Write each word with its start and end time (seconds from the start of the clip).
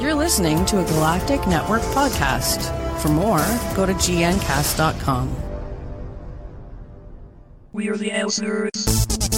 You're 0.00 0.14
listening 0.14 0.64
to 0.64 0.80
a 0.80 0.84
Galactic 0.84 1.46
Network 1.46 1.82
podcast. 1.82 2.72
For 3.02 3.08
more, 3.08 3.36
go 3.76 3.84
to 3.84 3.92
gncast.com. 3.92 5.36
We're 7.74 7.98
the 7.98 8.10
answers. 8.10 9.29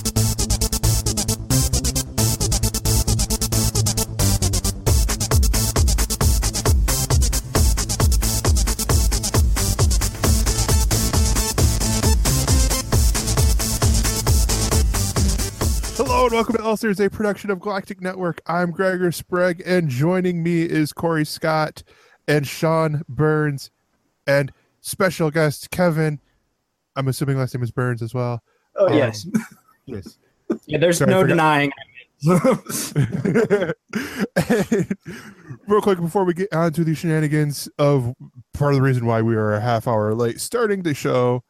And 16.33 16.39
welcome 16.39 16.57
to 16.57 16.63
ElseNerds, 16.63 17.05
a 17.05 17.11
production 17.11 17.51
of 17.51 17.61
Galactic 17.61 18.01
Network. 18.01 18.41
I'm 18.47 18.71
Gregor 18.71 19.13
Sprague, 19.13 19.63
and 19.67 19.91
joining 19.91 20.43
me 20.43 20.63
is 20.63 20.91
Corey 20.91 21.27
Scott 21.27 21.83
and 22.27 22.47
Shawn 22.47 23.03
Burns, 23.07 23.71
and 24.27 24.51
special 24.81 25.31
guest 25.31 25.71
Kevin. 25.71 26.21
I'm 26.97 27.07
assuming 27.09 27.37
last 27.37 27.55
name 27.55 27.63
is 27.63 27.71
Burns 27.71 28.01
as 28.01 28.15
well. 28.15 28.43
Oh 28.77 28.87
Um, 28.87 28.95
yes, 28.95 29.27
Yes. 29.85 30.17
yeah. 30.65 30.79
There's 30.79 30.97
sorry, 30.97 31.11
no 31.11 31.23
denying. 31.23 31.71
Real 32.25 32.47
quick 35.83 36.01
before 36.01 36.25
we 36.25 36.33
get 36.33 36.51
on 36.55 36.73
to 36.73 36.83
the 36.83 36.95
shenanigans 36.95 37.69
of 37.79 38.15
part 38.55 38.73
of 38.73 38.79
the 38.79 38.83
reason 38.83 39.05
why 39.05 39.21
we 39.21 39.37
are 39.37 39.53
a 39.53 39.61
half 39.61 39.87
hour 39.87 40.15
late 40.15 40.41
starting 40.41 40.83
the 40.83 40.95
show 40.95 41.45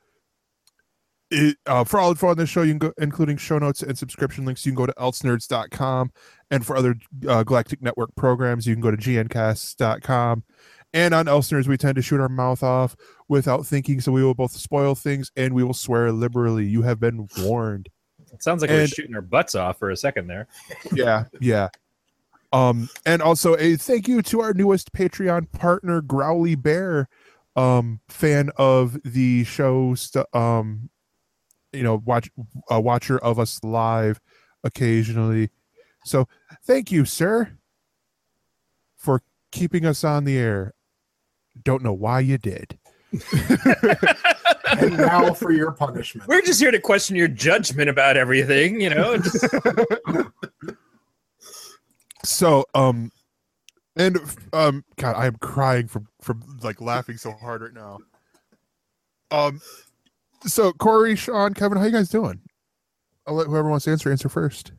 it, 1.32 1.56
uh, 1.66 1.84
for 1.84 1.98
all 1.98 2.10
info 2.10 2.28
on 2.28 2.36
this 2.36 2.48
show 2.48 2.62
you 2.62 2.72
can 2.72 2.78
go 2.78 2.92
including 2.98 3.36
show 3.36 3.58
notes 3.58 3.82
and 3.82 3.96
subscription 3.96 4.44
links 4.44 4.64
you 4.64 4.72
can 4.72 4.76
go 4.76 4.86
to 4.86 4.94
elsenerds.com 4.94 6.12
and 6.50 6.64
for 6.64 6.76
other 6.76 6.94
uh, 7.28 7.42
galactic 7.42 7.82
network 7.82 8.14
programs 8.14 8.66
you 8.66 8.74
can 8.74 8.82
go 8.82 8.90
to 8.90 8.96
gncast.com 8.96 10.44
and 10.94 11.14
on 11.14 11.24
ElseNerds, 11.24 11.66
we 11.66 11.78
tend 11.78 11.96
to 11.96 12.02
shoot 12.02 12.20
our 12.20 12.28
mouth 12.28 12.62
off 12.62 12.96
without 13.26 13.64
thinking, 13.64 13.98
so 14.02 14.12
we 14.12 14.22
will 14.22 14.34
both 14.34 14.52
spoil 14.52 14.94
things 14.94 15.32
and 15.36 15.54
we 15.54 15.64
will 15.64 15.72
swear 15.72 16.12
liberally. 16.12 16.66
You 16.66 16.82
have 16.82 17.00
been 17.00 17.26
warned. 17.38 17.88
It 18.32 18.42
sounds 18.42 18.62
like 18.62 18.70
we're 18.70 18.86
shooting 18.86 19.14
our 19.14 19.22
butts 19.22 19.54
off 19.54 19.78
for 19.78 19.90
a 19.90 19.96
second 19.96 20.26
there. 20.26 20.48
yeah 20.92 21.24
yeah 21.40 21.68
um 22.52 22.88
and 23.06 23.22
also 23.22 23.56
a 23.56 23.76
thank 23.76 24.08
you 24.08 24.22
to 24.22 24.40
our 24.40 24.54
newest 24.54 24.92
patreon 24.92 25.50
partner 25.52 26.00
growly 26.00 26.54
bear 26.54 27.08
um 27.56 28.00
fan 28.08 28.50
of 28.56 28.98
the 29.04 29.44
show 29.44 29.94
st- 29.94 30.26
um 30.34 30.88
you 31.72 31.82
know 31.82 32.02
watch 32.04 32.30
a 32.70 32.80
watcher 32.80 33.18
of 33.18 33.38
us 33.38 33.62
live 33.62 34.20
occasionally 34.64 35.50
so 36.04 36.28
thank 36.64 36.92
you 36.92 37.04
sir 37.04 37.50
for 38.96 39.22
keeping 39.50 39.84
us 39.84 40.04
on 40.04 40.24
the 40.24 40.36
air 40.36 40.74
don't 41.64 41.82
know 41.82 41.92
why 41.92 42.20
you 42.20 42.38
did 42.38 42.78
and 44.78 44.96
now 44.96 45.34
for 45.34 45.52
your 45.52 45.72
punishment. 45.72 46.26
We're 46.28 46.40
just 46.40 46.58
here 46.58 46.70
to 46.70 46.80
question 46.80 47.14
your 47.14 47.28
judgment 47.28 47.90
about 47.90 48.16
everything, 48.16 48.80
you 48.80 48.88
know. 48.88 49.18
Just- 49.18 49.44
so 52.24 52.64
um 52.74 53.10
and 53.96 54.16
um 54.52 54.84
god 54.96 55.16
i 55.16 55.26
am 55.26 55.34
crying 55.36 55.88
from 55.88 56.06
from 56.20 56.40
like 56.62 56.80
laughing 56.80 57.16
so 57.16 57.32
hard 57.32 57.62
right 57.62 57.74
now 57.74 57.98
um 59.32 59.60
so 60.46 60.72
corey 60.72 61.14
shawn 61.16 61.54
kevin 61.54 61.78
how 61.78 61.84
you 61.84 61.90
guys 61.92 62.08
doing 62.08 62.40
i'll 63.26 63.34
let 63.34 63.46
whoever 63.46 63.68
wants 63.68 63.84
to 63.84 63.90
answer 63.90 64.10
answer 64.10 64.28
first 64.28 64.72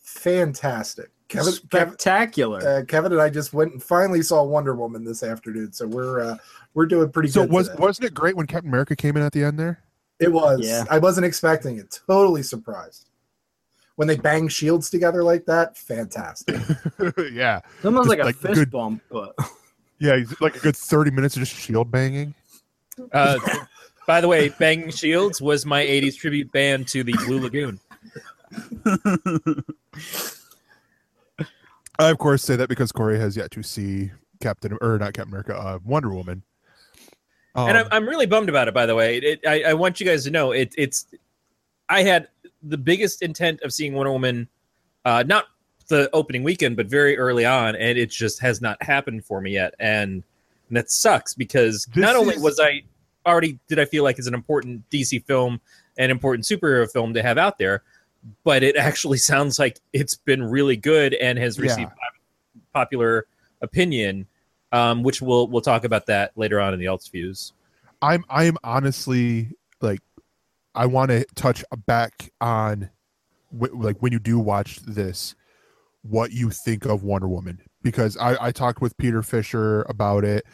Fantastic. 0.00 1.10
Kevin, 1.28 1.52
Kevin, 1.52 1.88
Spectacular. 1.92 2.60
uh, 2.66 2.84
Kevin 2.86 3.12
and 3.12 3.20
I 3.20 3.28
just 3.28 3.52
went 3.52 3.72
and 3.72 3.82
finally 3.82 4.22
saw 4.22 4.44
Wonder 4.44 4.74
Woman 4.76 5.04
this 5.04 5.22
afternoon, 5.24 5.72
so 5.72 5.86
we're 5.86 6.20
uh, 6.20 6.36
we're 6.74 6.86
doing 6.86 7.10
pretty 7.10 7.28
so 7.28 7.42
good. 7.42 7.50
So 7.50 7.54
was 7.54 7.68
today. 7.68 7.80
wasn't 7.82 8.04
it 8.06 8.14
great 8.14 8.36
when 8.36 8.46
captain 8.46 8.70
america 8.70 8.94
came 8.94 9.16
in 9.16 9.22
at 9.24 9.32
the 9.32 9.42
end 9.42 9.58
there 9.58 9.82
it 10.20 10.32
was? 10.32 10.60
Yeah. 10.62 10.84
I 10.88 10.98
wasn't 10.98 11.26
expecting 11.26 11.78
it. 11.78 12.00
Totally 12.06 12.42
surprised 12.44 13.10
when 13.96 14.06
they 14.08 14.16
bang 14.16 14.46
shields 14.48 14.88
together 14.90 15.22
like 15.24 15.44
that. 15.46 15.76
Fantastic. 15.76 16.56
yeah 17.32 17.60
It's 17.76 17.84
almost 17.84 18.08
just 18.08 18.08
like 18.08 18.20
a 18.20 18.24
like 18.24 18.36
fist 18.36 18.54
good- 18.54 18.70
bump, 18.70 19.02
but 19.10 19.34
yeah 19.98 20.18
like 20.40 20.54
a 20.56 20.60
good 20.60 20.76
30 20.76 21.10
minutes 21.10 21.36
of 21.36 21.40
just 21.42 21.54
shield 21.54 21.90
banging 21.90 22.32
uh, 23.12 23.38
by 24.06 24.20
the 24.20 24.28
way, 24.28 24.48
Bang 24.50 24.90
Shields 24.90 25.40
was 25.42 25.66
my 25.66 25.82
'80s 25.84 26.16
tribute 26.16 26.50
band 26.52 26.86
to 26.88 27.02
the 27.04 27.12
Blue 27.24 27.40
Lagoon. 27.40 27.80
i 31.98 32.10
of 32.10 32.18
course 32.18 32.42
say 32.42 32.56
that 32.56 32.68
because 32.68 32.92
corey 32.92 33.18
has 33.18 33.36
yet 33.36 33.50
to 33.50 33.62
see 33.62 34.10
captain 34.40 34.76
or 34.80 34.98
not 34.98 35.12
captain 35.14 35.32
america 35.32 35.56
uh 35.56 35.78
wonder 35.84 36.12
woman 36.14 36.42
and 37.56 37.76
I'm, 37.78 37.84
Um, 37.86 37.88
I'm 37.90 38.08
really 38.08 38.26
bummed 38.26 38.50
about 38.50 38.68
it. 38.68 38.74
By 38.74 38.84
the 38.84 38.94
way, 38.94 39.16
it, 39.16 39.40
I, 39.46 39.62
I 39.70 39.74
want 39.74 39.98
you 39.98 40.04
guys 40.04 40.24
to 40.24 40.30
know 40.30 40.52
it, 40.52 40.74
it's. 40.76 41.06
I 41.88 42.02
had 42.02 42.28
the 42.62 42.76
biggest 42.76 43.22
intent 43.22 43.62
of 43.62 43.72
seeing 43.72 43.94
Wonder 43.94 44.12
Woman, 44.12 44.46
uh, 45.06 45.24
not 45.26 45.46
the 45.88 46.10
opening 46.12 46.42
weekend, 46.42 46.76
but 46.76 46.84
very 46.86 47.16
early 47.16 47.46
on, 47.46 47.74
and 47.74 47.96
it 47.96 48.10
just 48.10 48.40
has 48.40 48.60
not 48.60 48.82
happened 48.82 49.24
for 49.24 49.40
me 49.40 49.52
yet, 49.52 49.72
and, 49.80 50.22
that 50.70 50.90
sucks 50.90 51.32
because 51.32 51.86
This 51.94 52.02
not 52.02 52.14
only 52.14 52.34
is- 52.34 52.42
was 52.42 52.60
I 52.60 52.82
already 53.26 53.58
did 53.68 53.78
I 53.78 53.84
feel 53.84 54.04
like 54.04 54.18
it's 54.18 54.28
an 54.28 54.34
important 54.34 54.88
DC 54.90 55.24
film, 55.26 55.60
an 55.98 56.10
important 56.10 56.44
superhero 56.44 56.90
film 56.90 57.14
to 57.14 57.22
have 57.22 57.38
out 57.38 57.58
there, 57.58 57.82
but 58.44 58.62
it 58.62 58.76
actually 58.76 59.18
sounds 59.32 59.58
like 59.58 59.80
it's 59.92 60.14
been 60.14 60.42
really 60.42 60.76
good 60.76 61.14
and 61.14 61.38
has 61.38 61.58
received 61.58 61.90
Yeah. 61.90 62.60
popular 62.72 63.26
opinion. 63.60 64.26
Um, 64.72 65.04
which 65.04 65.22
we'll 65.22 65.46
we'll 65.46 65.62
talk 65.62 65.84
about 65.84 66.06
that 66.06 66.32
later 66.36 66.60
on 66.60 66.74
in 66.74 66.80
the 66.80 66.86
Alts 66.86 67.10
views. 67.10 67.52
I'm 68.02 68.24
I'm 68.28 68.56
honestly 68.64 69.52
like 69.80 70.00
I 70.74 70.86
want 70.86 71.10
to 71.12 71.24
touch 71.36 71.64
back 71.86 72.30
on 72.40 72.90
w- 73.56 73.80
like 73.80 74.02
when 74.02 74.12
you 74.12 74.18
do 74.18 74.40
watch 74.40 74.80
this 74.80 75.36
what 76.02 76.32
you 76.32 76.50
think 76.50 76.84
of 76.84 77.04
Wonder 77.04 77.28
Woman 77.28 77.60
because 77.82 78.16
I 78.16 78.48
I 78.48 78.50
talked 78.50 78.80
with 78.82 78.96
Peter 78.98 79.22
Fisher 79.22 79.82
about 79.82 80.24
it 80.24 80.44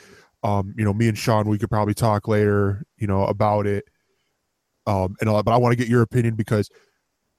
um 0.43 0.75
you 0.77 0.85
know 0.85 0.93
me 0.93 1.09
and 1.09 1.17
Sean 1.17 1.49
we 1.49 1.59
could 1.59 1.71
probably 1.71 1.95
talk 1.95 2.29
later 2.29 2.85
you 2.97 3.07
know 3.07 3.25
about 3.25 3.67
it. 3.67 3.85
Um 4.87 5.17
and 5.21 5.29
all, 5.29 5.37
that, 5.37 5.45
but 5.45 5.53
I 5.53 5.57
want 5.57 5.73
to 5.73 5.77
get 5.77 5.89
your 5.89 6.03
opinion 6.03 6.35
because 6.35 6.71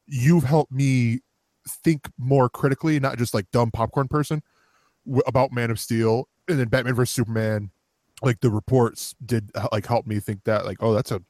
you've 0.07 0.43
helped 0.43 0.71
me 0.71 1.19
think 1.67 2.09
more 2.17 2.49
critically 2.49 2.99
not 2.99 3.17
just 3.17 3.33
like 3.33 3.49
dumb 3.51 3.71
popcorn 3.71 4.07
person 4.07 4.41
w- 5.05 5.23
about 5.27 5.51
Man 5.51 5.71
of 5.71 5.79
Steel 5.79 6.27
and 6.47 6.59
then 6.59 6.67
Batman 6.67 6.95
vs 6.95 7.13
Superman. 7.13 7.71
Like 8.21 8.39
the 8.39 8.49
reports 8.49 9.15
did 9.25 9.51
like 9.71 9.85
help 9.85 10.05
me 10.05 10.19
think 10.19 10.43
that 10.45 10.65
like 10.65 10.77
oh 10.81 10.93
that's 10.93 11.11
a 11.11 11.21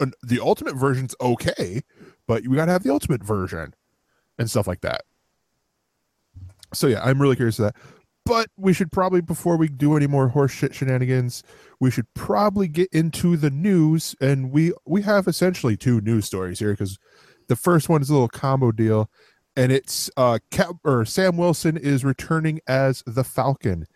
an, 0.00 0.12
the 0.22 0.40
ultimate 0.40 0.76
version's 0.76 1.14
okay 1.20 1.82
but 2.26 2.46
we 2.46 2.56
gotta 2.56 2.72
have 2.72 2.82
the 2.82 2.92
ultimate 2.92 3.22
version 3.22 3.74
and 4.38 4.50
stuff 4.50 4.66
like 4.66 4.80
that. 4.80 5.02
So 6.74 6.88
yeah 6.88 7.00
i'm 7.04 7.22
really 7.22 7.36
curious 7.36 7.58
of 7.60 7.66
that 7.66 7.76
but 8.26 8.50
we 8.56 8.72
should 8.72 8.92
probably 8.92 9.20
before 9.20 9.56
we 9.56 9.68
do 9.68 9.96
any 9.96 10.06
more 10.06 10.28
horse 10.28 10.52
shit 10.52 10.74
shenanigans 10.74 11.42
we 11.80 11.90
should 11.90 12.12
probably 12.14 12.68
get 12.68 12.88
into 12.92 13.36
the 13.36 13.50
news 13.50 14.14
and 14.20 14.50
we 14.50 14.72
we 14.86 15.02
have 15.02 15.26
essentially 15.26 15.76
two 15.76 16.00
news 16.02 16.26
stories 16.26 16.58
here 16.58 16.72
because 16.72 16.98
the 17.48 17.56
first 17.56 17.88
one 17.88 18.02
is 18.02 18.10
a 18.10 18.12
little 18.12 18.28
combo 18.28 18.70
deal 18.72 19.08
and 19.56 19.72
it's 19.72 20.10
uh 20.16 20.38
Cap, 20.50 20.74
or 20.84 21.04
sam 21.04 21.36
wilson 21.36 21.76
is 21.76 22.04
returning 22.04 22.60
as 22.66 23.02
the 23.06 23.24
falcon 23.24 23.86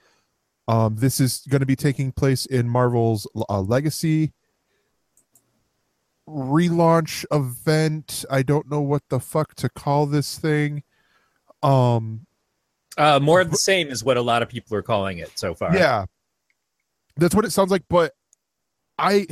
um, 0.69 0.95
this 0.95 1.19
is 1.19 1.43
going 1.49 1.61
to 1.61 1.67
be 1.67 1.75
taking 1.75 2.13
place 2.13 2.47
in 2.47 2.69
Marvel's 2.69 3.27
uh, 3.49 3.61
Legacy 3.61 4.33
relaunch 6.29 7.25
event. 7.33 8.25
I 8.31 8.43
don't 8.43 8.71
know 8.71 8.81
what 8.81 9.03
the 9.09 9.21
fuck 9.21 9.55
to 9.57 9.69
call 9.69 10.07
this 10.07 10.39
thing. 10.39 10.85
Um, 11.63 12.27
Uh, 13.01 13.19
more 13.19 13.41
of 13.41 13.51
the 13.51 13.57
same 13.57 13.89
is 13.89 14.05
what 14.05 14.19
a 14.19 14.23
lot 14.23 14.43
of 14.43 14.51
people 14.51 14.77
are 14.77 14.83
calling 14.83 15.17
it 15.17 15.31
so 15.39 15.55
far. 15.55 15.75
yeah, 15.75 16.05
that's 17.17 17.35
what 17.35 17.47
it 17.47 17.51
sounds 17.51 17.71
like. 17.71 17.85
But 17.89 18.13
I, 18.99 19.27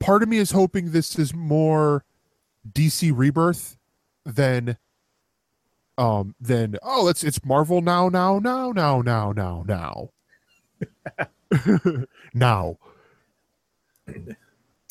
part 0.00 0.24
of 0.24 0.28
me 0.28 0.38
is 0.38 0.50
hoping 0.50 0.90
this 0.90 1.16
is 1.16 1.32
more 1.32 2.04
DC 2.68 3.12
Rebirth 3.14 3.78
than, 4.26 4.78
um, 5.96 6.34
than 6.40 6.76
oh, 6.82 7.06
it's 7.06 7.22
it's 7.22 7.44
Marvel 7.44 7.80
now, 7.80 8.08
now, 8.08 8.40
now, 8.40 8.72
now, 8.72 9.00
now, 9.00 9.30
now, 9.30 9.64
now. 9.64 10.10
now. 12.34 12.78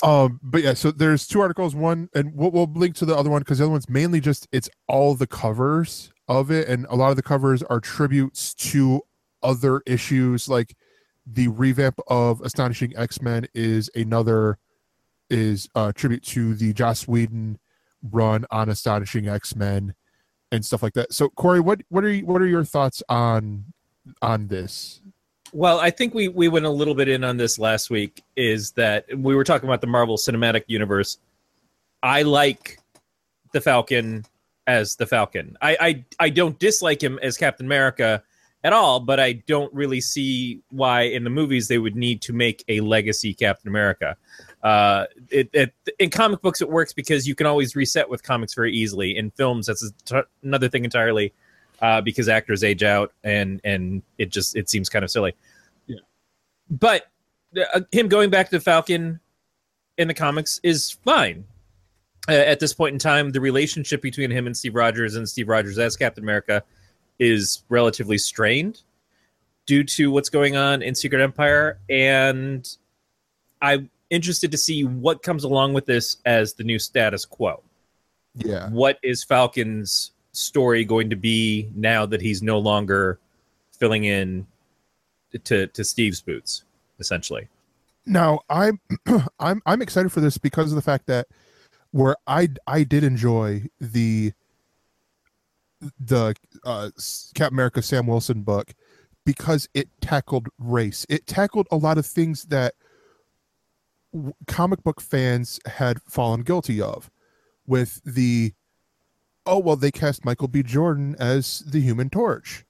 Um, 0.01 0.39
but 0.41 0.63
yeah, 0.63 0.75
so 0.75 0.91
there's 0.91 1.27
two 1.27 1.41
articles. 1.41 1.75
One, 1.75 2.07
and 2.15 2.33
we'll, 2.33 2.51
we'll 2.51 2.71
link 2.71 2.95
to 2.95 3.05
the 3.05 3.17
other 3.17 3.29
one 3.29 3.41
because 3.41 3.57
the 3.57 3.65
other 3.65 3.71
one's 3.71 3.89
mainly 3.89 4.21
just 4.21 4.47
it's 4.53 4.69
all 4.87 5.13
the 5.13 5.27
covers 5.27 6.13
of 6.27 6.51
it, 6.51 6.67
and 6.67 6.85
a 6.89 6.95
lot 6.95 7.09
of 7.09 7.15
the 7.15 7.23
covers 7.23 7.63
are 7.63 7.79
tributes 7.79 8.53
to 8.53 9.01
other 9.41 9.81
issues. 9.85 10.49
Like 10.49 10.75
the 11.25 11.47
revamp 11.47 11.99
of 12.07 12.41
Astonishing 12.41 12.95
X 12.97 13.21
Men 13.21 13.47
is 13.53 13.89
another 13.95 14.57
is 15.29 15.67
a 15.75 15.91
tribute 15.93 16.23
to 16.23 16.55
the 16.55 16.73
Joss 16.73 17.07
Whedon 17.07 17.59
run 18.11 18.45
on 18.51 18.69
Astonishing 18.69 19.27
X 19.27 19.55
Men 19.55 19.93
and 20.51 20.65
stuff 20.65 20.83
like 20.83 20.93
that. 20.93 21.13
So 21.13 21.29
Corey, 21.29 21.59
what 21.59 21.81
what 21.89 22.03
are 22.03 22.09
you, 22.09 22.25
what 22.25 22.41
are 22.41 22.47
your 22.47 22.63
thoughts 22.63 23.03
on 23.09 23.65
on 24.21 24.47
this? 24.47 25.01
Well, 25.53 25.79
I 25.79 25.91
think 25.91 26.13
we 26.13 26.27
we 26.27 26.47
went 26.47 26.65
a 26.65 26.69
little 26.69 26.95
bit 26.95 27.07
in 27.07 27.23
on 27.23 27.37
this 27.37 27.57
last 27.57 27.89
week. 27.89 28.23
Is 28.35 28.71
that 28.71 29.05
we 29.17 29.35
were 29.35 29.43
talking 29.43 29.67
about 29.67 29.81
the 29.81 29.87
Marvel 29.87 30.17
Cinematic 30.17 30.63
Universe? 30.67 31.19
I 32.03 32.23
like 32.23 32.79
the 33.53 33.61
Falcon 33.61 34.25
as 34.67 34.95
the 34.97 35.07
Falcon. 35.07 35.57
I 35.61 35.77
I, 35.79 36.05
I 36.19 36.29
don't 36.29 36.59
dislike 36.59 37.01
him 37.01 37.19
as 37.23 37.37
Captain 37.37 37.65
America 37.65 38.21
at 38.63 38.73
all, 38.73 38.99
but 38.99 39.19
I 39.19 39.33
don't 39.33 39.73
really 39.73 40.01
see 40.01 40.61
why 40.69 41.03
in 41.03 41.23
the 41.23 41.29
movies 41.29 41.67
they 41.67 41.77
would 41.77 41.95
need 41.95 42.21
to 42.23 42.33
make 42.33 42.63
a 42.67 42.81
legacy 42.81 43.33
Captain 43.33 43.69
America. 43.69 44.17
Uh, 44.63 45.05
it, 45.29 45.49
it, 45.53 45.73
in 45.99 46.09
comic 46.09 46.41
books, 46.41 46.61
it 46.61 46.69
works 46.69 46.91
because 46.91 47.27
you 47.27 47.35
can 47.35 47.45
always 47.45 47.75
reset 47.75 48.09
with 48.09 48.23
comics 48.23 48.53
very 48.53 48.73
easily. 48.73 49.15
In 49.15 49.31
films, 49.31 49.67
that's 49.67 49.83
a 49.83 49.91
t- 50.05 50.27
another 50.43 50.67
thing 50.67 50.83
entirely 50.83 51.33
uh, 51.81 52.01
because 52.01 52.27
actors 52.27 52.63
age 52.63 52.83
out 52.83 53.13
and 53.23 53.61
and 53.63 54.01
it 54.17 54.31
just 54.31 54.55
it 54.55 54.69
seems 54.69 54.89
kind 54.89 55.05
of 55.05 55.11
silly. 55.11 55.33
Yeah. 55.85 55.99
But 56.69 57.07
uh, 57.55 57.81
him 57.91 58.07
going 58.07 58.29
back 58.29 58.49
to 58.49 58.59
Falcon 58.59 59.19
in 59.97 60.07
the 60.07 60.13
comics 60.13 60.59
is 60.63 60.91
fine. 61.05 61.45
Uh, 62.29 62.33
at 62.33 62.59
this 62.59 62.73
point 62.73 62.93
in 62.93 62.99
time, 62.99 63.31
the 63.31 63.41
relationship 63.41 64.01
between 64.01 64.31
him 64.31 64.47
and 64.47 64.55
Steve 64.55 64.75
Rogers 64.75 65.15
and 65.15 65.27
Steve 65.27 65.47
Rogers 65.47 65.79
as 65.79 65.95
Captain 65.95 66.23
America 66.23 66.63
is 67.19 67.63
relatively 67.69 68.17
strained 68.17 68.81
due 69.65 69.83
to 69.83 70.11
what's 70.11 70.29
going 70.29 70.55
on 70.55 70.81
in 70.81 70.95
Secret 70.95 71.21
Empire, 71.21 71.79
and 71.89 72.67
I'm 73.61 73.89
interested 74.09 74.51
to 74.51 74.57
see 74.57 74.83
what 74.83 75.23
comes 75.23 75.43
along 75.43 75.73
with 75.73 75.85
this 75.85 76.17
as 76.25 76.53
the 76.53 76.63
new 76.63 76.79
status 76.79 77.25
quo. 77.25 77.61
Yeah. 78.35 78.69
What 78.69 78.99
is 79.03 79.23
Falcon's 79.23 80.11
story 80.31 80.85
going 80.85 81.09
to 81.09 81.15
be 81.15 81.69
now 81.75 82.05
that 82.05 82.21
he's 82.21 82.41
no 82.41 82.59
longer 82.59 83.19
filling 83.71 84.05
in 84.05 84.47
to 85.43 85.67
to 85.67 85.83
Steve's 85.83 86.21
boots, 86.21 86.63
essentially? 86.99 87.47
Now 88.05 88.41
I'm 88.49 88.79
I'm 89.39 89.61
I'm 89.65 89.81
excited 89.81 90.11
for 90.11 90.21
this 90.21 90.37
because 90.37 90.71
of 90.71 90.75
the 90.75 90.81
fact 90.81 91.07
that 91.07 91.27
where 91.97 92.15
I 92.27 92.49
I 92.67 92.83
did 92.83 93.03
enjoy 93.03 93.63
the 93.81 94.31
the 95.99 96.35
uh, 96.63 96.91
Captain 97.33 97.55
America 97.55 97.81
Sam 97.81 98.05
Wilson 98.05 98.43
book 98.43 98.75
because 99.25 99.67
it 99.73 99.89
tackled 99.99 100.47
race. 100.59 101.07
It 101.09 101.25
tackled 101.25 101.67
a 101.71 101.75
lot 101.75 101.97
of 101.97 102.05
things 102.05 102.43
that 102.45 102.75
w- 104.13 104.33
comic 104.47 104.83
book 104.83 105.01
fans 105.01 105.59
had 105.65 105.99
fallen 106.03 106.41
guilty 106.43 106.79
of 106.79 107.09
with 107.65 107.99
the 108.05 108.53
oh 109.47 109.57
well 109.57 109.75
they 109.75 109.91
cast 109.91 110.23
Michael 110.23 110.47
B 110.47 110.61
Jordan 110.61 111.15
as 111.17 111.63
the 111.65 111.81
Human 111.81 112.11
Torch. 112.11 112.63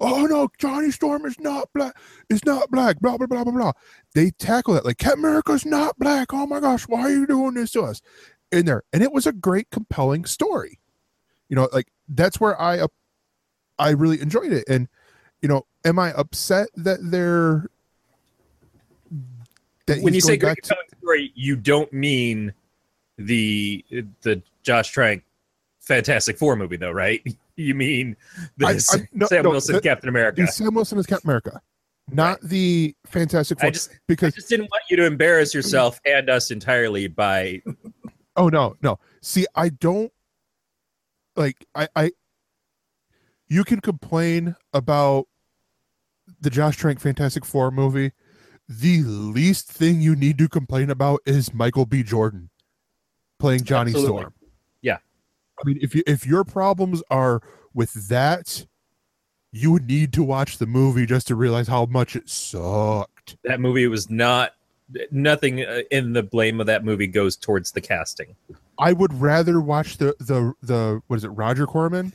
Oh 0.00 0.26
no, 0.26 0.48
Johnny 0.58 0.90
Storm 0.90 1.24
is 1.24 1.38
not 1.40 1.68
black. 1.74 1.96
Is 2.30 2.44
not 2.44 2.70
black. 2.70 3.00
Blah 3.00 3.18
blah 3.18 3.26
blah 3.26 3.44
blah 3.44 3.52
blah. 3.52 3.72
They 4.14 4.30
tackle 4.30 4.76
it 4.76 4.84
like 4.84 4.98
Captain 4.98 5.20
America's 5.20 5.66
not 5.66 5.98
black. 5.98 6.32
Oh 6.32 6.46
my 6.46 6.60
gosh, 6.60 6.84
why 6.84 7.02
are 7.02 7.10
you 7.10 7.26
doing 7.26 7.54
this 7.54 7.72
to 7.72 7.82
us? 7.82 8.00
In 8.52 8.66
there, 8.66 8.82
and 8.92 9.02
it 9.02 9.12
was 9.12 9.26
a 9.26 9.32
great, 9.32 9.70
compelling 9.70 10.24
story. 10.26 10.78
You 11.48 11.56
know, 11.56 11.68
like 11.72 11.88
that's 12.08 12.38
where 12.38 12.60
I 12.60 12.80
uh, 12.80 12.88
I 13.78 13.90
really 13.90 14.20
enjoyed 14.20 14.52
it. 14.52 14.64
And 14.68 14.88
you 15.40 15.48
know, 15.48 15.64
am 15.84 15.98
I 15.98 16.12
upset 16.12 16.68
that 16.76 16.98
they're 17.02 17.66
that 19.86 20.02
when 20.02 20.14
you 20.14 20.20
say 20.20 20.36
great 20.36 20.56
to- 20.56 20.60
compelling 20.62 20.88
story, 21.00 21.32
you 21.34 21.56
don't 21.56 21.92
mean 21.92 22.52
the 23.16 23.84
the 24.22 24.42
Josh 24.62 24.90
Trank 24.90 25.24
Fantastic 25.80 26.38
Four 26.38 26.56
movie, 26.56 26.76
though, 26.76 26.92
right? 26.92 27.22
You 27.56 27.74
mean 27.74 28.16
the 28.56 28.66
I- 28.66 28.70
I- 28.70 29.08
no, 29.12 29.26
Sam 29.26 29.42
no, 29.44 29.50
Wilson 29.50 29.74
the- 29.74 29.82
Captain 29.82 30.08
America? 30.08 30.46
Sam 30.46 30.74
Wilson 30.74 30.98
is 30.98 31.04
Captain 31.04 31.28
America, 31.28 31.60
not 32.10 32.40
the 32.40 32.96
Fantastic 33.06 33.60
Four? 33.60 33.66
I 33.68 33.70
just 33.70 33.90
I 34.08 34.14
just 34.30 34.48
didn't 34.48 34.70
want 34.70 34.82
you 34.88 34.96
to 34.96 35.04
embarrass 35.04 35.52
yourself 35.52 36.00
and 36.06 36.30
us 36.30 36.50
entirely 36.50 37.08
by 37.08 37.60
oh 38.36 38.48
no 38.48 38.76
no 38.82 38.98
see 39.20 39.46
I 39.54 39.68
don't 39.68 40.12
like 41.36 41.66
I 41.74 41.88
I 41.94 42.12
you 43.48 43.64
can 43.64 43.80
complain 43.80 44.56
about 44.72 45.26
the 46.40 46.50
Josh 46.50 46.76
Trank 46.76 47.00
Fantastic 47.00 47.44
Four 47.44 47.70
movie. 47.70 48.12
The 48.68 49.02
least 49.02 49.70
thing 49.70 50.00
you 50.00 50.16
need 50.16 50.38
to 50.38 50.48
complain 50.48 50.88
about 50.88 51.20
is 51.26 51.52
Michael 51.52 51.84
B. 51.84 52.02
Jordan 52.02 52.48
playing 53.38 53.64
Johnny 53.64 53.90
Absolutely. 53.90 54.20
Storm. 54.22 54.34
Yeah. 54.80 54.98
I 55.60 55.66
mean, 55.66 55.78
if 55.82 55.94
you 55.94 56.02
if 56.06 56.26
your 56.26 56.44
problems 56.44 57.02
are 57.10 57.42
with 57.74 58.08
that, 58.08 58.66
you 59.52 59.70
would 59.72 59.86
need 59.86 60.12
to 60.14 60.22
watch 60.22 60.58
the 60.58 60.66
movie 60.66 61.04
just 61.04 61.26
to 61.28 61.34
realize 61.34 61.68
how 61.68 61.84
much 61.86 62.16
it 62.16 62.28
sucked. 62.30 63.36
that 63.44 63.60
movie 63.60 63.86
was 63.86 64.08
not 64.08 64.52
nothing 65.10 65.62
uh, 65.62 65.82
in 65.90 66.12
the 66.12 66.22
blame 66.22 66.60
of 66.60 66.66
that 66.66 66.84
movie 66.84 67.06
goes 67.06 67.36
towards 67.36 67.72
the 67.72 67.80
casting. 67.80 68.36
I 68.78 68.92
would 68.92 69.12
rather 69.14 69.60
watch 69.60 69.98
the 69.98 70.14
the 70.18 70.54
the 70.62 71.02
what 71.06 71.16
is 71.16 71.24
it, 71.24 71.28
Roger 71.28 71.66
Corman, 71.66 72.12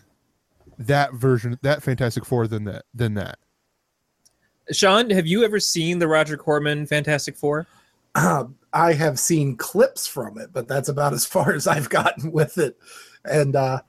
that 0.78 1.14
version, 1.14 1.58
that 1.62 1.84
Fantastic 1.84 2.26
Four 2.26 2.48
than 2.48 2.66
that 2.66 2.86
than 2.94 3.14
that. 3.16 3.40
Shawn, 4.72 5.10
have 5.12 5.28
you 5.28 5.46
ever 5.46 5.60
seen 5.60 6.00
the 6.00 6.08
Roger 6.08 6.38
Corman 6.38 6.86
Fantastic 6.86 7.38
Four? 7.38 7.68
Um, 8.16 8.56
I 8.74 8.94
have 8.94 9.18
seen 9.18 9.56
clips 9.56 10.06
from 10.06 10.38
it, 10.38 10.50
but 10.54 10.68
that's 10.68 10.90
about 10.90 11.14
as 11.14 11.26
far 11.26 11.54
as 11.54 11.68
I've 11.68 11.90
gotten 11.90 12.32
with 12.32 12.58
it. 12.58 12.78
And 13.26 13.56
uh, 13.56 13.82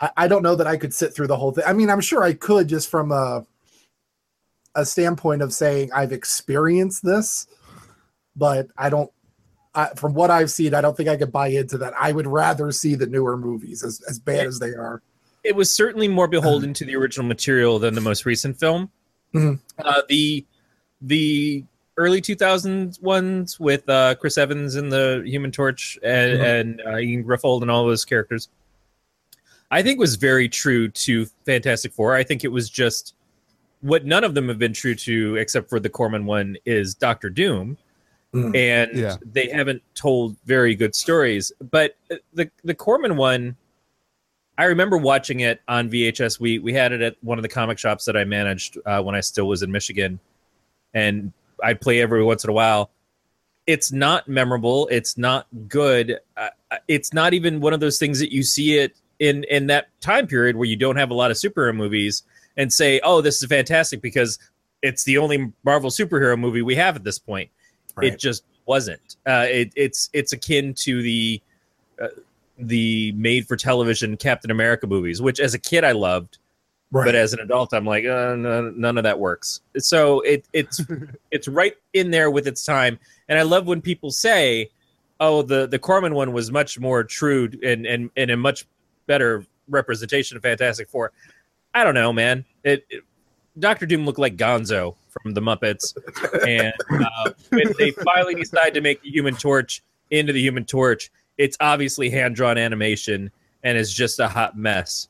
I, 0.00 0.10
I 0.16 0.28
don't 0.28 0.42
know 0.42 0.56
that 0.56 0.66
I 0.66 0.76
could 0.76 0.92
sit 0.92 1.14
through 1.14 1.28
the 1.28 1.36
whole 1.36 1.52
thing. 1.52 1.64
I 1.66 1.72
mean, 1.72 1.88
I'm 1.88 2.00
sure 2.00 2.22
I 2.22 2.34
could 2.34 2.68
just 2.68 2.90
from 2.90 3.10
a 3.12 3.46
a 4.74 4.84
standpoint 4.84 5.42
of 5.42 5.52
saying 5.52 5.90
I've 5.94 6.12
experienced 6.12 7.04
this, 7.04 7.46
but 8.36 8.68
I 8.76 8.88
don't. 8.90 9.10
I, 9.76 9.88
from 9.96 10.14
what 10.14 10.30
I've 10.30 10.50
seen, 10.52 10.72
I 10.74 10.80
don't 10.80 10.96
think 10.96 11.08
I 11.08 11.16
could 11.16 11.32
buy 11.32 11.48
into 11.48 11.78
that. 11.78 11.94
I 11.98 12.12
would 12.12 12.26
rather 12.28 12.70
see 12.70 12.94
the 12.94 13.06
newer 13.06 13.36
movies, 13.36 13.82
as 13.82 14.00
as 14.08 14.18
bad 14.18 14.46
as 14.46 14.58
they 14.58 14.70
are. 14.74 15.02
It 15.42 15.54
was 15.56 15.70
certainly 15.70 16.08
more 16.08 16.28
beholden 16.28 16.72
to 16.74 16.84
the 16.84 16.94
original 16.96 17.26
material 17.26 17.78
than 17.78 17.94
the 17.94 18.00
most 18.00 18.24
recent 18.24 18.58
film. 18.58 18.90
Mhm. 19.34 19.58
Uh, 19.78 20.02
the 20.08 20.44
the 21.02 21.64
early 21.96 22.20
2000s 22.20 23.00
ones 23.02 23.60
with 23.60 23.88
uh, 23.88 24.14
Chris 24.16 24.38
Evans 24.38 24.74
and 24.76 24.90
the 24.90 25.22
Human 25.26 25.52
Torch 25.52 25.98
and, 26.02 26.40
Mhm. 26.40 26.60
and 26.60 26.80
uh, 26.80 26.90
Ioan 26.96 27.24
Gruffudd 27.24 27.62
and 27.62 27.70
all 27.70 27.84
those 27.86 28.04
characters, 28.04 28.48
I 29.70 29.82
think 29.82 29.98
was 30.00 30.16
very 30.16 30.48
true 30.48 30.88
to 30.88 31.26
Fantastic 31.46 31.92
Four. 31.92 32.14
I 32.14 32.22
think 32.24 32.42
it 32.44 32.48
was 32.48 32.68
just 32.70 33.14
what 33.84 34.06
none 34.06 34.24
of 34.24 34.32
them 34.34 34.48
have 34.48 34.58
been 34.58 34.72
true 34.72 34.94
to, 34.94 35.36
except 35.36 35.68
for 35.68 35.78
the 35.78 35.90
Corman 35.90 36.24
one, 36.24 36.56
is 36.64 36.94
Doctor 36.94 37.28
Doom, 37.28 37.76
Mhm. 38.32 38.56
and 38.56 38.96
Yeah. 38.98 39.16
they 39.22 39.48
haven't 39.48 39.82
told 39.94 40.36
very 40.46 40.74
good 40.74 40.94
stories. 40.94 41.52
But 41.70 41.94
the 42.32 42.50
the 42.64 42.74
Corman 42.74 43.16
one, 43.16 43.56
I 44.56 44.64
remember 44.64 44.96
watching 44.96 45.40
it 45.40 45.60
on 45.68 45.90
VHS. 45.90 46.40
We 46.40 46.58
we 46.58 46.72
had 46.72 46.92
it 46.92 47.02
at 47.02 47.16
one 47.20 47.36
of 47.38 47.42
the 47.42 47.48
comic 47.48 47.78
shops 47.78 48.06
that 48.06 48.16
I 48.16 48.24
managed 48.24 48.78
uh, 48.86 49.02
when 49.02 49.14
I 49.14 49.20
still 49.20 49.46
was 49.46 49.62
in 49.62 49.70
Michigan, 49.70 50.18
and 50.94 51.32
I'd 51.62 51.82
play 51.82 52.00
every 52.00 52.24
once 52.24 52.42
in 52.42 52.48
a 52.48 52.54
while. 52.54 52.90
It's 53.66 53.92
not 53.92 54.28
memorable. 54.28 54.88
It's 54.90 55.18
not 55.18 55.46
good. 55.68 56.18
Uh, 56.38 56.48
it's 56.88 57.12
not 57.12 57.34
even 57.34 57.60
one 57.60 57.74
of 57.74 57.80
those 57.80 57.98
things 57.98 58.18
that 58.20 58.32
you 58.32 58.42
see 58.44 58.78
it 58.78 58.96
in 59.18 59.44
in 59.44 59.66
that 59.66 59.88
time 60.00 60.26
period 60.26 60.56
where 60.56 60.66
you 60.68 60.76
don't 60.76 60.96
have 60.96 61.10
a 61.10 61.14
lot 61.14 61.30
of 61.30 61.36
superhero 61.36 61.76
movies 61.76 62.22
and 62.56 62.72
say, 62.72 63.00
"Oh, 63.02 63.20
this 63.20 63.42
is 63.42 63.48
fantastic," 63.48 64.00
because 64.00 64.38
it's 64.82 65.04
the 65.04 65.18
only 65.18 65.52
Marvel 65.64 65.90
superhero 65.90 66.38
movie 66.38 66.62
we 66.62 66.74
have 66.74 66.96
at 66.96 67.04
this 67.04 67.18
point. 67.18 67.50
Right. 67.96 68.12
It 68.12 68.18
just 68.18 68.44
wasn't. 68.66 69.16
Uh, 69.26 69.46
it, 69.48 69.72
it's 69.76 70.10
it's 70.12 70.32
akin 70.32 70.74
to 70.74 71.02
the 71.02 71.40
uh, 72.00 72.08
the 72.58 73.12
made 73.12 73.46
for 73.46 73.56
television 73.56 74.16
Captain 74.16 74.50
America 74.50 74.86
movies, 74.86 75.20
which 75.20 75.40
as 75.40 75.54
a 75.54 75.58
kid 75.58 75.84
I 75.84 75.92
loved, 75.92 76.38
right. 76.90 77.04
but 77.04 77.14
as 77.14 77.32
an 77.32 77.40
adult 77.40 77.72
I'm 77.72 77.86
like, 77.86 78.04
uh, 78.04 78.36
no, 78.36 78.70
none 78.70 78.98
of 78.98 79.04
that 79.04 79.18
works. 79.18 79.60
So 79.78 80.20
it 80.20 80.46
it's 80.52 80.80
it's 81.30 81.48
right 81.48 81.76
in 81.92 82.10
there 82.10 82.30
with 82.30 82.46
its 82.46 82.64
time, 82.64 82.98
and 83.28 83.38
I 83.38 83.42
love 83.42 83.66
when 83.66 83.80
people 83.80 84.10
say, 84.10 84.70
"Oh, 85.20 85.42
the 85.42 85.66
the 85.66 85.78
Corman 85.78 86.14
one 86.14 86.32
was 86.32 86.50
much 86.50 86.78
more 86.78 87.04
true 87.04 87.50
and 87.62 87.86
and 87.86 88.10
and 88.16 88.30
a 88.30 88.36
much 88.36 88.66
better 89.06 89.44
representation 89.68 90.36
of 90.36 90.42
Fantastic 90.42 90.88
Four. 90.88 91.12
I 91.74 91.84
don't 91.84 91.94
know, 91.94 92.12
man. 92.12 92.44
It, 92.62 92.86
it 92.88 93.04
Doctor 93.58 93.86
Doom 93.86 94.04
looked 94.04 94.18
like 94.18 94.36
Gonzo 94.36 94.96
from 95.10 95.34
the 95.34 95.40
Muppets, 95.40 95.94
and 96.46 96.72
uh, 97.04 97.30
when 97.50 97.72
they 97.78 97.90
finally 97.90 98.34
decide 98.34 98.74
to 98.74 98.80
make 98.80 99.02
the 99.02 99.10
Human 99.10 99.34
Torch 99.34 99.82
into 100.10 100.32
the 100.32 100.40
Human 100.40 100.64
Torch, 100.64 101.10
it's 101.38 101.56
obviously 101.60 102.10
hand 102.10 102.36
drawn 102.36 102.58
animation 102.58 103.30
and 103.62 103.78
is 103.78 103.92
just 103.92 104.18
a 104.20 104.28
hot 104.28 104.56
mess. 104.56 105.08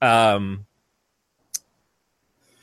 Um, 0.00 0.66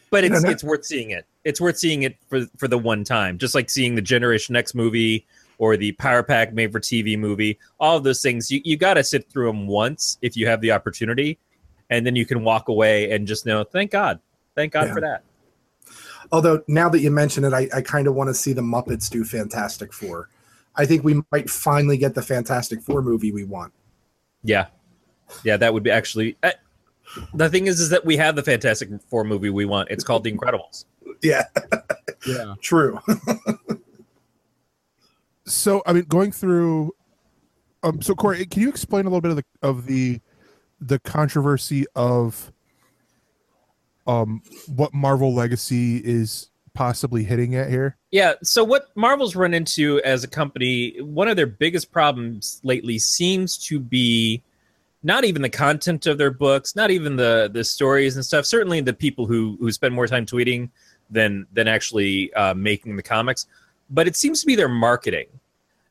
but 0.09 0.23
it's 0.23 0.43
it's 0.43 0.63
worth 0.63 0.85
seeing 0.85 1.11
it. 1.11 1.25
It's 1.43 1.61
worth 1.61 1.77
seeing 1.77 2.03
it 2.03 2.17
for 2.27 2.45
for 2.57 2.67
the 2.67 2.77
one 2.77 3.03
time, 3.03 3.37
just 3.37 3.55
like 3.55 3.69
seeing 3.69 3.95
the 3.95 4.01
Generation 4.01 4.55
X 4.55 4.73
movie 4.73 5.25
or 5.57 5.77
the 5.77 5.91
Power 5.93 6.23
Pack 6.23 6.53
made 6.53 6.71
for 6.71 6.79
TV 6.79 7.17
movie. 7.17 7.59
All 7.79 7.97
of 7.97 8.03
those 8.03 8.21
things, 8.21 8.51
you 8.51 8.61
you 8.63 8.77
got 8.77 8.95
to 8.95 9.03
sit 9.03 9.29
through 9.29 9.47
them 9.47 9.67
once 9.67 10.17
if 10.21 10.35
you 10.35 10.47
have 10.47 10.61
the 10.61 10.71
opportunity, 10.71 11.37
and 11.89 12.05
then 12.05 12.15
you 12.15 12.25
can 12.25 12.43
walk 12.43 12.67
away 12.69 13.11
and 13.11 13.27
just 13.27 13.45
know, 13.45 13.63
thank 13.63 13.91
God, 13.91 14.19
thank 14.55 14.73
God 14.73 14.87
Yeah. 14.87 14.93
for 14.93 15.01
that. 15.01 15.23
Although 16.31 16.61
now 16.67 16.89
that 16.89 16.99
you 16.99 17.09
mention 17.09 17.43
it, 17.43 17.53
I, 17.53 17.67
I 17.73 17.81
kind 17.81 18.07
of 18.07 18.13
want 18.15 18.29
to 18.29 18.33
see 18.33 18.53
the 18.53 18.61
Muppets 18.61 19.09
do 19.09 19.23
Fantastic 19.23 19.91
Four. 19.91 20.29
I 20.75 20.85
think 20.85 21.03
we 21.03 21.21
might 21.31 21.49
finally 21.49 21.97
get 21.97 22.13
the 22.13 22.21
Fantastic 22.21 22.81
Four 22.81 23.01
movie 23.01 23.31
we 23.31 23.43
want. 23.43 23.73
Yeah, 24.43 24.67
yeah, 25.43 25.57
that 25.57 25.73
would 25.73 25.83
be 25.83 25.89
actually. 25.91 26.37
Uh, 26.43 26.51
the 27.33 27.49
thing 27.49 27.65
is, 27.65 27.79
is 27.79 27.89
that 27.89 28.05
we 28.05 28.15
have 28.17 28.35
the 28.35 28.43
Fantastic 28.43 28.89
Four 29.09 29.23
movie 29.23 29.49
we 29.49 29.65
want. 29.65 29.89
It's 29.89 30.03
called 30.03 30.23
The 30.23 30.31
Incredibles. 30.31 30.85
Yeah, 31.23 31.43
Yeah. 32.25 32.53
true. 32.61 32.99
So 35.45 35.81
I 35.85 35.93
mean, 35.93 36.03
going 36.03 36.31
through. 36.31 36.93
Um. 37.83 38.01
So 38.01 38.13
Corey, 38.13 38.45
can 38.45 38.61
you 38.61 38.69
explain 38.69 39.05
a 39.05 39.09
little 39.09 39.21
bit 39.21 39.31
of 39.31 39.37
the 39.37 39.43
of 39.61 39.85
the 39.85 40.19
the 40.81 40.99
controversy 40.99 41.85
of 41.95 42.51
um 44.07 44.41
what 44.67 44.93
Marvel 44.93 45.33
Legacy 45.33 45.97
is 45.97 46.49
possibly 46.73 47.23
hitting 47.23 47.55
at 47.55 47.69
here? 47.69 47.97
Yeah. 48.11 48.33
So 48.43 48.63
what 48.63 48.87
Marvel's 48.95 49.35
run 49.35 49.53
into 49.53 50.01
as 50.03 50.23
a 50.23 50.27
company, 50.27 50.99
one 51.01 51.27
of 51.27 51.35
their 51.35 51.47
biggest 51.47 51.91
problems 51.91 52.61
lately 52.63 52.97
seems 52.99 53.57
to 53.65 53.79
be 53.79 54.41
not 55.03 55.23
even 55.23 55.41
the 55.41 55.49
content 55.49 56.07
of 56.07 56.17
their 56.17 56.31
books, 56.31 56.75
not 56.75 56.91
even 56.91 57.15
the 57.15 57.49
the 57.53 57.63
stories 57.63 58.15
and 58.15 58.25
stuff. 58.25 58.45
Certainly 58.45 58.81
the 58.81 58.93
people 58.93 59.25
who 59.25 59.57
who 59.59 59.71
spend 59.71 59.93
more 59.93 60.07
time 60.07 60.25
tweeting 60.25 60.69
than 61.09 61.47
than 61.53 61.67
actually 61.67 62.33
uh, 62.33 62.53
making 62.53 62.95
the 62.95 63.03
comics, 63.03 63.45
but 63.89 64.07
it 64.07 64.15
seems 64.15 64.41
to 64.41 64.47
be 64.47 64.55
their 64.55 64.69
marketing 64.69 65.27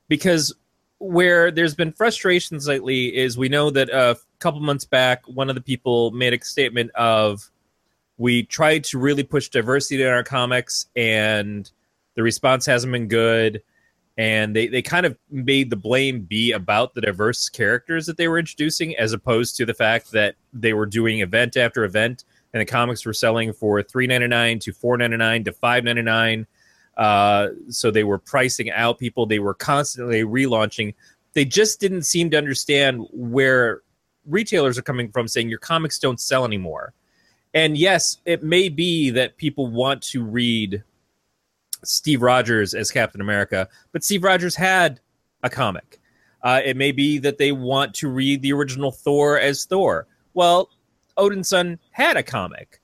because 0.08 0.54
where 0.98 1.50
there's 1.50 1.74
been 1.74 1.92
frustrations 1.92 2.66
lately 2.66 3.16
is 3.16 3.38
we 3.38 3.48
know 3.48 3.70
that 3.70 3.88
a 3.90 4.16
couple 4.38 4.60
months 4.60 4.84
back 4.84 5.26
one 5.26 5.48
of 5.48 5.54
the 5.54 5.60
people 5.60 6.10
made 6.12 6.32
a 6.32 6.44
statement 6.44 6.90
of 6.92 7.50
we 8.18 8.42
tried 8.42 8.84
to 8.84 8.98
really 8.98 9.22
push 9.22 9.48
diversity 9.48 10.02
in 10.02 10.08
our 10.08 10.24
comics 10.24 10.86
and 10.96 11.70
the 12.16 12.22
response 12.22 12.66
hasn't 12.66 12.92
been 12.92 13.06
good. 13.06 13.62
And 14.16 14.56
they, 14.56 14.66
they 14.66 14.82
kind 14.82 15.06
of 15.06 15.16
made 15.30 15.70
the 15.70 15.76
blame 15.76 16.22
be 16.22 16.50
about 16.50 16.92
the 16.94 17.00
diverse 17.00 17.48
characters 17.48 18.06
that 18.06 18.16
they 18.16 18.26
were 18.26 18.40
introducing 18.40 18.96
as 18.96 19.12
opposed 19.12 19.56
to 19.56 19.64
the 19.64 19.74
fact 19.74 20.10
that 20.10 20.34
they 20.52 20.72
were 20.72 20.86
doing 20.86 21.20
event 21.20 21.56
after 21.56 21.84
event 21.84 22.24
and 22.52 22.60
the 22.60 22.64
comics 22.64 23.06
were 23.06 23.12
selling 23.12 23.52
for 23.52 23.80
3.99 23.80 24.60
to 24.62 24.72
4.99 24.72 25.44
to 25.44 25.52
5.99 25.52 26.46
uh, 26.96 27.50
so 27.68 27.92
they 27.92 28.02
were 28.02 28.18
pricing 28.18 28.72
out 28.72 28.98
people. 28.98 29.24
They 29.24 29.38
were 29.38 29.54
constantly 29.54 30.24
relaunching. 30.24 30.94
They 31.34 31.44
just 31.44 31.78
didn't 31.78 32.02
seem 32.02 32.30
to 32.30 32.36
understand 32.36 33.06
where 33.12 33.82
retailers 34.28 34.78
are 34.78 34.82
coming 34.82 35.10
from 35.10 35.26
saying 35.26 35.48
your 35.48 35.58
comics 35.58 35.98
don't 35.98 36.20
sell 36.20 36.44
anymore 36.44 36.92
and 37.54 37.76
yes 37.76 38.18
it 38.24 38.42
may 38.42 38.68
be 38.68 39.10
that 39.10 39.36
people 39.36 39.66
want 39.68 40.02
to 40.02 40.22
read 40.22 40.82
Steve 41.84 42.22
Rogers 42.22 42.74
as 42.74 42.90
Captain 42.90 43.20
America, 43.20 43.68
but 43.92 44.04
Steve 44.04 44.24
Rogers 44.24 44.54
had 44.54 45.00
a 45.42 45.50
comic. 45.50 46.00
Uh, 46.42 46.60
it 46.64 46.76
may 46.76 46.92
be 46.92 47.18
that 47.18 47.38
they 47.38 47.52
want 47.52 47.94
to 47.94 48.08
read 48.08 48.42
the 48.42 48.52
original 48.52 48.92
Thor 48.92 49.38
as 49.38 49.64
Thor. 49.64 50.06
Well, 50.34 50.70
Odin's 51.16 51.48
son 51.48 51.78
had 51.90 52.16
a 52.16 52.22
comic, 52.22 52.80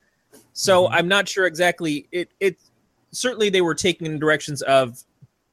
so 0.53 0.89
I'm 0.89 1.07
not 1.07 1.27
sure 1.27 1.45
exactly. 1.45 2.07
It 2.11 2.29
it 2.39 2.59
certainly 3.11 3.49
they 3.49 3.61
were 3.61 3.75
taking 3.75 4.07
in 4.07 4.19
directions 4.19 4.61
of 4.63 5.01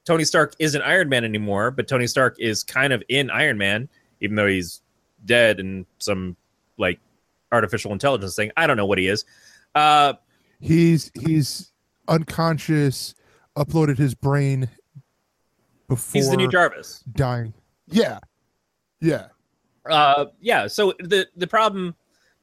Tony 0.05 0.25
Stark 0.25 0.53
isn't 0.59 0.81
Iron 0.81 1.07
Man 1.07 1.23
anymore, 1.23 1.71
but 1.71 1.87
Tony 1.87 2.07
Stark 2.07 2.35
is 2.39 2.61
kind 2.61 2.91
of 2.91 3.01
in 3.07 3.29
Iron 3.29 3.57
Man, 3.57 3.87
even 4.19 4.35
though 4.35 4.47
he's 4.47 4.81
dead 5.25 5.59
and 5.59 5.85
some 5.99 6.35
like 6.77 6.99
artificial 7.51 7.91
intelligence 7.91 8.35
thing. 8.35 8.51
I 8.57 8.67
don't 8.67 8.77
know 8.77 8.85
what 8.85 8.97
he 8.97 9.07
is. 9.07 9.25
Uh, 9.75 10.13
He's 10.59 11.11
he's 11.13 11.71
unconscious, 12.07 13.15
uploaded 13.57 13.97
his 13.97 14.15
brain 14.15 14.69
before 15.89 16.19
he's 16.19 16.29
the 16.29 16.37
new 16.37 16.47
Jarvis. 16.47 17.03
dying. 17.11 17.53
Yeah. 17.89 18.19
Yeah. 19.01 19.27
uh 19.89 20.27
yeah 20.39 20.67
so 20.67 20.93
the 20.99 21.27
the 21.35 21.45
problem 21.47 21.93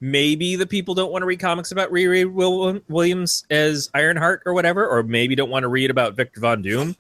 maybe 0.03 0.57
the 0.57 0.67
people 0.67 0.95
don't 0.95 1.11
want 1.11 1.23
to 1.23 1.27
read 1.27 1.41
comics 1.41 1.73
about 1.73 1.91
Riri 1.91 2.31
Will- 2.31 2.81
Williams 2.89 3.45
as 3.49 3.89
Ironheart 3.95 4.43
or 4.45 4.53
whatever 4.53 4.87
or 4.87 5.03
maybe 5.03 5.35
don't 5.35 5.49
want 5.49 5.63
to 5.63 5.69
read 5.69 5.91
about 5.91 6.15
Victor 6.17 6.41
Von 6.41 6.61
Doom 6.61 6.95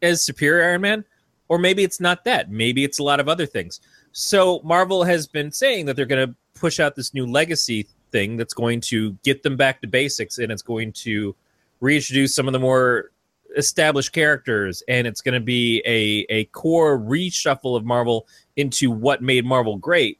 as 0.00 0.22
Superior 0.24 0.64
Iron 0.70 0.80
Man 0.80 1.04
or 1.48 1.58
maybe 1.58 1.84
it's 1.84 2.00
not 2.00 2.24
that 2.24 2.50
maybe 2.50 2.82
it's 2.82 2.98
a 2.98 3.02
lot 3.02 3.20
of 3.20 3.28
other 3.28 3.44
things 3.44 3.80
so 4.12 4.60
Marvel 4.64 5.04
has 5.04 5.26
been 5.26 5.52
saying 5.52 5.86
that 5.86 5.96
they're 5.96 6.06
going 6.06 6.28
to 6.28 6.34
push 6.54 6.80
out 6.80 6.96
this 6.96 7.14
new 7.14 7.26
legacy 7.26 7.86
thing 8.10 8.36
that's 8.36 8.54
going 8.54 8.80
to 8.80 9.12
get 9.24 9.42
them 9.42 9.56
back 9.56 9.80
to 9.80 9.86
basics 9.86 10.38
and 10.38 10.50
it's 10.50 10.62
going 10.62 10.92
to 10.92 11.34
reintroduce 11.80 12.34
some 12.34 12.46
of 12.46 12.52
the 12.52 12.58
more 12.58 13.10
established 13.56 14.12
characters 14.12 14.82
and 14.88 15.06
it's 15.06 15.20
going 15.20 15.34
to 15.34 15.44
be 15.44 15.82
a 15.86 16.26
a 16.32 16.44
core 16.46 16.98
reshuffle 16.98 17.76
of 17.76 17.84
Marvel 17.84 18.26
into 18.56 18.90
what 18.90 19.22
made 19.22 19.44
Marvel 19.44 19.76
great. 19.76 20.18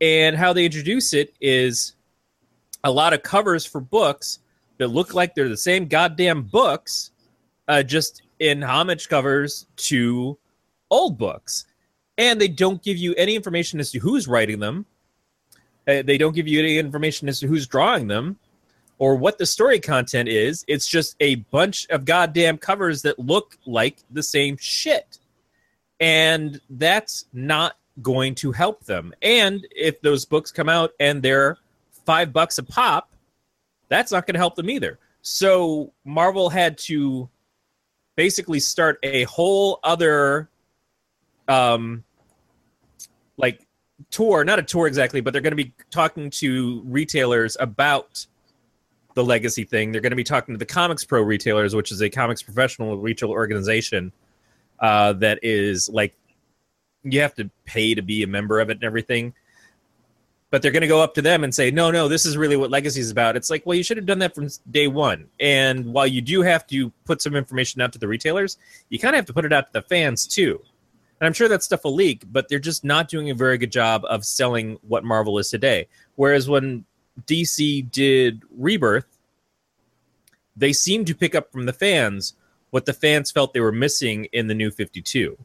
And 0.00 0.36
how 0.36 0.52
they 0.52 0.64
introduce 0.64 1.12
it 1.12 1.34
is 1.40 1.94
a 2.84 2.90
lot 2.90 3.12
of 3.12 3.22
covers 3.22 3.66
for 3.66 3.80
books 3.80 4.38
that 4.78 4.88
look 4.88 5.12
like 5.12 5.34
they're 5.34 5.48
the 5.48 5.56
same 5.56 5.86
goddamn 5.86 6.42
books, 6.42 7.10
uh, 7.66 7.82
just 7.82 8.22
in 8.38 8.62
homage 8.62 9.08
covers 9.08 9.66
to 9.76 10.38
old 10.90 11.18
books. 11.18 11.66
And 12.18 12.40
they 12.40 12.48
don't 12.48 12.82
give 12.82 12.98
you 12.98 13.14
any 13.14 13.34
information 13.34 13.80
as 13.80 13.90
to 13.92 13.98
who's 13.98 14.28
writing 14.28 14.58
them. 14.58 14.84
Uh, 15.86 16.02
they 16.02 16.18
don't 16.18 16.34
give 16.34 16.46
you 16.46 16.58
any 16.58 16.76
information 16.76 17.28
as 17.28 17.40
to 17.40 17.46
who's 17.46 17.66
drawing 17.66 18.08
them 18.08 18.38
or 18.98 19.14
what 19.14 19.38
the 19.38 19.46
story 19.46 19.80
content 19.80 20.28
is. 20.28 20.64
It's 20.68 20.86
just 20.86 21.16
a 21.20 21.36
bunch 21.36 21.86
of 21.88 22.04
goddamn 22.04 22.58
covers 22.58 23.02
that 23.02 23.18
look 23.18 23.56
like 23.64 23.98
the 24.10 24.22
same 24.22 24.56
shit 24.58 25.18
and 26.00 26.60
that's 26.70 27.26
not 27.32 27.76
going 28.02 28.34
to 28.36 28.52
help 28.52 28.84
them. 28.84 29.12
And 29.22 29.66
if 29.74 30.00
those 30.00 30.24
books 30.24 30.50
come 30.50 30.68
out 30.68 30.92
and 31.00 31.22
they're 31.22 31.58
five 32.06 32.32
bucks 32.32 32.58
a 32.58 32.62
pop, 32.62 33.10
that's 33.88 34.12
not 34.12 34.26
going 34.26 34.34
to 34.34 34.38
help 34.38 34.54
them 34.54 34.70
either. 34.70 34.98
So 35.22 35.92
Marvel 36.04 36.48
had 36.48 36.78
to 36.78 37.28
basically 38.16 38.60
start 38.60 38.98
a 39.02 39.24
whole 39.24 39.80
other, 39.82 40.48
um, 41.48 42.04
like 43.38 43.66
tour, 44.10 44.44
not 44.44 44.58
a 44.58 44.62
tour 44.62 44.86
exactly, 44.86 45.20
but 45.20 45.32
they're 45.32 45.42
going 45.42 45.56
to 45.56 45.64
be 45.64 45.72
talking 45.90 46.30
to 46.30 46.82
retailers 46.84 47.56
about 47.58 48.26
the 49.14 49.24
legacy 49.24 49.64
thing. 49.64 49.90
They're 49.90 50.00
going 50.00 50.10
to 50.10 50.16
be 50.16 50.24
talking 50.24 50.54
to 50.54 50.58
the 50.58 50.66
Comics 50.66 51.04
Pro 51.04 51.22
retailers, 51.22 51.74
which 51.74 51.90
is 51.90 52.02
a 52.02 52.10
comics 52.10 52.42
professional 52.42 52.98
retail 52.98 53.30
organization 53.30 54.12
uh, 54.80 55.14
that 55.14 55.40
is 55.42 55.88
like 55.88 56.14
you 57.02 57.20
have 57.20 57.34
to 57.34 57.50
pay 57.64 57.94
to 57.94 58.02
be 58.02 58.22
a 58.22 58.26
member 58.26 58.60
of 58.60 58.70
it 58.70 58.74
and 58.74 58.84
everything. 58.84 59.34
But 60.50 60.62
they're 60.62 60.72
going 60.72 60.82
to 60.82 60.88
go 60.88 61.02
up 61.02 61.14
to 61.14 61.22
them 61.22 61.44
and 61.44 61.54
say, 61.54 61.70
"No, 61.70 61.90
no, 61.90 62.08
this 62.08 62.24
is 62.24 62.36
really 62.36 62.56
what 62.56 62.70
Legacy 62.70 63.00
is 63.00 63.10
about." 63.10 63.36
It's 63.36 63.50
like, 63.50 63.66
well, 63.66 63.76
you 63.76 63.82
should 63.82 63.98
have 63.98 64.06
done 64.06 64.20
that 64.20 64.34
from 64.34 64.48
day 64.70 64.86
one. 64.86 65.28
And 65.38 65.92
while 65.92 66.06
you 66.06 66.22
do 66.22 66.40
have 66.40 66.66
to 66.68 66.90
put 67.04 67.20
some 67.20 67.36
information 67.36 67.82
out 67.82 67.92
to 67.92 67.98
the 67.98 68.08
retailers, 68.08 68.56
you 68.88 68.98
kind 68.98 69.14
of 69.14 69.18
have 69.18 69.26
to 69.26 69.34
put 69.34 69.44
it 69.44 69.52
out 69.52 69.72
to 69.72 69.80
the 69.80 69.82
fans 69.82 70.26
too. 70.26 70.60
And 71.20 71.26
I'm 71.26 71.32
sure 71.32 71.48
that 71.48 71.62
stuff 71.62 71.84
will 71.84 71.94
leak, 71.94 72.24
but 72.30 72.48
they're 72.48 72.58
just 72.58 72.84
not 72.84 73.08
doing 73.08 73.30
a 73.30 73.34
very 73.34 73.58
good 73.58 73.72
job 73.72 74.04
of 74.08 74.24
selling 74.24 74.78
what 74.86 75.04
Marvel 75.04 75.38
is 75.38 75.50
today. 75.50 75.88
Whereas 76.14 76.48
when 76.48 76.84
DC 77.26 77.90
did 77.90 78.42
Rebirth, 78.56 79.18
they 80.56 80.72
seemed 80.72 81.06
to 81.08 81.14
pick 81.14 81.34
up 81.34 81.50
from 81.52 81.66
the 81.66 81.72
fans 81.72 82.34
what 82.70 82.86
the 82.86 82.92
fans 82.92 83.30
felt 83.30 83.52
they 83.52 83.60
were 83.60 83.72
missing 83.72 84.26
in 84.32 84.46
the 84.46 84.54
new 84.54 84.70
52, 84.70 85.36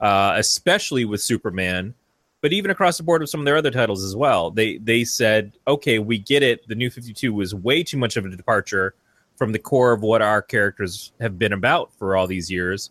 uh, 0.00 0.34
especially 0.36 1.04
with 1.04 1.22
Superman, 1.22 1.94
but 2.40 2.52
even 2.52 2.70
across 2.70 2.96
the 2.96 3.02
board 3.02 3.20
with 3.20 3.30
some 3.30 3.40
of 3.40 3.46
their 3.46 3.56
other 3.56 3.70
titles 3.70 4.04
as 4.04 4.14
well. 4.14 4.50
They 4.50 4.78
they 4.78 5.04
said, 5.04 5.52
okay, 5.66 5.98
we 5.98 6.18
get 6.18 6.42
it. 6.42 6.66
The 6.68 6.74
new 6.74 6.90
52 6.90 7.32
was 7.32 7.54
way 7.54 7.82
too 7.82 7.98
much 7.98 8.16
of 8.16 8.24
a 8.24 8.30
departure 8.30 8.94
from 9.36 9.52
the 9.52 9.58
core 9.58 9.92
of 9.92 10.02
what 10.02 10.20
our 10.20 10.42
characters 10.42 11.12
have 11.20 11.38
been 11.38 11.54
about 11.54 11.92
for 11.94 12.16
all 12.16 12.26
these 12.26 12.50
years. 12.50 12.90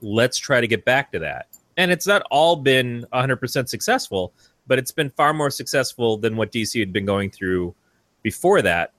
Let's 0.00 0.38
try 0.38 0.60
to 0.60 0.68
get 0.68 0.84
back 0.84 1.12
to 1.12 1.18
that. 1.20 1.48
And 1.80 1.90
it's 1.90 2.06
not 2.06 2.20
all 2.30 2.56
been 2.56 3.06
100% 3.10 3.66
successful, 3.66 4.34
but 4.66 4.78
it's 4.78 4.90
been 4.90 5.08
far 5.08 5.32
more 5.32 5.48
successful 5.48 6.18
than 6.18 6.36
what 6.36 6.52
DC 6.52 6.78
had 6.78 6.92
been 6.92 7.06
going 7.06 7.30
through 7.30 7.74
before 8.22 8.60
that 8.60 8.92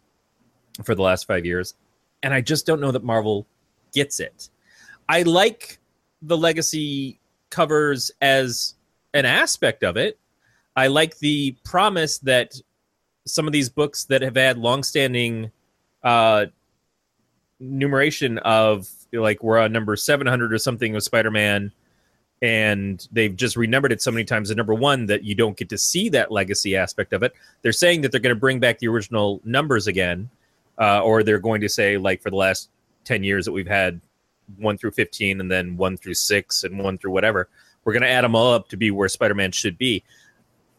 for 0.83 0.95
the 0.95 1.03
last 1.03 1.27
five 1.27 1.45
years. 1.45 1.75
And 2.23 2.33
I 2.33 2.41
just 2.41 2.65
don't 2.65 2.81
know 2.81 2.91
that 2.91 3.03
Marvel 3.03 3.45
gets 3.93 4.19
it. 4.19 4.49
I 5.07 5.21
like 5.21 5.77
the 6.23 6.35
legacy 6.35 7.19
covers 7.51 8.09
as 8.19 8.73
an 9.13 9.25
aspect 9.25 9.83
of 9.83 9.95
it. 9.95 10.17
I 10.75 10.87
like 10.87 11.19
the 11.19 11.55
promise 11.63 12.17
that 12.19 12.59
some 13.27 13.45
of 13.45 13.53
these 13.53 13.69
books 13.69 14.05
that 14.05 14.23
have 14.23 14.37
had 14.37 14.57
longstanding 14.57 15.51
uh, 16.01 16.47
numeration 17.59 18.39
of 18.39 18.89
like 19.13 19.43
we're 19.43 19.59
on 19.59 19.71
number 19.71 19.95
700 19.95 20.51
or 20.51 20.57
something 20.57 20.93
with 20.93 21.03
Spider-Man 21.03 21.71
and 22.41 23.07
they've 23.11 23.35
just 23.35 23.55
renumbered 23.55 23.91
it 23.91 24.01
so 24.01 24.11
many 24.11 24.23
times 24.23 24.49
as 24.49 24.57
number 24.57 24.73
one 24.73 25.05
that 25.05 25.23
you 25.23 25.35
don't 25.35 25.57
get 25.57 25.69
to 25.69 25.77
see 25.77 26.09
that 26.09 26.31
legacy 26.31 26.75
aspect 26.75 27.13
of 27.13 27.21
it. 27.21 27.33
They're 27.61 27.71
saying 27.71 28.01
that 28.01 28.11
they're 28.11 28.21
going 28.21 28.35
to 28.35 28.39
bring 28.39 28.59
back 28.59 28.79
the 28.79 28.87
original 28.87 29.41
numbers 29.43 29.87
again, 29.87 30.29
uh, 30.79 31.03
or 31.03 31.21
they're 31.21 31.39
going 31.39 31.61
to 31.61 31.69
say 31.69 31.97
like 31.97 32.21
for 32.21 32.31
the 32.31 32.35
last 32.35 32.69
ten 33.03 33.23
years 33.23 33.45
that 33.45 33.51
we've 33.51 33.67
had 33.67 34.01
one 34.57 34.77
through 34.77 34.91
fifteen, 34.91 35.39
and 35.39 35.51
then 35.51 35.77
one 35.77 35.97
through 35.97 36.15
six, 36.15 36.63
and 36.63 36.79
one 36.79 36.97
through 36.97 37.11
whatever. 37.11 37.47
We're 37.83 37.93
going 37.93 38.03
to 38.03 38.09
add 38.09 38.23
them 38.23 38.35
all 38.35 38.53
up 38.53 38.69
to 38.69 38.77
be 38.77 38.91
where 38.91 39.09
Spider-Man 39.09 39.51
should 39.51 39.77
be. 39.77 40.03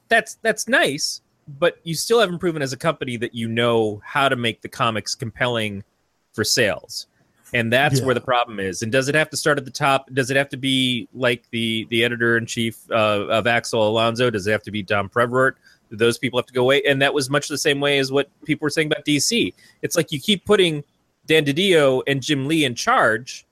That's 0.09 0.35
that's 0.43 0.69
nice, 0.69 1.21
but 1.47 1.79
you 1.85 1.95
still 1.95 2.21
haven't 2.21 2.39
proven 2.39 2.63
as 2.63 2.73
a 2.73 2.77
company 2.77 3.17
that 3.19 3.35
you 3.35 3.49
know 3.49 4.03
how 4.05 4.29
to 4.29 4.37
make 4.37 4.63
the 4.63 4.69
comics 4.69 5.15
compelling 5.15 5.85
for 6.33 6.45
sales 6.45 7.07
and 7.53 7.73
that's 7.73 8.01
yeah. 8.01 8.07
where 8.07 8.15
the 8.15 8.21
problem 8.21 8.59
is. 8.61 8.83
And 8.83 8.91
does 8.91 9.09
it 9.09 9.15
have 9.15 9.31
to 9.31 9.37
start 9.37 9.59
at 9.59 9.65
the 9.65 9.71
top? 9.71 10.09
Does 10.13 10.31
it 10.31 10.37
have 10.37 10.49
to 10.51 10.57
be 10.57 11.09
like 11.13 11.49
the 11.51 11.87
the 11.91 12.05
editor 12.05 12.37
in 12.37 12.47
chief 12.47 12.79
uh, 12.91 13.27
of 13.29 13.47
axel 13.47 13.87
alonso? 13.87 14.31
Does 14.31 14.47
it 14.47 14.53
have 14.53 14.63
to 14.65 14.71
be 14.71 14.83
Tom 14.83 15.09
Brevoort 15.09 15.57
do 15.91 15.97
those 15.97 16.19
people 16.19 16.39
have 16.39 16.47
to 16.47 16.53
go 16.53 16.63
away? 16.63 16.83
And 16.83 17.03
that 17.03 17.15
was 17.15 17.29
much 17.29 17.49
the 17.49 17.59
same 17.59 17.81
way 17.81 17.99
as 17.99 18.11
what 18.11 18.29
people 18.45 18.65
were 18.65 18.71
saying 18.71 18.87
about 18.87 19.05
dc 19.05 19.55
it's 19.83 19.97
like 19.97 20.11
you 20.11 20.21
keep 20.21 20.45
putting 20.45 20.83
dan 21.27 21.45
didio 21.45 22.03
and 22.07 22.23
jim 22.23 22.47
lee 22.47 22.65
in 22.65 22.75
charge 22.75 23.47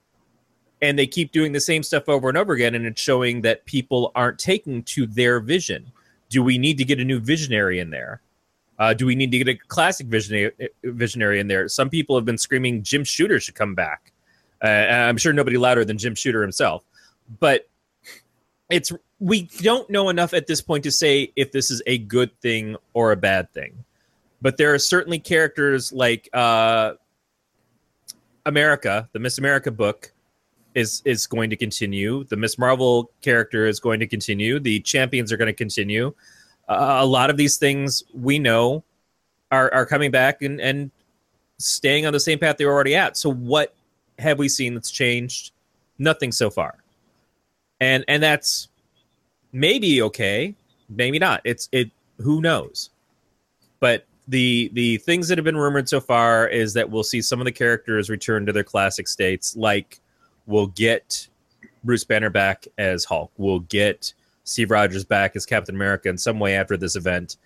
and 0.82 0.98
they 0.98 1.06
keep 1.06 1.32
doing 1.32 1.52
the 1.52 1.60
same 1.60 1.82
stuff 1.82 2.08
over 2.08 2.28
and 2.28 2.38
over 2.38 2.52
again 2.52 2.74
and 2.74 2.86
it's 2.86 3.00
showing 3.00 3.42
that 3.42 3.64
people 3.66 4.12
aren't 4.14 4.38
taking 4.38 4.82
to 4.84 5.06
their 5.06 5.40
vision. 5.40 5.90
Do 6.28 6.42
we 6.42 6.58
need 6.58 6.78
to 6.78 6.84
get 6.84 7.00
a 7.00 7.04
new 7.04 7.18
visionary 7.18 7.80
in 7.80 7.90
there 7.90 8.20
uh, 8.80 8.94
do 8.94 9.04
we 9.04 9.14
need 9.14 9.30
to 9.30 9.38
get 9.38 9.48
a 9.48 9.54
classic 9.54 10.06
visionary, 10.06 10.52
visionary 10.82 11.38
in 11.38 11.48
there? 11.48 11.68
Some 11.68 11.90
people 11.90 12.16
have 12.16 12.24
been 12.24 12.38
screaming 12.38 12.82
Jim 12.82 13.04
Shooter 13.04 13.38
should 13.38 13.54
come 13.54 13.74
back. 13.74 14.10
Uh, 14.64 14.68
I'm 14.68 15.18
sure 15.18 15.34
nobody 15.34 15.58
louder 15.58 15.84
than 15.84 15.98
Jim 15.98 16.14
Shooter 16.14 16.40
himself. 16.40 16.82
But 17.38 17.68
it's 18.70 18.90
we 19.18 19.42
don't 19.60 19.88
know 19.90 20.08
enough 20.08 20.32
at 20.32 20.46
this 20.46 20.62
point 20.62 20.84
to 20.84 20.90
say 20.90 21.30
if 21.36 21.52
this 21.52 21.70
is 21.70 21.82
a 21.86 21.98
good 21.98 22.30
thing 22.40 22.76
or 22.94 23.12
a 23.12 23.16
bad 23.16 23.52
thing. 23.52 23.84
But 24.40 24.56
there 24.56 24.72
are 24.72 24.78
certainly 24.78 25.18
characters 25.18 25.92
like 25.92 26.30
uh, 26.32 26.94
America, 28.46 29.10
the 29.12 29.18
Miss 29.18 29.36
America 29.36 29.70
book 29.70 30.10
is 30.74 31.02
is 31.04 31.26
going 31.26 31.50
to 31.50 31.56
continue. 31.56 32.24
The 32.24 32.36
Miss 32.36 32.58
Marvel 32.58 33.10
character 33.20 33.66
is 33.66 33.78
going 33.78 34.00
to 34.00 34.06
continue. 34.06 34.58
The 34.58 34.80
champions 34.80 35.30
are 35.32 35.36
going 35.36 35.48
to 35.48 35.52
continue 35.52 36.14
uh, 36.70 36.98
a 37.00 37.06
lot 37.06 37.30
of 37.30 37.36
these 37.36 37.56
things 37.56 38.04
we 38.14 38.38
know 38.38 38.84
are 39.50 39.72
are 39.74 39.84
coming 39.84 40.10
back 40.10 40.40
and 40.42 40.60
and 40.60 40.90
staying 41.58 42.06
on 42.06 42.12
the 42.12 42.20
same 42.20 42.38
path 42.38 42.56
they're 42.56 42.70
already 42.70 42.94
at. 42.94 43.16
So 43.16 43.30
what 43.30 43.74
have 44.18 44.38
we 44.38 44.48
seen 44.48 44.74
that's 44.74 44.90
changed? 44.90 45.52
Nothing 45.98 46.32
so 46.32 46.48
far. 46.48 46.76
And 47.80 48.04
and 48.06 48.22
that's 48.22 48.68
maybe 49.52 50.00
okay, 50.02 50.54
maybe 50.88 51.18
not. 51.18 51.40
It's 51.44 51.68
it 51.72 51.90
who 52.18 52.40
knows. 52.40 52.90
But 53.80 54.06
the 54.28 54.70
the 54.74 54.98
things 54.98 55.26
that 55.28 55.38
have 55.38 55.44
been 55.44 55.56
rumored 55.56 55.88
so 55.88 56.00
far 56.00 56.46
is 56.46 56.72
that 56.74 56.88
we'll 56.88 57.02
see 57.02 57.20
some 57.20 57.40
of 57.40 57.46
the 57.46 57.52
characters 57.52 58.08
return 58.08 58.46
to 58.46 58.52
their 58.52 58.62
classic 58.62 59.08
states 59.08 59.56
like 59.56 60.00
we'll 60.46 60.68
get 60.68 61.26
Bruce 61.82 62.04
Banner 62.04 62.30
back 62.30 62.68
as 62.78 63.04
Hulk. 63.04 63.32
We'll 63.38 63.60
get 63.60 64.14
Steve 64.50 64.70
Rogers 64.70 65.04
back 65.04 65.36
as 65.36 65.46
Captain 65.46 65.74
America 65.74 66.08
in 66.08 66.18
some 66.18 66.40
way 66.40 66.56
after 66.56 66.76
this 66.76 66.96
event, 66.96 67.36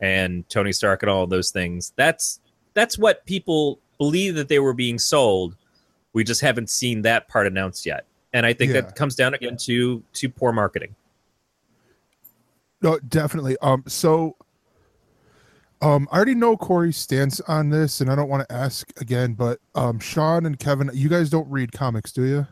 and 0.00 0.48
Tony 0.48 0.72
Stark 0.72 1.02
and 1.02 1.10
all 1.10 1.24
of 1.24 1.30
those 1.30 1.50
things. 1.50 1.92
That's 1.96 2.40
that's 2.74 2.98
what 2.98 3.24
people 3.26 3.78
believe 3.96 4.34
that 4.34 4.48
they 4.48 4.58
were 4.58 4.74
being 4.74 4.98
sold. 4.98 5.56
We 6.12 6.24
just 6.24 6.40
haven't 6.40 6.70
seen 6.70 7.02
that 7.02 7.28
part 7.28 7.46
announced 7.46 7.86
yet, 7.86 8.04
and 8.32 8.44
I 8.44 8.52
think 8.52 8.72
yeah. 8.72 8.80
that 8.80 8.96
comes 8.96 9.14
down 9.14 9.34
again 9.34 9.56
to 9.58 10.02
to 10.14 10.28
poor 10.28 10.52
marketing. 10.52 10.94
No, 12.82 12.98
definitely. 12.98 13.56
Um, 13.62 13.84
so. 13.86 14.36
Um, 15.80 16.08
I 16.10 16.16
already 16.16 16.34
know 16.34 16.56
Corey's 16.56 16.96
stance 16.96 17.38
on 17.42 17.70
this, 17.70 18.00
and 18.00 18.10
I 18.10 18.16
don't 18.16 18.28
want 18.28 18.48
to 18.48 18.52
ask 18.52 18.90
again, 19.00 19.34
but 19.34 19.60
um, 19.76 20.00
Shawn 20.00 20.44
and 20.44 20.58
Kevin, 20.58 20.90
you 20.92 21.08
guys 21.08 21.30
don't 21.30 21.48
read 21.48 21.70
comics, 21.70 22.10
do 22.10 22.24
you? 22.24 22.46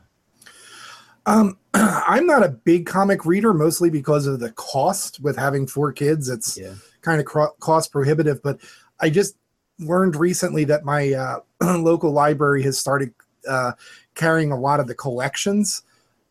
Um, 1.26 1.58
I'm 2.08 2.26
not 2.26 2.42
a 2.42 2.48
big 2.48 2.86
comic 2.86 3.26
reader, 3.26 3.52
mostly 3.52 3.90
because 3.90 4.26
of 4.26 4.40
the 4.40 4.52
cost. 4.52 5.20
With 5.20 5.36
having 5.36 5.66
four 5.66 5.92
kids, 5.92 6.28
it's 6.28 6.56
yeah. 6.56 6.74
kind 7.02 7.20
of 7.20 7.26
cro- 7.26 7.54
cost 7.60 7.92
prohibitive. 7.92 8.42
But 8.42 8.60
I 9.00 9.10
just 9.10 9.36
learned 9.78 10.16
recently 10.16 10.64
that 10.64 10.84
my 10.84 11.12
uh, 11.12 11.40
local 11.78 12.12
library 12.12 12.62
has 12.62 12.78
started 12.78 13.12
uh, 13.48 13.72
carrying 14.14 14.52
a 14.52 14.58
lot 14.58 14.80
of 14.80 14.86
the 14.86 14.94
collections, 14.94 15.82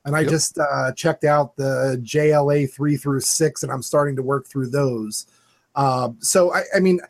and 0.04 0.16
I 0.16 0.22
yep. 0.22 0.30
just 0.32 0.58
uh, 0.58 0.94
checked 0.94 1.26
out 1.26 1.56
the 1.58 2.02
JLA 2.04 2.72
three 2.72 2.98
through 2.98 3.20
six, 3.20 3.62
and 3.62 3.72
I'm 3.72 3.84
starting 3.84 4.16
to 4.16 4.24
work 4.24 4.48
through 4.48 4.70
those. 4.70 5.28
Um, 5.76 6.18
so 6.22 6.54
I, 6.54 6.64
I 6.76 6.80
mean, 6.80 7.02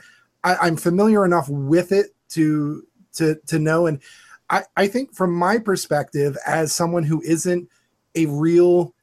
I, 0.43 0.67
am 0.67 0.76
familiar 0.76 1.24
enough 1.24 1.48
with 1.48 1.91
it 1.91 2.08
to 2.30 2.86
to 3.13 3.36
to 3.48 3.60
know, 3.60 3.86
and 3.86 4.02
I, 4.50 4.63
I 4.76 4.88
think 4.88 5.15
from 5.15 5.34
my 5.34 5.58
perspective, 5.58 6.38
as 6.45 6.74
someone 6.74 7.04
who 7.04 7.21
isn't 7.21 7.69
a 8.15 8.25
real 8.28 8.93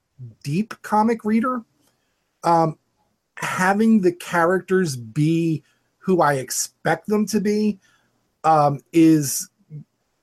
deep 0.42 0.74
comic 0.82 1.24
reader, 1.24 1.62
um, 2.44 2.78
having 3.36 4.00
the 4.00 4.12
characters 4.12 4.96
be 4.96 5.62
who 5.98 6.20
I 6.20 6.34
expect 6.34 7.06
them 7.06 7.26
to 7.26 7.40
be 7.40 7.78
um, 8.44 8.80
is 8.92 9.48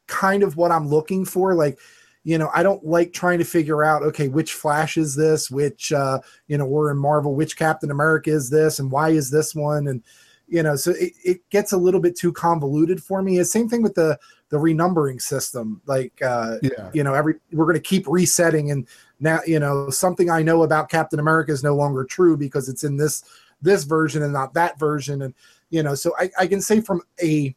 kind 0.08 0.44
of 0.44 0.58
what 0.58 0.72
I'm 0.72 0.88
looking 0.88 1.24
for. 1.26 1.56
Like, 1.56 1.80
you 2.24 2.38
know, 2.38 2.50
I 2.54 2.64
don't 2.64 2.86
like 2.86 3.14
trying 3.14 3.40
to 3.40 3.46
figure 3.46 3.84
out, 3.84 4.04
okay, 4.04 4.28
which 4.28 4.54
Flash 4.54 4.98
is 4.98 5.16
this, 5.16 5.50
which, 5.50 5.94
uh, 5.94 6.20
you 6.48 6.58
know, 6.58 6.66
we're 6.66 6.92
in 6.92 6.98
Marvel, 6.98 7.34
which 7.34 7.58
Captain 7.58 7.92
America 7.92 8.30
is 8.30 8.50
this, 8.50 8.80
and 8.80 8.92
why 8.92 9.10
is 9.10 9.32
this 9.32 9.56
one? 9.56 9.88
And, 9.88 10.04
you 10.48 10.64
know, 10.64 10.76
so 10.76 10.92
it, 10.92 11.14
it 11.24 11.50
gets 11.50 11.72
a 11.72 11.78
little 11.78 12.02
bit 12.02 12.18
too 12.18 12.34
convoluted 12.34 13.02
for 13.02 13.22
me. 13.22 13.42
Same 13.44 13.70
thing 13.70 13.82
with 13.82 13.96
the 13.96 14.20
the 14.50 14.58
renumbering 14.58 15.22
system. 15.22 15.82
Like, 15.86 16.14
uh, 16.22 16.58
yeah. 16.62 16.90
you 16.94 17.04
know, 17.04 17.14
every 17.14 17.36
we're 17.52 17.66
going 17.66 17.76
to 17.76 17.82
keep 17.82 18.08
resetting, 18.08 18.72
and 18.72 18.88
now 19.20 19.40
you 19.46 19.60
know 19.60 19.90
something 19.90 20.30
I 20.30 20.42
know 20.42 20.64
about 20.64 20.90
Captain 20.90 21.20
America 21.20 21.52
is 21.52 21.64
no 21.64 21.76
longer 21.76 22.04
true 22.04 22.38
because 22.38 22.70
it's 22.70 22.84
in 22.84 22.98
this 22.98 23.24
this 23.62 23.84
version 23.84 24.24
and 24.24 24.34
not 24.34 24.54
that 24.56 24.80
version, 24.80 25.22
and 25.22 25.34
you 25.70 25.84
know, 25.84 25.96
so 25.96 26.14
I, 26.18 26.30
I 26.40 26.48
can 26.48 26.62
say 26.62 26.82
from 26.82 27.02
a 27.22 27.56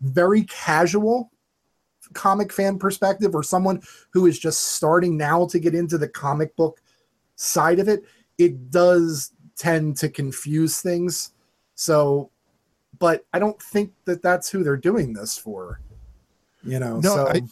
very 0.00 0.42
casual 0.44 1.30
comic 2.12 2.52
fan 2.52 2.78
perspective 2.78 3.34
or 3.34 3.42
someone 3.42 3.82
who 4.10 4.26
is 4.26 4.38
just 4.38 4.60
starting 4.74 5.16
now 5.16 5.46
to 5.46 5.58
get 5.58 5.74
into 5.74 5.96
the 5.96 6.08
comic 6.08 6.54
book 6.56 6.82
side 7.36 7.78
of 7.78 7.88
it, 7.88 8.04
it 8.38 8.70
does 8.70 9.32
tend 9.56 9.96
to 9.96 10.08
confuse 10.08 10.80
things. 10.80 11.32
So 11.74 12.30
but 12.98 13.24
I 13.32 13.38
don't 13.38 13.60
think 13.60 13.92
that 14.04 14.22
that's 14.22 14.50
who 14.50 14.62
they're 14.62 14.76
doing 14.76 15.12
this 15.12 15.36
for. 15.36 15.80
You 16.62 16.78
know, 16.78 16.98
no, 17.00 17.14
so. 17.14 17.28
I, 17.28 17.42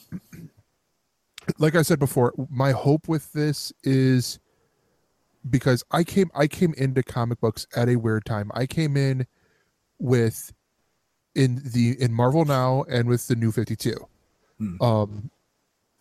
like 1.58 1.74
I 1.74 1.82
said 1.82 1.98
before, 1.98 2.32
my 2.50 2.72
hope 2.72 3.08
with 3.08 3.32
this 3.32 3.72
is 3.84 4.38
because 5.48 5.84
I 5.90 6.04
came 6.04 6.30
I 6.34 6.46
came 6.46 6.74
into 6.76 7.02
comic 7.02 7.40
books 7.40 7.66
at 7.76 7.88
a 7.88 7.96
weird 7.96 8.24
time. 8.24 8.50
I 8.54 8.66
came 8.66 8.96
in 8.96 9.26
with 9.98 10.52
in 11.34 11.60
the 11.64 12.00
in 12.00 12.12
Marvel 12.12 12.44
now 12.44 12.84
and 12.88 13.08
with 13.08 13.26
the 13.26 13.36
new 13.36 13.52
52. 13.52 13.94
Hmm. 14.58 14.82
Um 14.82 15.30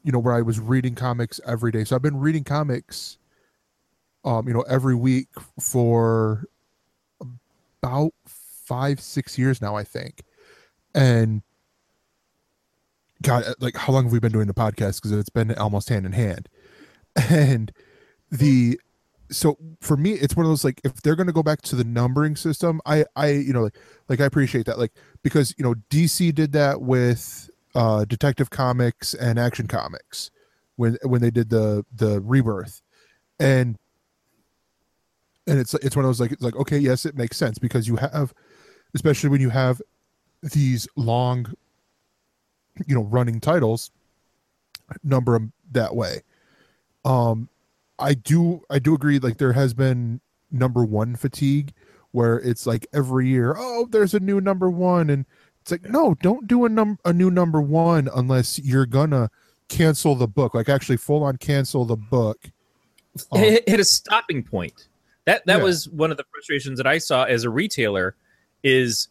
you 0.03 0.11
know 0.11 0.19
where 0.19 0.33
I 0.33 0.41
was 0.41 0.59
reading 0.59 0.95
comics 0.95 1.39
every 1.45 1.71
day. 1.71 1.83
So 1.83 1.95
I've 1.95 2.01
been 2.01 2.19
reading 2.19 2.43
comics 2.43 3.17
um 4.23 4.47
you 4.47 4.53
know 4.53 4.61
every 4.61 4.95
week 4.95 5.29
for 5.59 6.45
about 7.81 8.13
five, 8.71 9.01
six 9.01 9.37
years 9.37 9.61
now, 9.61 9.75
I 9.75 9.83
think. 9.83 10.23
And 10.95 11.41
God, 13.21 13.43
like 13.59 13.75
how 13.75 13.91
long 13.91 14.05
have 14.05 14.13
we 14.13 14.19
been 14.21 14.31
doing 14.31 14.47
the 14.47 14.53
podcast? 14.53 15.01
Because 15.01 15.11
it's 15.11 15.29
been 15.29 15.53
almost 15.55 15.89
hand 15.89 16.05
in 16.05 16.13
hand. 16.13 16.47
And 17.29 17.73
the 18.31 18.79
so 19.29 19.57
for 19.81 19.97
me, 19.97 20.13
it's 20.13 20.37
one 20.37 20.45
of 20.45 20.49
those 20.49 20.63
like 20.63 20.79
if 20.85 21.01
they're 21.01 21.17
gonna 21.17 21.33
go 21.33 21.43
back 21.43 21.61
to 21.63 21.75
the 21.75 21.83
numbering 21.83 22.37
system, 22.37 22.79
I 22.85 23.03
I 23.17 23.31
you 23.31 23.51
know 23.51 23.63
like 23.63 23.75
like 24.07 24.21
I 24.21 24.25
appreciate 24.25 24.65
that 24.67 24.79
like 24.79 24.93
because 25.21 25.53
you 25.57 25.65
know 25.65 25.75
DC 25.89 26.33
did 26.33 26.53
that 26.53 26.81
with 26.81 27.49
uh 27.75 28.05
Detective 28.05 28.49
Comics 28.49 29.13
and 29.13 29.37
Action 29.37 29.67
Comics 29.67 30.31
when 30.77 30.97
when 31.03 31.19
they 31.19 31.31
did 31.31 31.49
the 31.49 31.85
the 31.93 32.21
rebirth 32.21 32.81
and 33.37 33.77
and 35.47 35.59
it's 35.59 35.73
it's 35.73 35.97
one 35.97 36.05
of 36.05 36.09
those 36.09 36.21
like 36.21 36.31
it's 36.31 36.41
like 36.41 36.55
okay 36.55 36.77
yes 36.77 37.05
it 37.05 37.15
makes 37.15 37.35
sense 37.35 37.59
because 37.59 37.89
you 37.89 37.97
have 37.97 38.33
especially 38.95 39.29
when 39.29 39.41
you 39.41 39.49
have 39.49 39.81
these 40.53 40.87
long, 40.95 41.45
you 42.87 42.95
know, 42.95 43.03
running 43.03 43.39
titles, 43.39 43.91
number 45.03 45.33
them 45.33 45.51
that 45.71 45.95
way. 45.95 46.21
Um, 47.05 47.49
I 47.99 48.13
do 48.13 48.63
I 48.69 48.79
do 48.79 48.93
agree. 48.95 49.19
Like 49.19 49.37
there 49.37 49.53
has 49.53 49.73
been 49.73 50.19
number 50.51 50.83
one 50.83 51.15
fatigue 51.15 51.73
where 52.11 52.37
it's 52.39 52.65
like 52.65 52.85
every 52.93 53.27
year, 53.27 53.55
oh, 53.57 53.87
there's 53.89 54.13
a 54.13 54.19
new 54.19 54.41
number 54.41 54.69
one, 54.69 55.09
and 55.09 55.25
it's 55.61 55.71
like 55.71 55.83
no, 55.89 56.15
don't 56.21 56.47
do 56.47 56.65
a 56.65 56.69
num 56.69 56.97
a 57.05 57.13
new 57.13 57.29
number 57.31 57.61
one 57.61 58.09
unless 58.15 58.59
you're 58.59 58.85
gonna 58.85 59.29
cancel 59.69 60.15
the 60.15 60.27
book, 60.27 60.53
like 60.53 60.67
actually 60.69 60.97
full 60.97 61.23
on 61.23 61.37
cancel 61.37 61.85
the 61.85 61.95
book 61.95 62.49
Um, 63.31 63.39
hit, 63.39 63.79
a 63.79 63.83
stopping 63.83 64.43
point. 64.43 64.87
That 65.25 65.45
that 65.45 65.57
Yeah. 65.59 65.63
was 65.63 65.87
one 65.89 66.11
of 66.11 66.17
the 66.17 66.25
frustrations 66.31 66.77
that 66.77 66.87
I 66.87 66.97
saw 66.97 67.23
as 67.25 67.43
a 67.43 67.49
retailer. 67.49 68.15
Is 68.63 69.07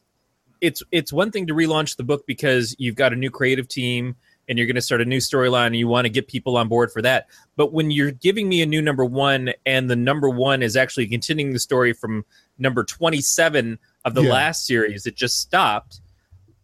it's 0.61 0.83
it's 0.93 1.13
one 1.13 1.31
thing 1.31 1.47
to 1.47 1.55
relaunch 1.55 1.97
the 1.97 2.03
book 2.05 2.27
because 2.27 2.75
you've 2.79 2.95
got 2.97 3.13
a 3.13 3.17
new 3.17 3.31
creative 3.31 3.67
team 3.69 4.17
and 4.49 4.59
you're 4.59 4.67
going 4.67 4.75
to 4.75 4.83
start 4.83 5.01
a 5.01 5.05
new 5.05 5.19
storyline 5.19 5.67
and 5.67 5.77
you 5.77 5.87
want 5.87 6.05
to 6.07 6.09
get 6.11 6.27
people 6.27 6.57
on 6.57 6.69
board 6.69 6.91
for 6.91 7.01
that. 7.01 7.29
But 7.57 7.73
when 7.73 7.91
you're 7.93 8.11
giving 8.11 8.49
me 8.49 8.63
a 8.63 8.67
new 8.67 8.83
number 8.83 9.05
one 9.05 9.53
and 9.65 9.89
the 9.89 9.97
number 9.97 10.29
one 10.29 10.61
is 10.63 10.77
actually 10.77 11.07
continuing 11.07 11.53
the 11.53 11.61
story 11.61 11.93
from 11.93 12.25
number 12.59 12.83
27 12.83 13.79
of 14.05 14.15
the 14.15 14.23
Yeah. 14.25 14.33
last 14.33 14.67
series, 14.67 15.07
it 15.07 15.15
just 15.15 15.39
stopped. 15.41 16.01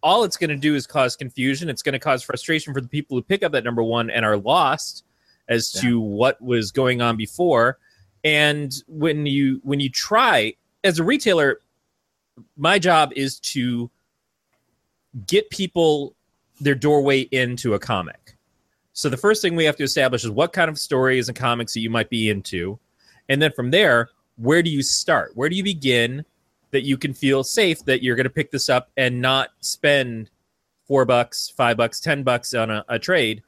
All 0.02 0.24
it's 0.24 0.36
going 0.36 0.50
to 0.50 0.56
do 0.56 0.74
is 0.74 0.86
cause 0.86 1.14
confusion. 1.16 1.68
It's 1.68 1.82
going 1.82 1.92
to 1.92 1.98
cause 2.00 2.22
frustration 2.24 2.74
for 2.74 2.80
the 2.80 2.88
people 2.88 3.16
who 3.16 3.22
pick 3.22 3.42
up 3.44 3.52
that 3.52 3.64
number 3.64 3.82
one 3.84 4.10
and 4.10 4.24
are 4.24 4.36
lost 4.36 5.04
as 5.48 5.70
to 5.80 6.00
what 6.00 6.40
was 6.42 6.72
going 6.72 7.00
on 7.00 7.16
before. 7.16 7.78
And 8.24 8.74
when 8.88 9.26
you 9.26 9.60
when 9.62 9.78
you 9.78 9.88
try 9.90 10.54
as 10.82 10.98
a 10.98 11.04
retailer, 11.04 11.60
my 12.56 12.78
job 12.78 13.12
is 13.14 13.40
to 13.40 13.90
get 15.26 15.48
people 15.50 16.14
their 16.60 16.74
doorway 16.74 17.20
into 17.20 17.74
a 17.74 17.78
comic. 17.78 18.36
So 18.92 19.08
the 19.08 19.16
first 19.16 19.42
thing 19.42 19.56
we 19.56 19.64
have 19.64 19.76
to 19.76 19.84
establish 19.84 20.24
is 20.24 20.30
what 20.30 20.52
kind 20.52 20.70
of 20.70 20.78
stories 20.78 21.28
and 21.28 21.36
comics 21.36 21.74
that 21.74 21.80
you 21.80 21.90
might 21.90 22.08
be 22.08 22.30
into. 22.30 22.78
And 23.28 23.42
then 23.42 23.52
from 23.52 23.70
there, 23.70 24.08
where 24.36 24.62
do 24.62 24.70
you 24.70 24.82
start? 24.82 25.32
Where 25.34 25.48
do 25.48 25.56
you 25.56 25.64
begin 25.64 26.24
that 26.70 26.82
you 26.82 26.96
can 26.96 27.12
feel 27.12 27.44
safe 27.44 27.84
that 27.84 28.02
you're 28.02 28.16
going 28.16 28.24
to 28.24 28.30
pick 28.30 28.50
this 28.50 28.68
up 28.68 28.90
and 28.96 29.20
not 29.20 29.50
spend 29.60 30.30
four 30.86 31.04
bucks, 31.04 31.52
five 31.56 31.76
bucks, 31.76 32.00
ten 32.00 32.22
bucks 32.22 32.54
on 32.54 32.70
a, 32.70 32.84
a 32.88 32.98
trade 32.98 33.42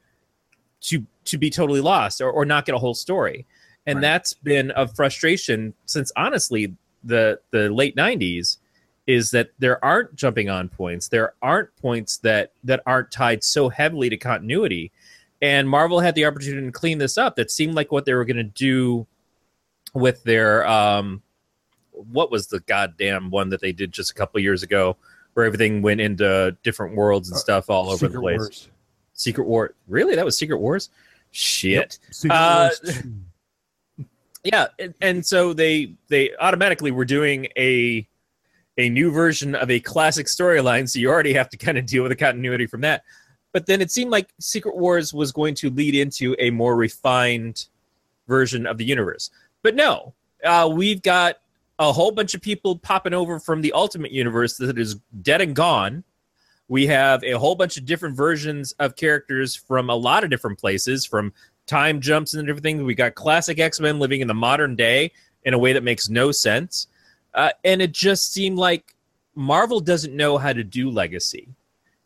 to 0.81 1.05
to 1.25 1.37
be 1.37 1.49
totally 1.49 1.81
lost 1.81 2.21
or, 2.21 2.31
or 2.31 2.45
not 2.45 2.65
get 2.65 2.75
a 2.75 2.79
whole 2.79 2.93
story. 2.93 3.45
And 3.85 3.97
Right. 3.97 4.01
that's 4.01 4.33
been 4.33 4.71
a 4.75 4.87
frustration 4.87 5.73
since 5.85 6.11
honestly 6.15 6.75
the 7.03 7.39
the 7.51 7.69
late 7.69 7.95
90s 7.95 8.57
is 9.09 9.31
that 9.31 9.49
there 9.57 9.83
aren't 9.83 10.15
jumping 10.15 10.49
on 10.51 10.69
points. 10.69 11.07
There 11.07 11.33
aren't 11.41 11.75
points 11.77 12.17
that 12.17 12.51
that 12.63 12.83
aren't 12.85 13.11
tied 13.11 13.43
so 13.43 13.67
heavily 13.67 14.07
to 14.09 14.17
continuity. 14.17 14.91
And 15.41 15.67
Marvel 15.67 15.99
had 15.99 16.13
the 16.13 16.25
opportunity 16.25 16.67
to 16.67 16.71
clean 16.71 16.99
this 16.99 17.17
up. 17.17 17.35
That 17.35 17.49
seemed 17.49 17.73
like 17.73 17.91
what 17.91 18.05
they 18.05 18.13
were 18.13 18.23
going 18.25 18.37
to 18.37 18.43
do 18.43 19.07
with 19.95 20.21
their 20.23 20.67
um 20.67 21.23
what 21.91 22.29
was 22.29 22.47
the 22.47 22.59
goddamn 22.61 23.31
one 23.31 23.49
that 23.49 23.61
they 23.61 23.71
did 23.71 23.91
just 23.91 24.11
a 24.11 24.13
couple 24.13 24.39
years 24.39 24.61
ago 24.61 24.95
where 25.33 25.45
everything 25.45 25.81
went 25.81 25.99
into 26.01 26.55
different 26.61 26.95
worlds 26.95 27.29
and 27.29 27.35
Uh, 27.35 27.39
stuff 27.39 27.69
all 27.69 27.87
over 27.89 28.05
Secret 28.05 28.13
the 28.13 28.19
place. 28.19 28.37
Wars. 28.39 28.69
Secret 29.13 29.47
War. 29.47 29.73
Really? 29.87 30.15
That 30.15 30.23
was 30.25 30.37
Secret 30.37 30.57
Wars? 30.59 30.91
Shit. 31.31 31.97
Secret 32.11 32.35
Uh, 32.37 32.69
Wars 32.83 33.03
yeah 34.43 34.67
and, 34.77 34.93
and 35.01 35.25
so 35.25 35.51
they 35.53 35.93
they 36.09 36.33
automatically 36.39 36.91
were 36.91 37.05
doing 37.05 37.47
a 37.57 38.07
a 38.79 38.89
new 38.89 39.11
version 39.11 39.55
of 39.55 39.69
a 39.69 39.79
classic 39.79 40.27
storyline 40.27 40.89
so 40.89 40.99
you 40.99 41.09
already 41.09 41.33
have 41.33 41.49
to 41.49 41.57
kind 41.57 41.77
of 41.77 41.85
deal 41.85 42.03
with 42.03 42.11
the 42.11 42.15
continuity 42.15 42.65
from 42.65 42.81
that 42.81 43.03
but 43.51 43.65
then 43.65 43.81
it 43.81 43.91
seemed 43.91 44.11
like 44.11 44.33
secret 44.39 44.75
wars 44.75 45.13
was 45.13 45.31
going 45.31 45.53
to 45.53 45.69
lead 45.69 45.95
into 45.95 46.35
a 46.39 46.49
more 46.49 46.75
refined 46.75 47.65
version 48.27 48.65
of 48.65 48.77
the 48.77 48.85
universe 48.85 49.29
but 49.61 49.75
no 49.75 50.13
uh, 50.43 50.69
we've 50.71 51.01
got 51.01 51.35
a 51.77 51.91
whole 51.91 52.11
bunch 52.11 52.33
of 52.33 52.41
people 52.41 52.77
popping 52.77 53.13
over 53.13 53.39
from 53.39 53.61
the 53.61 53.73
ultimate 53.73 54.11
universe 54.11 54.57
that 54.57 54.77
is 54.77 54.95
dead 55.21 55.41
and 55.41 55.55
gone 55.55 56.03
we 56.69 56.85
have 56.85 57.23
a 57.23 57.33
whole 57.33 57.55
bunch 57.55 57.77
of 57.77 57.85
different 57.85 58.15
versions 58.15 58.71
of 58.73 58.95
characters 58.95 59.55
from 59.55 59.89
a 59.89 59.95
lot 59.95 60.23
of 60.23 60.29
different 60.29 60.59
places 60.59 61.03
from 61.05 61.33
time 61.65 61.99
jumps 61.99 62.33
and 62.33 62.47
everything. 62.47 62.85
We 62.85 62.95
got 62.95 63.15
classic 63.15 63.59
X 63.59 63.79
Men 63.79 63.99
living 63.99 64.21
in 64.21 64.27
the 64.27 64.33
modern 64.33 64.75
day 64.75 65.11
in 65.43 65.53
a 65.53 65.57
way 65.57 65.73
that 65.73 65.83
makes 65.83 66.09
no 66.09 66.31
sense. 66.31 66.87
Uh, 67.33 67.51
and 67.63 67.81
it 67.81 67.91
just 67.91 68.33
seemed 68.33 68.57
like 68.57 68.95
Marvel 69.35 69.79
doesn't 69.79 70.15
know 70.15 70.37
how 70.37 70.51
to 70.53 70.63
do 70.63 70.89
legacy. 70.89 71.47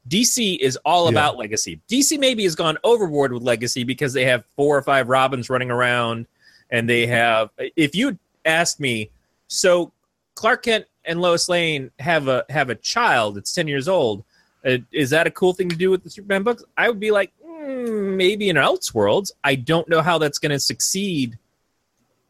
DC 0.10 0.58
is 0.60 0.78
all 0.86 1.06
Yeah. 1.06 1.12
about 1.12 1.38
legacy. 1.38 1.80
DC 1.88 2.18
maybe 2.18 2.44
has 2.44 2.56
gone 2.56 2.78
overboard 2.84 3.32
with 3.32 3.42
legacy 3.42 3.84
because 3.84 4.12
they 4.14 4.26
have 4.26 4.44
four 4.56 4.78
or 4.78 4.82
five 4.82 5.08
Robins 5.08 5.50
running 5.50 5.72
around, 5.72 6.26
and 6.70 6.90
they 6.90 7.08
have. 7.08 7.50
If 7.58 7.96
you 7.96 8.18
asked 8.46 8.80
me, 8.80 9.10
so 9.48 9.94
Clark 10.36 10.64
Kent 10.64 10.86
and 11.06 11.22
Lois 11.22 11.48
Lane 11.48 11.90
have 12.00 12.28
a 12.28 12.44
have 12.50 12.70
a 12.70 12.76
child 12.76 13.36
that's 13.36 13.54
ten 13.54 13.68
years 13.68 13.88
old. 13.88 14.24
Uh, 14.66 14.78
is 14.92 15.10
that 15.12 15.28
a 15.28 15.32
cool 15.32 15.54
thing 15.54 15.70
to 15.70 15.76
do 15.76 15.90
with 15.90 16.04
the 16.04 16.10
Superman 16.10 16.44
books? 16.44 16.64
I 16.78 16.90
would 16.90 17.00
be 17.00 17.12
like, 17.12 17.32
mm, 17.46 18.16
maybe 18.16 18.50
in 18.50 18.56
Elseworlds. 18.58 19.32
I 19.44 19.56
don't 19.56 19.88
know 19.90 20.02
how 20.02 20.18
that's 20.18 20.38
going 20.38 20.52
to 20.52 20.60
succeed, 20.60 21.38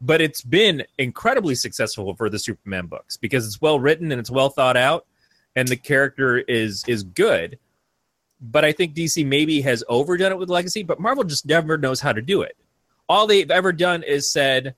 but 0.04 0.20
it's 0.20 0.42
been 0.42 0.84
incredibly 0.98 1.54
successful 1.54 2.14
for 2.14 2.28
the 2.28 2.38
Superman 2.38 2.86
books 2.86 3.16
because 3.16 3.46
it's 3.46 3.60
well 3.60 3.80
written 3.80 4.12
and 4.12 4.20
it's 4.20 4.30
well 4.30 4.50
thought 4.50 4.76
out, 4.76 5.06
and 5.56 5.66
the 5.66 5.76
character 5.76 6.38
is 6.38 6.84
is 6.86 7.02
good. 7.02 7.58
But 8.40 8.64
I 8.64 8.72
think 8.72 8.94
DC 8.94 9.24
maybe 9.26 9.62
has 9.62 9.82
overdone 9.88 10.32
it 10.32 10.38
with 10.38 10.50
Legacy, 10.50 10.82
but 10.82 11.00
Marvel 11.00 11.24
just 11.24 11.46
never 11.46 11.78
knows 11.78 12.00
how 12.00 12.12
to 12.12 12.20
do 12.20 12.42
it. 12.42 12.56
All 13.08 13.26
they've 13.26 13.50
ever 13.50 13.72
done 13.72 14.02
is 14.02 14.30
said, 14.30 14.74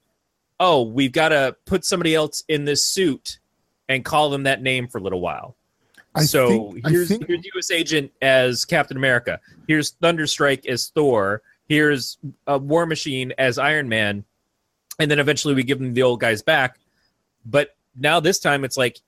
"Oh, 0.60 0.82
we've 0.82 1.12
got 1.12 1.30
to 1.30 1.56
put 1.64 1.84
somebody 1.84 2.14
else 2.14 2.44
in 2.48 2.64
this 2.64 2.86
suit 2.86 3.40
and 3.88 4.04
call 4.04 4.30
them 4.30 4.44
that 4.44 4.62
name 4.62 4.86
for 4.86 4.98
a 4.98 5.02
little 5.02 5.20
while." 5.20 5.56
I 6.14 6.22
so 6.24 6.70
think- 6.72 6.86
here's, 6.86 7.08
think- 7.08 7.26
here's 7.26 7.44
U.S. 7.54 7.70
Agent 7.72 8.12
as 8.22 8.64
Captain 8.64 8.96
America. 8.96 9.40
Here's 9.66 9.94
Thunderstrike 9.94 10.66
as 10.66 10.88
Thor. 10.94 11.42
Here's 11.68 12.18
uh, 12.46 12.60
War 12.62 12.86
Machine 12.86 13.32
as 13.38 13.58
Iron 13.58 13.88
Man, 13.88 14.24
and 14.98 15.10
then 15.10 15.18
eventually 15.18 15.54
we 15.54 15.62
give 15.62 15.78
them 15.78 15.94
the 15.94 16.02
old 16.02 16.20
guys 16.20 16.42
back. 16.42 16.78
But 17.44 17.76
now 17.94 18.20
this 18.20 18.38
time 18.38 18.64
it's 18.64 18.76
like, 18.76 19.00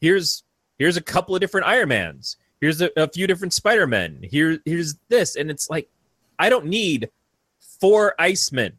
here's 0.00 0.42
here's 0.78 0.96
a 0.96 1.02
couple 1.02 1.34
of 1.34 1.40
different 1.40 1.66
Iron 1.66 1.88
Mans. 1.88 2.36
Here's 2.60 2.80
a, 2.80 2.90
a 2.96 3.08
few 3.08 3.26
different 3.26 3.52
Spider 3.52 3.86
Men. 3.86 4.20
Here 4.22 4.58
here's 4.64 4.96
this, 5.08 5.36
and 5.36 5.50
it's 5.50 5.70
like, 5.70 5.88
I 6.38 6.48
don't 6.48 6.66
need 6.66 7.10
four 7.80 8.14
Icemen. 8.18 8.72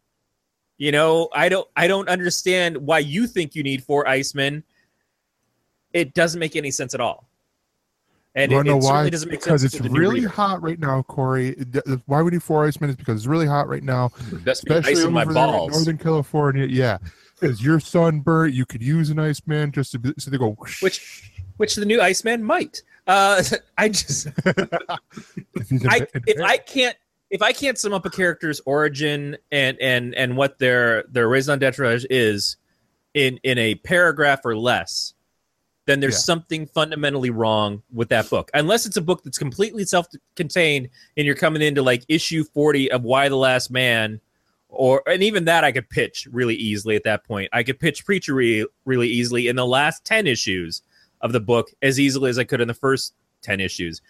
You 0.77 0.91
know, 0.91 1.29
I 1.33 1.49
don't 1.49 1.67
I 1.75 1.87
don't 1.87 2.09
understand 2.09 2.77
why 2.77 2.99
you 2.99 3.27
think 3.27 3.55
you 3.55 3.63
need 3.63 3.83
four 3.83 4.05
Icemen. 4.05 4.63
It 5.93 6.13
doesn't 6.13 6.39
make 6.39 6.55
any 6.55 6.71
sense 6.71 6.93
at 6.93 7.01
all. 7.01 7.28
And 8.35 8.51
you 8.51 8.59
it, 8.59 8.65
know 8.65 8.77
it 8.77 8.83
why? 8.83 9.09
doesn't 9.09 9.29
make 9.29 9.39
Because 9.41 9.61
sense 9.61 9.73
it's 9.73 9.83
the 9.83 9.89
new 9.89 9.99
really 9.99 10.23
hot 10.23 10.61
right 10.61 10.79
now, 10.79 11.01
Corey. 11.03 11.55
Why 12.05 12.21
we 12.21 12.31
need 12.31 12.43
four 12.43 12.67
Icemen 12.67 12.89
is 12.89 12.95
because 12.95 13.17
it's 13.17 13.25
really 13.27 13.47
hot 13.47 13.67
right 13.67 13.83
now, 13.83 14.11
That's 14.31 14.59
especially 14.59 15.07
my 15.11 15.21
over 15.23 15.31
in 15.31 15.33
balls. 15.33 15.71
Northern 15.71 15.97
California. 15.97 16.65
Yeah, 16.67 16.99
because 17.39 17.63
you're 17.63 17.79
sunburnt, 17.79 18.53
you 18.53 18.65
could 18.65 18.83
use 18.83 19.09
an 19.09 19.17
Iceman 19.19 19.71
just 19.71 19.91
to 19.93 19.99
be, 19.99 20.13
so 20.19 20.29
they 20.29 20.37
go. 20.37 20.51
whoosh. 20.51 20.81
Which 20.83 21.31
which 21.57 21.75
the 21.75 21.85
new 21.85 21.99
Iceman 22.01 22.43
might. 22.43 22.81
Uh, 23.07 23.41
I 23.77 23.89
just 23.89 24.27
if, 24.45 25.85
I 25.87 26.07
if 26.27 26.41
I 26.41 26.57
can't 26.57 26.95
if 27.31 27.41
I 27.41 27.51
can't 27.51 27.77
sum 27.77 27.93
up 27.93 28.05
a 28.05 28.09
character's 28.09 28.61
origin 28.65 29.37
and 29.51 29.77
and 29.81 30.13
and 30.15 30.37
what 30.37 30.59
their 30.59 31.03
their 31.09 31.27
raison 31.27 31.59
d'etre 31.59 31.99
is 32.09 32.57
in 33.13 33.39
in 33.43 33.57
a 33.57 33.75
paragraph 33.75 34.45
or 34.45 34.55
less, 34.55 35.13
then 35.89 35.99
there's 35.99 36.13
Yeah. 36.15 36.19
something 36.19 36.67
fundamentally 36.67 37.31
wrong 37.31 37.81
with 37.91 38.09
that 38.09 38.29
book. 38.29 38.51
Unless 38.53 38.85
it's 38.85 38.97
a 38.97 39.01
book 39.01 39.23
that's 39.23 39.37
completely 39.37 39.83
self-contained 39.85 40.89
and 41.17 41.25
you're 41.25 41.35
coming 41.35 41.61
into 41.61 41.81
like 41.81 42.03
issue 42.07 42.43
40 42.43 42.91
of 42.91 43.03
Y 43.03 43.27
the 43.27 43.35
Last 43.35 43.71
Man 43.71 44.21
or 44.69 45.01
and 45.07 45.23
even 45.23 45.45
that 45.45 45.63
I 45.63 45.71
could 45.71 45.89
pitch 45.89 46.27
really 46.31 46.55
easily 46.55 46.95
at 46.95 47.03
that 47.03 47.25
point. 47.25 47.49
I 47.51 47.63
could 47.63 47.79
pitch 47.79 48.05
Preacher 48.05 48.35
re- 48.35 48.67
really 48.85 49.07
easily 49.07 49.47
in 49.47 49.55
the 49.55 49.65
last 49.65 50.05
10 50.05 50.27
issues 50.27 50.83
of 51.21 51.31
the 51.31 51.39
book 51.39 51.69
as 51.81 51.99
easily 51.99 52.29
as 52.29 52.37
I 52.37 52.43
could 52.43 52.61
in 52.61 52.67
the 52.67 52.73
first 52.73 53.13
10 53.41 53.59
issues 53.59 54.01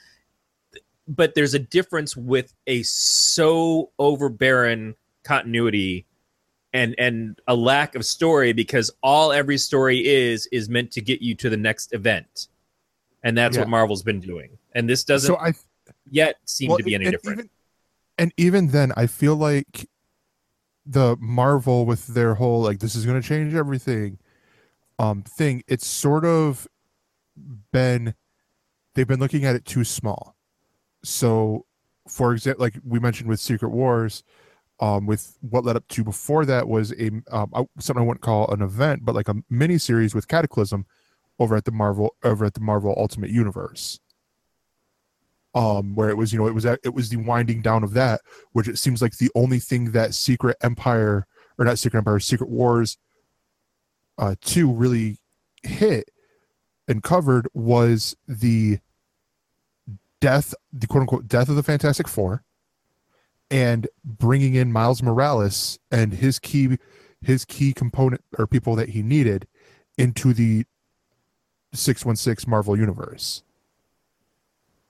but 1.08 1.34
there's 1.34 1.56
a 1.56 1.60
difference 1.60 2.16
with 2.16 2.54
a 2.68 2.84
so 2.84 3.90
overbearing 3.98 4.94
continuity 5.24 6.06
and 6.74 6.96
and 6.98 7.40
a 7.48 7.56
lack 7.56 7.96
of 7.96 8.06
story 8.06 8.54
because 8.54 8.92
all 9.02 9.32
every 9.32 9.58
story 9.58 10.06
is 10.06 10.48
is 10.52 10.70
meant 10.70 10.92
to 10.92 11.02
get 11.02 11.22
you 11.22 11.36
to 11.36 11.50
the 11.50 11.58
next 11.58 11.94
event 11.94 12.48
and 13.24 13.38
that's 13.38 13.56
Yeah. 13.56 13.64
what 13.64 13.70
marvel's 13.70 14.04
been 14.04 14.20
doing 14.20 14.58
and 14.74 14.88
this 14.90 15.04
doesn't 15.04 15.28
so 15.28 15.38
I 15.40 15.54
yet 16.10 16.38
seem 16.46 16.70
well, 16.70 16.78
to 16.78 16.84
be 16.84 16.96
any 16.96 17.06
and 17.06 17.14
different 17.14 17.40
Even, 17.40 17.50
and 18.20 18.34
even 18.36 18.68
then, 18.68 18.92
I 18.98 19.08
feel 19.08 19.36
like 19.36 19.88
the 20.86 21.16
Marvel 21.22 21.86
with 21.86 22.08
their 22.08 22.36
whole 22.36 22.62
like 22.62 22.80
this 22.80 22.94
is 22.96 23.06
going 23.06 23.20
to 23.22 23.26
change 23.28 23.54
everything 23.54 24.18
um 24.98 25.22
thing. 25.24 25.64
It's 25.68 25.88
sort 25.88 26.26
of 26.26 26.68
been 27.72 28.14
they've 28.96 29.08
been 29.08 29.20
looking 29.20 29.46
at 29.46 29.56
it 29.56 29.66
too 29.66 29.84
small. 29.86 30.36
So, 31.04 31.66
for 32.10 32.34
example, 32.34 32.62
like 32.62 32.76
we 32.84 33.00
mentioned 33.00 33.30
with 33.30 33.40
Secret 33.40 33.70
Wars, 33.70 34.24
um, 34.80 35.06
with 35.06 35.38
what 35.42 35.66
led 35.66 35.76
up 35.76 35.88
to 35.90 36.04
before 36.04 36.46
that 36.46 36.68
was 36.68 36.94
a 36.94 37.12
um, 37.32 37.52
something 37.80 38.04
I 38.04 38.06
wouldn't 38.06 38.22
call 38.22 38.52
an 38.52 38.62
event, 38.62 39.04
but 39.04 39.16
like 39.16 39.28
a 39.28 39.36
mini 39.50 39.78
series 39.78 40.16
with 40.16 40.28
Cataclysm 40.28 40.86
over 41.38 41.56
at 41.56 41.66
the 41.66 41.72
Marvel 41.72 42.16
over 42.24 42.46
at 42.46 42.54
the 42.54 42.62
Marvel 42.62 42.94
Ultimate 42.98 43.32
Universe. 43.32 44.00
Um 45.56 45.96
where 45.96 46.10
it 46.10 46.16
was 46.16 46.32
you 46.32 46.38
know 46.38 46.46
it 46.46 46.54
was 46.54 46.64
it 46.66 46.94
was 46.94 47.10
the 47.10 47.18
winding 47.18 47.64
down 47.64 47.84
of 47.84 47.94
that 47.94 48.22
which 48.52 48.68
it 48.68 48.78
seems 48.78 49.02
like 49.02 49.18
the 49.18 49.32
only 49.34 49.58
thing 49.58 49.94
that 49.94 50.14
secret 50.14 50.56
empire 50.62 51.26
or 51.60 51.66
not 51.66 51.78
Secret 51.78 52.00
Empire, 52.00 52.20
Secret 52.20 52.50
Wars 52.50 52.98
uh, 54.18 54.36
2 54.42 54.72
really 54.72 55.18
hit 55.62 56.10
and 56.88 57.04
covered 57.04 57.48
was 57.54 58.16
the 58.28 58.80
death, 60.22 60.56
the 60.72 60.88
quote 60.88 61.02
unquote 61.02 61.28
death 61.28 61.50
of 61.50 61.58
the 61.58 61.64
Fantastic 61.64 62.08
Four, 62.08 62.44
and 63.52 63.88
bringing 64.04 64.56
in 64.56 64.72
Miles 64.72 65.02
Morales 65.02 65.80
and 65.92 66.14
his 66.14 66.40
key 66.40 66.78
his 67.22 67.46
key 67.46 67.74
component 67.74 68.24
or 68.38 68.48
people 68.48 68.76
that 68.76 68.90
he 68.90 69.02
needed 69.02 69.48
into 69.98 70.34
the 70.34 70.66
616 71.74 72.50
Marvel 72.50 72.78
universe. 72.78 73.44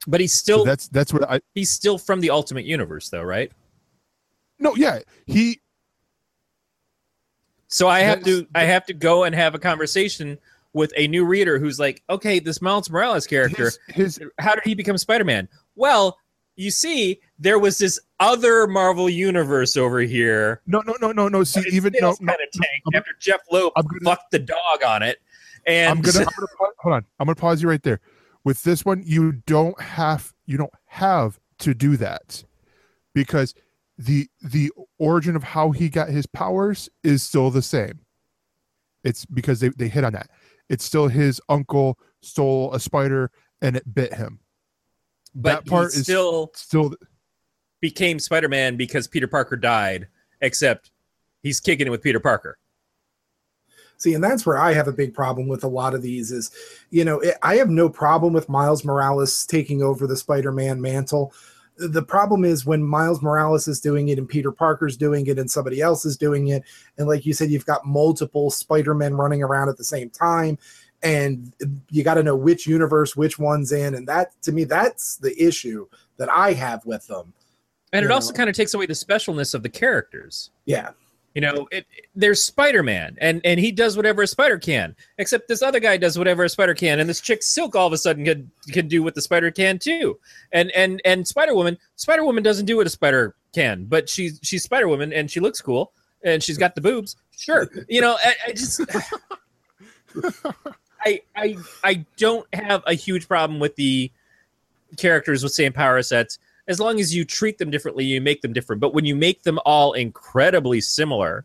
But 0.08 0.22
he's 0.22 0.34
still 0.34 0.60
So 0.60 0.66
that's 0.66 0.88
that's 0.88 1.12
what 1.14 1.30
I 1.30 1.42
he's 1.56 1.72
still 1.72 1.98
from 1.98 2.22
the 2.22 2.30
Ultimate 2.30 2.66
Universe, 2.66 3.10
though, 3.10 3.24
right? 3.24 3.52
no 4.60 4.76
yeah 4.76 5.00
he 5.26 5.60
So 7.68 7.88
I 7.88 8.02
have 8.02 8.24
to 8.26 8.48
I 8.54 8.64
have 8.64 8.86
to 8.88 8.94
go 8.94 9.24
and 9.24 9.34
have 9.34 9.56
a 9.56 9.60
conversation 9.60 10.38
with 10.74 10.94
a 10.96 11.08
new 11.08 11.26
reader 11.26 11.58
who's 11.58 11.80
like, 11.80 12.04
okay, 12.10 12.40
this 12.40 12.62
Miles 12.62 12.90
Morales 12.90 13.26
character, 13.26 13.66
his, 13.66 13.80
his 13.88 14.20
how 14.38 14.54
did 14.54 14.64
he 14.64 14.76
become 14.76 14.98
Spider-Man? 14.98 15.48
Well, 15.76 16.20
you 16.60 16.72
see, 16.72 17.22
there 17.40 17.58
was 17.58 17.78
this 17.78 18.00
other 18.20 18.68
Marvel 18.68 19.10
universe 19.10 19.78
over 19.78 20.00
here. 20.02 20.62
no 20.68 20.82
no 20.86 20.94
no 21.00 21.12
no 21.14 21.28
no 21.30 21.44
see 21.44 21.64
even 21.72 21.94
no, 22.00 22.16
no 22.20 22.34
I'm- 22.34 22.94
after 22.94 23.12
Jeph 23.20 23.42
Loeb 23.52 23.74
gonna- 23.76 23.88
fucked 24.04 24.32
the 24.32 24.40
dog 24.40 24.84
on 24.86 25.02
it. 25.04 25.20
And 25.66 25.90
I'm 25.90 26.02
gonna, 26.02 26.20
I'm 26.20 26.26
gonna 26.26 26.48
pause, 26.58 26.74
hold 26.80 26.94
on. 26.96 27.06
I'm 27.20 27.26
gonna 27.28 27.36
pause 27.36 27.62
you 27.62 27.70
right 27.70 27.82
there. 27.84 28.00
With 28.44 28.64
this 28.64 28.84
one, 28.84 29.04
you 29.06 29.32
don't 29.46 29.80
have 29.82 30.34
you 30.46 30.58
don't 30.58 30.74
have 30.88 31.40
to 31.60 31.74
do 31.74 31.96
that 31.98 32.44
because 33.14 33.54
the 33.98 34.28
the 34.42 34.72
origin 34.98 35.36
of 35.36 35.44
how 35.44 35.72
he 35.72 35.88
got 35.90 36.10
his 36.10 36.26
powers 36.26 36.90
is 37.04 37.24
still 37.24 37.52
the 37.52 37.62
same. 37.62 38.00
It's 39.04 39.26
because 39.26 39.60
they, 39.62 39.70
they 39.70 39.88
hit 39.88 40.04
on 40.04 40.12
that. 40.14 40.30
It's 40.70 40.84
still 40.84 41.08
his 41.08 41.40
uncle 41.48 41.98
stole 42.22 42.74
a 42.74 42.80
spider 42.80 43.32
and 43.62 43.76
it 43.78 43.94
bit 43.94 44.14
him. 44.14 44.40
But 45.42 45.64
that 45.64 45.70
part 45.70 45.94
he 45.94 46.00
is 46.00 46.04
still 46.04 46.52
Still 46.56 46.94
became 47.82 48.20
Spider-Man 48.20 48.76
because 48.76 49.08
Peter 49.08 49.28
Parker 49.28 49.56
died, 49.56 50.08
except 50.42 50.92
he's 51.42 51.60
kicking 51.60 51.88
it 51.88 51.92
with 51.92 52.02
Peter 52.02 52.20
Parker. 52.20 52.58
See, 53.98 54.14
and 54.14 54.24
that's 54.24 54.46
where 54.46 54.58
I 54.58 54.74
have 54.74 54.88
a 54.88 54.94
big 54.94 55.14
problem 55.14 55.48
with 55.50 55.64
a 55.66 55.68
lot 55.68 55.94
of 55.94 56.02
these 56.02 56.32
is, 56.32 56.52
you 56.90 57.04
know, 57.04 57.20
it, 57.20 57.36
I 57.42 57.56
have 57.56 57.70
no 57.70 57.90
problem 57.90 58.32
with 58.32 58.48
Miles 58.48 58.86
Morales 58.86 59.46
taking 59.46 59.84
over 59.84 60.08
the 60.08 60.16
Spider-Man 60.16 60.82
mantle. 60.82 61.34
The 61.78 62.04
problem 62.04 62.46
is 62.46 62.66
when 62.66 62.82
Miles 62.82 63.22
Morales 63.22 63.68
is 63.68 63.82
doing 63.82 64.08
it 64.08 64.18
and 64.18 64.28
Peter 64.28 64.54
Parker's 64.54 64.96
doing 64.96 65.28
it 65.28 65.38
and 65.38 65.52
somebody 65.52 65.82
else 65.82 66.06
is 66.06 66.16
doing 66.16 66.48
it. 66.48 66.64
And 66.98 67.08
like 67.08 67.26
you 67.26 67.34
said, 67.34 67.50
you've 67.50 67.66
got 67.66 67.86
multiple 67.86 68.50
Spider-Men 68.50 69.16
running 69.16 69.44
around 69.44 69.68
at 69.68 69.78
the 69.78 69.84
same 69.84 70.10
time. 70.10 70.58
And 71.02 71.54
you 71.90 72.04
got 72.04 72.16
to 72.16 72.24
know 72.24 72.36
which 72.36 72.68
universe, 72.68 73.16
which 73.16 73.40
one's 73.40 73.72
in. 73.72 73.96
And 73.96 74.08
that, 74.08 74.40
to 74.44 74.52
me, 74.52 74.66
that's 74.66 75.18
the 75.18 75.42
issue 75.42 75.88
that 76.18 76.30
I 76.30 76.54
have 76.54 76.86
with 76.86 77.08
them. 77.08 77.34
And 77.94 78.04
it 78.04 78.10
You 78.10 78.14
also 78.14 78.34
kind 78.34 78.50
of 78.50 78.56
takes 78.56 78.74
away 78.74 78.86
the 78.86 78.94
specialness 78.94 79.54
of 79.54 79.64
the 79.64 79.70
characters. 79.70 80.52
Yeah. 80.66 80.92
You 81.36 81.42
know, 81.42 81.68
it, 81.72 81.86
there's 82.16 82.44
Spider-Man, 82.44 83.16
and 83.22 83.40
and 83.46 83.60
he 83.60 83.72
does 83.72 83.96
whatever 83.96 84.24
a 84.24 84.28
spider 84.28 84.58
can. 84.58 84.96
Except 85.20 85.48
this 85.48 85.62
other 85.62 85.80
guy 85.80 85.96
does 85.96 86.18
whatever 86.18 86.44
a 86.44 86.50
spider 86.50 86.74
can, 86.74 87.00
and 87.00 87.08
this 87.08 87.22
chick 87.22 87.44
Silk 87.44 87.76
all 87.76 87.86
of 87.86 87.94
a 87.94 87.98
sudden 87.98 88.26
can 88.26 88.50
can 88.72 88.88
do 88.88 89.04
what 89.04 89.14
the 89.14 89.22
spider 89.22 89.52
can 89.52 89.78
too. 89.78 90.20
And 90.52 90.72
and 90.72 91.00
and 91.06 91.28
Spider 91.28 91.54
Woman, 91.54 91.78
Spider 91.98 92.26
Woman 92.26 92.42
doesn't 92.42 92.66
do 92.66 92.78
what 92.78 92.88
a 92.88 92.90
spider 92.90 93.36
can, 93.54 93.86
but 93.86 94.10
she's 94.10 94.40
she's 94.42 94.64
Spider 94.64 94.88
Woman, 94.88 95.14
and 95.14 95.30
she 95.30 95.40
looks 95.40 95.62
cool, 95.62 95.94
and 96.24 96.42
she's 96.42 96.58
got 96.58 96.74
the 96.74 96.82
boobs. 96.82 97.16
Sure, 97.38 97.70
you 97.88 98.02
know, 98.02 98.18
I, 98.24 98.34
I 98.48 98.52
just. 98.52 98.82
I, 101.06 101.22
I 101.36 101.58
I 101.84 102.06
don't 102.18 102.48
have 102.54 102.84
a 102.86 102.94
huge 102.94 103.28
problem 103.28 103.60
with 103.60 103.76
the 103.76 104.12
characters 104.98 105.44
with 105.44 105.54
same 105.54 105.72
power 105.72 106.02
sets 106.02 106.40
as 106.70 106.80
long 106.80 107.00
as 107.00 107.14
you 107.14 107.26
treat 107.26 107.58
them 107.58 107.72
differently, 107.72 108.06
you 108.06 108.22
make 108.22 108.42
them 108.42 108.54
different. 108.54 108.80
But 108.80 108.94
when 108.94 109.04
you 109.04 109.16
make 109.16 109.42
them 109.42 109.60
all 109.66 109.94
incredibly 109.94 110.80
similar, 110.80 111.44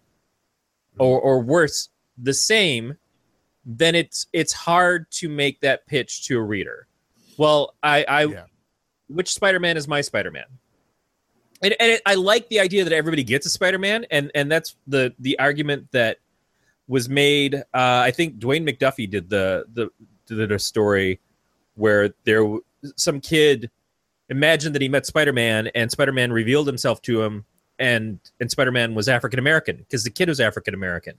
or 0.98 1.18
or 1.18 1.40
worse, 1.40 1.88
the 2.18 2.34
same, 2.34 2.98
then 3.64 3.94
it's 3.94 4.26
it's 4.34 4.52
hard 4.52 5.10
to 5.12 5.28
make 5.30 5.60
that 5.62 5.86
pitch 5.86 6.26
to 6.26 6.38
a 6.38 6.42
reader. 6.42 6.86
Well, 7.38 7.74
I, 7.82 8.04
I 8.06 8.24
Yeah. 8.24 8.44
which 9.08 9.32
Spider-Man 9.32 9.76
is 9.78 9.88
my 9.88 10.02
Spider-Man? 10.02 10.44
And, 11.62 11.74
and 11.80 11.92
it, 11.92 12.02
I 12.04 12.14
like 12.14 12.48
the 12.50 12.60
idea 12.60 12.84
that 12.84 12.92
everybody 12.92 13.24
gets 13.24 13.46
a 13.46 13.50
Spider-Man, 13.50 14.04
and 14.10 14.30
and 14.34 14.52
that's 14.52 14.76
the 14.86 15.14
the 15.18 15.38
argument 15.38 15.90
that 15.92 16.18
was 16.88 17.08
made. 17.08 17.54
Uh, 17.54 17.62
I 18.04 18.10
think 18.10 18.38
Dwayne 18.38 18.68
McDuffie 18.68 19.08
did 19.08 19.30
the 19.30 19.64
the 19.72 19.90
did 20.26 20.52
a 20.52 20.58
story 20.58 21.20
where 21.74 22.14
there 22.24 22.58
some 22.96 23.20
kid 23.20 23.70
imagined 24.28 24.74
that 24.74 24.82
he 24.82 24.88
met 24.88 25.06
Spider-Man, 25.06 25.68
and 25.74 25.90
Spider-Man 25.90 26.32
revealed 26.32 26.66
himself 26.66 27.02
to 27.02 27.22
him, 27.22 27.44
and 27.78 28.18
and 28.40 28.50
Spider-Man 28.50 28.94
was 28.94 29.08
African 29.08 29.38
American 29.38 29.76
because 29.76 30.04
the 30.04 30.10
kid 30.10 30.28
was 30.28 30.40
African 30.40 30.74
American, 30.74 31.14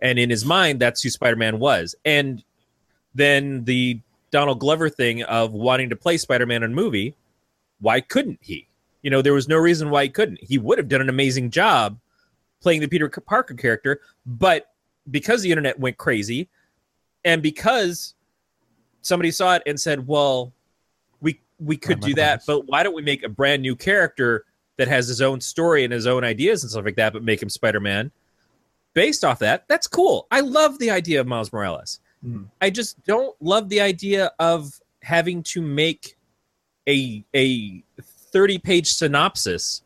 and 0.00 0.18
in 0.18 0.30
his 0.30 0.44
mind, 0.44 0.80
that's 0.80 1.02
who 1.02 1.10
Spider-Man 1.10 1.58
was. 1.58 1.94
And 2.04 2.42
then 3.14 3.64
the 3.64 4.00
Donald 4.30 4.60
Glover 4.60 4.88
thing 4.88 5.22
of 5.24 5.52
wanting 5.52 5.90
to 5.90 5.96
play 5.96 6.16
Spider-Man 6.16 6.62
in 6.62 6.72
a 6.72 6.74
movie, 6.74 7.14
why 7.80 8.00
couldn't 8.00 8.38
he? 8.42 8.68
You 9.02 9.10
know, 9.10 9.22
there 9.22 9.32
was 9.32 9.48
no 9.48 9.56
reason 9.56 9.90
why 9.90 10.04
he 10.04 10.08
couldn't. 10.08 10.42
He 10.42 10.58
would 10.58 10.78
have 10.78 10.88
done 10.88 11.00
an 11.00 11.08
amazing 11.08 11.50
job 11.50 11.98
playing 12.60 12.80
the 12.80 12.88
Peter 12.88 13.08
Parker 13.08 13.54
character, 13.54 14.00
but 14.24 14.72
because 15.10 15.42
the 15.42 15.50
internet 15.50 15.78
went 15.78 15.96
crazy, 15.96 16.48
and 17.24 17.42
because 17.42 18.14
somebody 19.02 19.30
saw 19.30 19.54
it 19.54 19.62
and 19.66 19.78
said, 19.78 20.06
"Well, 20.06 20.52
we 21.20 21.40
we 21.58 21.76
could 21.76 22.00
do 22.00 22.14
that, 22.14 22.42
but 22.46 22.66
why 22.66 22.82
don't 22.82 22.94
we 22.94 23.02
make 23.02 23.22
a 23.22 23.28
brand 23.28 23.62
new 23.62 23.76
character 23.76 24.44
that 24.76 24.88
has 24.88 25.08
his 25.08 25.22
own 25.22 25.40
story 25.40 25.84
and 25.84 25.92
his 25.92 26.06
own 26.06 26.24
ideas 26.24 26.62
and 26.62 26.70
stuff 26.70 26.84
like 26.84 26.96
that, 26.96 27.12
but 27.12 27.22
make 27.22 27.42
him 27.42 27.48
Spider-Man?" 27.48 28.10
Based 28.94 29.24
off 29.24 29.40
that, 29.40 29.66
that's 29.68 29.86
cool. 29.86 30.26
I 30.30 30.40
love 30.40 30.78
the 30.78 30.90
idea 30.90 31.20
of 31.20 31.26
Miles 31.26 31.52
Morales. 31.52 32.00
Mhm. 32.24 32.48
I 32.62 32.70
just 32.70 33.02
don't 33.04 33.36
love 33.42 33.68
the 33.68 33.80
idea 33.80 34.32
of 34.38 34.80
having 35.02 35.42
to 35.42 35.60
make 35.60 36.16
a 36.88 37.24
a 37.34 37.82
30 38.00 38.58
page 38.58 38.92
synopsis 38.92 39.82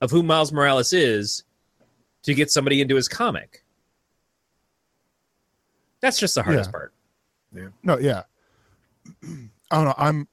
of 0.00 0.10
who 0.10 0.22
Miles 0.22 0.52
Morales 0.52 0.92
is 0.92 1.44
to 2.22 2.34
get 2.34 2.50
somebody 2.50 2.80
into 2.80 2.96
his 2.96 3.08
comic. 3.08 3.64
That's 6.00 6.18
just 6.18 6.34
the 6.34 6.42
hardest 6.42 6.68
Yeah. 6.68 6.72
part. 6.72 6.92
Yeah. 7.54 7.68
No, 7.82 7.98
yeah. 7.98 8.22
I 9.70 9.76
don't 9.76 9.84
know. 9.84 9.94
I'm 9.96 10.28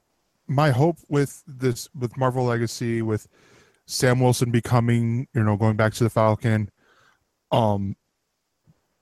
my 0.47 0.71
hope 0.71 0.97
with 1.10 1.43
this 1.47 1.89
with 1.97 2.17
Marvel 2.17 2.45
Legacy 2.45 3.01
with 3.01 3.27
Sam 3.86 4.19
Wilson 4.19 4.51
becoming, 4.51 5.27
you 5.34 5.43
know, 5.43 5.56
going 5.58 5.75
back 5.77 5.93
to 5.95 6.03
the 6.03 6.10
Falcon, 6.10 6.69
um, 7.51 7.95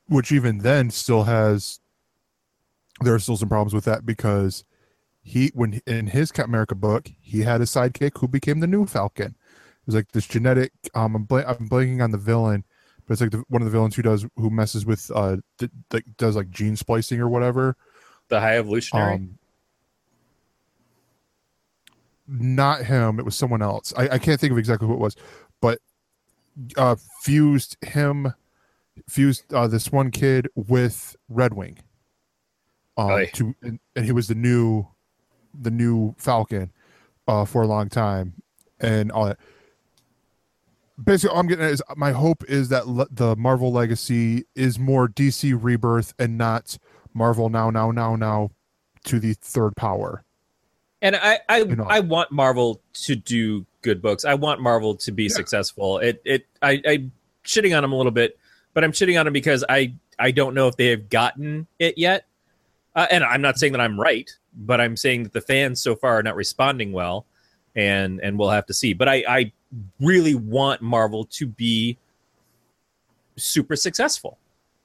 which 0.08 0.32
even 0.32 0.60
then 0.60 0.89
still 0.91 1.23
has 1.23 1.80
there 3.01 3.13
are 3.13 3.19
still 3.19 3.38
some 3.38 3.49
problems 3.49 3.73
with 3.73 3.86
that 3.86 4.06
because 4.06 4.63
he 5.21 5.51
when 5.54 5.82
in 5.86 6.08
his 6.08 6.32
Captain 6.32 6.51
America 6.51 6.75
book 6.75 7.10
he 7.21 7.41
had 7.41 7.62
a 7.62 7.65
sidekick 7.65 8.17
who 8.19 8.28
became 8.28 8.60
the 8.60 8.67
new 8.67 8.86
Falcon. 8.86 9.36
It 9.36 9.86
was 9.88 9.95
like 9.95 10.12
this 10.13 10.28
genetic. 10.28 10.71
Um, 10.93 11.15
I'm 11.15 11.23
bl- 11.23 11.39
I'm 11.39 11.69
blanking 11.69 12.04
on 12.04 12.12
the 12.12 12.17
villain, 12.17 12.63
but 13.06 13.13
it's 13.13 13.22
like 13.22 13.32
the, 13.32 13.44
one 13.50 13.62
of 13.62 13.65
the 13.65 13.72
villains 13.72 13.96
who 13.96 14.02
does 14.02 14.26
who 14.36 14.50
messes 14.50 14.86
with 14.86 15.12
uh 15.13 15.38
d- 15.58 15.70
like 15.91 16.06
does 16.18 16.36
like 16.36 16.50
gene 16.50 16.76
splicing 16.76 17.20
or 17.20 17.30
whatever. 17.30 17.76
The 18.28 18.39
High 18.39 18.58
Evolutionary. 18.58 19.15
Um, 19.15 19.38
not 22.28 22.86
him. 22.86 23.20
It 23.20 23.26
was 23.26 23.36
someone 23.36 23.62
else. 23.62 23.94
I, 23.96 24.10
I 24.10 24.18
can't 24.18 24.39
think 24.39 24.52
of 24.52 24.58
exactly 24.58 24.88
who 24.88 24.94
it 24.94 25.00
was, 25.00 25.15
but 25.62 25.80
uh, 26.78 26.96
fused 27.22 27.78
him, 27.86 28.34
fused 29.08 29.54
uh, 29.54 29.68
this 29.68 29.91
one 29.91 30.12
kid 30.12 30.48
with 30.56 31.15
Redwing. 31.32 31.78
Um, 32.98 33.26
to 33.34 33.54
and, 33.62 33.80
and 33.96 34.06
he 34.06 34.12
was 34.12 34.28
the 34.28 34.36
new, 34.36 34.88
the 35.54 35.72
new 35.72 36.15
Falcon, 36.18 36.72
uh, 37.28 37.46
for 37.46 37.62
a 37.62 37.68
long 37.68 37.89
time, 37.89 38.34
and 38.80 39.12
all 39.12 39.26
that. 39.26 39.38
Basically, 41.04 41.34
all 41.34 41.40
I'm 41.42 41.48
getting 41.48 41.66
at 41.66 41.72
is 41.72 41.82
my 41.98 42.12
hope 42.12 42.44
is 42.48 42.70
that 42.70 42.88
le- 42.88 43.08
the 43.12 43.36
Marvel 43.36 43.72
legacy 43.72 44.46
is 44.56 44.80
more 44.80 45.08
DC 45.10 45.58
rebirth 45.62 46.14
and 46.18 46.38
not 46.38 46.78
Marvel 47.14 47.50
now, 47.50 47.70
now, 47.70 47.92
now, 47.92 48.16
now 48.16 48.52
to 49.06 49.20
the 49.20 49.34
third 49.34 49.76
power. 49.76 50.24
and 51.02 51.16
I 51.16 51.40
I, 51.50 51.58
you 51.60 51.76
know. 51.76 51.86
I 51.88 52.00
want 52.00 52.32
Marvel 52.32 52.82
to 52.94 53.16
do 53.16 53.66
good 53.82 54.02
books. 54.02 54.26
I 54.26 54.34
want 54.36 54.62
Marvel 54.62 54.96
to 54.96 55.12
be 55.12 55.24
Yeah. 55.24 55.30
successful. 55.30 56.00
It 56.00 56.22
it 56.26 56.46
I 56.62 56.82
I'm 56.88 57.12
shitting 57.44 57.76
on 57.76 57.84
them 57.84 57.92
a 57.92 57.96
little 57.98 58.12
bit, 58.12 58.40
but 58.74 58.84
I'm 58.84 58.92
shitting 58.94 59.20
on 59.20 59.26
them 59.26 59.34
because 59.34 59.64
I 59.68 59.94
I 60.18 60.32
don't 60.32 60.56
know 60.56 60.68
if 60.70 60.78
they 60.78 60.88
have 60.88 61.10
gotten 61.10 61.68
it 61.78 61.98
yet. 61.98 62.26
Uh, 62.96 63.06
and 63.12 63.24
I'm 63.26 63.42
not 63.42 63.60
saying 63.60 63.74
that 63.74 63.82
I'm 63.82 64.00
right, 64.00 64.32
but 64.56 64.80
I'm 64.80 64.96
saying 64.96 65.24
that 65.24 65.34
the 65.34 65.42
fans 65.42 65.82
so 65.82 65.96
far 65.98 66.18
are 66.20 66.24
not 66.24 66.36
responding 66.38 66.94
well, 66.94 67.26
and 67.76 68.20
and 68.22 68.38
we'll 68.38 68.50
have 68.50 68.66
to 68.68 68.74
see. 68.74 68.94
But 68.94 69.10
I 69.10 69.24
I 69.28 69.52
really 70.00 70.36
want 70.36 70.82
Marvel 70.82 71.26
to 71.26 71.48
be 71.48 71.98
super 73.38 73.76
successful. 73.76 74.38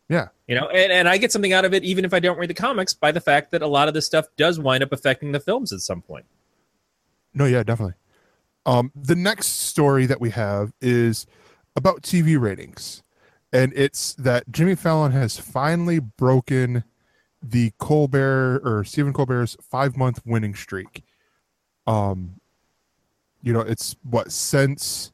Yeah. 0.09 0.29
You 0.48 0.57
know, 0.57 0.68
and, 0.68 0.90
and 0.90 1.09
I 1.09 1.18
get 1.18 1.31
something 1.31 1.53
out 1.53 1.64
of 1.64 1.72
it 1.72 1.85
even 1.85 2.05
if 2.05 2.12
I 2.12 2.18
don't 2.18 2.37
read 2.37 2.50
the 2.50 2.55
comics 2.55 2.92
by 2.92 3.12
the 3.12 3.20
fact 3.20 3.53
that 3.53 3.62
a 3.62 3.66
lot 3.66 3.87
of 3.87 3.94
this 3.94 4.07
stuff 4.07 4.26
does 4.37 4.59
wind 4.59 4.83
up 4.83 4.92
affecting 4.92 5.31
the 5.31 5.38
films 5.38 5.72
at 5.72 5.81
some 5.81 6.03
point. 6.03 6.24
No, 7.33 7.44
yeah, 7.44 7.62
definitely. 7.62 7.94
Um, 8.66 8.90
the 8.94 9.14
next 9.14 9.46
story 9.46 10.07
that 10.07 10.20
we 10.20 10.31
have 10.31 10.72
is 10.81 11.26
about 11.76 12.03
TV 12.03 12.38
ratings, 12.38 13.03
and 13.53 13.72
it's 13.74 14.14
that 14.14 14.50
Jimmy 14.50 14.74
Fallon 14.74 15.12
has 15.12 15.38
finally 15.38 16.00
broken 16.00 16.85
the 17.42 17.72
Colbert 17.79 18.61
or 18.64 18.85
Stephen 18.85 19.12
Colbert's 19.12 19.57
five 19.62 19.96
month 19.96 20.20
winning 20.26 20.55
streak. 20.55 21.05
Um, 21.87 22.40
you 23.42 23.53
know, 23.53 23.61
it's 23.61 23.96
what 24.03 24.31
since 24.33 25.12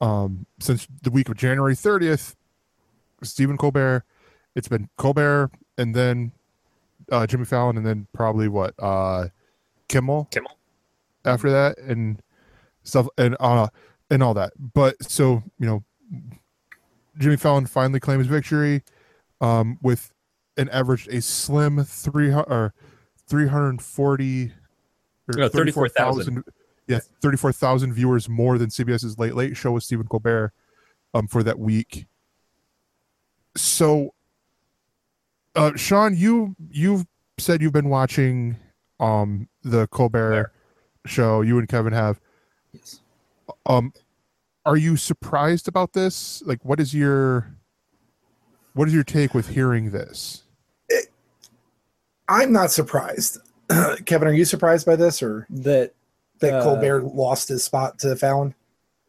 um 0.00 0.46
since 0.60 0.86
the 1.02 1.10
week 1.10 1.28
of 1.28 1.36
January 1.36 1.74
30th, 1.74 2.34
Stephen 3.22 3.56
Colbert, 3.56 4.04
it's 4.54 4.68
been 4.68 4.88
Colbert 4.96 5.50
and 5.76 5.94
then 5.94 6.32
uh 7.10 7.26
Jimmy 7.26 7.44
Fallon 7.44 7.76
and 7.76 7.86
then 7.86 8.06
probably 8.12 8.48
what 8.48 8.74
uh 8.78 9.28
Kimmel 9.88 10.28
Kimmel. 10.30 10.52
after 11.24 11.50
that 11.50 11.78
and 11.78 12.22
stuff 12.84 13.08
and 13.16 13.36
uh 13.40 13.68
and 14.10 14.22
all 14.22 14.34
that. 14.34 14.52
But 14.74 15.02
so, 15.02 15.42
you 15.58 15.66
know, 15.66 15.84
Jimmy 17.18 17.36
Fallon 17.36 17.66
finally 17.66 18.00
claims 18.00 18.26
victory 18.26 18.82
um 19.40 19.78
with 19.82 20.12
an 20.56 20.68
average 20.70 21.08
a 21.08 21.20
slim 21.20 21.82
300 21.82 22.44
or 22.48 22.74
340 23.28 24.52
or 25.28 25.34
No, 25.34 25.48
34,000. 25.48 26.42
Yeah 26.88 27.00
34,000 27.22 27.92
viewers 27.92 28.28
more 28.28 28.58
than 28.58 28.70
CBS's 28.70 29.18
Late 29.18 29.34
Late 29.34 29.56
Show 29.56 29.72
with 29.72 29.84
Stephen 29.84 30.06
Colbert 30.06 30.52
um 31.14 31.28
for 31.28 31.42
that 31.42 31.58
week. 31.58 32.06
So 33.56 34.14
uh 35.54 35.76
Shawn 35.76 36.16
you 36.16 36.56
you've 36.70 37.06
said 37.38 37.62
you've 37.62 37.72
been 37.72 37.90
watching 37.90 38.56
um 38.98 39.48
the 39.62 39.86
Colbert 39.88 40.52
show. 41.06 41.42
You 41.42 41.58
and 41.58 41.68
Kevin 41.68 41.92
have. 41.92 42.20
Yes. 42.72 43.00
um 43.66 43.92
are 44.64 44.76
you 44.76 44.96
surprised 44.96 45.68
about 45.68 45.92
this? 45.92 46.42
Like 46.46 46.64
what 46.64 46.80
is 46.80 46.94
your 46.94 47.54
what 48.74 48.88
is 48.88 48.94
your 48.94 49.04
take 49.04 49.34
with 49.34 49.48
hearing 49.48 49.90
this? 49.90 50.44
I'm 52.28 52.52
not 52.52 52.70
surprised. 52.70 53.38
Kevin, 54.06 54.28
are 54.28 54.32
you 54.32 54.44
surprised 54.44 54.86
by 54.86 54.96
this 54.96 55.22
or? 55.22 55.46
That 55.50 55.94
that 56.40 56.54
Uh, 56.54 56.62
Colbert 56.62 57.04
lost 57.04 57.48
his 57.48 57.64
spot 57.64 57.98
to 58.00 58.14
Fallon? 58.16 58.54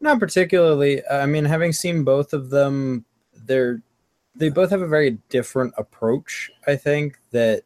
Not 0.00 0.18
particularly. 0.18 1.06
I 1.08 1.26
mean, 1.26 1.44
having 1.44 1.72
seen 1.72 2.04
both 2.04 2.32
of 2.32 2.50
them, 2.50 3.04
they're 3.34 3.82
they 4.36 4.48
both 4.48 4.70
have 4.70 4.80
a 4.80 4.86
very 4.88 5.18
different 5.28 5.74
approach. 5.76 6.50
I 6.66 6.76
think 6.76 7.18
that, 7.32 7.62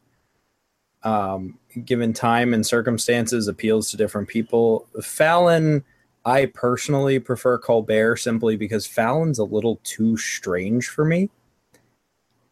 um, 1.03 1.59
given 1.85 2.11
time 2.11 2.53
and 2.53 2.65
circumstances, 2.65 3.47
appeals 3.47 3.91
to 3.91 3.97
different 3.97 4.27
people. 4.27 4.87
Fallon, 5.01 5.83
I 6.25 6.47
personally 6.47 7.19
prefer 7.19 7.57
Colbert 7.59 8.17
simply 8.17 8.57
because 8.57 8.87
Fallon's 8.87 9.37
a 9.39 9.43
little 9.43 9.79
too 9.83 10.17
strange 10.17 10.87
for 10.87 11.05
me. 11.05 11.29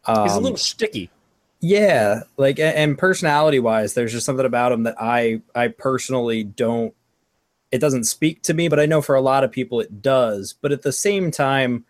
Um, 0.06 0.24
He's 0.24 0.36
a 0.36 0.40
little 0.40 0.58
sticky. 0.58 1.10
yeah, 1.60 2.22
like 2.38 2.60
and 2.60 2.98
personality 2.98 3.60
wise, 3.60 3.94
there's 3.96 4.12
just 4.12 4.26
something 4.26 4.46
about 4.46 4.72
him 4.72 4.84
that 4.84 4.96
I 5.00 5.42
I 5.56 5.70
personally 5.70 6.44
don't. 6.44 6.94
It 7.74 7.82
doesn't 7.82 8.04
speak 8.04 8.44
to 8.44 8.54
me, 8.54 8.68
but 8.68 8.80
I 8.80 8.86
know 8.86 9.02
for 9.02 9.16
a 9.16 9.22
lot 9.22 9.44
of 9.44 9.52
people 9.52 9.80
it 9.80 10.04
does. 10.04 10.54
But 10.62 10.72
at 10.72 10.84
the 10.84 10.92
same 10.92 11.32
time, 11.32 11.86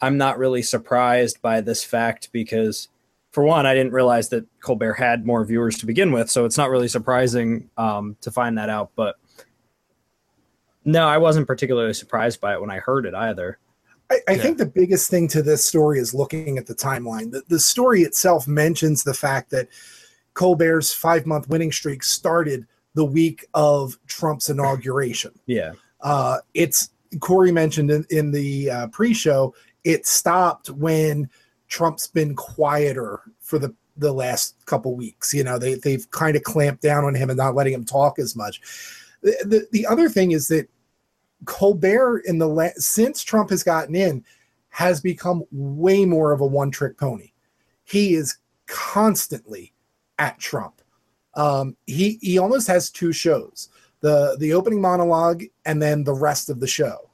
I'm 0.00 0.16
not 0.16 0.38
really 0.38 0.62
surprised 0.62 1.42
by 1.42 1.60
this 1.60 1.82
fact 1.82 2.30
because, 2.30 2.86
for 3.32 3.42
one, 3.42 3.66
I 3.66 3.74
didn't 3.74 3.92
realize 3.92 4.28
that 4.28 4.46
Colbert 4.60 4.92
had 4.92 5.26
more 5.26 5.44
viewers 5.44 5.76
to 5.78 5.86
begin 5.86 6.12
with, 6.12 6.30
so 6.30 6.44
it's 6.44 6.56
not 6.56 6.70
really 6.70 6.86
surprising 6.86 7.68
um, 7.76 8.16
to 8.20 8.30
find 8.30 8.56
that 8.58 8.68
out. 8.70 8.92
But 8.94 9.16
no, 10.84 11.08
I 11.08 11.18
wasn't 11.18 11.48
particularly 11.48 11.94
surprised 11.94 12.40
by 12.40 12.52
it 12.52 12.60
when 12.60 12.70
I 12.70 12.78
heard 12.78 13.04
it 13.04 13.14
either. 13.14 13.58
I, 14.12 14.20
I 14.28 14.32
Yeah. 14.34 14.42
think 14.42 14.58
the 14.58 14.66
biggest 14.66 15.10
thing 15.10 15.26
to 15.28 15.42
this 15.42 15.64
story 15.64 15.98
is 15.98 16.14
looking 16.14 16.58
at 16.58 16.66
the 16.66 16.76
timeline. 16.76 17.32
The, 17.32 17.42
the 17.48 17.58
story 17.58 18.02
itself 18.02 18.46
mentions 18.46 19.02
the 19.02 19.14
fact 19.14 19.50
that 19.50 19.66
Colbert's 20.34 20.92
five 20.94 21.26
month 21.26 21.48
winning 21.48 21.72
streak 21.72 22.04
started 22.04 22.66
the 22.94 23.04
week 23.04 23.46
of 23.54 23.98
Trump's 24.06 24.48
inauguration. 24.48 25.32
Yeah, 25.46 25.72
Uh, 26.00 26.38
it's 26.54 26.90
Corey 27.20 27.52
mentioned 27.52 27.90
in, 27.90 28.06
in 28.10 28.30
the 28.30 28.70
uh, 28.70 28.86
pre 28.88 29.14
show, 29.14 29.54
it 29.84 30.06
stopped 30.06 30.70
when 30.70 31.28
Trump's 31.68 32.06
been 32.06 32.34
quieter 32.34 33.20
for 33.40 33.58
the, 33.58 33.74
the 33.96 34.12
last 34.12 34.56
couple 34.66 34.94
weeks. 34.96 35.32
You 35.32 35.44
know, 35.44 35.58
they, 35.58 35.74
they've 35.74 36.08
kind 36.10 36.36
of 36.36 36.42
clamped 36.42 36.82
down 36.82 37.04
on 37.04 37.14
him 37.14 37.30
and 37.30 37.36
not 37.36 37.54
letting 37.54 37.72
him 37.72 37.84
talk 37.84 38.18
as 38.18 38.36
much. 38.36 38.60
The, 39.22 39.36
the, 39.44 39.66
the 39.72 39.86
other 39.86 40.08
thing 40.08 40.32
is 40.32 40.48
that 40.48 40.68
Colbert 41.46 42.20
in 42.26 42.38
the 42.38 42.48
la- 42.48 42.68
since 42.76 43.22
Trump 43.22 43.50
has 43.50 43.62
gotten 43.62 43.94
in 43.94 44.24
has 44.68 45.00
become 45.00 45.44
way 45.52 46.04
more 46.04 46.32
of 46.32 46.40
a 46.40 46.46
one 46.46 46.70
trick 46.70 46.98
pony. 46.98 47.32
He 47.84 48.14
is 48.14 48.38
constantly 48.66 49.72
at 50.18 50.38
Trump. 50.38 50.80
Um, 51.36 51.76
he 51.86 52.18
he 52.20 52.38
almost 52.38 52.66
has 52.68 52.90
two 52.90 53.12
shows 53.12 53.68
the 54.00 54.36
the 54.38 54.52
opening 54.52 54.80
monologue 54.80 55.44
and 55.64 55.80
then 55.80 56.04
the 56.04 56.14
rest 56.14 56.50
of 56.50 56.60
the 56.60 56.66
show. 56.66 57.10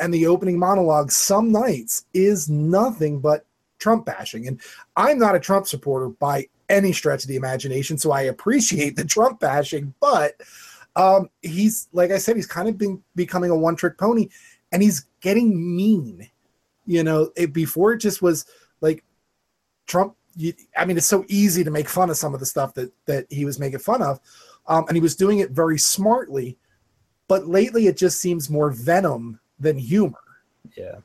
And 0.00 0.14
the 0.14 0.26
opening 0.26 0.58
monologue 0.58 1.10
some 1.10 1.50
nights 1.50 2.06
is 2.14 2.48
nothing 2.48 3.18
but 3.18 3.44
Trump 3.80 4.06
bashing. 4.06 4.46
And 4.46 4.60
I'm 4.96 5.18
not 5.18 5.34
a 5.34 5.40
Trump 5.40 5.66
supporter 5.66 6.08
by 6.08 6.46
any 6.68 6.92
stretch 6.92 7.24
of 7.24 7.28
the 7.28 7.36
imagination, 7.36 7.98
so 7.98 8.12
I 8.12 8.22
appreciate 8.22 8.96
the 8.96 9.04
Trump 9.04 9.40
bashing, 9.40 9.92
but 10.00 10.40
um, 10.96 11.28
he's 11.42 11.88
like 11.92 12.10
I 12.10 12.18
said, 12.18 12.36
he's 12.36 12.46
kind 12.46 12.68
of 12.68 12.78
been 12.78 13.02
becoming 13.14 13.50
a 13.50 13.56
one 13.56 13.76
trick 13.76 13.98
pony, 13.98 14.28
and 14.72 14.82
he's 14.82 15.06
getting 15.20 15.76
mean. 15.76 16.28
You 16.86 17.04
know, 17.04 17.30
it, 17.36 17.52
before 17.52 17.92
it 17.92 17.98
just 17.98 18.22
was 18.22 18.46
like 18.80 19.04
Trump. 19.86 20.16
You, 20.36 20.52
I 20.76 20.84
mean, 20.84 20.96
it's 20.96 21.06
so 21.06 21.24
easy 21.28 21.64
to 21.64 21.70
make 21.70 21.88
fun 21.88 22.10
of 22.10 22.16
some 22.16 22.34
of 22.34 22.40
the 22.40 22.46
stuff 22.46 22.74
that 22.74 22.92
that 23.06 23.26
he 23.30 23.44
was 23.44 23.58
making 23.58 23.80
fun 23.80 24.02
of, 24.02 24.20
um, 24.66 24.84
and 24.88 24.96
he 24.96 25.00
was 25.00 25.16
doing 25.16 25.38
it 25.38 25.50
very 25.50 25.78
smartly. 25.78 26.56
But 27.28 27.46
lately, 27.46 27.86
it 27.86 27.96
just 27.96 28.20
seems 28.20 28.50
more 28.50 28.70
venom 28.70 29.40
than 29.58 29.78
humor 29.78 30.18
yeah. 30.76 30.98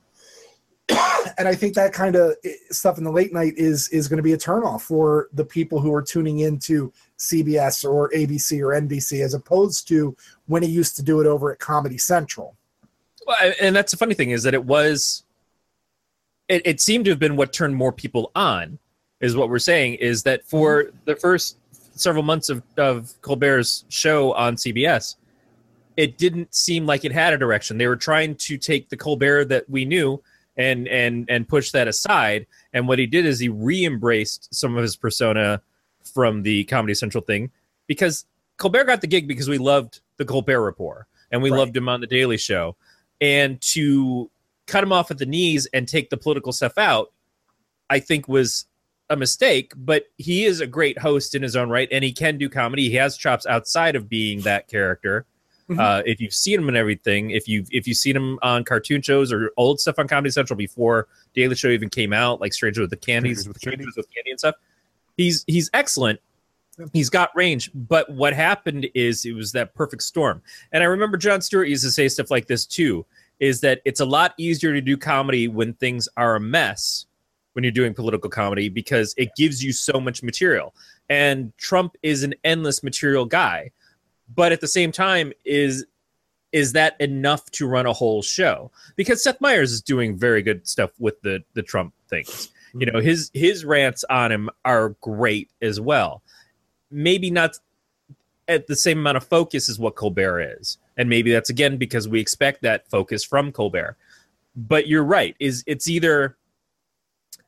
and 1.37 1.47
I 1.47 1.55
think 1.55 1.75
that 1.75 1.93
kind 1.93 2.15
of 2.15 2.35
stuff 2.69 2.97
in 2.97 3.03
the 3.03 3.11
late 3.11 3.33
night 3.33 3.53
is 3.57 3.89
is 3.89 4.07
going 4.07 4.17
to 4.17 4.23
be 4.23 4.33
a 4.33 4.37
turnoff 4.37 4.81
for 4.81 5.29
the 5.33 5.43
people 5.43 5.79
who 5.79 5.93
are 5.93 6.01
tuning 6.01 6.39
into 6.39 6.93
CBS 7.17 7.89
or 7.89 8.09
ABC 8.11 8.61
or 8.61 8.79
NBC 8.79 9.23
as 9.23 9.33
opposed 9.33 9.87
to 9.89 10.15
when 10.45 10.63
he 10.63 10.69
used 10.69 10.95
to 10.95 11.03
do 11.03 11.19
it 11.19 11.27
over 11.27 11.51
at 11.51 11.59
Comedy 11.59 11.97
Central. 11.97 12.55
Well, 13.25 13.53
and 13.59 13.75
that's 13.75 13.91
the 13.91 13.97
funny 13.97 14.13
thing 14.13 14.31
is 14.31 14.43
that 14.43 14.53
it 14.53 14.63
was, 14.63 15.23
it, 16.47 16.61
it 16.65 16.79
seemed 16.79 17.03
to 17.05 17.11
have 17.11 17.19
been 17.19 17.35
what 17.35 17.51
turned 17.51 17.75
more 17.75 17.91
people 17.91 18.31
on, 18.33 18.79
is 19.19 19.35
what 19.35 19.49
we're 19.49 19.59
saying. 19.59 19.95
Is 19.95 20.23
that 20.23 20.45
for 20.45 20.83
mm-hmm. 20.83 20.97
the 21.05 21.15
first 21.15 21.57
several 21.93 22.23
months 22.23 22.49
of, 22.49 22.61
of 22.77 23.13
Colbert's 23.21 23.85
show 23.89 24.33
on 24.33 24.55
CBS, 24.55 25.15
it 25.95 26.17
didn't 26.17 26.53
seem 26.53 26.85
like 26.85 27.03
it 27.05 27.11
had 27.11 27.33
a 27.33 27.37
direction. 27.37 27.77
They 27.77 27.87
were 27.87 27.95
trying 27.95 28.35
to 28.35 28.57
take 28.57 28.89
the 28.89 28.97
Colbert 28.97 29.45
that 29.45 29.69
we 29.69 29.83
knew 29.83 30.21
and 30.55 30.87
and 30.87 31.25
and 31.29 31.47
push 31.47 31.71
that 31.71 31.87
aside. 31.87 32.45
And 32.73 32.87
what 32.87 32.99
he 32.99 33.05
did 33.07 33.25
is 33.25 33.39
he 33.39 33.49
re-embraced 33.49 34.53
some 34.53 34.75
of 34.75 34.81
his 34.83 34.95
persona 34.95 35.61
from 36.03 36.43
the 36.43 36.63
Comedy 36.65 36.93
Central 36.93 37.23
thing 37.23 37.51
because 37.87 38.25
Colbert 38.57 38.85
got 38.85 39.01
the 39.01 39.07
gig 39.07 39.27
because 39.27 39.49
we 39.49 39.57
loved 39.57 40.01
the 40.17 40.25
Colbert 40.25 40.61
Report 40.61 41.05
and 41.31 41.41
we 41.41 41.51
Right. 41.51 41.57
loved 41.57 41.77
him 41.77 41.89
on 41.89 42.01
the 42.01 42.07
Daily 42.07 42.37
Show. 42.37 42.75
And 43.19 43.59
to 43.61 44.29
cut 44.67 44.83
him 44.83 44.91
off 44.91 45.09
at 45.11 45.17
the 45.17 45.25
knees 45.25 45.67
and 45.73 45.87
take 45.87 46.09
the 46.09 46.17
political 46.17 46.51
stuff 46.51 46.77
out, 46.77 47.11
I 47.89 47.99
think 47.99 48.27
was 48.27 48.66
a 49.09 49.15
mistake. 49.15 49.73
But 49.75 50.05
he 50.17 50.45
is 50.45 50.59
a 50.59 50.67
great 50.67 50.97
host 50.99 51.35
in 51.35 51.41
his 51.41 51.55
own 51.55 51.69
right, 51.69 51.87
and 51.91 52.03
he 52.03 52.11
can 52.11 52.37
do 52.37 52.49
comedy. 52.49 52.89
He 52.89 52.95
has 52.95 53.17
chops 53.17 53.45
outside 53.45 53.95
of 53.95 54.09
being 54.09 54.41
that 54.41 54.67
character. 54.67 55.25
Mhm. 55.69 55.79
Uh, 55.79 56.03
if 56.05 56.21
you've 56.21 56.33
seen 56.33 56.59
him 56.59 56.69
and 56.69 56.77
everything, 56.77 57.31
if 57.31 57.47
you've 57.47 57.67
if 57.71 57.87
you've 57.87 57.97
seen 57.97 58.15
him 58.15 58.39
on 58.41 58.63
cartoon 58.63 59.01
shows 59.01 59.33
or 59.33 59.51
old 59.57 59.81
stuff 59.81 59.99
on 59.99 60.07
Comedy 60.07 60.31
Central 60.31 60.55
before 60.55 61.07
Daily 61.33 61.55
Show 61.55 61.67
even 61.67 61.89
came 61.89 62.13
out, 62.13 62.39
like 62.39 62.53
Stranger 62.53 62.81
with 62.81 62.89
the 62.89 62.95
Candies, 62.95 63.41
Strangers 63.41 63.57
with 63.57 63.61
Candy. 63.61 63.85
With 63.97 64.13
Candy 64.13 64.31
and 64.31 64.39
stuff, 64.39 64.55
he's 65.17 65.43
he's 65.47 65.69
excellent. 65.73 66.21
He's 66.93 67.09
got 67.09 67.35
range, 67.35 67.71
but 67.73 68.09
what 68.11 68.33
happened 68.33 68.87
is 68.93 69.25
it 69.25 69.33
was 69.33 69.51
that 69.53 69.73
perfect 69.73 70.03
storm. 70.03 70.43
And 70.71 70.83
I 70.83 70.85
remember 70.85 71.17
Jon 71.17 71.41
Stewart 71.41 71.67
used 71.67 71.83
to 71.83 71.91
say 71.91 72.07
stuff 72.07 72.31
like 72.31 72.47
this 72.47 72.65
too: 72.65 73.05
is 73.39 73.59
that 73.61 73.81
it's 73.83 73.99
a 73.99 74.05
lot 74.05 74.35
easier 74.37 74.73
to 74.73 74.79
do 74.79 74.95
comedy 74.95 75.47
when 75.47 75.73
things 75.73 76.07
are 76.15 76.35
a 76.35 76.39
mess 76.39 77.07
when 77.57 77.63
you're 77.63 77.71
doing 77.71 77.91
political 77.91 78.29
comedy 78.29 78.69
because 78.69 79.15
it 79.17 79.31
gives 79.35 79.63
you 79.63 79.73
so 79.73 79.99
much 79.99 80.21
material. 80.21 80.75
And 81.09 81.57
Trump 81.57 81.97
is 82.03 82.21
an 82.21 82.35
endless 82.43 82.83
material 82.83 83.25
guy, 83.25 83.71
but 84.35 84.51
at 84.51 84.61
the 84.61 84.67
same 84.67 84.91
time 84.91 85.33
is 85.43 85.83
is 86.51 86.73
that 86.73 87.01
enough 87.01 87.49
to 87.51 87.67
run 87.67 87.87
a 87.87 87.93
whole 87.93 88.21
show? 88.21 88.69
Because 88.95 89.23
Seth 89.23 89.41
Meyers 89.41 89.71
is 89.71 89.81
doing 89.81 90.15
very 90.15 90.43
good 90.43 90.67
stuff 90.67 90.91
with 90.99 91.19
the 91.23 91.43
the 91.55 91.63
Trump 91.63 91.95
things. 92.07 92.49
You 92.75 92.85
know, 92.85 92.99
mm-hmm. 92.99 93.07
his 93.07 93.31
his 93.33 93.65
rants 93.65 94.05
on 94.07 94.31
him 94.31 94.51
are 94.63 94.89
great 95.01 95.49
as 95.59 95.81
well. 95.81 96.21
Maybe 96.91 97.31
not 97.31 97.57
at 98.47 98.67
the 98.67 98.75
same 98.75 98.99
amount 98.99 99.17
of 99.17 99.23
focus 99.23 99.67
as 99.67 99.79
what 99.79 99.95
Colbert 99.95 100.57
is. 100.59 100.77
And 100.95 101.09
maybe 101.09 101.31
that's 101.31 101.49
again 101.49 101.77
because 101.77 102.07
we 102.07 102.19
expect 102.19 102.61
that 102.61 102.87
focus 102.87 103.23
from 103.23 103.51
Colbert. 103.51 103.97
But 104.55 104.87
you're 104.87 105.03
right, 105.03 105.35
is 105.39 105.63
it's 105.65 105.87
either 105.87 106.37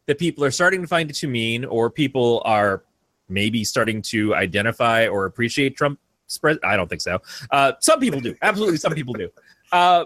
that 0.09 0.17
people 0.17 0.43
are 0.43 0.49
starting 0.49 0.81
to 0.81 0.87
find 0.87 1.07
it 1.11 1.15
too 1.15 1.27
mean 1.27 1.63
or 1.63 1.87
people 1.87 2.41
are 2.43 2.83
maybe 3.27 3.63
starting 3.63 4.01
to 4.01 4.33
identify 4.33 5.07
or 5.07 5.25
appreciate 5.25 5.77
Trump 5.77 5.99
spread. 6.25 6.57
I 6.63 6.75
don't 6.75 6.87
think 6.89 7.01
so. 7.01 7.21
Uh, 7.51 7.73
some 7.79 7.99
people 7.99 8.19
do. 8.19 8.33
Absolutely, 8.41 8.77
some 8.77 8.93
people 8.93 9.13
do. 9.13 9.29
Uh, 9.71 10.05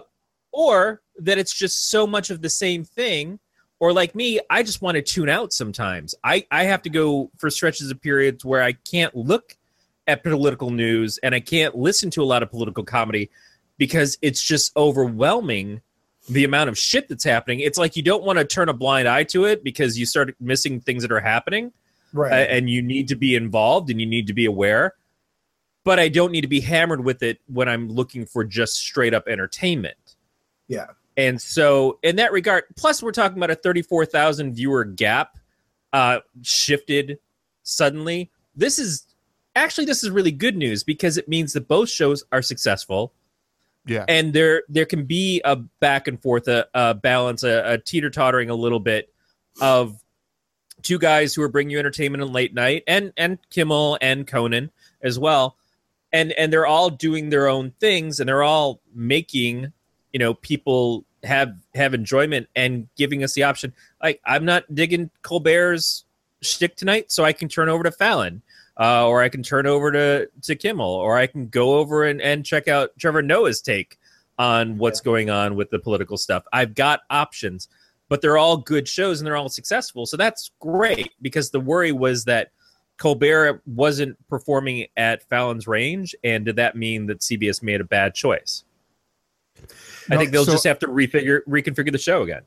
or 0.52 1.00
that 1.20 1.38
it's 1.38 1.54
just 1.54 1.88
so 1.90 2.06
much 2.06 2.28
of 2.28 2.42
the 2.42 2.50
same 2.50 2.84
thing. 2.84 3.38
Or 3.80 3.94
like 3.94 4.14
me, 4.14 4.40
I 4.50 4.62
just 4.62 4.82
want 4.82 4.96
to 4.96 5.02
tune 5.02 5.30
out 5.30 5.54
sometimes. 5.54 6.14
I, 6.22 6.46
I 6.50 6.64
have 6.64 6.82
to 6.82 6.90
go 6.90 7.30
for 7.38 7.48
stretches 7.48 7.90
of 7.90 7.98
periods 8.02 8.44
where 8.44 8.62
I 8.62 8.72
can't 8.72 9.16
look 9.16 9.56
at 10.06 10.22
political 10.22 10.68
news 10.68 11.18
and 11.22 11.34
I 11.34 11.40
can't 11.40 11.74
listen 11.74 12.10
to 12.10 12.22
a 12.22 12.26
lot 12.26 12.42
of 12.42 12.50
political 12.50 12.84
comedy 12.84 13.30
because 13.78 14.18
it's 14.20 14.42
just 14.42 14.76
overwhelming 14.76 15.80
the 16.28 16.44
amount 16.44 16.68
of 16.70 16.78
shit 16.78 17.08
that's 17.08 17.24
happening. 17.24 17.60
It's 17.60 17.76
like 17.78 17.96
you 17.96 18.02
don't 18.02 18.24
want 18.24 18.38
to 18.38 18.44
turn 18.44 18.68
a 18.68 18.72
blind 18.72 19.06
eye 19.08 19.24
to 19.24 19.44
it 19.44 19.62
because 19.62 19.98
you 19.98 20.06
start 20.06 20.34
missing 20.40 20.80
things 20.80 21.02
that 21.02 21.12
are 21.12 21.20
happening 21.20 21.72
Right. 22.12 22.32
uh, 22.32 22.34
and 22.36 22.70
you 22.70 22.80
need 22.80 23.08
to 23.08 23.16
be 23.16 23.34
involved 23.34 23.90
and 23.90 24.00
you 24.00 24.06
need 24.06 24.26
to 24.28 24.32
be 24.32 24.46
aware. 24.46 24.94
But 25.84 25.98
I 26.00 26.08
don't 26.08 26.32
need 26.32 26.40
to 26.40 26.48
be 26.48 26.60
hammered 26.60 27.04
with 27.04 27.22
it 27.22 27.40
when 27.46 27.68
I'm 27.68 27.88
looking 27.90 28.24
for 28.24 28.42
just 28.44 28.74
straight 28.74 29.12
up 29.12 29.28
entertainment. 29.28 30.16
yeah. 30.68 30.86
And 31.16 31.40
so, 31.40 32.00
in 32.02 32.16
that 32.16 32.32
regard, 32.32 32.64
plus 32.74 33.00
we're 33.00 33.12
talking 33.12 33.36
about 33.38 33.48
a 33.50 33.54
34,000 33.54 34.52
viewer 34.52 34.84
gap 34.84 35.38
uh, 35.92 36.18
shifted 36.42 37.18
suddenly. 37.62 38.32
This 38.56 38.80
is 38.80 39.06
actually 39.54 39.84
this 39.84 40.02
is 40.02 40.10
really 40.10 40.32
good 40.32 40.56
news 40.56 40.82
because 40.82 41.16
it 41.16 41.28
means 41.28 41.52
that 41.52 41.68
both 41.68 41.88
shows 41.88 42.24
are 42.32 42.42
successful 42.42 43.12
Yeah. 43.86 44.04
and 44.08 44.32
there 44.32 44.62
there 44.68 44.86
can 44.86 45.04
be 45.04 45.42
a 45.44 45.56
back 45.56 46.08
and 46.08 46.20
forth, 46.20 46.48
a, 46.48 46.66
a 46.74 46.94
balance, 46.94 47.42
a, 47.42 47.72
a 47.72 47.78
teeter 47.78 48.10
tottering 48.10 48.48
a 48.48 48.54
little 48.54 48.80
bit 48.80 49.12
of 49.60 50.00
two 50.82 50.98
guys 50.98 51.34
who 51.34 51.42
are 51.42 51.48
bringing 51.48 51.70
you 51.70 51.78
entertainment 51.78 52.22
in 52.22 52.32
late 52.32 52.54
night, 52.54 52.84
and 52.86 53.12
and 53.16 53.38
Kimmel 53.50 53.98
and 54.00 54.26
Conan 54.26 54.70
as 55.02 55.18
well, 55.18 55.56
and 56.12 56.32
and 56.32 56.52
they're 56.52 56.66
all 56.66 56.90
doing 56.90 57.30
their 57.30 57.48
own 57.48 57.72
things, 57.80 58.20
and 58.20 58.28
they're 58.28 58.42
all 58.42 58.80
making 58.94 59.72
you 60.12 60.18
know 60.18 60.34
people 60.34 61.04
have 61.24 61.54
have 61.74 61.94
enjoyment 61.94 62.48
and 62.54 62.88
giving 62.96 63.24
us 63.24 63.34
the 63.34 63.42
option. 63.42 63.74
Like 64.02 64.20
I'm 64.24 64.44
not 64.44 64.72
digging 64.74 65.10
Colbert's 65.22 66.04
shtick 66.40 66.76
tonight, 66.76 67.10
so 67.10 67.24
I 67.24 67.32
can 67.32 67.48
turn 67.48 67.68
over 67.68 67.82
to 67.82 67.92
Fallon 67.92 68.42
uh, 68.78 69.06
or 69.06 69.22
I 69.22 69.28
can 69.28 69.42
turn 69.42 69.66
over 69.66 69.92
to 69.92 70.28
to 70.42 70.56
Kimmel, 70.56 70.86
or 70.86 71.16
I 71.16 71.26
can 71.26 71.48
go 71.48 71.78
over 71.78 72.04
and, 72.04 72.20
and 72.20 72.44
check 72.44 72.68
out 72.68 72.90
Trevor 72.98 73.22
Noah's 73.22 73.60
take 73.60 73.98
on 74.38 74.78
what's 74.78 75.00
going 75.00 75.30
on 75.30 75.54
with 75.54 75.70
the 75.70 75.78
political 75.78 76.16
stuff. 76.16 76.44
I've 76.52 76.74
got 76.74 77.00
options, 77.08 77.68
but 78.08 78.20
they're 78.20 78.38
all 78.38 78.56
good 78.56 78.88
shows 78.88 79.20
and 79.20 79.26
they're 79.26 79.36
all 79.36 79.48
successful, 79.48 80.06
so 80.06 80.16
that's 80.16 80.50
great. 80.60 81.12
Because 81.22 81.50
the 81.50 81.60
worry 81.60 81.92
was 81.92 82.24
that 82.24 82.50
Colbert 82.96 83.62
wasn't 83.66 84.16
performing 84.28 84.86
at 84.96 85.28
Fallon's 85.28 85.66
range, 85.66 86.14
and 86.24 86.44
did 86.44 86.56
that 86.56 86.76
mean 86.76 87.06
that 87.06 87.20
CBS 87.20 87.62
made 87.62 87.80
a 87.80 87.84
bad 87.84 88.14
choice? 88.14 88.64
I 90.10 90.16
think 90.16 90.32
they'll 90.32 90.44
so- 90.44 90.52
just 90.52 90.64
have 90.64 90.80
to 90.80 90.88
refigure 90.88 91.40
reconfigure 91.48 91.92
the 91.92 91.98
show 91.98 92.22
again. 92.22 92.42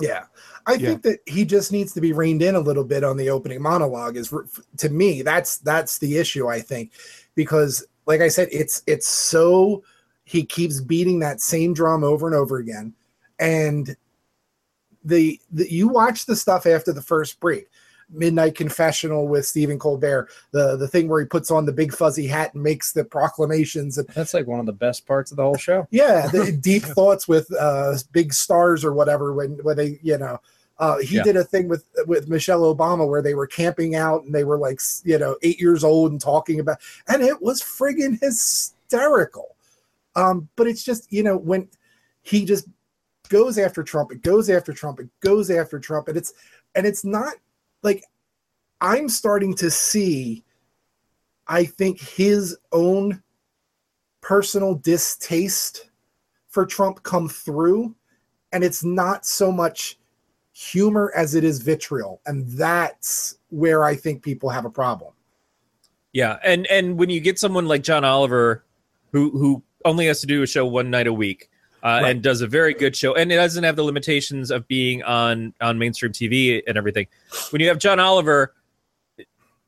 Yeah. 0.00 0.24
I 0.66 0.74
Yeah. 0.74 0.90
think 0.90 1.02
that 1.02 1.20
he 1.26 1.44
just 1.44 1.72
needs 1.72 1.92
to 1.94 2.00
be 2.00 2.12
reined 2.12 2.42
in 2.42 2.54
a 2.54 2.60
little 2.60 2.84
bit 2.84 3.04
on 3.04 3.16
the 3.16 3.30
opening 3.30 3.60
monologue 3.60 4.16
is 4.16 4.32
to 4.78 4.88
me 4.88 5.22
that's 5.22 5.58
that's 5.58 5.98
the 5.98 6.18
issue 6.18 6.48
I 6.48 6.60
think 6.60 6.92
because 7.34 7.84
like 8.06 8.20
I 8.20 8.28
said 8.28 8.48
it's 8.50 8.82
it's 8.86 9.08
so 9.08 9.82
he 10.24 10.44
keeps 10.44 10.80
beating 10.80 11.18
that 11.20 11.40
same 11.40 11.74
drum 11.74 12.04
over 12.04 12.26
and 12.26 12.36
over 12.36 12.58
again 12.58 12.94
and 13.38 13.94
the, 15.04 15.40
the 15.50 15.70
you 15.70 15.88
watch 15.88 16.26
the 16.26 16.36
stuff 16.36 16.64
after 16.64 16.92
the 16.92 17.02
first 17.02 17.40
break 17.40 17.68
midnight 18.12 18.54
confessional 18.54 19.26
with 19.26 19.46
Stephen 19.46 19.78
Colbert 19.78 20.28
the 20.52 20.76
the 20.76 20.86
thing 20.88 21.08
where 21.08 21.20
he 21.20 21.26
puts 21.26 21.50
on 21.50 21.66
the 21.66 21.72
big 21.72 21.92
fuzzy 21.94 22.26
hat 22.26 22.54
and 22.54 22.62
makes 22.62 22.92
the 22.92 23.04
proclamations 23.04 23.98
and 23.98 24.06
That's 24.08 24.34
like 24.34 24.46
one 24.46 24.60
of 24.60 24.66
the 24.66 24.72
best 24.72 25.06
parts 25.06 25.30
of 25.30 25.36
the 25.36 25.42
whole 25.42 25.56
show. 25.56 25.86
yeah 25.90 26.26
the 26.28 26.52
deep 26.60 26.82
thoughts 26.82 27.26
with 27.26 27.52
uh 27.58 27.94
big 28.12 28.32
stars 28.32 28.84
or 28.84 28.92
whatever 28.92 29.32
when 29.32 29.52
when 29.62 29.76
they 29.76 29.98
you 30.02 30.18
know 30.18 30.38
uh 30.78 30.98
he 30.98 31.16
Yeah. 31.16 31.22
did 31.24 31.36
a 31.36 31.44
thing 31.44 31.68
with 31.68 31.84
with 32.06 32.28
michelle 32.28 32.62
obama 32.74 33.06
where 33.08 33.22
they 33.22 33.34
were 33.34 33.46
camping 33.46 33.94
out 33.94 34.24
and 34.24 34.34
they 34.34 34.44
were 34.44 34.58
like 34.58 34.80
you 35.04 35.18
know 35.18 35.36
eight 35.42 35.60
years 35.60 35.84
old 35.84 36.12
and 36.12 36.20
talking 36.20 36.60
about 36.60 36.78
and 37.08 37.22
it 37.22 37.40
was 37.42 37.60
friggin 37.62 38.20
hysterical 38.20 39.56
um 40.16 40.48
but 40.56 40.66
it's 40.66 40.82
just 40.84 41.10
you 41.12 41.22
know 41.22 41.36
when 41.36 41.68
he 42.22 42.44
just 42.44 42.66
goes 43.28 43.58
after 43.58 43.82
trump 43.82 44.12
it 44.12 44.22
goes 44.22 44.50
after 44.50 44.72
trump 44.72 45.00
it 45.00 45.08
goes 45.20 45.50
after 45.50 45.78
trump 45.78 46.08
and 46.08 46.16
it's 46.16 46.32
and 46.74 46.86
it's 46.86 47.04
not 47.04 47.34
like 47.82 48.04
i'm 48.80 49.08
starting 49.08 49.54
to 49.54 49.70
see 49.70 50.44
i 51.46 51.64
think 51.64 52.00
his 52.00 52.56
own 52.72 53.22
personal 54.22 54.76
distaste 54.76 55.90
for 56.52 56.64
Trump 56.66 57.02
come 57.02 57.28
through, 57.28 57.94
and 58.52 58.62
it's 58.62 58.84
not 58.84 59.26
so 59.26 59.50
much 59.50 59.98
humor 60.52 61.12
as 61.16 61.34
it 61.34 61.44
is 61.44 61.60
vitriol, 61.60 62.20
and 62.26 62.46
that's 62.52 63.38
where 63.48 63.84
I 63.84 63.96
think 63.96 64.22
people 64.22 64.50
have 64.50 64.64
a 64.64 64.70
problem. 64.70 65.12
Yeah, 66.12 66.38
and 66.44 66.66
and 66.68 66.98
when 66.98 67.10
you 67.10 67.20
get 67.20 67.38
someone 67.38 67.66
like 67.66 67.82
John 67.82 68.04
Oliver, 68.04 68.64
who 69.12 69.30
who 69.30 69.62
only 69.84 70.06
has 70.06 70.20
to 70.20 70.26
do 70.26 70.42
a 70.42 70.46
show 70.46 70.64
one 70.66 70.90
night 70.90 71.06
a 71.06 71.12
week, 71.12 71.50
uh, 71.82 72.00
Right. 72.02 72.10
and 72.10 72.22
does 72.22 72.40
a 72.42 72.46
very 72.46 72.74
good 72.74 72.94
show, 72.96 73.14
and 73.14 73.30
it 73.32 73.36
doesn't 73.36 73.64
have 73.64 73.76
the 73.76 73.82
limitations 73.82 74.50
of 74.50 74.66
being 74.68 75.02
on 75.02 75.54
on 75.60 75.78
mainstream 75.78 76.12
TV 76.12 76.62
and 76.66 76.76
everything. 76.78 77.06
When 77.50 77.60
you 77.60 77.68
have 77.68 77.78
John 77.78 77.98
Oliver, 78.00 78.54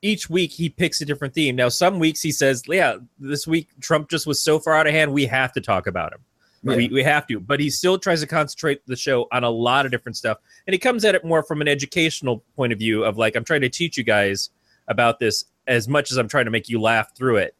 each 0.02 0.28
week 0.28 0.52
he 0.52 0.68
picks 0.68 1.00
a 1.00 1.04
different 1.04 1.34
theme. 1.34 1.56
Now, 1.56 1.68
some 1.68 1.98
weeks 1.98 2.20
he 2.20 2.32
says, 2.32 2.62
"Yeah, 2.68 2.96
this 3.18 3.46
week 3.46 3.68
Trump 3.80 4.10
just 4.10 4.26
was 4.26 4.40
so 4.40 4.58
far 4.58 4.74
out 4.74 4.86
of 4.86 4.92
hand, 4.92 5.12
we 5.12 5.26
have 5.26 5.52
to 5.54 5.60
talk 5.60 5.86
about 5.86 6.12
him." 6.12 6.20
We, 6.62 6.88
we 6.88 7.02
have 7.02 7.26
to, 7.26 7.38
but 7.40 7.60
he 7.60 7.68
still 7.68 7.98
tries 7.98 8.22
to 8.22 8.26
concentrate 8.26 8.86
the 8.86 8.96
show 8.96 9.28
on 9.30 9.44
a 9.44 9.50
lot 9.50 9.84
of 9.84 9.92
different 9.92 10.16
stuff, 10.16 10.38
and 10.66 10.72
he 10.72 10.78
comes 10.78 11.04
at 11.04 11.14
it 11.14 11.22
more 11.22 11.42
from 11.42 11.60
an 11.60 11.68
educational 11.68 12.42
point 12.56 12.72
of 12.72 12.78
view 12.78 13.04
of 13.04 13.18
like, 13.18 13.36
I'm 13.36 13.44
trying 13.44 13.60
to 13.60 13.68
teach 13.68 13.98
you 13.98 14.02
guys 14.02 14.48
about 14.88 15.18
this 15.18 15.44
as 15.66 15.88
much 15.88 16.10
as 16.10 16.16
I'm 16.16 16.26
trying 16.26 16.46
to 16.46 16.50
make 16.50 16.70
you 16.70 16.80
laugh 16.80 17.14
through 17.14 17.36
it. 17.36 17.54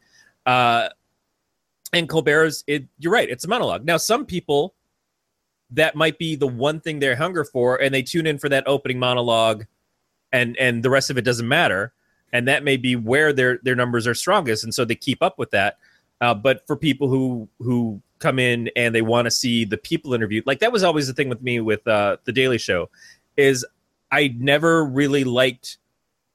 Uh, 0.47 0.89
and 1.95 2.09
Colbert's, 2.09 2.65
it, 2.67 2.87
you're 2.99 3.13
right, 3.13 3.29
it's 3.29 3.45
a 3.45 3.49
monologue. 3.49 3.85
Now, 3.85 3.97
some 3.97 4.27
people, 4.27 4.75
that 5.71 5.95
might 5.97 6.19
be 6.19 6.37
the 6.37 6.47
one 6.47 6.81
thing 6.81 6.99
they're 6.99 7.17
hunger 7.17 7.45
for, 7.45 7.81
and 7.81 7.95
they 7.95 8.03
tune 8.03 8.27
in 8.27 8.39
for 8.39 8.49
that 8.49 8.65
opening 8.67 8.99
monologue, 8.99 9.65
and 10.33 10.57
and 10.59 10.83
the 10.83 10.91
rest 10.91 11.11
of 11.11 11.19
it 11.19 11.23
doesn't 11.23 11.49
matter, 11.49 11.93
and 12.33 12.47
that 12.49 12.65
may 12.65 12.77
be 12.77 12.97
where 12.97 13.33
their 13.33 13.59
their 13.63 13.75
numbers 13.75 14.07
are 14.07 14.15
strongest, 14.15 14.65
and 14.65 14.75
so 14.75 14.85
they 14.85 14.95
keep 14.95 15.23
up 15.23 15.39
with 15.39 15.51
that. 15.51 15.79
Uh, 16.21 16.35
but 16.35 16.67
for 16.67 16.77
people 16.77 17.09
who 17.09 17.49
who 17.59 18.01
come 18.19 18.39
in 18.39 18.71
and 18.77 18.95
they 18.95 19.03
want 19.03 19.27
to 19.27 19.31
see 19.31 19.65
the 19.65 19.77
people 19.77 20.15
interviewed, 20.15 20.47
like 20.47 20.61
that 20.61 20.73
was 20.73 20.83
always 20.83 21.07
the 21.07 21.13
thing 21.13 21.29
with 21.29 21.43
me 21.43 21.61
with 21.61 21.87
uh, 21.89 22.17
the 22.25 22.33
Daily 22.33 22.59
Show, 22.59 22.91
is 23.37 23.65
I 24.13 24.35
never 24.37 24.85
really 24.85 25.25
liked 25.25 25.79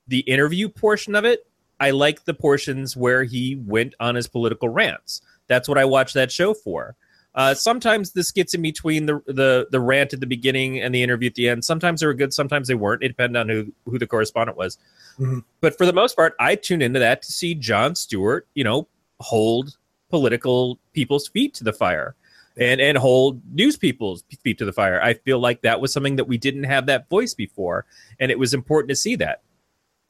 the 0.08 0.20
interview 0.22 0.70
portion 0.70 1.16
of 1.16 1.24
it. 1.24 1.46
I 1.80 1.92
liked 1.92 2.26
the 2.26 2.34
portions 2.34 2.98
where 2.98 3.24
he 3.24 3.56
went 3.56 3.96
on 4.00 4.16
his 4.16 4.28
political 4.28 4.68
rants. 4.68 5.22
That's 5.50 5.68
what 5.68 5.78
I 5.78 5.84
watched 5.84 6.14
that 6.14 6.32
show 6.32 6.54
for. 6.54 6.96
Uh, 7.36 7.54
sometimes 7.54 8.14
this 8.14 8.32
gets 8.32 8.54
in 8.54 8.62
between 8.62 9.06
the, 9.06 9.22
the 9.28 9.68
the 9.72 9.80
rant 9.80 10.14
at 10.14 10.20
the 10.20 10.26
beginning 10.26 10.80
and 10.80 10.96
the 10.96 11.04
interview 11.04 11.28
at 11.28 11.36
the 11.36 11.48
end. 11.50 11.64
Sometimes 11.64 12.00
they 12.00 12.08
were 12.08 12.14
good, 12.14 12.34
sometimes 12.34 12.68
they 12.68 12.76
weren't. 12.76 13.04
It 13.04 13.10
depended 13.10 13.40
on 13.40 13.50
who 13.50 13.74
who 13.86 14.00
the 14.00 14.08
correspondent 14.08 14.58
was. 14.58 14.78
Mhm. 15.20 15.44
But 15.62 15.78
for 15.78 15.86
the 15.86 15.94
most 15.94 16.16
part, 16.16 16.34
I 16.40 16.56
tune 16.56 16.82
into 16.82 17.00
that 17.00 17.22
to 17.24 17.32
see 17.32 17.54
Jon 17.54 17.96
Stewart, 17.96 18.48
you 18.56 18.64
know, 18.64 18.88
hold 19.20 19.78
political 20.10 20.80
people's 20.94 21.28
feet 21.28 21.54
to 21.56 21.64
the 21.64 21.74
fire 21.74 22.16
and 22.58 22.82
and 22.82 22.98
hold 22.98 23.42
news 23.54 23.78
people's 23.78 24.24
feet 24.44 24.58
to 24.58 24.66
the 24.66 24.74
fire. 24.74 25.00
I 25.02 25.14
feel 25.14 25.40
like 25.40 25.62
that 25.62 25.80
was 25.80 25.94
something 25.94 26.16
that 26.16 26.26
we 26.28 26.38
didn't 26.38 26.64
have 26.64 26.88
that 26.88 27.10
voice 27.10 27.36
before, 27.36 27.86
and 28.20 28.32
it 28.32 28.40
was 28.40 28.54
important 28.56 28.90
to 28.90 28.96
see 28.96 29.16
that. 29.18 29.44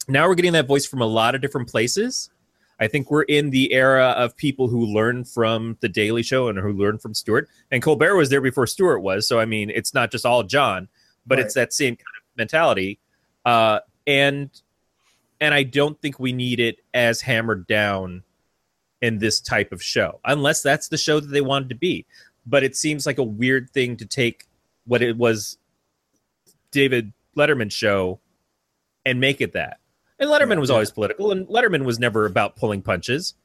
Now 0.08 0.28
we're 0.28 0.36
getting 0.36 0.54
that 0.54 0.68
voice 0.68 0.86
from 0.86 1.02
a 1.02 1.06
lot 1.06 1.36
of 1.36 1.42
different 1.42 1.68
places. 1.68 2.30
I 2.80 2.88
think 2.88 3.11
we're 3.11 3.23
in 3.23 3.49
the 3.49 3.73
era 3.73 4.09
of 4.17 4.38
people 4.38 4.69
who 4.69 4.86
learn 4.86 5.25
from 5.25 5.77
the 5.82 5.89
Daily 5.89 6.23
Show 6.23 6.47
and 6.47 6.57
who 6.57 6.71
learn 6.71 6.97
from 6.97 7.13
Stewart. 7.13 7.49
And 7.71 7.84
Colbert 7.84 8.15
was 8.15 8.30
there 8.30 8.41
before 8.41 8.67
Stewart 8.67 9.01
was, 9.01 9.27
so 9.27 9.39
I 9.39 9.45
mean, 9.45 9.69
it's 9.69 9.93
not 9.93 10.11
just 10.11 10.25
all 10.25 10.43
Jon, 10.43 10.88
but 11.25 11.39
it's 11.39 11.53
that 11.55 11.73
same 11.73 11.95
kind 11.95 12.05
of 12.17 12.38
mentality. 12.38 12.99
Uh, 13.45 13.80
and 14.07 14.49
and 15.41 15.53
I 15.53 15.63
don't 15.63 15.99
think 16.01 16.19
we 16.19 16.34
need 16.34 16.59
it 16.59 16.80
as 16.93 17.21
hammered 17.21 17.67
down 17.67 18.23
in 19.01 19.19
this 19.19 19.39
type 19.39 19.71
of 19.71 19.82
show, 19.82 20.19
unless 20.25 20.61
that's 20.61 20.89
the 20.89 20.97
show 20.97 21.19
that 21.19 21.27
they 21.27 21.41
wanted 21.41 21.69
to 21.69 21.75
be. 21.75 22.05
But 22.45 22.63
it 22.63 22.75
seems 22.75 23.05
like 23.05 23.17
a 23.17 23.23
weird 23.23 23.69
thing 23.69 23.95
to 23.97 24.05
take 24.05 24.47
what 24.86 25.01
it 25.01 25.17
was 25.17 25.57
David 26.71 27.13
Letterman's 27.38 27.73
show 27.73 28.19
and 29.05 29.19
make 29.19 29.39
it 29.41 29.53
that. 29.53 29.78
And 30.20 30.30
Letterman 30.30 30.55
Yeah, 30.55 30.59
was 30.59 30.70
yeah. 30.70 30.74
always 30.76 30.91
political, 30.91 31.32
and 31.32 31.47
Letterman 31.47 31.86
was 31.86 31.99
never 31.99 32.26
about 32.26 32.55
pulling 32.55 32.82
punches. 32.82 33.36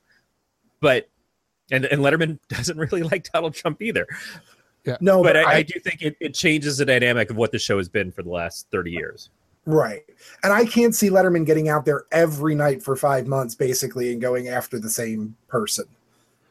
But 0.80 1.08
and 1.70 1.84
and 1.86 2.02
Letterman 2.02 2.38
doesn't 2.48 2.78
really 2.78 3.02
like 3.02 3.30
Donald 3.32 3.54
Trump 3.54 3.80
either. 3.82 4.06
No, 5.00 5.22
but 5.22 5.32
but, 5.32 5.36
I, 5.36 5.42
I, 5.42 5.54
I, 5.56 5.62
do 5.62 5.80
think 5.80 6.02
it, 6.02 6.14
it 6.20 6.34
changes 6.34 6.76
the 6.76 6.84
dynamic 6.84 7.30
of 7.30 7.36
what 7.36 7.52
the 7.52 7.58
show 7.58 7.78
has 7.78 7.88
been 7.88 8.12
for 8.12 8.22
the 8.22 8.28
last 8.28 8.66
30 8.70 8.90
years. 8.90 9.30
right, 9.64 10.02
and 10.42 10.52
I 10.52 10.66
can't 10.66 10.94
see 10.94 11.08
Letterman 11.08 11.46
getting 11.46 11.70
out 11.70 11.86
there 11.86 12.04
every 12.12 12.54
night 12.54 12.82
for 12.82 12.94
five 12.94 13.26
months, 13.26 13.54
basically, 13.54 14.12
and 14.12 14.20
going 14.20 14.48
after 14.48 14.78
the 14.78 14.90
same 14.90 15.34
person. 15.48 15.86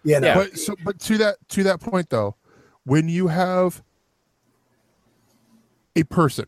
You 0.04 0.20
know, 0.20 0.28
Yeah. 0.28 0.34
But 0.36 0.58
so, 0.58 0.76
but 0.84 1.00
to 1.02 1.18
that 1.20 1.38
to 1.50 1.64
that 1.64 1.80
point 1.80 2.10
though, 2.10 2.36
when 2.86 3.08
you 3.08 3.28
have 3.28 3.84
a 5.96 6.04
person, 6.04 6.46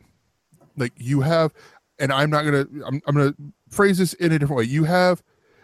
like 0.77 0.93
you 0.97 1.21
have, 1.21 1.53
and 1.99 2.11
I'm 2.11 2.29
not 2.29 2.45
gonna, 2.45 2.65
I'm, 2.85 3.01
I'm 3.05 3.15
gonna 3.15 3.35
phrase 3.75 3.97
this 3.97 4.13
in 4.13 4.31
a 4.31 4.39
different 4.39 4.57
way. 4.59 4.63
You 4.65 4.85
have, 4.85 5.23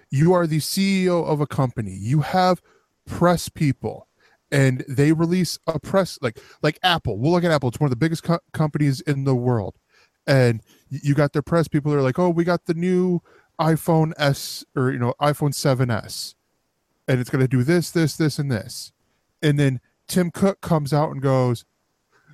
you 0.09 0.34
are 0.34 0.45
the 0.45 0.59
CEO 0.59 1.26
of 1.26 1.41
a 1.41 1.47
company. 1.47 1.95
You 1.95 2.22
have 2.22 2.62
press 3.07 3.49
people, 3.49 4.07
and 4.51 4.84
they 4.88 5.12
release 5.14 5.57
a 5.68 5.80
press 5.80 6.20
like 6.22 6.39
like 6.62 6.80
Apple. 6.84 7.18
We'll 7.18 7.32
look 7.32 7.43
at 7.43 7.51
Apple. 7.51 7.70
It's 7.70 7.80
one 7.80 7.88
of 7.88 7.91
the 7.91 7.95
biggest 7.95 8.24
co- 8.24 8.39
companies 8.53 9.01
in 9.01 9.24
the 9.24 9.36
world, 9.36 9.78
and 10.28 10.62
you 10.89 11.14
got 11.14 11.34
their 11.34 11.41
press 11.41 11.68
people. 11.68 11.91
that 11.91 11.97
are 11.97 12.03
like, 12.03 12.20
oh, 12.20 12.30
we 12.30 12.43
got 12.43 12.66
the 12.66 12.74
new 12.74 13.22
iPhone 13.59 14.14
S 14.18 14.66
or 14.76 14.91
you 14.91 14.99
know 14.99 15.14
iPhone 15.22 15.53
7s 15.53 16.36
and 17.12 17.20
it's 17.20 17.30
going 17.30 17.43
to 17.43 17.47
do 17.47 17.64
this, 17.64 17.91
this, 17.91 18.16
this, 18.16 18.39
and 18.39 18.49
this. 18.49 18.93
And 19.41 19.59
then 19.59 19.82
Tim 20.07 20.32
Cook 20.32 20.62
comes 20.62 20.93
out 20.93 21.12
and 21.12 21.22
goes, 21.22 21.66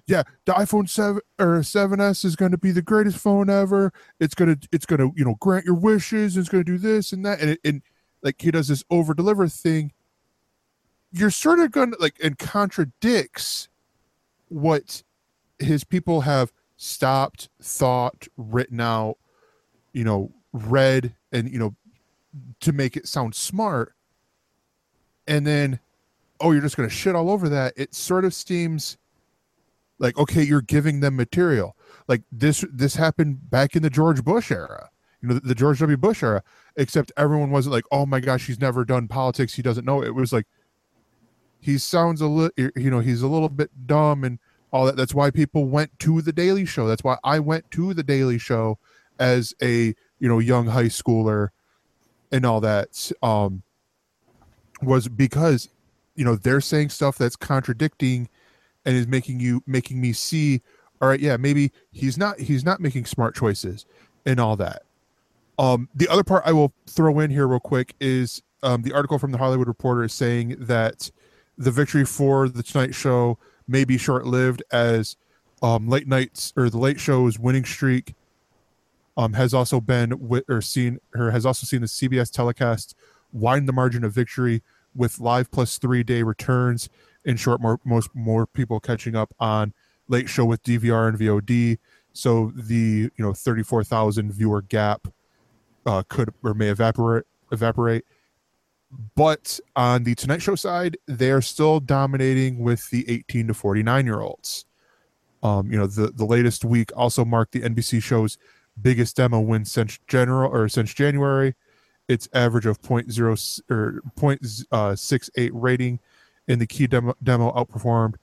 "Yeah, 0.07 0.23
the 0.45 0.53
iPhone 0.53 0.89
seven 0.89 1.21
or 1.37 1.59
7s 1.59 2.25
is 2.25 2.35
going 2.35 2.51
to 2.51 2.57
be 2.57 2.71
the 2.71 2.81
greatest 2.81 3.17
phone 3.17 3.49
ever. 3.49 3.93
It's 4.19 4.35
gonna, 4.35 4.57
it's 4.71 4.85
gonna, 4.85 5.11
you 5.15 5.25
know, 5.25 5.35
grant 5.39 5.65
your 5.65 5.75
wishes. 5.75 6.37
It's 6.37 6.49
to 6.49 6.63
do 6.63 6.77
this 6.77 7.11
and 7.11 7.25
that." 7.25 7.39
And 7.39 7.51
it, 7.51 7.59
and 7.63 7.81
like 8.23 8.41
he 8.41 8.51
does 8.51 8.67
this 8.67 8.83
over 8.89 9.13
deliver 9.13 9.47
thing. 9.47 9.93
You're 11.11 11.31
sort 11.31 11.59
of 11.59 11.71
to 11.71 11.97
like 11.99 12.17
and 12.23 12.37
contradicts 12.37 13.69
what 14.49 15.03
his 15.59 15.83
people 15.83 16.21
have 16.21 16.51
stopped, 16.77 17.49
thought, 17.61 18.27
written 18.37 18.79
out, 18.79 19.17
you 19.93 20.03
know, 20.03 20.31
read, 20.53 21.15
and 21.31 21.51
you 21.51 21.59
know, 21.59 21.75
to 22.61 22.71
make 22.71 22.97
it 22.97 23.07
sound 23.07 23.35
smart 23.35 23.93
and 25.27 25.45
then 25.45 25.79
oh 26.39 26.51
you're 26.51 26.61
just 26.61 26.77
to 26.89 26.95
shit 26.95 27.15
all 27.15 27.29
over 27.29 27.49
that 27.49 27.73
it 27.75 27.93
sort 27.93 28.25
of 28.25 28.33
seems 28.33 28.97
like 29.99 30.17
okay 30.17 30.43
you're 30.43 30.61
giving 30.61 30.99
them 30.99 31.15
material. 31.15 31.75
Like 32.07 32.23
this 32.31 32.63
this 32.71 32.95
happened 32.95 33.49
back 33.49 33.75
in 33.75 33.83
the 33.83 33.89
george 33.89 34.23
bush 34.23 34.51
era 34.51 34.89
you 35.21 35.29
know 35.29 35.35
the, 35.35 35.41
the 35.41 35.55
george 35.55 35.79
w. 35.79 35.97
Bush 35.97 36.23
era 36.23 36.43
except 36.75 37.11
everyone 37.17 37.49
wasn't 37.49 37.73
like 37.73 37.85
oh 37.91 38.05
my 38.05 38.19
gosh 38.19 38.47
he's 38.47 38.59
never 38.59 38.85
done 38.85 39.07
politics. 39.07 39.53
He 39.53 39.61
doesn't 39.61 39.85
know. 39.85 40.03
It 40.03 40.15
was 40.15 40.31
like 40.31 40.45
he 41.59 41.77
sounds 41.77 42.21
a 42.21 42.27
little 42.27 42.51
you 42.75 42.89
know 42.89 42.99
he's 42.99 43.21
a 43.21 43.27
little 43.27 43.49
bit 43.49 43.71
dumb 43.87 44.23
and 44.23 44.39
all 44.71 44.85
that. 44.85 44.95
That's 44.95 45.13
why 45.13 45.31
people 45.31 45.65
went 45.65 45.97
to 45.99 46.21
the 46.21 46.33
daily 46.33 46.65
show. 46.65 46.87
That's 46.87 47.03
why 47.03 47.17
i 47.23 47.39
went 47.39 47.69
to 47.71 47.93
the 47.93 48.03
daily 48.03 48.37
show 48.37 48.77
as 49.19 49.53
a 49.61 49.95
you 50.19 50.27
know 50.27 50.39
young 50.39 50.67
high 50.67 50.85
schooler 50.85 51.49
and 52.31 52.45
all 52.45 52.61
that 52.61 53.11
um 53.23 53.63
was 54.81 55.07
because 55.07 55.69
you 56.15 56.23
know 56.23 56.35
they're 56.35 56.61
saying 56.61 56.89
stuff 56.89 57.17
that's 57.17 57.35
contradicting 57.35 58.29
and 58.87 58.95
is 58.95 59.05
making 59.05 59.39
you 59.39 59.61
making 59.67 60.01
me 60.01 60.13
see 60.13 60.61
all 61.01 61.09
right 61.09 61.19
yeah 61.19 61.37
maybe 61.37 61.71
he's 61.91 62.17
not 62.17 62.39
he's 62.39 62.63
not 62.63 62.79
making 62.79 63.05
smart 63.05 63.35
choices 63.35 63.85
and 64.25 64.39
all 64.39 64.55
that 64.55 64.83
um 65.59 65.87
the 65.93 66.07
other 66.07 66.23
part 66.23 66.41
i 66.45 66.51
will 66.51 66.73
throw 66.87 67.19
in 67.19 67.29
here 67.29 67.47
real 67.47 67.59
quick 67.59 67.93
is 67.99 68.41
um 68.63 68.81
the 68.81 68.93
article 68.93 69.19
from 69.19 69.31
the 69.31 69.37
hollywood 69.37 69.67
reporter 69.67 70.03
is 70.03 70.13
saying 70.13 70.55
that 70.57 71.11
the 71.57 71.69
victory 71.69 72.05
for 72.05 72.47
the 72.49 72.63
tonight 72.63 72.95
show 72.95 73.37
may 73.67 73.83
be 73.83 73.97
short-lived 73.97 74.63
as 74.71 75.17
um 75.61 75.87
late 75.89 76.07
nights 76.07 76.53
or 76.55 76.69
the 76.69 76.77
late 76.79 76.99
show's 76.99 77.37
winning 77.37 77.65
streak 77.65 78.15
um 79.17 79.33
has 79.33 79.53
also 79.53 79.81
been 79.81 80.11
wi- 80.11 80.43
or 80.47 80.61
seen 80.61 80.97
or 81.13 81.31
has 81.31 81.45
also 81.45 81.65
seen 81.65 81.81
the 81.81 81.87
cbs 81.87 82.31
telecast 82.31 82.95
widen 83.33 83.65
the 83.65 83.73
margin 83.73 84.05
of 84.05 84.13
victory 84.13 84.63
with 84.97 85.19
live 85.19 85.49
plus 85.51 85.77
three 85.77 86.03
day 86.03 86.23
returns. 86.23 86.89
In 87.27 87.37
short, 87.37 87.61
more 87.61 87.79
most 87.83 88.09
more 88.15 88.47
people 88.47 88.79
catching 88.79 89.15
up 89.15 89.33
on 89.39 89.73
late 90.07 90.29
show 90.29 90.45
with 90.45 90.63
DVR 90.63 91.09
and 91.09 91.19
VOD. 91.19 91.77
So 92.13 92.51
the 92.55 93.11
you 93.15 93.23
know 93.23 93.33
thirty 93.33 93.63
four 93.63 93.83
thousand 93.83 94.31
viewer 94.31 94.61
gap 94.63 95.07
uh, 95.85 96.03
could 96.07 96.33
or 96.41 96.53
may 96.53 96.69
evaporate 96.69 97.25
evaporate. 97.51 98.05
But 99.15 99.59
on 99.75 100.05
the 100.05 100.15
Tonight 100.15 100.41
Show 100.41 100.55
side, 100.55 100.97
they 101.05 101.29
are 101.29 101.41
still 101.41 101.81
dominating 101.81 102.59
with 102.59 102.89
the 102.89 103.07
eighteen 103.09 103.47
to 103.47 103.53
forty 103.53 103.83
nine 103.83 104.05
year 104.05 104.21
olds. 104.21 104.65
Um, 105.43 105.69
you 105.69 105.77
know 105.77 105.85
the 105.85 106.07
the 106.07 106.25
latest 106.25 106.65
week 106.65 106.91
also 106.95 107.23
marked 107.23 107.51
the 107.51 107.61
NBC 107.61 108.01
show's 108.01 108.37
biggest 108.81 109.17
demo 109.17 109.39
win 109.41 109.65
since 109.65 109.99
general 110.07 110.49
or 110.51 110.69
since 110.69 110.93
January 110.93 111.55
its 112.07 112.29
average 112.33 112.65
of 112.65 112.81
0.0 112.81 113.61
or 113.69 114.01
0.68 114.17 115.49
rating 115.53 115.99
in 116.47 116.59
the 116.59 116.67
key 116.67 116.87
demo, 116.87 117.15
demo 117.21 117.51
outperformed 117.51 118.15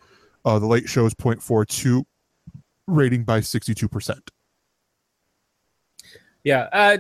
uh, 0.45 0.59
the 0.59 0.67
late 0.67 0.89
show's 0.89 1.15
0.42 1.15 2.05
rating 2.87 3.25
by 3.25 3.41
62%. 3.41 4.19
Yeah. 6.43 6.69
Uh, 6.73 6.99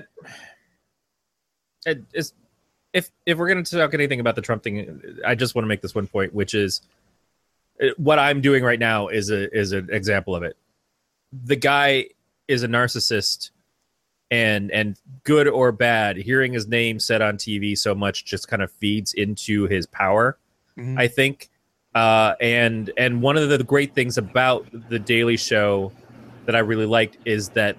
it, 1.87 2.03
if 2.95 3.11
if 3.27 3.37
we're 3.37 3.49
going 3.49 3.62
to 3.62 3.77
talk 3.77 3.93
anything 3.93 4.20
about 4.20 4.37
the 4.37 4.43
Trump 4.43 4.62
thing, 4.62 5.03
I 5.27 5.35
just 5.35 5.55
want 5.55 5.64
to 5.64 5.68
make 5.68 5.83
this 5.83 5.95
one 5.95 6.07
point, 6.07 6.33
which 6.33 6.55
is 6.55 6.81
uh, 7.83 7.89
what 7.97 8.18
I'm 8.18 8.41
doing 8.41 8.62
right 8.64 8.79
now 8.79 9.09
is 9.09 9.31
a 9.31 9.53
is 9.55 9.72
an 9.72 9.89
example 9.93 10.35
of 10.35 10.45
it. 10.45 10.57
The 11.33 11.57
guy 11.57 12.07
is 12.47 12.62
a 12.62 12.68
narcissist, 12.68 13.51
and 14.31 14.70
and 14.70 14.97
good 15.25 15.49
or 15.49 15.72
bad, 15.72 16.16
hearing 16.16 16.53
his 16.53 16.68
name 16.68 17.01
said 17.01 17.20
on 17.20 17.37
TV 17.37 17.77
so 17.77 17.95
much 17.95 18.25
just 18.25 18.49
kind 18.49 18.62
of 18.62 18.70
feeds 18.70 19.12
into 19.12 19.66
his 19.66 19.87
power. 19.87 20.39
Mhm. 20.79 20.99
I 20.99 21.09
think. 21.09 21.51
Uh, 21.95 22.35
and 22.41 22.91
and 22.97 23.22
one 23.22 23.37
of 23.37 23.49
the 23.49 23.62
great 23.62 23.95
things 23.95 24.18
about 24.18 24.66
the 24.89 24.99
Daily 24.99 25.37
Show 25.37 25.93
that 26.47 26.57
I 26.57 26.59
really 26.59 26.87
liked 26.87 27.18
is 27.25 27.51
that 27.51 27.77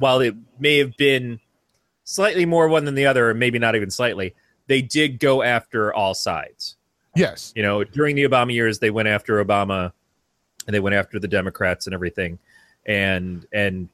while 0.00 0.20
it 0.20 0.34
may 0.58 0.78
have 0.78 0.96
been 0.96 1.38
slightly 2.04 2.44
more 2.44 2.68
one 2.68 2.84
than 2.84 2.94
the 2.94 3.06
other, 3.06 3.30
or 3.30 3.34
maybe 3.34 3.58
not 3.58 3.76
even 3.76 3.90
slightly, 3.90 4.34
they 4.66 4.82
did 4.82 5.20
go 5.20 5.42
after 5.42 5.94
all 5.94 6.14
sides. 6.14 6.76
Yes. 7.14 7.52
You 7.56 7.62
know, 7.62 7.84
during 7.84 8.16
the 8.16 8.24
Obama 8.24 8.52
years, 8.52 8.78
they 8.78 8.90
went 8.90 9.08
after 9.08 9.42
Obama, 9.42 9.92
and 10.66 10.74
they 10.74 10.80
went 10.80 10.96
after 10.96 11.18
the 11.18 11.28
Democrats 11.28 11.86
and 11.86 11.94
everything. 11.94 12.38
And 12.86 13.46
and 13.52 13.88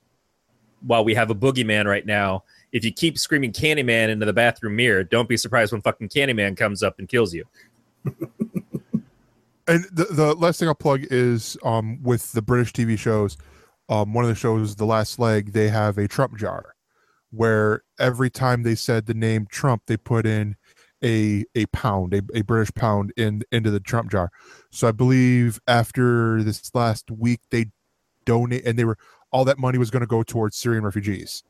while 0.80 1.05
we 1.05 1.14
have 1.14 1.30
a 1.30 1.34
boogeyman 1.34 1.84
right 1.84 2.05
now, 2.05 2.45
if 2.72 2.84
you 2.84 2.93
keep 2.93 3.18
screaming 3.18 3.53
Candyman 3.53 4.09
into 4.09 4.26
the 4.26 4.32
bathroom 4.32 4.76
mirror, 4.76 5.05
don't 5.05 5.28
be 5.28 5.36
surprised 5.36 5.72
when 5.72 5.82
fucking 5.82 6.09
Candyman 6.09 6.57
comes 6.57 6.82
up 6.82 6.99
and 6.99 7.09
kills 7.09 7.32
you. 7.34 7.45
And 9.68 9.84
the, 9.92 10.05
the 10.05 10.34
last 10.34 10.59
thing 10.59 10.68
I'll 10.68 10.74
plug 10.74 11.07
is 11.11 11.57
um, 11.62 12.03
with 12.03 12.32
the 12.32 12.42
British 12.42 12.72
TV 12.72 12.98
shows, 12.98 13.36
um, 13.88 14.12
one 14.12 14.24
of 14.24 14.28
the 14.28 14.34
shows, 14.34 14.74
The 14.74 14.84
Last 14.84 15.18
Leg, 15.18 15.53
they 15.53 15.68
have 15.68 15.98
a 15.98 16.09
Trump 16.09 16.36
jar 16.36 16.74
where 17.30 17.82
every 17.98 18.28
time 18.28 18.62
they 18.62 18.74
said 18.74 19.07
the 19.07 19.14
name 19.14 19.46
Trump, 19.50 19.82
they 19.86 19.96
put 19.96 20.26
in 20.26 20.57
a 21.03 21.44
a 21.55 21.66
pound, 21.66 22.12
a, 22.14 22.22
a 22.34 22.42
British 22.42 22.72
pound 22.74 23.12
in 23.16 23.42
into 23.50 23.70
the 23.70 23.80
Trump 23.80 24.11
jar. 24.11 24.30
So 24.70 24.88
I 24.88 24.92
believe 24.92 25.61
after 25.66 26.42
this 26.42 26.74
last 26.74 27.11
week, 27.11 27.40
they 27.50 27.66
donate, 28.24 28.64
and 28.66 28.78
they 28.78 28.84
were 28.84 28.98
all 29.30 29.44
that 29.44 29.59
money 29.59 29.78
was 29.78 29.90
going 29.90 30.03
to 30.03 30.07
go 30.07 30.22
towards 30.22 30.57
Syrian 30.57 30.84
refugees. 30.84 31.42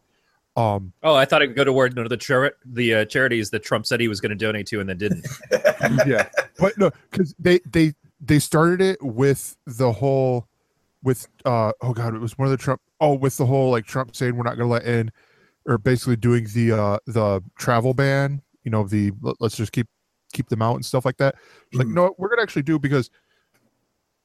Um, 0.54 0.92
Oh, 1.02 1.14
I 1.14 1.24
thought 1.24 1.40
it 1.42 1.46
would 1.48 1.56
go 1.56 1.64
toward 1.64 1.96
no, 1.96 2.06
the 2.06 2.16
char- 2.18 2.54
the 2.66 2.94
uh, 2.94 3.04
charities 3.06 3.50
that 3.50 3.62
Trump 3.64 3.86
said 3.86 4.00
he 4.00 4.08
was 4.08 4.20
going 4.20 4.30
to 4.30 4.36
donate 4.36 4.66
to 4.66 4.80
and 4.80 4.88
then 4.88 4.98
didn't. 4.98 5.26
yeah 6.06 6.28
but 6.58 6.76
no 6.76 6.90
because 7.10 7.34
they 7.38 7.58
they 7.70 7.94
they 8.20 8.38
started 8.38 8.80
it 8.80 9.02
with 9.02 9.56
the 9.66 9.90
whole 9.92 10.46
with 11.02 11.26
uh 11.46 11.72
oh 11.80 11.92
god 11.94 12.14
it 12.14 12.20
was 12.20 12.36
one 12.38 12.46
of 12.46 12.50
the 12.52 12.56
trump 12.58 12.80
oh 13.00 13.14
with 13.14 13.36
the 13.38 13.46
whole 13.46 13.70
like 13.70 13.84
trump 13.86 14.14
saying 14.14 14.36
we're 14.36 14.44
not 14.44 14.56
going 14.56 14.68
to 14.68 14.72
let 14.72 14.84
in 14.84 15.10
or 15.66 15.78
basically 15.78 16.14
doing 16.16 16.46
the 16.54 16.70
uh 16.70 16.98
the 17.06 17.42
travel 17.58 17.94
ban 17.94 18.40
you 18.62 18.70
know 18.70 18.84
the 18.86 19.10
let- 19.22 19.34
let's 19.40 19.56
just 19.56 19.72
keep 19.72 19.88
keep 20.32 20.48
them 20.50 20.62
out 20.62 20.74
and 20.76 20.84
stuff 20.84 21.04
like 21.04 21.16
that 21.16 21.34
like 21.72 21.86
Mhm. 21.88 21.94
no 21.94 22.14
we're 22.18 22.28
gonna 22.28 22.42
actually 22.42 22.62
do 22.62 22.78
because 22.78 23.10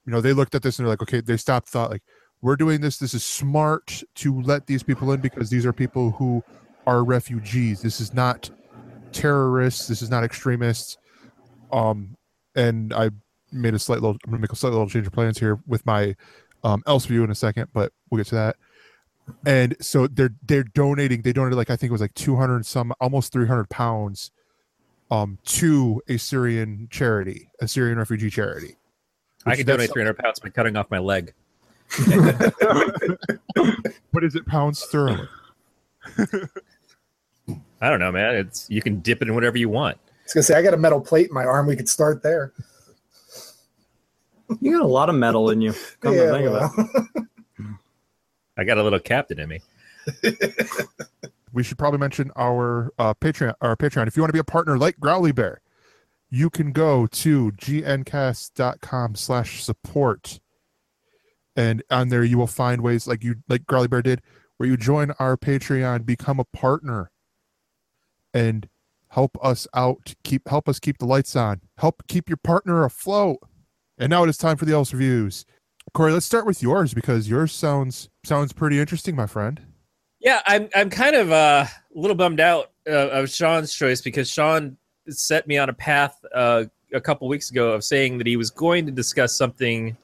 you 0.05 0.11
know 0.11 0.21
they 0.21 0.34
looked 0.34 0.53
at 0.55 0.61
this 0.61 0.78
and 0.78 0.86
they're 0.86 0.91
like 0.93 1.01
okay 1.01 1.21
they 1.21 1.38
stopped 1.38 1.69
thought 1.69 1.89
like 1.89 2.03
we're 2.47 2.55
doing 2.55 2.81
this 2.81 2.97
this 2.97 3.13
is 3.13 3.23
smart 3.23 4.01
to 4.15 4.41
let 4.41 4.65
these 4.65 4.83
people 4.83 5.11
in 5.11 5.21
because 5.21 5.49
these 5.49 5.65
are 5.65 5.73
people 5.73 6.11
who 6.11 6.43
are 6.85 7.03
refugees 7.03 7.81
this 7.81 8.01
is 8.01 8.13
not 8.13 8.49
terrorists. 9.11 9.87
This 9.87 10.01
is 10.01 10.09
not 10.09 10.23
extremists. 10.23 10.97
Um, 11.71 12.15
and 12.55 12.93
I 12.93 13.11
made 13.51 13.73
a 13.73 13.79
slight 13.79 14.01
little. 14.01 14.17
I'm 14.25 14.31
gonna 14.31 14.41
make 14.41 14.51
a 14.51 14.55
slight 14.55 14.71
little 14.71 14.87
change 14.89 15.07
of 15.07 15.13
plans 15.13 15.37
here 15.37 15.59
with 15.67 15.85
my 15.85 16.15
um, 16.63 16.83
else 16.87 17.05
view 17.05 17.23
in 17.23 17.31
a 17.31 17.35
second, 17.35 17.69
but 17.73 17.91
we'll 18.09 18.17
get 18.19 18.27
to 18.27 18.35
that. 18.35 18.55
And 19.45 19.75
so 19.81 20.07
they're 20.07 20.33
they're 20.43 20.63
donating. 20.63 21.21
They 21.21 21.33
donated 21.33 21.57
like 21.57 21.69
I 21.69 21.75
think 21.75 21.89
it 21.89 21.93
was 21.93 22.01
like 22.01 22.13
200 22.13 22.65
some, 22.65 22.93
almost 23.01 23.33
300 23.33 23.69
pounds, 23.69 24.31
um, 25.11 25.37
to 25.45 26.01
a 26.07 26.17
Syrian 26.17 26.87
charity, 26.89 27.49
a 27.59 27.67
Syrian 27.67 27.97
refugee 27.97 28.29
charity. 28.29 28.77
I 29.45 29.55
can 29.55 29.65
donate 29.65 29.91
300 29.91 30.17
pounds 30.17 30.39
by 30.39 30.49
cutting 30.49 30.75
off 30.75 30.89
my 30.89 30.99
leg. 30.99 31.33
What 34.11 34.23
is 34.23 34.35
it 34.35 34.45
pounds 34.47 34.79
sterling? 34.79 35.27
I 37.81 37.89
don't 37.89 37.99
know, 37.99 38.11
man. 38.11 38.35
It's 38.35 38.69
you 38.69 38.81
can 38.81 38.99
dip 38.99 39.21
it 39.21 39.27
in 39.27 39.35
whatever 39.35 39.57
you 39.57 39.69
want. 39.69 39.97
I 39.97 40.23
was 40.23 40.33
gonna 40.33 40.43
say 40.43 40.55
I 40.55 40.61
got 40.61 40.73
a 40.73 40.77
metal 40.77 40.99
plate 40.99 41.27
in 41.27 41.33
my 41.33 41.45
arm. 41.45 41.67
We 41.67 41.75
could 41.75 41.89
start 41.89 42.23
there. 42.23 42.53
You 44.61 44.71
got 44.71 44.81
a 44.81 44.88
lot 44.88 45.09
of 45.09 45.15
metal 45.15 45.49
in 45.49 45.61
you. 45.61 45.73
Come 45.99 46.13
to 46.13 46.19
Yeah, 46.19 46.31
think 46.31 46.47
of 46.47 46.71
it. 47.57 47.65
I 48.57 48.63
got 48.63 48.77
a 48.77 48.83
little 48.83 48.99
captain 48.99 49.39
in 49.39 49.49
me. 49.49 49.61
we 51.53 51.63
should 51.63 51.77
probably 51.77 51.99
mention 51.99 52.31
our 52.35 52.91
uh, 52.97 53.13
Patreon. 53.13 53.53
Our 53.61 53.75
Patreon. 53.75 54.07
If 54.07 54.17
you 54.17 54.23
want 54.23 54.29
to 54.29 54.33
be 54.33 54.39
a 54.39 54.43
partner 54.43 54.77
like 54.77 54.99
Growly 54.99 55.31
Bear, 55.31 55.61
you 56.29 56.49
can 56.49 56.71
go 56.71 57.07
to 57.07 57.51
gncast.com 57.51 59.15
slash 59.15 59.63
support, 59.63 60.39
and 61.57 61.83
on 61.89 62.09
there 62.09 62.23
you 62.23 62.37
will 62.37 62.47
find 62.47 62.81
ways 62.81 63.07
like 63.07 63.23
you 63.23 63.35
like 63.49 63.65
Growly 63.65 63.87
Bear 63.87 64.03
did, 64.03 64.21
where 64.57 64.69
you 64.69 64.77
join 64.77 65.11
our 65.19 65.35
Patreon, 65.35 66.05
become 66.05 66.39
a 66.39 66.45
partner, 66.45 67.11
and 68.33 68.69
help 69.09 69.37
us 69.43 69.67
out. 69.73 70.13
Keep 70.23 70.47
help 70.47 70.69
us 70.69 70.79
keep 70.79 70.99
the 70.99 71.05
lights 71.05 71.35
on. 71.35 71.59
Help 71.77 72.07
keep 72.07 72.29
your 72.29 72.37
partner 72.37 72.85
afloat. 72.85 73.39
And 73.97 74.11
now 74.11 74.23
it 74.23 74.29
is 74.29 74.37
time 74.37 74.55
for 74.55 74.65
the 74.65 74.73
else 74.73 74.93
reviews. 74.93 75.43
Corey, 75.93 76.11
let's 76.11 76.27
start 76.27 76.45
with 76.45 76.61
yours 76.61 76.93
because 76.93 77.27
yours 77.27 77.51
sounds 77.51 78.09
sounds 78.23 78.53
pretty 78.53 78.79
interesting, 78.79 79.15
my 79.15 79.25
friend. 79.25 79.59
Yeah, 80.19 80.41
I'm 80.45 80.69
I'm 80.75 80.91
kind 80.91 81.15
of 81.15 81.31
uh, 81.31 81.65
a 81.65 81.99
little 81.99 82.15
bummed 82.15 82.39
out 82.39 82.71
uh, 82.87 83.09
of 83.09 83.29
Shawn's 83.31 83.73
choice 83.73 84.01
because 84.01 84.29
Sean 84.29 84.77
set 85.09 85.47
me 85.47 85.57
on 85.57 85.69
a 85.69 85.73
path 85.73 86.23
uh, 86.35 86.65
a 86.93 87.01
couple 87.01 87.27
weeks 87.27 87.49
ago 87.49 87.71
of 87.71 87.83
saying 87.83 88.19
that 88.19 88.27
he 88.27 88.37
was 88.37 88.51
going 88.51 88.85
to 88.85 88.91
discuss 88.91 89.35
something 89.35 89.97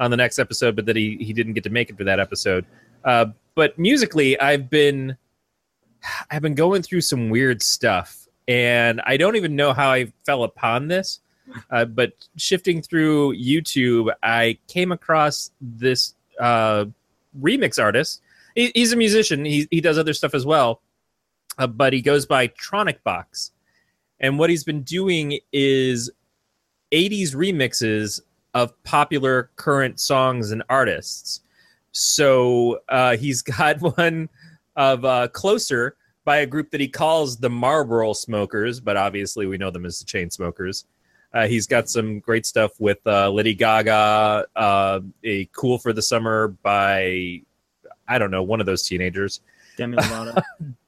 on 0.00 0.10
the 0.10 0.16
next 0.16 0.40
episode, 0.40 0.74
but 0.74 0.86
that 0.86 0.96
he 0.96 1.16
he 1.20 1.32
didn't 1.32 1.52
get 1.52 1.62
to 1.64 1.70
make 1.70 1.90
it 1.90 1.96
for 1.96 2.04
that 2.04 2.18
episode. 2.18 2.66
Uh, 3.04 3.26
but 3.54 3.78
musically, 3.78 4.38
I've 4.40 4.68
been 4.68 5.16
I've 6.30 6.42
been 6.42 6.56
going 6.56 6.82
through 6.82 7.02
some 7.02 7.30
weird 7.30 7.62
stuff, 7.62 8.26
and 8.48 9.00
I 9.04 9.16
don't 9.16 9.36
even 9.36 9.54
know 9.54 9.72
how 9.72 9.90
I 9.90 10.12
fell 10.26 10.42
upon 10.42 10.88
this. 10.88 11.20
Uh, 11.70 11.84
but 11.84 12.12
shifting 12.36 12.82
through 12.82 13.36
YouTube, 13.36 14.12
I 14.22 14.58
came 14.66 14.90
across 14.90 15.50
this 15.60 16.14
uh, 16.40 16.86
remix 17.40 17.80
artist 17.80 18.20
he, 18.54 18.72
he's 18.74 18.92
a 18.92 18.96
musician. 18.96 19.44
He 19.44 19.68
he 19.70 19.80
does 19.80 19.98
other 19.98 20.12
stuff 20.12 20.34
as 20.34 20.44
well, 20.44 20.80
uh, 21.58 21.66
but 21.66 21.92
he 21.92 22.02
goes 22.02 22.26
by 22.26 22.48
Tronicbox, 22.48 23.50
and 24.18 24.38
what 24.38 24.50
he's 24.50 24.64
been 24.64 24.82
doing 24.82 25.38
is 25.52 26.10
'80s 26.92 27.34
remixes 27.34 28.20
of 28.54 28.80
popular 28.84 29.50
current 29.56 30.00
songs 30.00 30.50
and 30.50 30.62
artists. 30.68 31.40
So 31.92 32.80
uh, 32.88 33.16
he's 33.16 33.42
got 33.58 33.80
one 33.80 34.28
of 34.76 35.04
uh, 35.04 35.28
"Closer" 35.28 35.96
by 36.24 36.38
a 36.38 36.46
group 36.46 36.70
that 36.70 36.80
he 36.80 36.88
calls 36.88 37.36
the 37.36 37.50
Marlboro 37.50 38.12
Smokers, 38.12 38.80
but 38.80 38.96
obviously 38.96 39.46
we 39.46 39.58
know 39.58 39.70
them 39.70 39.86
as 39.86 39.98
the 39.98 40.04
Chainsmokers. 40.04 40.84
Uh, 41.32 41.46
he's 41.46 41.66
got 41.66 41.88
some 41.88 42.18
great 42.18 42.44
stuff 42.44 42.72
with 42.80 42.98
uh, 43.06 43.30
Lady 43.30 43.54
Gaga, 43.54 44.46
uh, 44.56 45.00
a 45.24 45.44
"Cool 45.46 45.78
for 45.78 45.92
the 45.92 46.02
Summer" 46.02 46.48
by 46.48 47.42
I 48.10 48.18
don't 48.18 48.32
know, 48.32 48.42
one 48.42 48.60
of 48.60 48.66
those 48.66 48.82
teenagers. 48.82 49.40
Demi 49.76 49.96
Lovato. 49.98 50.42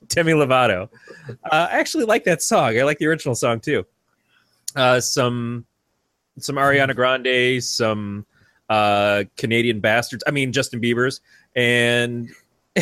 Demi 0.09 0.33
Lovato. 0.33 0.89
Uh, 1.29 1.69
I 1.71 1.79
actually 1.79 2.05
like 2.05 2.25
that 2.25 2.43
song. 2.43 2.77
I 2.79 2.83
like 2.83 2.99
the 2.99 3.07
original 3.07 3.37
song 3.37 3.61
too. 3.61 3.87
Uh, 4.75 5.01
some 5.01 5.65
some 6.39 6.57
Ariana 6.57 6.95
Grande, 6.95 7.63
some 7.63 8.27
uh, 8.69 9.25
Canadian 9.37 9.81
bastards. 9.81 10.25
I 10.27 10.31
mean 10.31 10.53
Justin 10.53 10.81
Bieber's, 10.81 11.21
and 11.55 12.29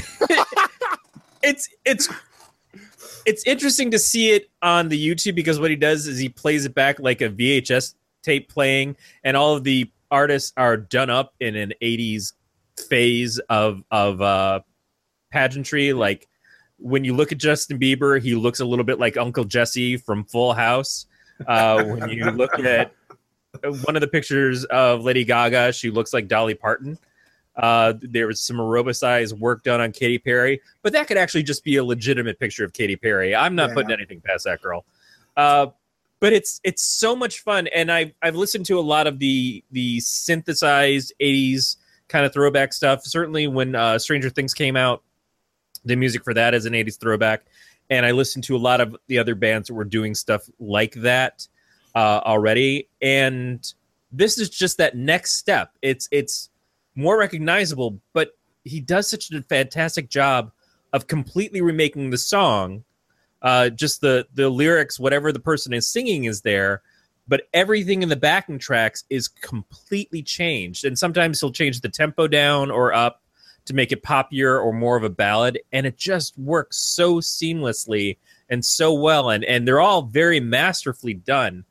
it's 1.43 1.69
it's 1.85 2.09
it's 3.27 3.45
interesting 3.45 3.91
to 3.91 3.99
see 3.99 4.31
it 4.31 4.51
on 4.63 4.89
the 4.89 5.09
YouTube 5.09 5.35
because 5.35 5.61
what 5.61 5.71
he 5.71 5.77
does 5.77 6.07
is 6.07 6.19
he 6.19 6.29
plays 6.29 6.65
it 6.65 6.75
back 6.75 6.99
like 6.99 7.21
a 7.21 7.29
VHS 7.29 7.95
tape 8.23 8.49
playing, 8.49 8.97
and 9.25 9.37
all 9.37 9.57
of 9.57 9.65
the 9.65 9.91
artists 10.11 10.53
are 10.57 10.77
done 10.77 11.11
up 11.11 11.35
in 11.41 11.57
an 11.57 11.73
'80s 11.83 12.33
phase 12.89 13.39
of 13.49 13.83
of 13.91 14.21
uh, 14.21 14.61
pageantry. 15.31 15.93
Like 15.93 16.29
when 16.79 17.05
you 17.05 17.15
look 17.15 17.33
at 17.33 17.39
Justin 17.39 17.79
Bieber, 17.79 18.21
he 18.21 18.35
looks 18.35 18.61
a 18.61 18.65
little 18.65 18.85
bit 18.85 18.99
like 18.99 19.17
Uncle 19.17 19.45
Jesse 19.45 19.97
from 19.97 20.25
Full 20.25 20.53
House. 20.53 21.07
Uh, 21.47 21.83
when 21.85 22.11
you 22.11 22.31
look 22.31 22.59
at 22.59 22.93
one 23.63 23.97
of 23.97 24.01
the 24.01 24.09
pictures 24.09 24.65
of 24.67 25.03
Lady 25.03 25.25
Gaga, 25.25 25.73
she 25.73 25.91
looks 25.91 26.13
like 26.13 26.29
Dolly 26.29 26.55
Parton. 26.55 26.99
Uh, 27.57 27.95
there 28.01 28.27
was 28.27 28.41
some 28.41 28.57
aerobicized 28.57 29.39
work 29.39 29.63
done 29.65 29.81
on 29.81 29.93
Katy 29.93 30.19
Perry, 30.19 30.61
but 30.83 30.93
that 30.93 31.07
could 31.09 31.17
actually 31.17 31.43
just 31.43 31.65
be 31.65 31.77
a 31.77 31.85
legitimate 31.85 32.39
picture 32.39 32.65
of 32.65 32.73
Katy 32.73 32.97
Perry. 32.97 33.35
I'm 33.35 33.55
not 33.55 33.71
Yeah. 33.71 33.75
putting 33.75 33.91
anything 33.93 34.21
past 34.21 34.45
that 34.45 34.63
girl. 34.63 34.85
Uh, 35.37 35.67
but 36.21 36.33
it's 36.33 36.61
it's 36.65 36.83
so 36.83 37.17
much 37.17 37.41
fun, 37.41 37.67
and 37.69 37.91
I've 37.91 38.13
I've 38.23 38.37
listened 38.37 38.67
to 38.67 38.79
a 38.79 38.83
lot 38.83 39.07
of 39.07 39.19
the 39.19 39.65
the 39.73 40.01
synthesized 40.01 41.13
'80s 41.21 41.77
kind 42.09 42.25
of 42.27 42.33
throwback 42.33 42.73
stuff. 42.73 43.05
Certainly, 43.05 43.49
when 43.49 43.75
uh, 43.75 43.99
Stranger 43.99 44.29
Things 44.31 44.53
came 44.55 44.77
out, 44.77 45.03
the 45.85 45.97
music 45.97 46.23
for 46.23 46.35
that 46.35 46.53
is 46.55 46.67
an 46.67 46.75
'80s 46.75 46.99
throwback, 47.01 47.43
and 47.89 48.05
I 48.05 48.11
listened 48.11 48.45
to 48.45 48.57
a 48.57 48.59
lot 48.59 48.81
of 48.83 48.97
the 49.07 49.19
other 49.19 49.35
bands 49.35 49.69
that 49.69 49.75
were 49.75 49.85
doing 49.85 50.15
stuff 50.15 50.43
like 50.59 50.93
that 50.97 51.49
uh, 51.95 52.20
already. 52.24 52.88
And 53.01 53.72
this 54.12 54.38
is 54.38 54.51
just 54.51 54.78
that 54.78 54.97
next 54.97 55.34
step. 55.34 55.72
It's 55.82 56.09
it's 56.11 56.51
more 56.95 57.18
recognizable, 57.18 58.01
but 58.12 58.36
he 58.64 58.80
does 58.80 59.09
such 59.09 59.30
a 59.30 59.43
fantastic 59.43 60.11
job 60.11 60.53
of 60.93 61.07
completely 61.07 61.61
remaking 61.61 62.11
the 62.11 62.18
song. 62.18 62.84
Uh, 63.43 63.70
just 63.70 64.01
the 64.01 64.26
the 64.34 64.51
lyrics, 64.51 65.01
whatever 65.01 65.32
the 65.32 65.41
person 65.41 65.72
is 65.72 65.86
singing, 65.86 66.24
is 66.24 66.43
there, 66.43 66.82
but 67.26 67.45
everything 67.55 68.03
in 68.03 68.09
the 68.09 68.16
backing 68.16 68.59
tracks 68.59 69.05
is 69.09 69.28
completely 69.28 70.22
changed. 70.22 70.84
And 70.84 70.99
sometimes 70.99 71.41
he'll 71.41 71.53
change 71.53 71.80
the 71.80 71.88
tempo 71.88 72.28
down 72.28 72.70
or 72.70 72.93
up 72.93 73.22
to 73.66 73.74
make 73.74 73.93
it 73.93 74.03
poppier 74.03 74.62
or 74.62 74.72
more 74.72 74.97
of 74.97 75.05
a 75.05 75.11
ballad, 75.11 75.59
and 75.72 75.86
it 75.86 75.97
just 75.97 76.36
works 76.38 76.76
so 76.76 77.16
seamlessly 77.16 78.18
and 78.51 78.64
so 78.64 78.93
well. 78.93 79.30
And 79.30 79.45
and 79.45 79.66
they're 79.66 79.80
all 79.80 80.03
very 80.03 80.41
masterfully 80.41 81.14
done. 81.14 81.64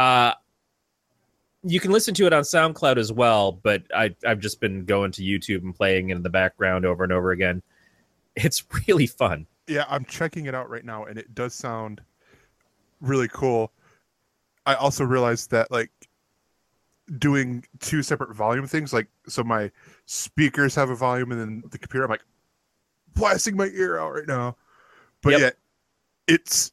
Uh, 0.00 0.32
you 1.62 1.78
can 1.78 1.90
listen 1.90 2.14
to 2.14 2.26
it 2.26 2.32
on 2.32 2.42
SoundCloud 2.42 2.96
as 2.96 3.12
well, 3.12 3.52
but 3.52 3.82
I, 3.94 4.14
I've 4.26 4.40
just 4.40 4.60
been 4.60 4.86
going 4.86 5.12
to 5.12 5.22
YouTube 5.22 5.62
and 5.62 5.74
playing 5.74 6.08
it 6.08 6.16
in 6.16 6.22
the 6.22 6.30
background 6.30 6.86
over 6.86 7.04
and 7.04 7.12
over 7.12 7.32
again. 7.32 7.62
It's 8.34 8.64
really 8.88 9.06
fun. 9.06 9.46
Yeah, 9.66 9.84
I'm 9.90 10.06
checking 10.06 10.46
it 10.46 10.54
out 10.54 10.70
right 10.70 10.84
now, 10.84 11.04
and 11.04 11.18
it 11.18 11.34
does 11.34 11.52
sound 11.52 12.00
really 13.02 13.28
cool. 13.28 13.72
I 14.64 14.74
also 14.74 15.04
realized 15.04 15.50
that 15.50 15.70
like 15.70 15.90
doing 17.18 17.62
two 17.80 18.02
separate 18.02 18.34
volume 18.34 18.66
things, 18.66 18.94
like 18.94 19.08
so 19.28 19.44
my 19.44 19.70
speakers 20.06 20.74
have 20.76 20.88
a 20.88 20.96
volume, 20.96 21.30
and 21.30 21.38
then 21.38 21.62
the 21.70 21.78
computer, 21.78 22.04
I'm 22.04 22.10
like 22.10 22.24
blasting 23.12 23.54
my 23.54 23.66
ear 23.66 23.98
out 23.98 24.14
right 24.14 24.26
now. 24.26 24.56
But 25.20 25.32
Yep. 25.32 25.40
yeah, 25.40 25.50
it's 26.34 26.72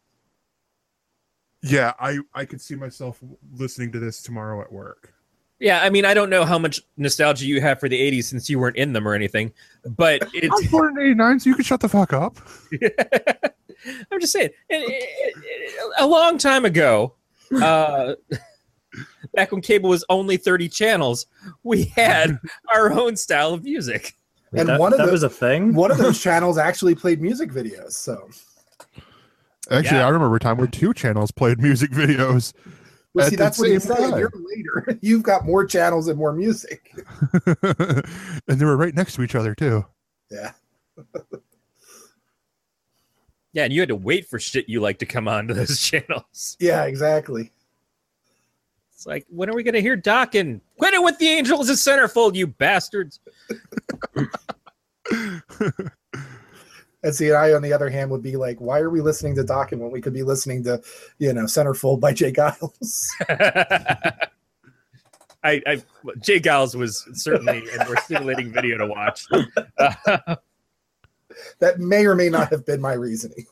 yeah, 1.70 1.94
I 2.00 2.20
I 2.34 2.46
could 2.46 2.62
see 2.62 2.76
myself 2.76 3.22
listening 3.54 3.92
to 3.94 4.00
this 4.00 4.22
tomorrow 4.22 4.62
at 4.62 4.72
work. 4.72 5.14
Yeah, 5.60 5.82
I 5.82 5.90
mean, 5.90 6.06
I 6.06 6.14
don't 6.14 6.30
know 6.30 6.46
how 6.46 6.60
much 6.60 6.82
nostalgia 6.98 7.46
you 7.48 7.62
have 7.62 7.80
for 7.80 7.90
the 7.90 8.00
80s 8.00 8.26
since 8.26 8.48
you 8.48 8.60
weren't 8.60 8.76
in 8.78 8.94
them 8.94 9.08
or 9.08 9.16
anything, 9.16 9.52
but 9.98 10.22
I 10.24 10.26
was 10.52 10.62
it's 10.62 10.72
born 10.72 11.00
in 11.00 11.08
'89, 11.08 11.40
so 11.40 11.50
you 11.50 11.56
can 11.56 11.64
shut 11.64 11.80
the 11.80 11.90
fuck 11.90 12.14
up. 12.14 12.38
I'm 14.12 14.20
just 14.20 14.34
saying, 14.34 14.50
it, 14.70 14.76
it- 14.76 15.34
it- 15.38 15.94
a 16.00 16.06
long 16.08 16.38
time 16.38 16.66
ago, 16.66 17.14
uh, 17.62 18.14
back 19.34 19.52
when 19.52 19.62
cable 19.62 19.90
was 19.90 20.04
only 20.10 20.38
30 20.38 20.70
channels, 20.70 21.26
we 21.64 21.86
had 21.86 22.40
our 22.74 22.92
own 22.92 23.16
style 23.16 23.54
of 23.54 23.64
music. 23.64 24.14
And 24.54 24.70
that, 24.70 24.80
one 24.80 24.94
of 24.94 25.00
that 25.00 25.08
the- 25.08 25.12
was 25.12 25.24
a 25.24 25.30
thing. 25.30 25.74
One 25.74 25.92
of 25.92 25.98
those 25.98 26.22
channels 26.22 26.58
actually 26.58 26.96
played 26.96 27.22
music 27.22 27.52
videos. 27.52 27.92
So 27.94 28.30
Actually, 29.72 29.98
Yeah. 29.98 30.06
I 30.08 30.10
remember 30.10 30.36
a 30.36 30.40
time 30.40 30.58
where 30.58 30.68
two 30.68 30.94
channels 30.94 31.32
played 31.32 31.60
music 31.60 31.92
videos. 31.92 32.54
well, 33.14 33.30
see, 33.30 33.36
that's 33.36 33.60
what 33.60 33.70
you're 33.70 33.80
same 33.80 34.18
You're 34.18 34.32
later. 34.34 34.98
You've 35.02 35.24
got 35.24 35.46
more 35.46 35.66
channels 35.66 36.08
and 36.08 36.18
more 36.18 36.34
music. 36.34 36.94
and 37.54 38.60
they 38.60 38.66
were 38.66 38.78
right 38.78 38.94
next 38.96 39.16
to 39.16 39.24
each 39.24 39.36
other 39.36 39.54
too. 39.56 39.86
Yeah. 40.32 40.52
Yeah, 43.54 43.64
and 43.64 43.74
you 43.74 43.80
had 43.80 43.90
to 43.90 43.96
wait 43.96 44.28
for 44.28 44.38
shit 44.38 44.70
you 44.70 44.82
like 44.82 45.00
to 45.00 45.08
come 45.08 45.28
onto 45.28 45.52
those 45.56 45.80
channels. 45.82 46.58
Yeah, 46.60 46.84
exactly. 46.84 47.52
It's 48.94 49.08
like, 49.08 49.26
when 49.30 49.50
are 49.50 49.56
we 49.56 49.64
gonna 49.64 49.80
hear 49.80 49.98
Dokken? 49.98 50.62
Quit 50.78 50.94
it 50.94 51.02
with 51.02 51.18
the 51.18 51.28
Angels 51.28 51.68
of 51.70 51.78
Centerfold, 51.78 52.36
you 52.36 52.46
bastards! 52.46 53.20
And 57.04 57.14
see, 57.14 57.32
I 57.32 57.54
on 57.54 57.62
the 57.62 57.74
other 57.74 57.90
hand 57.90 58.10
would 58.12 58.24
be 58.24 58.36
like, 58.36 58.60
why 58.60 58.80
are 58.80 58.90
we 58.90 59.02
listening 59.02 59.36
to 59.36 59.44
Dokken 59.44 59.78
when 59.78 59.92
we 59.92 60.02
could 60.02 60.14
be 60.14 60.24
listening 60.24 60.64
to, 60.64 60.82
you 61.20 61.32
know, 61.32 61.44
Centerfold 61.44 62.00
by 62.00 62.14
J. 62.14 62.32
Geils? 62.32 63.10
I, 65.44 65.62
I 65.66 65.84
J. 66.20 66.40
Geils 66.40 66.76
was 66.76 67.08
certainly 67.14 67.64
a 67.70 67.86
more 67.86 67.98
stimulating 67.98 68.52
video 68.52 68.78
to 68.78 68.88
watch. 68.88 69.26
Uh, 69.32 70.36
that 71.60 71.80
may 71.80 72.06
or 72.06 72.16
may 72.16 72.30
not 72.30 72.50
have 72.50 72.66
been 72.66 72.82
my 72.82 72.94
reasoning. 72.94 73.46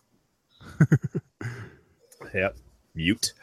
yep. 2.34 2.58
Mute. 2.96 3.34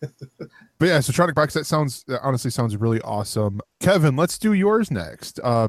But 0.00 0.88
yeah, 0.88 1.00
so 1.00 1.12
Tronicbox, 1.12 1.52
that 1.52 1.66
sounds 1.66 2.04
that 2.04 2.20
honestly 2.22 2.50
sounds 2.50 2.76
really 2.76 3.00
awesome. 3.00 3.60
Kevin, 3.80 4.16
let's 4.16 4.38
do 4.38 4.52
yours 4.52 4.90
next. 4.90 5.40
Uh, 5.42 5.68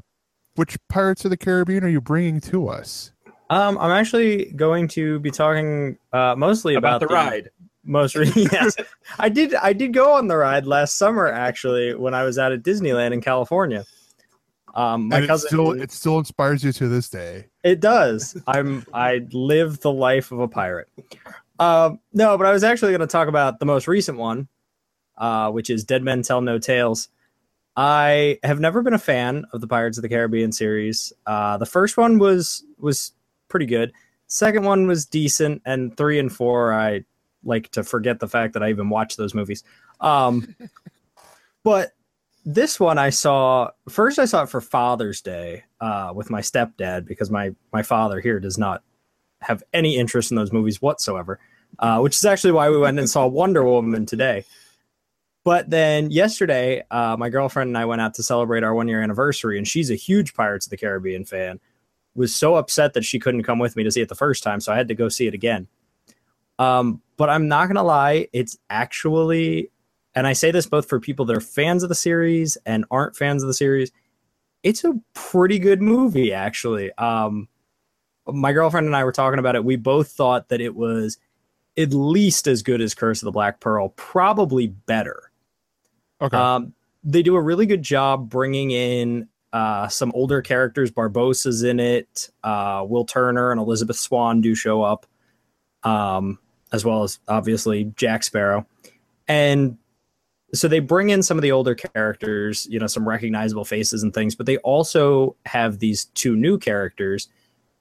which 0.56 0.78
Pirates 0.88 1.26
of 1.26 1.32
the 1.32 1.38
Caribbean 1.38 1.84
are 1.84 1.90
you 1.90 2.02
bringing 2.02 2.40
to 2.42 2.68
us? 2.68 3.12
Um, 3.50 3.78
I'm 3.78 3.92
actually 3.92 4.46
going 4.54 4.88
to 4.90 5.20
be 5.20 5.32
talking 5.32 5.98
uh, 6.12 6.36
mostly 6.38 6.76
About, 6.76 7.04
about, 7.04 7.08
the 7.08 7.14
ride. 7.14 7.50
Most 7.84 8.16
re- 8.16 8.32
yes, 8.36 8.76
I 9.20 9.30
did. 9.30 9.54
I 9.54 9.72
did 9.74 9.94
go 9.94 10.14
on 10.14 10.28
the 10.28 10.36
ride 10.36 10.66
last 10.66 10.98
summer 10.98 11.28
actually 11.28 11.94
when 11.94 12.16
I 12.16 12.24
was 12.24 12.40
out 12.40 12.52
at 12.52 12.64
Disneyland 12.64 13.14
in 13.14 13.22
California. 13.22 13.86
Um, 14.74 15.08
my 15.08 15.18
and 15.18 15.26
it 15.26 15.28
cousin 15.28 15.48
still 15.48 15.72
it 15.72 15.92
still 15.92 16.18
inspires 16.18 16.64
you 16.64 16.72
to 16.74 16.88
this 16.88 17.10
day. 17.10 17.46
It 17.64 17.80
does. 17.80 18.42
I'm 18.48 18.86
I 18.92 19.28
live 19.32 19.82
the 19.82 19.92
life 19.92 20.32
of 20.32 20.40
a 20.40 20.48
pirate. 20.48 20.90
Um, 21.60 22.00
no, 22.12 22.38
but 22.38 22.48
I 22.48 22.52
was 22.52 22.64
actually 22.64 22.92
going 22.92 23.02
to 23.02 23.08
talk 23.08 23.28
about 23.28 23.60
the 23.60 23.66
most 23.66 23.88
recent 23.88 24.18
one, 24.18 24.48
uh, 25.18 25.52
which 25.52 25.70
is 25.70 25.84
Dead 25.84 26.04
Men 26.04 26.24
Tell 26.24 26.42
No 26.42 26.58
Tales. 26.58 27.08
I 27.78 28.40
have 28.44 28.60
never 28.60 28.82
been 28.82 28.94
a 28.94 29.00
fan 29.00 29.46
of 29.54 29.62
the 29.62 29.68
Pirates 29.68 29.98
of 29.98 30.02
the 30.02 30.10
Caribbean 30.10 30.52
series. 30.52 31.14
Uh, 31.26 31.58
the 31.58 31.66
first 31.66 31.98
one 31.98 32.20
was 32.20 32.66
was 32.80 33.14
pretty 33.56 33.66
good. 33.66 33.94
Second 34.28 34.66
one 34.66 34.86
was 34.86 35.06
decent, 35.06 35.62
and 35.66 35.96
three 35.96 36.20
and 36.20 36.30
four 36.30 36.74
I 36.74 37.06
like 37.46 37.70
to 37.72 37.86
forget 37.86 38.20
the 38.20 38.28
fact 38.28 38.52
that 38.54 38.64
I 38.64 38.70
even 38.70 38.90
watched 38.90 39.16
those 39.16 39.34
movies. 39.34 39.64
Um, 40.02 40.54
but 41.64 41.94
this 42.44 42.78
one 42.78 42.98
I 42.98 43.12
saw 43.12 43.70
first. 43.88 44.20
I 44.20 44.26
saw 44.26 44.44
it 44.44 44.50
for 44.50 44.60
Father's 44.60 45.22
Day 45.22 45.64
uh, 45.80 46.12
with 46.14 46.30
my 46.30 46.42
stepdad 46.42 47.06
because 47.06 47.32
my 47.32 47.56
my 47.72 47.82
father 47.82 48.20
here 48.20 48.42
does 48.42 48.58
not 48.58 48.84
have 49.40 49.64
any 49.72 49.96
interest 49.96 50.32
in 50.32 50.36
those 50.36 50.52
movies 50.52 50.82
whatsoever. 50.82 51.40
Uh, 51.80 52.00
which 52.00 52.18
is 52.18 52.26
actually 52.26 52.52
why 52.52 52.70
we 52.70 52.78
went 52.78 53.00
and 53.00 53.10
saw 53.10 53.26
Wonder 53.26 53.64
Woman 53.64 54.06
today. 54.06 54.44
But 55.46 55.70
then 55.70 56.12
yesterday, 56.12 56.84
uh, 56.92 57.16
my 57.18 57.30
girlfriend 57.30 57.70
and 57.70 57.78
I 57.78 57.86
went 57.86 58.02
out 58.02 58.16
to 58.16 58.24
celebrate 58.24 58.64
our 58.64 58.74
one 58.74 58.90
year 58.90 59.02
anniversary, 59.02 59.58
and 59.58 59.66
she's 59.66 59.92
a 59.92 59.96
huge 59.96 60.34
Pirates 60.34 60.66
of 60.66 60.72
the 60.72 60.78
Caribbean 60.78 61.24
fan. 61.24 61.62
Was 62.16 62.34
so 62.34 62.56
upset 62.56 62.94
that 62.94 63.04
she 63.04 63.20
couldn't 63.20 63.44
come 63.44 63.60
with 63.60 63.76
me 63.76 63.84
to 63.84 63.92
see 63.92 64.02
it 64.02 64.10
the 64.10 64.16
first 64.16 64.42
time, 64.42 64.62
so 64.62 64.72
I 64.72 64.78
had 64.78 64.88
to 64.88 64.96
go 64.96 65.10
see 65.10 65.28
it 65.28 65.34
again. 65.34 65.68
Um, 66.58 67.02
but 67.18 67.30
I'm 67.30 67.48
not 67.48 67.68
gonna 67.68 67.84
lie, 67.84 68.28
it's 68.32 68.58
actually, 68.70 69.70
and 70.16 70.26
I 70.26 70.34
say 70.34 70.52
this 70.52 70.66
both 70.66 70.88
for 70.88 71.00
people 71.00 71.26
that 71.26 71.36
are 71.36 71.42
fans 71.42 71.84
of 71.84 71.90
the 71.90 71.96
series 71.96 72.58
and 72.66 72.86
aren't 72.90 73.18
fans 73.18 73.44
of 73.44 73.48
the 73.48 73.54
series, 73.54 73.92
it's 74.64 74.84
a 74.84 74.94
pretty 75.14 75.60
good 75.60 75.82
movie 75.82 76.34
actually. 76.34 76.92
Um, 76.94 77.50
my 78.28 78.54
girlfriend 78.54 78.88
and 78.88 78.96
I 78.96 79.04
were 79.04 79.12
talking 79.12 79.40
about 79.40 79.56
it. 79.56 79.64
We 79.64 79.76
both 79.76 80.12
thought 80.12 80.50
that 80.50 80.62
it 80.62 80.76
was 80.76 81.18
at 81.78 81.94
least 81.94 82.48
as 82.48 82.64
good 82.64 82.82
as 82.82 82.96
Curse 82.96 83.22
of 83.22 83.26
the 83.26 83.32
Black 83.32 83.60
Pearl, 83.60 83.90
probably 83.90 84.68
better. 84.68 85.32
Okay. 86.22 86.38
Um, 86.38 86.74
they 87.04 87.22
do 87.22 87.36
a 87.36 87.42
really 87.42 87.66
good 87.66 87.84
job 87.84 88.30
bringing 88.30 88.72
in 88.72 89.28
uh, 89.56 89.88
some 89.88 90.12
older 90.14 90.42
characters. 90.42 90.92
Barbossa's 90.92 91.64
in 91.64 91.80
it. 91.80 92.30
Uh, 92.44 92.86
Will 92.86 93.06
Turner 93.06 93.52
and 93.52 93.60
Elizabeth 93.60 93.96
Swann 93.96 94.42
do 94.42 94.54
show 94.54 94.82
up, 94.82 95.06
um, 95.84 96.38
as 96.74 96.84
well 96.84 97.04
as 97.04 97.20
obviously 97.30 97.86
Jack 97.96 98.24
Sparrow. 98.24 98.68
And 99.30 99.78
so 100.54 100.68
they 100.68 100.82
bring 100.82 101.10
in 101.10 101.24
some 101.24 101.38
of 101.38 101.42
the 101.42 101.54
older 101.54 101.74
characters, 101.74 102.68
you 102.70 102.80
know, 102.80 102.88
some 102.88 103.08
recognizable 103.08 103.64
faces 103.64 104.04
and 104.04 104.14
things, 104.14 104.36
but 104.36 104.46
they 104.46 104.58
also 104.58 105.38
have 105.46 105.80
these 105.80 106.04
two 106.06 106.36
new 106.36 106.58
characters, 106.58 107.30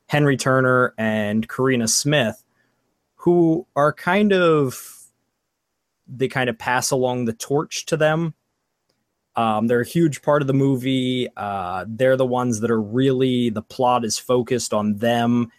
Henry 0.07 0.37
Turner 0.37 0.95
and 0.97 1.49
Karina 1.49 1.89
Smith, 1.89 2.45
who 3.17 3.67
are 3.75 3.93
kind 3.93 4.33
of 4.33 5.01
they 6.07 6.29
kind 6.29 6.49
of 6.49 6.57
pass 6.57 6.93
along 6.93 7.25
the 7.25 7.33
torch 7.33 7.85
to 7.87 7.97
them. 7.97 8.33
Um, 9.37 9.67
they're 9.67 9.81
a 9.81 9.87
huge 9.87 10.23
part 10.23 10.43
of 10.43 10.47
the 10.49 10.55
movie. 10.55 11.29
Uh, 11.37 11.85
they're 11.89 12.17
the 12.17 12.27
ones 12.27 12.61
that 12.61 12.71
are 12.71 12.81
really 12.81 13.51
the 13.51 13.63
plot 13.63 14.05
is 14.05 14.19
focused 14.19 14.73
on 14.73 14.97
them 14.97 15.51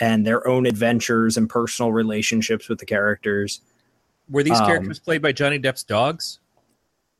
and 0.00 0.26
their 0.26 0.46
own 0.46 0.64
adventures 0.64 1.36
and 1.36 1.48
personal 1.48 1.92
relationships 1.92 2.68
with 2.68 2.78
the 2.78 2.86
characters. 2.86 3.60
Were 4.30 4.42
these 4.42 4.58
Um, 4.60 4.66
characters 4.66 4.98
played 4.98 5.22
by 5.22 5.32
Johnny 5.32 5.58
Depp's 5.58 5.82
dogs? 5.82 6.40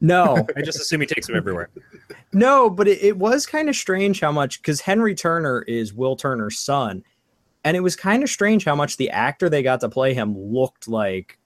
No, 0.01 0.47
I 0.57 0.63
just 0.63 0.81
assume 0.81 1.01
he 1.01 1.07
takes 1.07 1.27
them 1.27 1.37
everywhere. 1.37 1.71
no, 2.33 2.71
but 2.71 2.87
it, 2.89 3.03
it 3.03 3.17
was 3.19 3.47
kind 3.47 3.69
of 3.69 3.77
strange 3.77 4.21
how 4.21 4.33
much 4.33 4.63
because 4.63 4.81
Henry 4.81 5.15
Turner 5.15 5.63
is 5.63 5.93
Will 5.93 6.17
Turner's 6.17 6.59
son, 6.59 7.03
and 7.65 7.77
it 7.77 7.81
was 7.81 7.97
kind 7.97 8.23
of 8.23 8.31
strange 8.31 8.65
how 8.65 8.77
much 8.77 8.97
the 8.97 9.11
actor 9.11 9.49
they 9.49 9.63
got 9.63 9.81
to 9.81 9.89
play 9.89 10.15
him 10.15 10.39
looked 10.39 10.87
like 10.89 11.39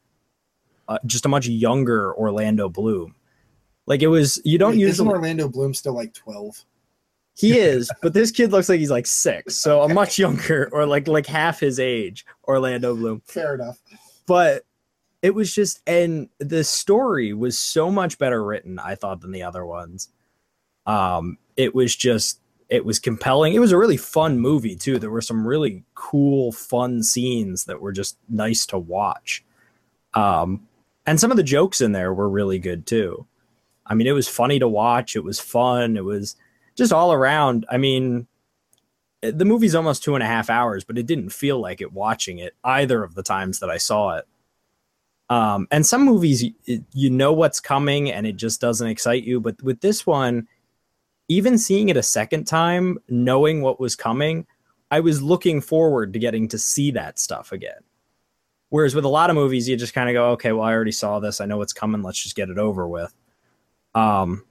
uh, 0.89 0.99
just 1.07 1.25
a 1.25 1.29
much 1.29 1.49
younger 1.49 2.15
Orlando 2.15 2.69
Bloom. 2.69 3.15
Like 3.87 4.03
it 4.03 4.09
was, 4.09 4.41
you 4.45 4.59
don't 4.59 4.73
Wait, 4.73 4.83
Isn't. 4.83 5.09
Orlando 5.09 5.49
Bloom 5.49 5.75
still 5.75 5.95
like 5.95 6.15
12? 6.15 6.65
He 7.35 7.59
is, 7.59 7.91
but 8.03 8.15
this 8.15 8.31
kid 8.31 8.53
looks 8.53 8.69
like 8.69 8.79
he's 8.79 8.91
like 8.91 9.07
six, 9.07 9.57
so 9.57 9.83
a 9.83 9.89
much 9.89 10.19
younger 10.19 10.69
or 10.73 10.87
like 10.87 11.09
like 11.09 11.27
half 11.27 11.61
his 11.61 11.81
age, 11.81 12.27
Orlando 12.45 12.95
Bloom. 12.95 13.23
Fair 13.27 13.55
enough. 13.55 13.81
But 14.27 14.65
it 15.23 15.35
was 15.35 15.55
just, 15.55 15.81
and 15.87 16.29
the 16.39 16.65
story 16.65 17.33
was 17.33 17.59
so 17.59 17.91
much 17.91 18.19
better 18.19 18.45
written, 18.45 18.79
I 18.79 18.97
thought, 18.97 19.21
than 19.21 19.31
the 19.31 19.45
other 19.45 19.65
ones. 19.65 20.09
Um, 20.85 21.39
it 21.57 21.75
was 21.75 21.95
just, 21.95 22.41
it 22.69 22.85
was 22.85 22.99
compelling. 22.99 23.55
It 23.55 23.61
was 23.61 23.73
a 23.73 23.79
really 23.79 23.97
fun 23.97 24.41
movie 24.41 24.75
too. 24.75 24.99
There 24.99 25.11
were 25.11 25.21
some 25.21 25.47
really 25.47 25.85
cool, 25.95 26.51
fun 26.51 27.03
scenes 27.03 27.65
that 27.67 27.81
were 27.81 27.93
just 27.93 28.17
nice 28.29 28.67
to 28.67 28.79
watch. 28.79 29.45
Um, 30.15 30.67
and 31.07 31.21
some 31.21 31.31
of 31.31 31.37
the 31.37 31.43
jokes 31.43 31.81
in 31.81 31.93
there 31.93 32.13
were 32.13 32.29
really 32.29 32.59
good 32.59 32.87
too. 32.87 33.27
I 33.93 33.95
mean, 33.95 34.07
it 34.07 34.13
was 34.13 34.27
funny 34.27 34.59
to 34.59 34.67
watch. 34.67 35.15
It 35.15 35.23
was 35.23 35.39
fun. 35.39 35.99
It 35.99 36.05
was 36.05 36.35
just 36.77 36.95
all 36.95 37.13
around. 37.13 37.67
I 37.71 37.77
mean, 37.77 38.27
the 39.21 39.45
movie's 39.45 39.75
almost 39.75 40.03
two 40.03 40.15
and 40.15 40.23
a 40.23 40.27
half 40.27 40.49
hours, 40.49 40.83
but 40.83 40.97
it 40.97 41.05
didn't 41.05 41.29
feel 41.29 41.61
like 41.61 41.83
it 41.83 41.93
watching 41.93 42.39
it 42.39 42.55
either 42.65 43.05
of 43.05 43.15
the 43.15 43.23
times 43.23 43.61
that 43.61 43.69
I 43.69 43.77
saw 43.77 44.17
it. 44.17 44.25
Um, 45.29 45.69
and 45.71 45.85
some 45.85 46.07
movies, 46.07 46.43
you, 46.43 46.85
you 46.95 47.11
know 47.11 47.35
what's 47.35 47.61
coming 47.61 48.11
and 48.11 48.27
it 48.27 48.37
just 48.37 48.63
doesn't 48.63 48.89
excite 48.89 49.25
you. 49.25 49.39
But 49.39 49.63
with 49.63 49.83
this 49.83 50.07
one, 50.07 50.49
even 51.29 51.59
seeing 51.59 51.91
it 51.91 51.97
a 51.99 52.03
second 52.03 52.45
time, 52.47 52.99
knowing 53.11 53.61
what 53.61 53.79
was 53.79 53.95
coming, 53.95 54.47
I 54.91 55.01
was 55.01 55.23
looking 55.23 55.61
forward 55.61 56.15
to 56.15 56.19
getting 56.19 56.49
to 56.49 56.59
see 56.59 56.91
that 56.93 57.19
stuff 57.19 57.53
again. 57.53 57.81
Whereas 58.71 58.95
with 58.95 59.05
a 59.05 59.09
lot 59.09 59.29
of 59.29 59.37
movies, 59.37 59.69
you 59.69 59.77
just 59.77 59.93
kind 59.93 60.09
of 60.09 60.15
go, 60.15 60.31
okay, 60.31 60.53
well, 60.53 60.65
I 60.65 60.73
already 60.73 60.93
saw 60.93 61.21
this. 61.21 61.43
I 61.43 61.45
know 61.45 61.59
what's 61.59 61.75
coming. 61.75 62.03
Let's 62.03 62.23
just 62.23 62.37
get 62.37 62.49
it 62.49 62.57
over 62.57 62.89
with. 62.89 63.15
Um, 63.95 64.45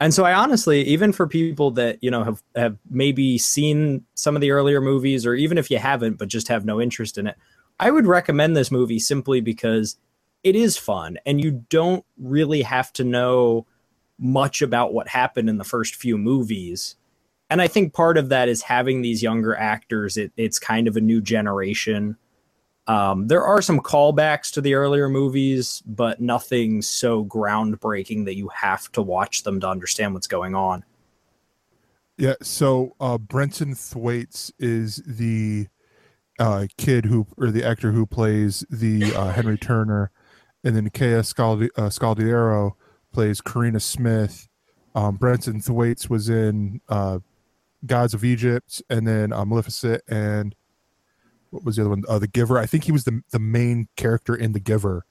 and 0.00 0.14
so 0.14 0.24
I 0.24 0.32
honestly, 0.32 0.82
even 0.82 1.12
for 1.12 1.26
people 1.26 1.72
that, 1.72 2.02
you 2.02 2.10
know, 2.10 2.22
have, 2.22 2.42
have 2.54 2.78
maybe 2.88 3.36
seen 3.36 4.04
some 4.14 4.36
of 4.36 4.40
the 4.40 4.52
earlier 4.52 4.80
movies, 4.80 5.26
or 5.26 5.34
even 5.34 5.58
if 5.58 5.70
you 5.70 5.78
haven't, 5.78 6.18
but 6.18 6.28
just 6.28 6.48
have 6.48 6.64
no 6.64 6.80
interest 6.80 7.18
in 7.18 7.26
it, 7.26 7.36
I 7.80 7.90
would 7.90 8.06
recommend 8.06 8.56
this 8.56 8.70
movie 8.70 8.98
simply 8.98 9.40
because 9.40 9.96
it 10.44 10.54
is 10.54 10.76
fun 10.76 11.18
and 11.26 11.42
you 11.42 11.64
don't 11.68 12.04
really 12.16 12.62
have 12.62 12.92
to 12.94 13.04
know 13.04 13.66
much 14.18 14.62
about 14.62 14.92
what 14.92 15.08
happened 15.08 15.48
in 15.48 15.58
the 15.58 15.64
first 15.64 15.94
few 15.96 16.16
movies. 16.16 16.96
And 17.50 17.62
I 17.62 17.66
think 17.66 17.94
part 17.94 18.18
of 18.18 18.28
that 18.28 18.48
is 18.48 18.62
having 18.62 19.02
these 19.02 19.22
younger 19.22 19.56
actors. 19.56 20.16
It, 20.16 20.32
it's 20.36 20.58
kind 20.58 20.86
of 20.86 20.96
a 20.96 21.00
new 21.00 21.20
generation. 21.20 22.16
Um, 22.88 23.28
there 23.28 23.44
are 23.44 23.60
some 23.60 23.80
callbacks 23.80 24.50
to 24.54 24.62
the 24.62 24.72
earlier 24.72 25.10
movies, 25.10 25.82
but 25.86 26.20
nothing 26.20 26.80
so 26.80 27.22
groundbreaking 27.26 28.24
that 28.24 28.34
you 28.34 28.48
have 28.48 28.90
to 28.92 29.02
watch 29.02 29.42
them 29.42 29.60
to 29.60 29.68
understand 29.68 30.14
what's 30.14 30.26
going 30.26 30.54
on. 30.54 30.82
Yeah, 32.16 32.34
so 32.42 32.96
uh 32.98 33.16
Brenton 33.18 33.74
Thwaites 33.74 34.50
is 34.58 35.02
the 35.06 35.68
uh 36.40 36.66
kid 36.76 37.04
who 37.04 37.26
or 37.36 37.50
the 37.52 37.64
actor 37.64 37.92
who 37.92 38.06
plays 38.06 38.64
the 38.70 39.14
uh 39.14 39.30
Henry 39.30 39.56
Turner 39.56 40.10
and 40.64 40.74
then 40.74 40.90
Kea 40.90 41.22
Scaldi- 41.22 41.70
uh, 41.76 41.88
Scaldiero 41.88 42.72
plays 43.12 43.40
Karina 43.40 43.78
Smith. 43.78 44.48
Um 44.96 45.14
Brenton 45.14 45.60
Thwaites 45.60 46.10
was 46.10 46.28
in 46.28 46.80
uh 46.88 47.20
Gods 47.86 48.14
of 48.14 48.24
Egypt 48.24 48.82
and 48.90 49.06
then 49.06 49.32
uh, 49.32 49.44
Maleficent 49.44 50.02
and 50.08 50.56
what 51.50 51.64
was 51.64 51.76
the 51.76 51.82
other 51.82 51.90
one? 51.90 52.02
Uh, 52.08 52.18
the 52.18 52.26
Giver. 52.28 52.58
I 52.58 52.66
think 52.66 52.84
he 52.84 52.92
was 52.92 53.04
the 53.04 53.22
the 53.30 53.38
main 53.38 53.88
character 53.96 54.34
in 54.34 54.52
The 54.52 54.60
Giver. 54.60 55.04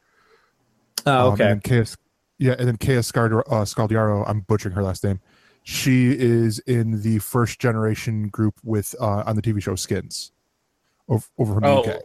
Oh, 1.05 1.27
Um, 1.27 1.33
okay. 1.33 1.51
and 1.51 1.61
then 1.61 1.83
KS, 1.85 1.97
yeah, 2.38 2.55
and 2.57 2.67
then 2.67 2.77
Kea 2.77 3.01
Scard- 3.01 3.43
uh, 3.47 3.63
Scaldiaro. 3.65 4.23
I'm 4.27 4.41
butchering 4.41 4.75
her 4.75 4.83
last 4.83 5.03
name. 5.03 5.19
She 5.63 6.11
is 6.17 6.59
in 6.59 7.01
the 7.01 7.19
first 7.19 7.59
generation 7.59 8.29
group 8.29 8.55
with 8.63 8.95
uh, 8.99 9.23
on 9.25 9.35
the 9.35 9.41
TV 9.41 9.61
show 9.61 9.75
Skins, 9.75 10.31
over, 11.09 11.25
over 11.38 11.53
from 11.55 11.63
the 11.63 11.69
Oh, 11.69 11.81
UK. 11.83 12.01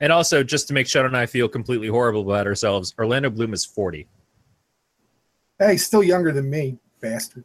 and 0.00 0.12
also 0.12 0.42
just 0.44 0.68
to 0.68 0.74
make 0.74 0.86
Shadow 0.88 1.06
and 1.08 1.16
I 1.16 1.26
feel 1.26 1.48
completely 1.48 1.88
horrible 1.88 2.22
about 2.22 2.46
ourselves, 2.46 2.94
Orlando 2.98 3.28
Bloom 3.30 3.52
is 3.54 3.64
40. 3.64 4.06
Hey, 5.58 5.76
still 5.76 6.02
younger 6.02 6.32
than 6.32 6.48
me, 6.50 6.78
bastard. 7.02 7.44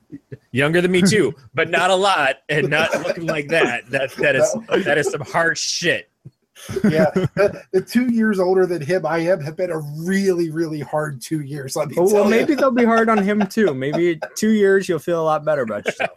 Younger 0.52 0.80
than 0.80 0.92
me 0.92 1.02
too, 1.02 1.34
but 1.54 1.70
not 1.70 1.90
a 1.90 1.96
lot, 1.96 2.38
and 2.48 2.70
not 2.70 2.92
looking 3.06 3.26
like 3.26 3.50
that. 3.50 3.90
That 3.90 4.14
that 4.16 4.36
is 4.38 4.56
that 4.86 4.98
is 4.98 5.10
some 5.12 5.22
harsh 5.22 5.60
shit. 5.60 6.10
Yeah, 6.86 7.12
the, 7.14 7.62
the 7.74 7.82
two 7.82 8.12
years 8.12 8.40
older 8.40 8.66
than 8.66 8.82
him 8.82 9.06
I 9.06 9.20
am 9.20 9.42
have 9.42 9.56
been 9.58 9.72
a 9.72 9.80
really, 9.80 10.50
really 10.50 10.80
hard 10.80 11.22
two 11.22 11.42
years. 11.42 11.76
Let 11.76 11.90
me 11.90 11.96
tell 11.96 12.12
well, 12.12 12.26
maybe 12.26 12.56
they'll 12.56 12.72
be 12.72 12.86
hard 12.86 13.10
on 13.10 13.22
him 13.22 13.46
too. 13.48 13.74
Maybe 13.74 14.20
two 14.36 14.52
years 14.52 14.88
you'll 14.88 15.00
feel 15.00 15.22
a 15.22 15.26
lot 15.26 15.44
better 15.44 15.64
about 15.64 15.86
yourself. 15.86 16.12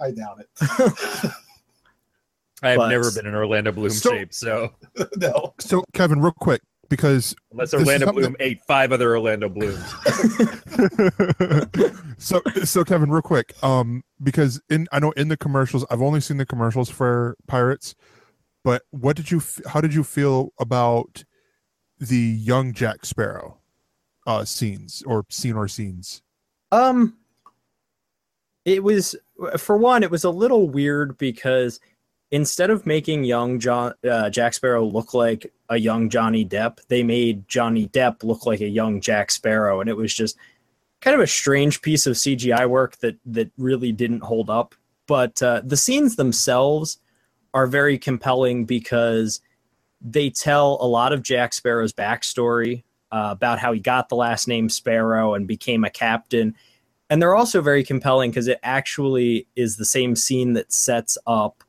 I 0.00 0.10
doubt 0.10 0.40
it. 0.40 1.32
I 2.62 2.70
have 2.70 2.78
But- 2.78 2.88
never 2.88 3.10
been 3.10 3.26
in 3.26 3.34
Orlando 3.34 3.72
Bloom 3.72 3.90
So- 3.90 4.10
shape, 4.10 4.32
so 4.34 4.72
no. 5.16 5.54
So 5.60 5.84
Kevin, 5.92 6.20
real 6.20 6.32
quick, 6.38 6.60
because 6.88 7.34
unless 7.52 7.74
Orlando 7.74 8.06
something 8.06 8.22
Bloom 8.22 8.36
ate 8.40 8.62
five 8.64 8.92
other 8.92 9.10
Orlando 9.12 9.48
Blooms. 9.48 9.84
so 12.18 12.40
so 12.64 12.84
Kevin, 12.84 13.10
real 13.10 13.22
quick, 13.22 13.54
um, 13.62 14.02
because 14.22 14.60
in 14.68 14.86
I 14.92 15.00
know 15.00 15.12
in 15.12 15.28
the 15.28 15.36
commercials, 15.36 15.84
I've 15.90 16.02
only 16.02 16.20
seen 16.20 16.36
the 16.36 16.46
commercials 16.46 16.90
for 16.90 17.36
Pirates, 17.46 17.94
but 18.62 18.82
what 18.90 19.16
did 19.16 19.30
you? 19.30 19.42
How 19.66 19.80
did 19.80 19.94
you 19.94 20.04
feel 20.04 20.50
about 20.58 21.24
the 21.98 22.16
young 22.16 22.72
Jack 22.72 23.04
Sparrow 23.04 23.58
uh 24.26 24.44
scenes 24.44 25.02
or 25.06 25.24
scene 25.30 25.54
or 25.54 25.68
scenes? 25.68 26.22
Um, 26.72 27.16
it 28.64 28.82
was 28.82 29.14
for 29.58 29.76
one, 29.76 30.02
it 30.02 30.10
was 30.10 30.24
a 30.24 30.30
little 30.30 30.68
weird 30.68 31.18
because 31.18 31.80
instead 32.34 32.68
of 32.68 32.84
making 32.84 33.22
young 33.22 33.60
John 33.60 33.94
uh, 34.10 34.28
Jack 34.28 34.54
Sparrow 34.54 34.84
look 34.84 35.14
like 35.14 35.52
a 35.68 35.76
young 35.76 36.10
Johnny 36.10 36.44
Depp, 36.44 36.78
they 36.88 37.04
made 37.04 37.48
Johnny 37.48 37.86
Depp 37.86 38.24
look 38.24 38.44
like 38.44 38.60
a 38.60 38.68
young 38.68 39.00
Jack 39.00 39.30
Sparrow, 39.30 39.80
and 39.80 39.88
it 39.88 39.96
was 39.96 40.12
just 40.12 40.36
kind 41.00 41.14
of 41.14 41.20
a 41.20 41.28
strange 41.28 41.80
piece 41.80 42.08
of 42.08 42.16
CGI 42.16 42.68
work 42.68 42.96
that 42.98 43.16
that 43.26 43.52
really 43.56 43.92
didn't 43.92 44.24
hold 44.24 44.50
up. 44.50 44.74
But 45.06 45.40
uh, 45.44 45.62
the 45.64 45.76
scenes 45.76 46.16
themselves 46.16 46.98
are 47.52 47.68
very 47.68 47.98
compelling 47.98 48.64
because 48.64 49.40
they 50.00 50.28
tell 50.28 50.78
a 50.80 50.88
lot 50.88 51.12
of 51.12 51.22
Jack 51.22 51.52
Sparrow's 51.52 51.92
backstory 51.92 52.82
uh, 53.12 53.28
about 53.30 53.60
how 53.60 53.72
he 53.72 53.78
got 53.78 54.08
the 54.08 54.16
last 54.16 54.48
name 54.48 54.68
Sparrow 54.68 55.34
and 55.34 55.46
became 55.46 55.84
a 55.84 55.90
captain. 55.90 56.56
And 57.08 57.22
they're 57.22 57.36
also 57.36 57.62
very 57.62 57.84
compelling 57.84 58.32
because 58.32 58.48
it 58.48 58.58
actually 58.64 59.46
is 59.54 59.76
the 59.76 59.84
same 59.84 60.16
scene 60.16 60.54
that 60.54 60.72
sets 60.72 61.16
up 61.28 61.62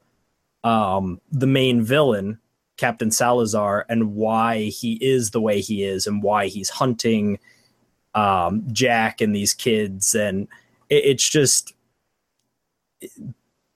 um, 0.66 1.22
the 1.32 1.48
main 1.48 1.84
villain, 1.84 2.40
Captain 2.76 3.12
Salazar, 3.12 3.86
and 3.88 4.16
why 4.16 4.64
he 4.64 4.94
is 4.96 5.30
the 5.30 5.40
way 5.40 5.62
he 5.62 5.84
is 5.84 6.08
and 6.08 6.24
why 6.24 6.48
he's 6.48 6.70
hunting 6.70 7.40
um, 8.16 8.64
Jack 8.74 9.22
and 9.22 9.34
these 9.34 9.54
kids. 9.54 10.16
And 10.16 10.48
it, 10.90 11.06
it's 11.06 11.30
just 11.30 11.74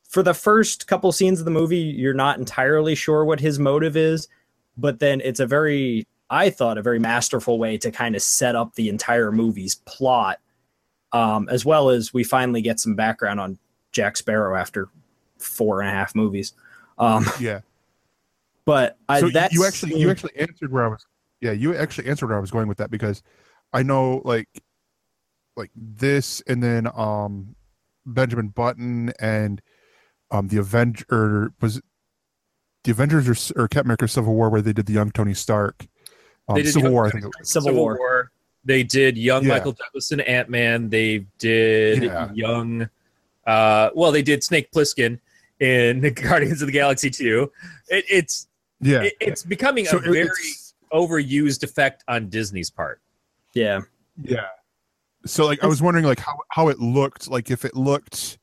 for 0.09 0.23
the 0.23 0.33
first 0.33 0.87
couple 0.87 1.11
scenes 1.11 1.39
of 1.39 1.45
the 1.45 1.51
movie, 1.51 1.77
you're 1.77 2.13
not 2.15 2.39
entirely 2.39 2.95
sure 2.95 3.23
what 3.23 3.39
his 3.39 3.59
motive 3.59 3.95
is, 3.95 4.27
but 4.75 4.99
then 4.99 5.21
it's 5.21 5.39
a 5.39 5.45
very, 5.45 6.07
I 6.31 6.49
thought, 6.49 6.79
a 6.79 6.81
very 6.81 6.99
masterful 6.99 7.59
way 7.59 7.77
to 7.77 7.91
kind 7.91 8.15
of 8.15 8.23
set 8.23 8.55
up 8.55 8.73
the 8.73 8.89
entire 8.89 9.31
movie's 9.31 9.75
plot, 9.85 10.39
um, 11.11 11.47
as 11.49 11.63
well 11.63 11.91
as 11.91 12.15
we 12.15 12.23
finally 12.23 12.63
get 12.63 12.79
some 12.79 12.95
background 12.95 13.39
on 13.39 13.59
Jack 13.91 14.17
Sparrow 14.17 14.59
after 14.59 14.89
four 15.37 15.81
and 15.81 15.89
a 15.89 15.93
half 15.93 16.15
movies. 16.15 16.53
Um, 16.99 17.25
Yeah. 17.39 17.61
but 18.65 18.97
I, 19.07 19.19
so 19.21 19.29
that's 19.29 19.53
you 19.53 19.65
actually 19.65 19.99
you 19.99 20.11
actually 20.11 20.35
answered 20.37 20.71
where 20.71 20.85
I 20.85 20.89
was. 20.89 21.05
Yeah, 21.41 21.51
you 21.53 21.75
actually 21.75 22.09
answered 22.09 22.27
where 22.27 22.37
I 22.37 22.41
was 22.41 22.51
going 22.51 22.67
with 22.67 22.77
that 22.79 22.91
because 22.91 23.23
I 23.73 23.83
know 23.83 24.21
like 24.25 24.49
like 25.55 25.71
this 25.75 26.41
and 26.47 26.61
then 26.61 26.87
um 26.93 27.55
Benjamin 28.05 28.49
Button 28.49 29.13
and 29.19 29.61
um 30.31 30.47
the 30.49 30.57
Avenger 30.57 31.51
was 31.61 31.77
it 31.77 31.83
the 32.83 32.91
Avengers 32.91 33.27
or, 33.27 33.31
S- 33.33 33.51
or 33.55 33.67
Captain 33.67 33.87
America 33.87 34.07
Civil 34.07 34.33
War 34.35 34.49
where 34.49 34.61
they 34.61 34.73
did 34.73 34.85
the 34.85 34.93
young 34.93 35.11
Tony 35.11 35.33
Stark. 35.33 35.85
Um, 36.47 36.55
They 36.55 36.63
did 36.63 36.71
Civil 36.73 36.87
Young 36.89 36.93
War, 36.93 37.05
I 37.07 37.11
think. 37.11 37.25
It, 37.25 37.47
Civil, 37.47 37.73
War. 37.73 38.31
They 38.63 38.83
did 38.83 39.17
young 39.17 39.43
Yeah. 39.43 39.49
Michael 39.49 39.73
Douglas 39.73 40.11
and 40.11 40.21
Ant 40.21 40.49
Man. 40.49 40.89
They 40.89 41.25
did 41.39 42.03
Yeah. 42.03 42.31
young. 42.33 42.89
Uh, 43.45 43.89
well, 43.95 44.11
they 44.11 44.21
did 44.21 44.43
Snake 44.43 44.71
Plissken 44.71 45.19
in 45.59 46.01
the 46.01 46.11
Guardians 46.27 46.61
of 46.61 46.67
the 46.67 46.71
Galaxy 46.71 47.09
Two. 47.09 47.51
It, 47.87 48.05
it's 48.09 48.47
yeah. 48.81 49.03
it, 49.03 49.13
it's 49.19 49.43
becoming 49.43 49.85
so 49.85 49.97
a 49.97 50.01
it- 50.01 50.03
very 50.05 50.23
it's- 50.23 50.73
overused 50.91 51.63
effect 51.63 52.03
on 52.07 52.29
Disney's 52.29 52.69
part. 52.71 52.99
Yeah. 53.53 53.81
Yeah. 54.23 54.47
So 55.25 55.45
like 55.45 55.63
I 55.63 55.67
was 55.67 55.81
wondering 55.81 56.05
like 56.05 56.19
how 56.19 56.37
how 56.49 56.67
it 56.69 56.79
looked 56.79 57.29
like 57.29 57.51
if 57.51 57.63
it 57.65 57.75
looked 57.75 58.37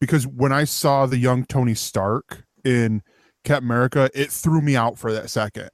because 0.00 0.26
when 0.26 0.52
I 0.52 0.64
saw 0.64 1.04
the 1.06 1.18
young 1.18 1.44
Tony 1.44 1.74
Stark 1.74 2.44
in 2.64 3.02
Captain 3.44 3.66
America, 3.66 4.08
it 4.14 4.30
threw 4.30 4.60
me 4.62 4.76
out 4.76 4.98
for 4.98 5.12
that 5.12 5.30
second. 5.30 5.68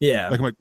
Yeah. 0.00 0.28
Like 0.30 0.38
I'm 0.38 0.44
like, 0.44 0.54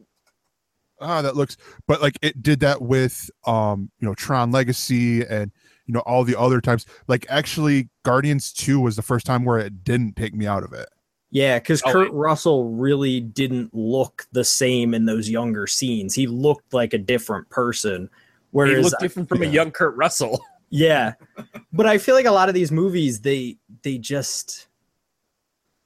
ah, 1.00 1.22
that 1.22 1.36
looks 1.36 1.56
but 1.88 2.02
like 2.02 2.18
it 2.22 2.42
did 2.44 2.60
that 2.62 2.82
with 2.82 3.30
um, 3.46 3.92
you 4.00 4.08
know, 4.08 4.14
Tron 4.16 4.52
Legacy 4.52 5.24
and 5.24 5.52
you 5.86 5.94
know, 5.94 6.02
all 6.02 6.24
the 6.24 6.38
other 6.40 6.62
times. 6.62 6.86
Like 7.08 7.26
actually 7.30 7.90
Guardians 8.04 8.52
2 8.54 8.80
was 8.80 8.96
the 8.96 9.02
first 9.02 9.26
time 9.26 9.46
where 9.46 9.60
it 9.60 9.84
didn't 9.84 10.16
take 10.16 10.34
me 10.34 10.48
out 10.48 10.64
of 10.64 10.74
it. 10.74 10.88
Yeah, 11.34 11.60
because 11.60 11.82
Oh, 11.86 11.92
Kurt 11.94 12.08
it- 12.08 12.14
Russell 12.14 12.70
really 12.72 13.22
didn't 13.22 13.74
look 13.74 14.28
the 14.34 14.44
same 14.44 14.94
in 14.94 15.06
those 15.06 15.30
younger 15.30 15.66
scenes. 15.66 16.14
He 16.14 16.28
looked 16.28 16.74
like 16.74 16.94
a 16.94 16.98
different 16.98 17.50
person. 17.50 18.04
He 18.04 18.10
Whereas, 18.52 18.84
looked 18.84 19.00
different 19.02 19.30
from 19.30 19.42
a 19.42 19.46
young 19.46 19.72
Kurt 19.72 19.96
Russell. 19.96 20.44
yeah, 20.70 21.14
but 21.72 21.86
I 21.86 21.98
feel 21.98 22.16
like 22.16 22.26
a 22.26 22.32
lot 22.32 22.50
of 22.50 22.56
these 22.56 22.70
movies, 22.70 23.22
they 23.22 23.58
they 23.84 23.98
just, 23.98 24.68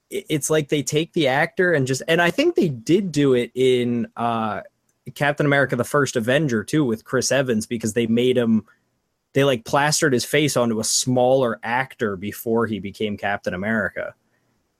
it's 0.10 0.50
like 0.50 0.70
they 0.70 0.82
take 0.82 1.14
the 1.14 1.28
actor 1.28 1.74
and 1.74 1.86
just, 1.86 2.02
and 2.08 2.22
I 2.24 2.32
think 2.32 2.56
they 2.56 2.70
did 2.70 3.12
do 3.12 3.34
it 3.36 3.52
in 3.54 4.08
uh, 4.18 4.62
Captain 5.14 5.46
America: 5.46 5.76
The 5.76 5.84
First 5.84 6.16
Avenger 6.16 6.64
too 6.64 6.84
with 6.84 7.06
Chris 7.06 7.32
Evans 7.32 7.68
because 7.68 7.94
they 7.94 8.08
made 8.08 8.36
him, 8.36 8.66
they 9.36 9.44
like 9.44 9.66
plastered 9.66 10.14
his 10.14 10.26
face 10.26 10.56
onto 10.58 10.80
a 10.80 10.84
smaller 10.84 11.60
actor 11.62 12.16
before 12.16 12.66
he 12.66 12.80
became 12.80 13.18
Captain 13.18 13.54
America, 13.54 14.16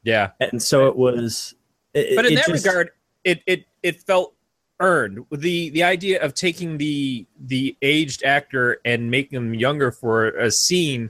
Yeah, 0.04 0.32
and 0.40 0.64
so 0.64 0.88
it 0.88 0.96
was. 0.96 1.54
it- 1.94 2.16
but 2.16 2.26
in 2.26 2.36
that 2.36 2.48
just- 2.48 2.66
regard, 2.66 2.90
it 3.24 3.42
it 3.46 3.66
it 3.84 4.02
felt 4.02 4.34
earned. 4.80 5.26
The 5.32 5.70
the 5.70 5.84
idea 5.84 6.22
of 6.24 6.34
taking 6.34 6.78
the 6.78 7.26
the 7.46 7.76
aged 7.82 8.24
actor 8.24 8.80
and 8.86 9.12
making 9.12 9.36
them 9.40 9.54
younger 9.54 9.92
for 9.92 10.30
a 10.30 10.50
scene, 10.50 11.10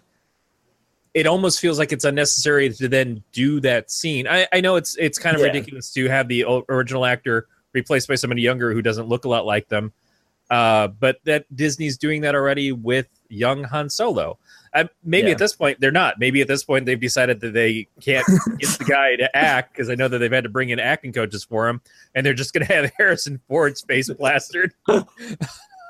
it 1.13 1.27
almost 1.27 1.59
feels 1.59 1.77
like 1.79 1.91
it's 1.91 2.03
unnecessary 2.05 2.69
to 2.73 2.87
then 2.89 3.23
do 3.31 3.59
that 3.61 3.89
scene. 3.91 4.27
I, 4.27 4.47
I 4.51 4.59
know 4.61 4.75
it's 4.75 4.95
it's 4.97 5.17
kind 5.19 5.35
of 5.35 5.41
Yeah. 5.41 5.47
ridiculous 5.47 5.93
to 5.93 6.09
have 6.09 6.27
the 6.27 6.45
original 6.69 7.05
actor 7.05 7.47
replaced 7.73 8.07
by 8.07 8.15
somebody 8.15 8.41
younger 8.41 8.73
who 8.73 8.81
doesn't 8.81 9.07
look 9.07 9.25
a 9.25 9.29
lot 9.29 9.45
like 9.45 9.67
them. 9.69 9.93
Uh, 10.49 10.87
but 10.87 11.17
that 11.25 11.45
Disney's 11.55 11.97
doing 11.97 12.21
that 12.21 12.35
already 12.35 12.71
with 12.71 13.07
young 13.29 13.63
Han 13.65 13.89
Solo. 13.89 14.37
Maybe 15.03 15.27
Yeah. 15.27 15.33
at 15.33 15.37
this 15.37 15.55
point 15.55 15.79
they're 15.79 15.91
not. 15.91 16.19
Maybe 16.19 16.41
at 16.41 16.47
this 16.49 16.63
point 16.63 16.85
they've 16.85 16.99
decided 16.99 17.39
that 17.39 17.53
they 17.53 17.87
can't 18.01 18.25
get 18.59 18.77
the 18.77 18.85
guy 18.85 19.15
to 19.15 19.35
act 19.35 19.71
because 19.73 19.89
I 19.89 19.95
know 19.95 20.07
that 20.09 20.17
they've 20.17 20.31
had 20.31 20.43
to 20.43 20.49
bring 20.49 20.69
in 20.69 20.79
acting 20.79 21.13
coaches 21.13 21.43
for 21.45 21.67
him, 21.69 21.81
and 22.13 22.25
they're 22.25 22.33
just 22.33 22.53
going 22.53 22.65
to 22.67 22.73
have 22.73 22.91
Harrison 22.97 23.39
Ford's 23.47 23.81
face 23.81 24.09
plastered 24.09 24.73
on 24.89 25.05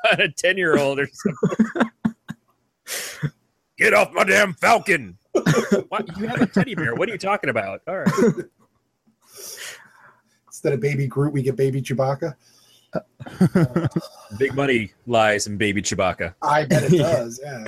a 0.04 0.30
ten 0.30 0.58
year 0.58 0.78
old 0.78 1.00
or 1.00 1.08
something. 1.12 1.92
Get 3.78 3.94
off 3.94 4.12
my 4.14 4.24
damn 4.24 4.54
Falcon! 4.54 5.18
what? 5.90 6.08
You 6.18 6.28
have 6.28 6.42
a 6.42 6.46
teddy 6.46 6.76
bear. 6.76 6.94
What 6.96 7.10
are 7.10 7.12
you 7.12 7.18
talking 7.18 7.50
about? 7.50 7.82
All 7.88 7.98
right. 7.98 8.10
Instead 10.48 10.74
of 10.74 10.80
baby 10.80 11.08
Groot, 11.08 11.34
we 11.34 11.42
get 11.42 11.56
baby 11.56 11.82
Chewbacca. 11.82 12.36
Big 14.38 14.54
money 14.56 14.92
lies 15.08 15.48
in 15.48 15.58
Baby 15.58 15.82
Chewbacca. 15.82 16.36
I 16.42 16.66
bet 16.66 16.84
it 16.84 16.98
does. 16.98 17.40
Yeah. 17.44 17.68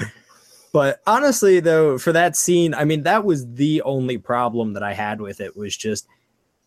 But 0.73 1.01
honestly, 1.07 1.59
though, 1.59 1.97
for 1.97 2.11
that 2.11 2.36
scene, 2.36 2.73
I 2.73 2.86
mean, 2.86 3.03
that 3.03 3.23
was 3.23 3.51
the 3.53 3.82
only 3.84 4.17
problem 4.17 4.73
that 4.73 4.84
I 4.84 4.93
had 4.93 5.21
with 5.21 5.41
it 5.41 5.55
was 5.57 5.75
just 5.75 6.07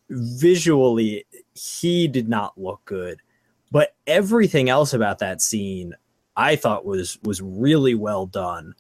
visually, 0.09 1.27
he 1.55 2.09
did 2.09 2.29
not 2.29 2.59
look 2.59 2.81
good. 2.85 3.21
But 3.71 3.95
everything 4.07 4.69
else 4.69 4.93
about 4.93 5.21
that 5.21 5.41
scene, 5.41 5.95
I 6.37 6.57
thought 6.57 6.85
was 6.85 7.19
was 7.23 7.41
really 7.41 7.95
well 7.95 8.27
done. 8.27 8.75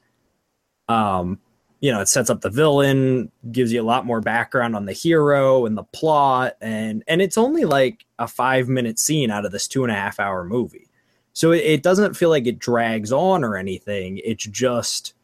Um, 0.88 1.38
you 1.80 1.90
know, 1.90 2.00
it 2.00 2.08
sets 2.08 2.28
up 2.28 2.42
the 2.42 2.50
villain, 2.50 3.32
gives 3.50 3.72
you 3.72 3.80
a 3.80 3.84
lot 3.84 4.04
more 4.04 4.20
background 4.20 4.76
on 4.76 4.84
the 4.84 4.92
hero 4.92 5.64
and 5.64 5.76
the 5.76 5.82
plot, 5.84 6.56
and 6.60 7.02
and 7.08 7.22
it's 7.22 7.38
only 7.38 7.64
like 7.64 8.04
a 8.18 8.28
five 8.28 8.68
minute 8.68 8.98
scene 8.98 9.30
out 9.30 9.46
of 9.46 9.52
this 9.52 9.66
two 9.66 9.82
and 9.82 9.90
a 9.90 9.94
half 9.94 10.20
hour 10.20 10.44
movie. 10.44 10.88
So 11.32 11.52
it, 11.52 11.64
it 11.64 11.82
doesn't 11.82 12.14
feel 12.14 12.28
like 12.28 12.46
it 12.46 12.58
drags 12.58 13.12
on 13.12 13.44
or 13.44 13.56
anything. 13.56 14.20
It's 14.24 14.44
just 14.44 15.14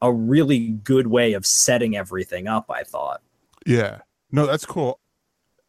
a 0.00 0.12
really 0.12 0.68
good 0.68 1.06
way 1.06 1.34
of 1.34 1.44
setting 1.44 1.96
everything 1.96 2.48
up, 2.48 2.70
I 2.70 2.82
thought. 2.84 3.20
Yeah. 3.66 3.98
No, 4.30 4.46
that's 4.46 4.66
cool. 4.66 4.98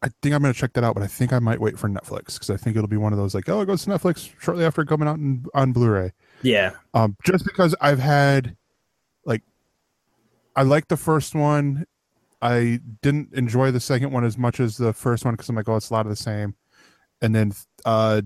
I 0.02 0.10
think 0.22 0.36
I'm 0.36 0.42
gonna 0.42 0.54
check 0.54 0.74
that 0.74 0.84
out, 0.84 0.96
but 0.96 1.04
I 1.04 1.08
think 1.08 1.34
I 1.34 1.40
might 1.40 1.60
wait 1.60 1.78
for 1.78 1.90
Netflix 1.90 2.34
because 2.34 2.50
I 2.50 2.58
think 2.58 2.76
it'll 2.76 2.88
be 2.88 2.98
one 2.98 3.14
of 3.14 3.20
those 3.20 3.36
like, 3.36 3.50
oh, 3.50 3.62
it 3.62 3.66
goes 3.66 3.84
to 3.84 3.90
Netflix 3.90 4.32
shortly 4.40 4.66
after 4.66 4.86
coming 4.86 5.08
out 5.08 5.18
in, 5.18 5.46
on 5.54 5.72
Blu-ray. 5.74 6.12
Yeah. 6.42 6.72
Um, 6.94 7.16
just 7.24 7.46
because 7.46 7.76
I've 7.82 8.00
had 8.00 8.56
I 10.56 10.64
like 10.64 10.88
the 10.88 10.98
first 10.98 11.36
one. 11.36 11.86
I 12.42 12.80
didn't 13.02 13.34
enjoy 13.34 13.72
the 13.72 13.80
second 13.80 14.12
one 14.12 14.26
as 14.26 14.38
much 14.38 14.60
as 14.60 14.78
the 14.78 14.94
first 14.94 15.24
one 15.26 15.34
because 15.34 15.50
I'm 15.50 15.56
like, 15.56 15.70
oh, 15.70 15.78
it's 15.78 15.90
a 15.90 15.94
lot 15.94 16.06
of 16.06 16.10
the 16.10 16.16
same. 16.16 16.56
And 17.22 17.34
then 17.34 17.54
uh 17.86 18.22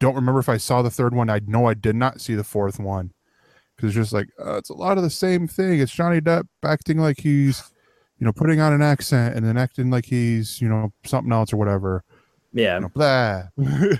don't 0.00 0.16
remember 0.16 0.40
if 0.40 0.48
I 0.48 0.56
saw 0.56 0.82
the 0.82 0.90
third 0.90 1.14
one. 1.14 1.30
I 1.30 1.40
know 1.46 1.66
I 1.66 1.74
did 1.74 1.94
not 1.94 2.20
see 2.20 2.34
the 2.34 2.44
fourth 2.44 2.80
one 2.80 3.12
because 3.76 3.90
it's 3.90 3.96
just 3.96 4.12
like 4.12 4.28
uh, 4.44 4.56
it's 4.56 4.70
a 4.70 4.74
lot 4.74 4.98
of 4.98 5.04
the 5.04 5.10
same 5.10 5.46
thing. 5.46 5.80
It's 5.80 5.92
Johnny 5.92 6.20
Depp 6.20 6.46
acting 6.64 6.98
like 6.98 7.20
he's 7.20 7.62
you 8.18 8.26
know 8.26 8.32
putting 8.32 8.60
on 8.60 8.72
an 8.72 8.82
accent 8.82 9.36
and 9.36 9.46
then 9.46 9.56
acting 9.56 9.90
like 9.90 10.04
he's 10.04 10.60
you 10.60 10.68
know 10.68 10.92
something 11.04 11.32
else 11.32 11.52
or 11.52 11.56
whatever. 11.56 12.02
Yeah. 12.52 12.76
You 12.76 12.80
know, 12.82 12.88
blah. 12.88 13.42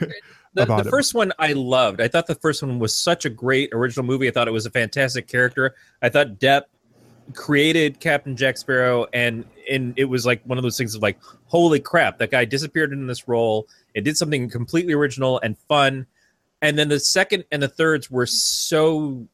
The, 0.57 0.63
about 0.63 0.85
the 0.85 0.89
it. 0.89 0.93
first 0.93 1.15
one 1.15 1.33
I 1.41 1.53
loved. 1.53 2.01
I 2.01 2.07
thought 2.07 2.29
the 2.29 2.37
first 2.37 2.63
one 2.63 2.79
was 2.79 2.97
such 2.97 3.25
a 3.25 3.29
great 3.29 3.71
original 3.73 4.07
movie. 4.07 4.29
I 4.29 4.31
thought 4.31 4.47
it 4.47 4.53
was 4.53 4.67
a 4.67 4.71
fantastic 4.71 5.27
character. 5.27 5.75
I 6.01 6.09
thought 6.09 6.39
Depp 6.39 6.63
created 7.33 8.01
Captain 8.01 8.37
Jack 8.37 8.57
Sparrow, 8.59 9.07
and 9.13 9.45
and 9.71 9.95
it 9.97 10.05
was 10.05 10.27
like 10.27 10.43
one 10.45 10.59
of 10.59 10.63
those 10.63 10.77
things 10.77 10.95
of 10.95 11.03
like, 11.03 11.19
holy 11.47 11.81
crap, 11.81 12.19
that 12.19 12.31
guy 12.31 12.45
disappeared 12.45 12.93
in 12.93 13.07
this 13.07 13.27
role 13.27 13.67
and 13.95 14.05
did 14.05 14.17
something 14.17 14.51
completely 14.51 14.93
original 14.93 15.41
and 15.43 15.57
fun. 15.69 16.07
And 16.61 16.79
then 16.79 16.89
the 16.89 17.01
second 17.01 17.45
and 17.51 17.63
the 17.63 17.69
thirds 17.69 18.11
were 18.11 18.27
so 18.27 19.27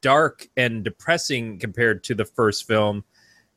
dark 0.00 0.48
and 0.56 0.84
depressing 0.84 1.58
compared 1.58 2.04
to 2.04 2.14
the 2.14 2.24
first 2.24 2.66
film, 2.66 3.04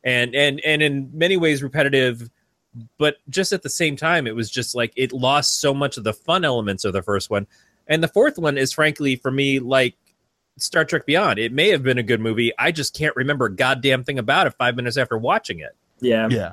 and 0.04 0.34
and 0.34 0.60
and 0.64 0.82
in 0.82 1.10
many 1.12 1.36
ways 1.36 1.62
repetitive. 1.62 2.30
But 2.98 3.16
just 3.28 3.52
at 3.52 3.62
the 3.62 3.70
same 3.70 3.96
time, 3.96 4.26
it 4.26 4.36
was 4.36 4.50
just 4.50 4.74
like 4.74 4.92
it 4.96 5.12
lost 5.12 5.60
so 5.60 5.74
much 5.74 5.96
of 5.96 6.04
the 6.04 6.12
fun 6.12 6.44
elements 6.44 6.84
of 6.84 6.92
the 6.92 7.02
first 7.02 7.30
one. 7.30 7.46
And 7.88 8.02
the 8.02 8.08
fourth 8.08 8.38
one 8.38 8.56
is 8.56 8.72
frankly 8.72 9.16
for 9.16 9.32
me 9.32 9.58
like 9.58 9.96
Star 10.60 10.84
Trek 10.84 11.06
Beyond. 11.06 11.38
It 11.38 11.52
may 11.52 11.68
have 11.68 11.82
been 11.82 11.98
a 11.98 12.02
good 12.02 12.20
movie. 12.20 12.52
I 12.58 12.72
just 12.72 12.94
can't 12.96 13.16
remember 13.16 13.46
a 13.46 13.54
goddamn 13.54 14.04
thing 14.04 14.18
about 14.18 14.46
it 14.46 14.54
five 14.58 14.76
minutes 14.76 14.96
after 14.96 15.18
watching 15.18 15.60
it. 15.60 15.76
Yeah. 16.00 16.28
yeah. 16.30 16.52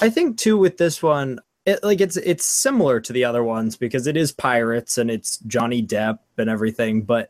I 0.00 0.10
think 0.10 0.38
too 0.38 0.56
with 0.56 0.78
this 0.78 1.02
one, 1.02 1.40
it, 1.64 1.82
like 1.82 2.00
it's 2.00 2.16
it's 2.16 2.46
similar 2.46 3.00
to 3.00 3.12
the 3.12 3.24
other 3.24 3.42
ones 3.42 3.76
because 3.76 4.06
it 4.06 4.16
is 4.16 4.32
pirates 4.32 4.98
and 4.98 5.10
it's 5.10 5.38
Johnny 5.38 5.82
Depp 5.82 6.20
and 6.38 6.48
everything, 6.48 7.02
but 7.02 7.28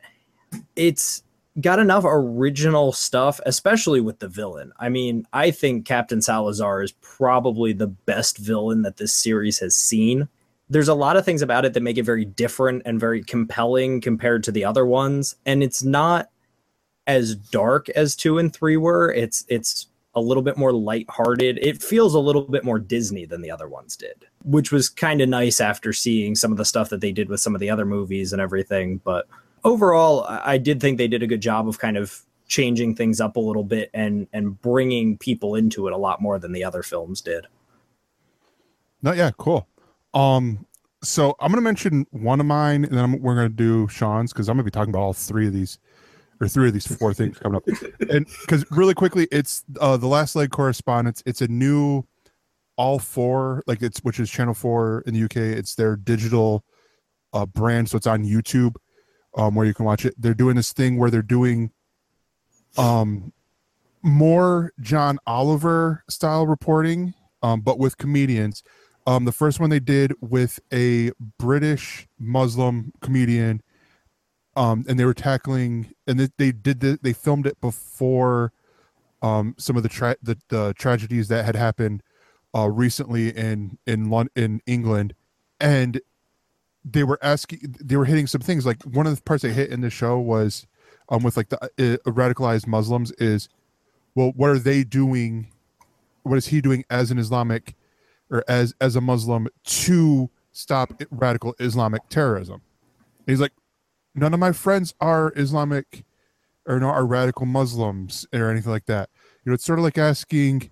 it's 0.75 1.23
got 1.59 1.79
enough 1.79 2.03
original 2.05 2.91
stuff, 2.91 3.39
especially 3.45 3.99
with 3.99 4.19
the 4.19 4.27
villain. 4.27 4.71
I 4.79 4.89
mean, 4.89 5.25
I 5.33 5.49
think 5.51 5.85
Captain 5.85 6.21
Salazar 6.21 6.83
is 6.83 6.91
probably 6.91 7.73
the 7.73 7.87
best 7.87 8.37
villain 8.37 8.83
that 8.83 8.97
this 8.97 9.13
series 9.13 9.59
has 9.59 9.75
seen. 9.75 10.27
There's 10.69 10.89
a 10.89 10.93
lot 10.93 11.15
of 11.15 11.23
things 11.23 11.41
about 11.41 11.65
it 11.65 11.73
that 11.73 11.83
make 11.83 11.97
it 11.97 12.03
very 12.03 12.25
different 12.25 12.83
and 12.85 12.99
very 12.99 13.23
compelling 13.23 14.01
compared 14.01 14.43
to 14.43 14.51
the 14.51 14.65
other 14.65 14.85
ones, 14.85 15.35
and 15.45 15.63
it's 15.63 15.83
not 15.83 16.29
as 17.05 17.35
dark 17.35 17.87
as 17.89 18.15
2 18.15 18.37
and 18.37 18.53
3 18.53 18.77
were. 18.77 19.11
It's 19.11 19.45
it's 19.47 19.87
a 20.13 20.21
little 20.21 20.43
bit 20.43 20.57
more 20.57 20.73
lighthearted. 20.73 21.59
It 21.61 21.81
feels 21.81 22.15
a 22.15 22.19
little 22.19 22.41
bit 22.41 22.63
more 22.63 22.79
Disney 22.79 23.25
than 23.25 23.41
the 23.41 23.51
other 23.51 23.69
ones 23.69 23.95
did, 23.95 24.25
which 24.43 24.71
was 24.71 24.89
kind 24.89 25.21
of 25.21 25.29
nice 25.29 25.61
after 25.61 25.93
seeing 25.93 26.35
some 26.35 26.51
of 26.51 26.57
the 26.57 26.65
stuff 26.65 26.89
that 26.89 27.01
they 27.01 27.11
did 27.11 27.29
with 27.29 27.39
some 27.39 27.53
of 27.53 27.61
the 27.61 27.69
other 27.69 27.85
movies 27.85 28.33
and 28.33 28.41
everything. 28.41 28.99
But 29.03 29.27
overall, 29.63 30.25
I 30.27 30.57
did 30.57 30.81
think 30.81 30.97
they 30.97 31.07
did 31.07 31.21
a 31.21 31.27
good 31.27 31.41
job 31.41 31.67
of 31.67 31.77
kind 31.79 31.97
of 31.97 32.23
changing 32.47 32.95
things 32.95 33.21
up 33.21 33.35
a 33.35 33.39
little 33.39 33.63
bit 33.63 33.91
and 33.93 34.27
and 34.33 34.59
bringing 34.61 35.17
people 35.17 35.55
into 35.55 35.87
it 35.87 35.93
a 35.93 35.97
lot 35.97 36.21
more 36.21 36.39
than 36.39 36.51
the 36.51 36.63
other 36.63 36.81
films 36.81 37.21
did. 37.21 37.45
No, 39.03 39.11
yeah, 39.13 39.31
cool. 39.37 39.67
Um, 40.17 40.65
so 41.03 41.35
I'm 41.39 41.51
gonna 41.51 41.61
mention 41.61 42.07
one 42.09 42.39
of 42.39 42.47
mine, 42.47 42.83
and 42.83 42.93
then 42.93 43.03
I'm, 43.03 43.21
we're 43.21 43.35
gonna 43.35 43.49
do 43.49 43.87
Shawn's 43.87 44.33
because 44.33 44.49
I'm 44.49 44.55
gonna 44.55 44.63
be 44.63 44.71
talking 44.71 44.89
about 44.89 45.01
all 45.01 45.13
three 45.13 45.45
of 45.45 45.53
these, 45.53 45.77
or 46.41 46.47
three 46.47 46.67
of 46.67 46.73
these 46.73 46.87
four 46.87 47.13
things 47.13 47.37
coming 47.37 47.55
up. 47.55 47.63
And 48.09 48.25
because 48.41 48.65
really 48.71 48.95
quickly, 48.95 49.27
it's 49.31 49.63
uh, 49.79 49.95
the 49.95 50.07
last 50.07 50.35
leg 50.35 50.49
correspondence. 50.49 51.21
It's 51.27 51.41
a 51.41 51.47
new, 51.47 52.03
all 52.77 52.97
four 52.97 53.63
like 53.67 53.83
it's 53.83 53.99
which 53.99 54.19
is 54.19 54.31
Channel 54.31 54.55
Four 54.55 55.03
in 55.05 55.13
the 55.13 55.23
UK. 55.23 55.37
It's 55.37 55.75
their 55.75 55.95
digital 55.95 56.63
uh, 57.31 57.45
brand, 57.45 57.87
so 57.87 57.97
it's 57.97 58.07
on 58.07 58.23
YouTube, 58.23 58.75
um, 59.37 59.53
where 59.53 59.67
you 59.67 59.75
can 59.75 59.85
watch 59.85 60.03
it. 60.03 60.15
They're 60.17 60.33
doing 60.33 60.55
this 60.55 60.73
thing 60.73 60.97
where 60.97 61.11
they're 61.11 61.21
doing, 61.21 61.71
um, 62.75 63.33
more 64.01 64.71
John 64.79 65.19
Oliver 65.27 66.03
style 66.09 66.47
reporting, 66.47 67.13
um, 67.43 67.61
but 67.61 67.77
with 67.77 67.97
comedians. 67.99 68.63
Um, 69.07 69.23
the 69.23 69.31
first 69.31 69.61
one 69.61 69.69
they 69.69 69.79
did 69.79 70.13
with 70.19 70.59
a 70.71 71.11
British 71.39 72.09
Muslim 72.19 72.91
comedian, 73.01 73.63
um, 74.57 74.83
and 74.89 74.99
they 74.99 75.05
were 75.05 75.13
tackling, 75.13 75.93
and 76.05 76.19
they, 76.19 76.27
they 76.37 76.51
did 76.51 76.81
the, 76.81 76.99
they 77.01 77.13
filmed 77.13 77.47
it 77.47 77.61
before 77.61 78.51
um, 79.21 79.55
some 79.57 79.77
of 79.77 79.83
the, 79.83 79.89
tra- 79.89 80.17
the 80.21 80.37
the 80.49 80.73
tragedies 80.77 81.29
that 81.29 81.45
had 81.45 81.55
happened 81.55 82.03
uh, 82.53 82.69
recently 82.69 83.29
in 83.29 83.77
in 83.87 84.09
Lon- 84.09 84.29
in 84.35 84.61
England, 84.67 85.15
and 85.57 86.01
they 86.83 87.05
were 87.05 87.19
asking, 87.21 87.77
they 87.81 87.95
were 87.95 88.05
hitting 88.05 88.27
some 88.27 88.41
things. 88.41 88.65
Like 88.65 88.83
one 88.83 89.07
of 89.07 89.15
the 89.15 89.21
parts 89.21 89.43
they 89.43 89.53
hit 89.53 89.69
in 89.69 89.79
the 89.79 89.89
show 89.89 90.19
was, 90.19 90.67
um, 91.07 91.23
with 91.23 91.37
like 91.37 91.47
the 91.47 91.63
uh, 91.63 92.11
radicalized 92.11 92.67
Muslims 92.67 93.11
is, 93.13 93.47
well, 94.15 94.33
what 94.35 94.49
are 94.49 94.59
they 94.59 94.83
doing? 94.83 95.47
What 96.23 96.37
is 96.37 96.47
he 96.47 96.59
doing 96.59 96.83
as 96.89 97.09
an 97.09 97.19
Islamic? 97.19 97.76
Or 98.29 98.43
as 98.47 98.73
as 98.81 98.95
a 98.95 99.01
Muslim 99.01 99.47
to 99.63 100.29
stop 100.51 101.01
radical 101.11 101.55
Islamic 101.59 102.07
terrorism. 102.09 102.61
And 103.19 103.27
he's 103.27 103.39
like, 103.39 103.53
none 104.15 104.33
of 104.33 104.39
my 104.39 104.51
friends 104.51 104.93
are 104.99 105.31
Islamic 105.35 106.03
or 106.65 106.79
not 106.79 106.93
are 106.93 107.05
radical 107.05 107.45
Muslims 107.45 108.27
or 108.33 108.49
anything 108.49 108.71
like 108.71 108.85
that. 108.87 109.09
You 109.43 109.51
know, 109.51 109.53
it's 109.53 109.63
sort 109.63 109.79
of 109.79 109.83
like 109.83 109.97
asking, 109.97 110.71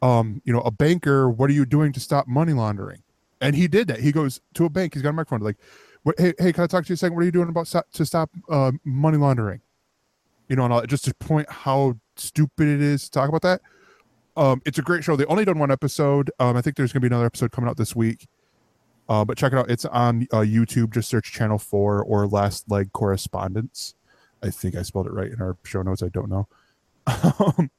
um, 0.00 0.40
you 0.44 0.52
know, 0.52 0.60
a 0.60 0.70
banker, 0.70 1.28
what 1.28 1.50
are 1.50 1.52
you 1.52 1.66
doing 1.66 1.92
to 1.92 2.00
stop 2.00 2.26
money 2.26 2.52
laundering? 2.52 3.02
And 3.40 3.54
he 3.56 3.68
did 3.68 3.88
that. 3.88 4.00
He 4.00 4.12
goes 4.12 4.40
to 4.54 4.64
a 4.64 4.70
bank. 4.70 4.94
He's 4.94 5.02
got 5.02 5.10
a 5.10 5.12
microphone. 5.12 5.40
Like, 5.40 5.56
what, 6.02 6.18
hey, 6.18 6.32
hey, 6.38 6.52
can 6.52 6.64
I 6.64 6.66
talk 6.66 6.84
to 6.84 6.88
you 6.88 6.94
a 6.94 6.96
second? 6.96 7.16
What 7.16 7.22
are 7.22 7.26
you 7.26 7.32
doing 7.32 7.48
about 7.48 7.66
stop, 7.66 7.90
to 7.92 8.06
stop 8.06 8.30
uh, 8.48 8.72
money 8.84 9.18
laundering? 9.18 9.60
You 10.48 10.56
know, 10.56 10.64
and 10.64 10.72
all, 10.72 10.82
just 10.86 11.04
to 11.04 11.14
point 11.14 11.50
how 11.50 11.98
stupid 12.16 12.68
it 12.68 12.80
is 12.80 13.04
to 13.04 13.10
talk 13.10 13.28
about 13.28 13.42
that 13.42 13.60
um, 14.40 14.62
it's 14.64 14.78
a 14.78 14.82
great 14.82 15.04
show. 15.04 15.16
They 15.16 15.26
only 15.26 15.44
done 15.44 15.58
one 15.58 15.70
episode. 15.70 16.30
Um, 16.40 16.56
I 16.56 16.62
think 16.62 16.76
there's 16.76 16.92
gonna 16.92 17.02
be 17.02 17.08
another 17.08 17.26
episode 17.26 17.52
coming 17.52 17.68
out 17.68 17.76
this 17.76 17.94
week. 17.94 18.26
Uh, 19.08 19.24
but 19.24 19.36
check 19.36 19.52
it 19.52 19.58
out. 19.58 19.70
It's 19.70 19.84
on 19.84 20.26
uh, 20.32 20.38
YouTube. 20.38 20.94
Just 20.94 21.10
search 21.10 21.30
Channel 21.30 21.58
Four 21.58 22.02
or 22.02 22.26
Last 22.26 22.70
Leg 22.70 22.92
Correspondence. 22.92 23.94
I 24.42 24.48
think 24.50 24.76
I 24.76 24.82
spelled 24.82 25.06
it 25.06 25.12
right 25.12 25.30
in 25.30 25.42
our 25.42 25.58
show 25.64 25.82
notes. 25.82 26.02
I 26.02 26.08
don't 26.08 26.30
know. 26.30 26.48
Um, 27.40 27.70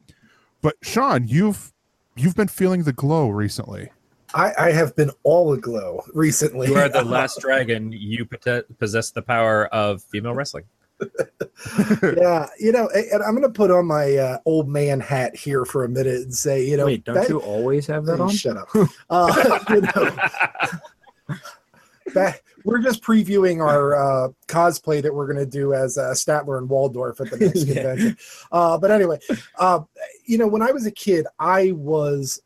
but 0.61 0.75
Shawn, 0.83 1.27
you've 1.27 1.73
you've 2.15 2.35
been 2.35 2.47
feeling 2.47 2.83
the 2.83 2.93
glow 2.93 3.29
recently. 3.29 3.89
I, 4.33 4.51
I 4.57 4.71
have 4.71 4.95
been 4.95 5.11
all 5.23 5.53
aglow 5.53 6.03
recently. 6.13 6.67
You 6.67 6.75
are 6.75 6.89
the 6.89 7.03
last 7.05 7.39
dragon. 7.39 7.91
You 7.91 8.25
possess 8.25 9.11
the 9.11 9.21
power 9.21 9.65
of 9.67 10.03
female 10.03 10.33
wrestling. 10.33 10.65
yeah, 12.03 12.47
you 12.59 12.71
know, 12.71 12.89
and 12.93 13.21
I'm 13.23 13.31
going 13.31 13.41
to 13.43 13.49
put 13.49 13.71
on 13.71 13.85
my 13.85 14.15
uh, 14.15 14.37
old 14.45 14.67
man 14.69 14.99
hat 14.99 15.35
here 15.35 15.65
for 15.65 15.83
a 15.83 15.89
minute 15.89 16.15
and 16.21 16.33
say, 16.33 16.65
you 16.65 16.77
know, 16.77 16.85
Wait, 16.85 17.03
don't 17.03 17.15
back- 17.15 17.29
you 17.29 17.39
always 17.39 17.85
have 17.87 18.05
that 18.05 18.19
on? 18.19 18.29
Shut 18.29 18.57
up. 18.57 18.69
Uh, 19.09 19.59
you 19.69 19.81
know, 19.81 20.17
back, 22.13 22.43
we're 22.65 22.79
just 22.79 23.03
previewing 23.03 23.61
our 23.65 23.95
uh, 23.95 24.29
cosplay 24.47 25.01
that 25.01 25.13
we're 25.13 25.25
going 25.31 25.43
to 25.43 25.45
do 25.49 25.73
as 25.73 25.97
uh, 25.97 26.11
Statler 26.11 26.57
and 26.57 26.69
Waldorf 26.69 27.21
at 27.21 27.29
the 27.31 27.37
next 27.37 27.65
Yeah. 27.65 27.73
convention. 27.83 28.17
Uh, 28.51 28.77
but 28.77 28.91
anyway, 28.91 29.19
uh, 29.57 29.79
you 30.25 30.37
know, 30.37 30.47
when 30.47 30.61
I 30.61 30.71
was 30.71 30.85
a 30.85 30.91
kid, 30.91 31.25
I 31.39 31.71
was 31.71 32.41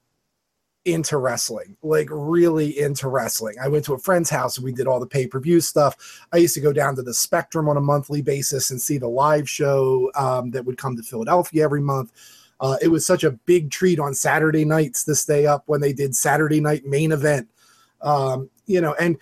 into 0.86 1.18
wrestling, 1.18 1.76
like 1.82 2.08
really 2.12 2.80
into 2.80 3.08
wrestling. 3.08 3.56
I 3.62 3.68
went 3.68 3.86
to 3.86 3.96
a 3.96 4.00
friend's 4.00 4.30
house 4.30 4.58
and 4.58 4.64
we 4.64 4.72
did 4.72 4.88
all 4.88 5.00
the 5.00 5.08
pay 5.08 5.28
per 5.28 5.40
view 5.40 5.60
stuff. 5.60 6.28
I 6.32 6.38
used 6.38 6.54
to 6.54 6.62
go 6.62 6.72
down 6.72 6.96
to 6.96 7.02
the 7.02 7.14
Spectrum 7.14 7.68
on 7.68 7.78
a 7.78 7.82
monthly 7.82 8.22
basis 8.22 8.70
and 8.70 8.80
see 8.80 8.98
the 8.98 9.08
live 9.08 9.50
show 9.50 10.12
um, 10.16 10.52
that 10.52 10.64
would 10.64 10.78
come 10.78 10.96
to 10.96 11.04
Philadelphia 11.04 11.64
every 11.64 11.82
month. 11.82 12.12
Uh, 12.62 12.78
it 12.82 12.88
was 12.88 13.06
such 13.06 13.24
a 13.24 13.32
big 13.32 13.72
treat 13.72 14.00
on 14.00 14.14
Saturday 14.14 14.64
nights 14.64 15.04
to 15.04 15.16
stay 15.16 15.46
up 15.46 15.64
when 15.66 15.82
they 15.82 15.92
did 15.92 16.16
Saturday 16.16 16.62
night 16.62 16.86
main 16.86 17.12
event. 17.12 17.50
Um, 18.02 18.50
you 18.68 18.80
know, 18.80 18.94
and 19.00 19.18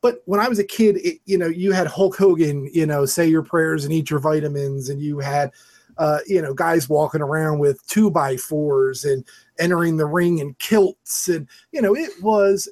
but 0.00 0.22
when 0.26 0.38
I 0.38 0.48
was 0.48 0.60
a 0.60 0.64
kid, 0.64 0.96
it, 0.98 1.18
you 1.26 1.36
know, 1.36 1.48
you 1.48 1.72
had 1.72 1.88
Hulk 1.88 2.16
Hogan, 2.16 2.70
you 2.72 2.86
know, 2.86 3.04
say 3.04 3.26
your 3.26 3.42
prayers 3.42 3.84
and 3.84 3.92
eat 3.92 4.08
your 4.08 4.20
vitamins, 4.20 4.88
and 4.88 5.02
you 5.02 5.18
had 5.18 5.50
uh, 5.98 6.20
you 6.26 6.40
know, 6.40 6.54
guys 6.54 6.88
walking 6.88 7.20
around 7.20 7.58
with 7.58 7.84
two 7.86 8.10
by 8.10 8.36
fours 8.36 9.04
and 9.04 9.24
entering 9.58 9.96
the 9.96 10.06
ring 10.06 10.38
in 10.38 10.54
kilts. 10.54 11.28
And, 11.28 11.48
you 11.72 11.82
know, 11.82 11.94
it 11.94 12.10
was 12.22 12.68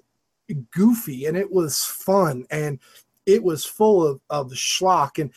goofy 0.71 1.27
and 1.27 1.37
it 1.37 1.53
was 1.53 1.85
fun 1.85 2.47
and 2.51 2.79
it 3.27 3.43
was 3.43 3.65
full 3.65 4.07
of, 4.07 4.21
of 4.31 4.51
schlock. 4.53 5.21
And 5.21 5.31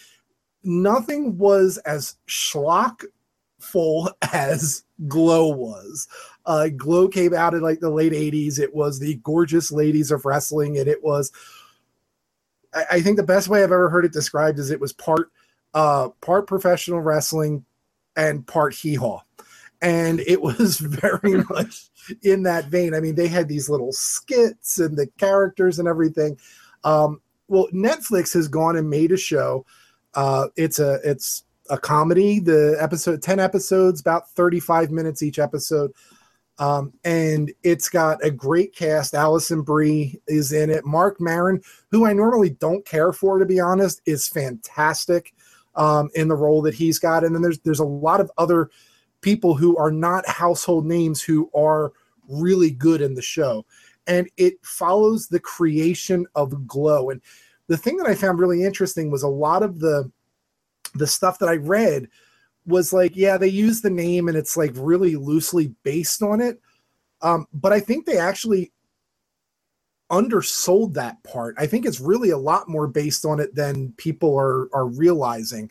nothing 0.63 1.37
was 1.37 1.77
as 1.79 2.15
schlockful 2.27 4.11
as 4.33 4.83
Glow 5.07 5.47
was. 5.47 6.07
Uh, 6.45 6.67
Glow 6.69 7.07
came 7.07 7.33
out 7.33 7.53
in 7.53 7.61
like 7.61 7.79
the 7.79 7.89
late 7.89 8.13
80s. 8.13 8.59
It 8.59 8.73
was 8.73 8.99
the 8.99 9.15
gorgeous 9.23 9.71
ladies 9.71 10.11
of 10.11 10.25
wrestling, 10.25 10.77
and 10.77 10.87
it 10.87 11.03
was 11.03 11.31
I, 12.73 12.85
I 12.91 13.01
think 13.01 13.17
the 13.17 13.23
best 13.23 13.47
way 13.47 13.59
I've 13.63 13.71
ever 13.71 13.89
heard 13.89 14.05
it 14.05 14.13
described 14.13 14.59
is 14.59 14.69
it 14.69 14.79
was 14.79 14.93
part 14.93 15.31
uh 15.73 16.09
part 16.21 16.47
professional 16.47 17.01
wrestling 17.01 17.65
and 18.15 18.45
part 18.45 18.73
hee 18.73 18.95
haw. 18.95 19.21
And 19.81 20.19
it 20.21 20.41
was 20.41 20.77
very 20.79 21.43
much 21.49 21.89
in 22.23 22.43
that 22.43 22.65
vein. 22.65 22.93
I 22.93 22.99
mean, 22.99 23.15
they 23.15 23.27
had 23.27 23.47
these 23.47 23.69
little 23.69 23.91
skits 23.91 24.79
and 24.79 24.97
the 24.97 25.07
characters 25.17 25.79
and 25.79 25.87
everything. 25.87 26.37
Um, 26.83 27.21
well, 27.47 27.67
Netflix 27.73 28.33
has 28.33 28.47
gone 28.47 28.77
and 28.77 28.89
made 28.89 29.11
a 29.11 29.17
show. 29.17 29.65
Uh, 30.13 30.47
it's 30.55 30.79
a 30.79 30.99
it's 31.03 31.43
a 31.69 31.77
comedy. 31.77 32.39
The 32.39 32.77
episode, 32.79 33.21
10 33.21 33.39
episodes, 33.39 34.01
about 34.01 34.29
35 34.31 34.91
minutes 34.91 35.23
each 35.23 35.39
episode. 35.39 35.91
Um, 36.57 36.93
and 37.05 37.51
it's 37.63 37.87
got 37.89 38.23
a 38.23 38.29
great 38.29 38.75
cast. 38.75 39.13
Alison 39.13 39.61
Brie 39.61 40.19
is 40.27 40.51
in 40.51 40.69
it. 40.69 40.85
Marc 40.85 41.21
Maron, 41.21 41.61
who 41.89 42.05
I 42.05 42.11
normally 42.11 42.49
don't 42.49 42.85
care 42.85 43.13
for, 43.13 43.39
to 43.39 43.45
be 43.45 43.61
honest, 43.61 44.01
is 44.05 44.27
fantastic 44.27 45.33
um, 45.75 46.09
in 46.15 46.27
the 46.27 46.35
role 46.35 46.61
that 46.63 46.73
he's 46.73 46.99
got. 46.99 47.23
And 47.23 47.33
then 47.33 47.41
there's 47.41 47.59
there's 47.59 47.79
a 47.79 47.85
lot 47.85 48.19
of 48.19 48.29
other 48.37 48.69
people 49.21 49.55
who 49.55 49.77
are 49.77 49.91
not 49.91 50.27
household 50.27 50.85
names 50.85 51.21
who 51.21 51.49
are 51.53 51.91
really 52.27 52.71
good 52.71 53.01
in 53.01 53.15
the 53.15 53.21
show. 53.21 53.65
And 54.07 54.29
it 54.37 54.55
follows 54.63 55.27
the 55.27 55.39
creation 55.39 56.25
of 56.35 56.67
Glow. 56.67 57.09
And 57.09 57.21
the 57.67 57.77
thing 57.77 57.97
that 57.97 58.07
I 58.07 58.15
found 58.15 58.39
really 58.39 58.63
interesting 58.63 59.11
was 59.11 59.23
a 59.23 59.27
lot 59.27 59.63
of 59.63 59.79
the 59.79 60.11
the 60.95 61.07
stuff 61.07 61.37
that 61.37 61.49
I 61.49 61.57
read 61.57 62.07
was 62.65 62.91
like, 62.91 63.15
yeah, 63.15 63.37
they 63.37 63.47
use 63.47 63.81
the 63.81 63.89
name 63.89 64.27
and 64.27 64.35
it's 64.35 64.57
like 64.57 64.71
really 64.75 65.15
loosely 65.15 65.73
based 65.83 66.23
on 66.23 66.41
it. 66.41 66.59
Um, 67.21 67.45
but 67.53 67.73
I 67.73 67.79
think 67.79 68.05
they 68.05 68.17
actually 68.17 68.71
undersold 70.09 70.95
that 70.95 71.21
part. 71.23 71.55
I 71.59 71.67
think 71.67 71.85
it's 71.85 71.99
really 71.99 72.31
a 72.31 72.37
lot 72.37 72.67
more 72.67 72.87
based 72.87 73.25
on 73.25 73.39
it 73.39 73.53
than 73.53 73.93
people 73.93 74.35
are 74.37 74.69
are 74.73 74.87
realizing. 74.87 75.69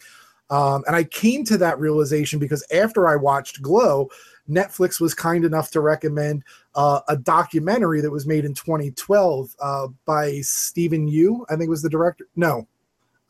Um, 0.50 0.82
and 0.86 0.96
I 0.96 1.04
came 1.04 1.44
to 1.44 1.58
that 1.58 1.78
realization 1.78 2.38
because 2.38 2.64
after 2.72 3.08
I 3.08 3.16
watched 3.16 3.62
Glow, 3.62 4.08
Netflix 4.48 5.00
was 5.00 5.14
kind 5.14 5.44
enough 5.44 5.70
to 5.72 5.80
recommend 5.80 6.42
uh, 6.74 7.00
a 7.08 7.16
documentary 7.16 8.00
that 8.00 8.10
was 8.10 8.26
made 8.26 8.44
in 8.44 8.54
2012 8.54 9.54
uh, 9.60 9.88
by 10.06 10.40
Stephen 10.40 11.08
Yeun, 11.08 11.44
I 11.50 11.56
think 11.56 11.68
was 11.68 11.82
the 11.82 11.90
director. 11.90 12.26
No, 12.34 12.66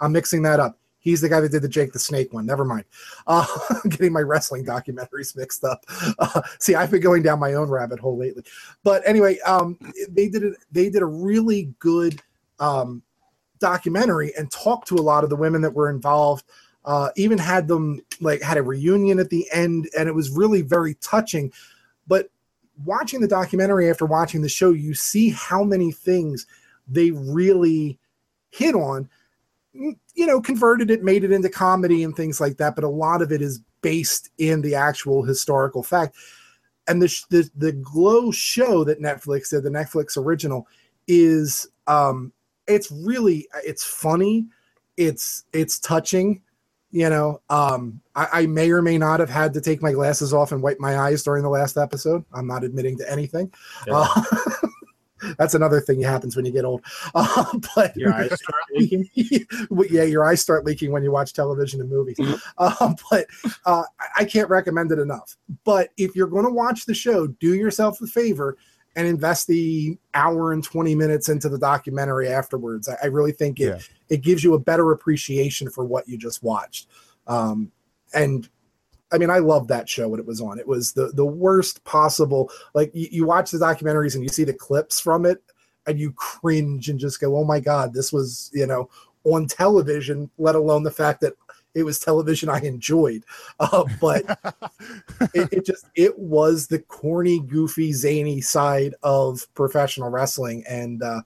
I'm 0.00 0.12
mixing 0.12 0.42
that 0.42 0.60
up. 0.60 0.78
He's 1.00 1.20
the 1.20 1.28
guy 1.28 1.40
that 1.40 1.52
did 1.52 1.62
the 1.62 1.68
Jake 1.68 1.92
the 1.92 1.98
Snake 1.98 2.32
one. 2.32 2.44
Never 2.44 2.64
mind. 2.64 2.84
Uh, 3.26 3.46
I'm 3.70 3.90
getting 3.90 4.12
my 4.12 4.20
wrestling 4.20 4.64
documentaries 4.64 5.36
mixed 5.36 5.64
up. 5.64 5.84
Uh, 6.18 6.42
see, 6.58 6.74
I've 6.74 6.90
been 6.90 7.00
going 7.00 7.22
down 7.22 7.38
my 7.38 7.54
own 7.54 7.68
rabbit 7.68 8.00
hole 8.00 8.18
lately. 8.18 8.42
But 8.82 9.02
anyway, 9.06 9.38
um, 9.40 9.78
they 10.08 10.28
did 10.28 10.42
it. 10.42 10.54
They 10.72 10.90
did 10.90 11.02
a 11.02 11.06
really 11.06 11.72
good 11.78 12.20
um, 12.58 13.02
documentary 13.60 14.32
and 14.36 14.50
talked 14.50 14.88
to 14.88 14.96
a 14.96 15.00
lot 15.00 15.22
of 15.22 15.30
the 15.30 15.36
women 15.36 15.62
that 15.62 15.72
were 15.72 15.90
involved. 15.90 16.44
Uh, 16.88 17.10
even 17.16 17.36
had 17.36 17.68
them 17.68 18.00
like 18.18 18.40
had 18.40 18.56
a 18.56 18.62
reunion 18.62 19.18
at 19.18 19.28
the 19.28 19.46
end, 19.52 19.88
and 19.96 20.08
it 20.08 20.14
was 20.14 20.30
really 20.30 20.62
very 20.62 20.94
touching. 20.94 21.52
But 22.06 22.30
watching 22.82 23.20
the 23.20 23.28
documentary 23.28 23.90
after 23.90 24.06
watching 24.06 24.40
the 24.40 24.48
show, 24.48 24.70
you 24.70 24.94
see 24.94 25.28
how 25.28 25.62
many 25.62 25.92
things 25.92 26.46
they 26.88 27.10
really 27.10 27.98
hit 28.50 28.74
on 28.74 29.08
you 29.72 30.26
know, 30.26 30.40
converted 30.40 30.90
it, 30.90 31.04
made 31.04 31.24
it 31.24 31.32
into 31.32 31.48
comedy 31.48 32.02
and 32.02 32.16
things 32.16 32.40
like 32.40 32.56
that. 32.56 32.74
But 32.74 32.84
a 32.84 32.88
lot 32.88 33.22
of 33.22 33.32
it 33.32 33.40
is 33.40 33.60
based 33.80 34.30
in 34.38 34.60
the 34.62 34.74
actual 34.74 35.22
historical 35.22 35.82
fact. 35.82 36.16
And 36.88 37.02
the 37.02 37.24
the, 37.30 37.50
the 37.56 37.72
Glow 37.72 38.30
show 38.30 38.82
that 38.84 39.00
Netflix 39.00 39.50
did, 39.50 39.62
the 39.62 39.70
Netflix 39.70 40.16
original, 40.16 40.66
is 41.06 41.68
um, 41.86 42.32
it's 42.66 42.90
really 42.90 43.46
it's 43.64 43.84
funny, 43.84 44.46
it's 44.96 45.44
it's 45.52 45.78
touching. 45.78 46.42
You 46.90 47.10
know, 47.10 47.40
um, 47.50 48.00
I, 48.14 48.28
I 48.32 48.46
may 48.46 48.70
or 48.70 48.80
may 48.80 48.96
not 48.96 49.20
have 49.20 49.28
had 49.28 49.52
to 49.54 49.60
take 49.60 49.82
my 49.82 49.92
glasses 49.92 50.32
off 50.32 50.52
and 50.52 50.62
wipe 50.62 50.80
my 50.80 50.98
eyes 50.98 51.22
during 51.22 51.42
the 51.42 51.50
last 51.50 51.76
episode. 51.76 52.24
I'm 52.32 52.46
not 52.46 52.64
admitting 52.64 52.96
to 52.98 53.10
anything. 53.12 53.52
Yeah. 53.86 54.06
Uh, 54.06 54.22
that's 55.38 55.54
another 55.54 55.80
thing 55.80 56.00
that 56.00 56.08
happens 56.08 56.36
when 56.36 56.44
you 56.44 56.52
get 56.52 56.64
old. 56.64 56.84
Uh, 57.14 57.44
but 57.74 57.96
your 57.96 58.12
eyes 58.12 58.32
start 58.32 58.62
leaking. 58.74 59.08
yeah, 59.90 60.04
your 60.04 60.24
eyes 60.24 60.40
start 60.40 60.64
leaking 60.64 60.92
when 60.92 61.02
you 61.02 61.10
watch 61.10 61.32
television 61.32 61.80
and 61.80 61.90
movies. 61.90 62.18
Uh, 62.58 62.94
but 63.10 63.26
uh, 63.66 63.82
I 64.16 64.24
can't 64.24 64.48
recommend 64.48 64.92
it 64.92 64.98
enough. 64.98 65.36
But 65.64 65.90
if 65.96 66.14
you're 66.14 66.26
going 66.28 66.44
to 66.44 66.52
watch 66.52 66.84
the 66.84 66.94
show, 66.94 67.26
do 67.26 67.54
yourself 67.54 68.00
a 68.00 68.06
favor 68.06 68.56
and 68.98 69.06
invest 69.06 69.46
the 69.46 69.96
hour 70.12 70.52
and 70.52 70.64
20 70.64 70.96
minutes 70.96 71.28
into 71.28 71.48
the 71.48 71.56
documentary 71.56 72.28
afterwards. 72.28 72.88
I, 72.88 72.96
I 73.04 73.06
really 73.06 73.30
think 73.30 73.60
it 73.60 73.68
yeah. 73.68 73.78
it 74.08 74.22
gives 74.22 74.42
you 74.42 74.54
a 74.54 74.58
better 74.58 74.90
appreciation 74.90 75.70
for 75.70 75.84
what 75.84 76.08
you 76.08 76.18
just 76.18 76.42
watched. 76.42 76.88
Um, 77.28 77.70
and 78.12 78.48
I 79.12 79.18
mean, 79.18 79.30
I 79.30 79.38
love 79.38 79.68
that 79.68 79.88
show 79.88 80.08
when 80.08 80.18
it 80.18 80.26
was 80.26 80.40
on. 80.40 80.58
It 80.58 80.66
was 80.66 80.92
the 80.92 81.12
the 81.14 81.24
worst 81.24 81.84
possible. 81.84 82.50
Like 82.74 82.90
you, 82.92 83.06
you 83.12 83.24
watch 83.24 83.52
the 83.52 83.58
documentaries 83.58 84.16
and 84.16 84.24
you 84.24 84.30
see 84.30 84.42
the 84.42 84.52
clips 84.52 85.00
from 85.00 85.26
it, 85.26 85.44
and 85.86 85.96
you 85.96 86.10
cringe 86.14 86.88
and 86.88 86.98
just 86.98 87.20
go, 87.20 87.36
"Oh 87.36 87.44
my 87.44 87.60
god, 87.60 87.94
this 87.94 88.12
was 88.12 88.50
you 88.52 88.66
know 88.66 88.90
on 89.22 89.46
television." 89.46 90.28
Let 90.38 90.56
alone 90.56 90.82
the 90.82 90.90
fact 90.90 91.20
that 91.20 91.34
it 91.74 91.82
was 91.82 91.98
television 91.98 92.48
I 92.48 92.60
enjoyed. 92.60 93.24
Uh, 93.60 93.84
but 94.00 94.24
it, 95.34 95.48
it, 95.52 95.66
just 95.66 95.86
it 95.94 96.18
was 96.18 96.66
the 96.66 96.78
corny, 96.80 97.40
goofy, 97.40 97.92
zany 97.92 98.40
side 98.40 98.94
of 99.02 99.46
professional 99.54 100.10
wrestling, 100.10 100.64
and 100.68 101.02
uh, 101.02 101.22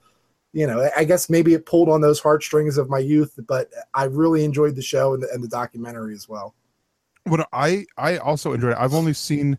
you 0.53 0.67
know, 0.67 0.89
I 0.97 1.05
guess 1.05 1.31
maybe 1.31 1.55
it 1.55 1.67
pulled 1.67 1.89
on 1.89 2.01
those 2.01 2.21
heartstrings 2.21 2.79
of 2.79 2.89
my 2.89 2.99
youth. 2.99 3.39
But 3.47 3.71
I 3.95 4.05
really 4.05 4.45
enjoyed 4.45 4.77
the 4.77 4.83
show 4.83 5.15
and 5.15 5.23
the, 5.23 5.29
and 5.33 5.43
the 5.43 5.49
documentary 5.49 6.15
as 6.15 6.29
well 6.29 6.55
what 7.25 7.49
I 7.53 7.87
I 7.97 8.19
also 8.19 8.53
enjoyed. 8.53 8.73
It. 8.73 8.79
I've 8.79 8.95
only 8.95 9.13
seen 9.13 9.59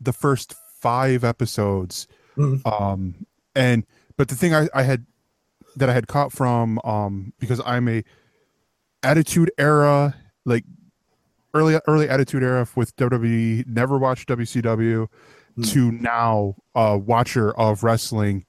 the 0.00 0.12
first 0.12 0.54
five 0.80 1.24
episodes, 1.24 2.06
mm-hmm. 2.36 2.66
um, 2.68 3.26
and 3.54 3.86
but 4.16 4.28
the 4.28 4.34
thing 4.34 4.54
I, 4.54 4.68
I 4.74 4.82
had 4.82 5.06
that 5.76 5.88
I 5.88 5.92
had 5.92 6.08
caught 6.08 6.32
from 6.32 6.80
um 6.84 7.32
because 7.38 7.60
I'm 7.64 7.88
a 7.88 8.02
attitude 9.02 9.50
era 9.58 10.14
like 10.44 10.64
early 11.54 11.78
early 11.86 12.08
attitude 12.08 12.42
era 12.42 12.66
with 12.74 12.94
WWE, 12.96 13.66
never 13.66 13.98
watched 13.98 14.28
WCW, 14.28 15.06
mm-hmm. 15.06 15.62
to 15.62 15.92
now 15.92 16.54
uh 16.74 16.98
watcher 17.00 17.56
of 17.58 17.82
wrestling, 17.82 18.44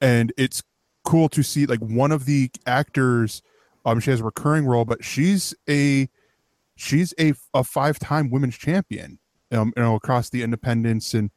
and 0.00 0.32
it's 0.36 0.62
cool 1.04 1.28
to 1.28 1.42
see 1.42 1.66
like 1.66 1.80
one 1.80 2.12
of 2.12 2.24
the 2.24 2.50
actors. 2.66 3.42
Um, 3.86 4.00
she 4.00 4.10
has 4.10 4.20
a 4.20 4.24
recurring 4.24 4.66
role, 4.66 4.86
but 4.86 5.04
she's 5.04 5.54
a 5.68 6.08
she's 6.76 7.14
a, 7.20 7.34
a 7.52 7.62
five-time 7.62 8.30
women's 8.30 8.56
champion 8.56 9.18
um, 9.52 9.72
you 9.76 9.82
know 9.82 9.94
across 9.94 10.30
the 10.30 10.42
independents 10.42 11.14
and 11.14 11.30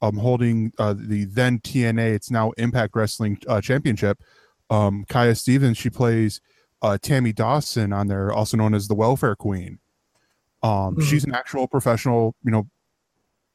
um, 0.00 0.16
holding 0.16 0.72
uh, 0.78 0.94
the 0.96 1.24
then 1.24 1.58
TNA 1.60 2.14
it's 2.14 2.30
now 2.30 2.50
Impact 2.58 2.94
Wrestling 2.94 3.38
uh, 3.48 3.60
Championship 3.60 4.22
um, 4.70 5.04
Kia 5.08 5.34
Stevens 5.34 5.78
she 5.78 5.90
plays 5.90 6.40
uh, 6.82 6.98
Tammy 7.00 7.32
Dawson 7.32 7.92
on 7.92 8.08
there 8.08 8.32
also 8.32 8.56
known 8.56 8.74
as 8.74 8.88
the 8.88 8.94
Welfare 8.94 9.36
Queen. 9.36 9.78
Um, 10.62 10.70
mm-hmm. 10.70 11.02
she's 11.02 11.24
an 11.24 11.34
actual 11.34 11.66
professional 11.66 12.36
you 12.44 12.50
know 12.50 12.68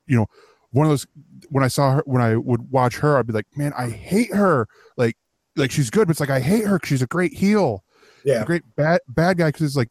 you 0.08 0.18
know 0.18 0.28
one 0.72 0.86
of 0.86 0.92
those 0.92 1.08
when 1.50 1.64
I 1.64 1.70
saw 1.70 1.96
her 1.96 2.04
when 2.06 2.22
I 2.22 2.36
would 2.36 2.70
watch 2.72 2.98
her 2.98 3.18
I'd 3.18 3.28
be 3.28 3.34
like 3.34 3.46
man 3.56 3.74
I 3.78 3.90
hate 3.90 4.34
her. 4.34 4.68
Like 4.96 5.18
like 5.56 5.72
she's 5.72 5.90
good 5.90 6.08
but 6.08 6.12
it's 6.12 6.20
like 6.20 6.30
I 6.30 6.40
hate 6.40 6.66
her 6.66 6.80
she's 6.84 7.02
a 7.02 7.08
great 7.08 7.34
heel. 7.34 7.84
Yeah. 8.24 8.44
great 8.44 8.64
bad 8.76 9.02
bad 9.08 9.38
guy 9.38 9.50
because 9.50 9.62
it's 9.62 9.76
like 9.76 9.90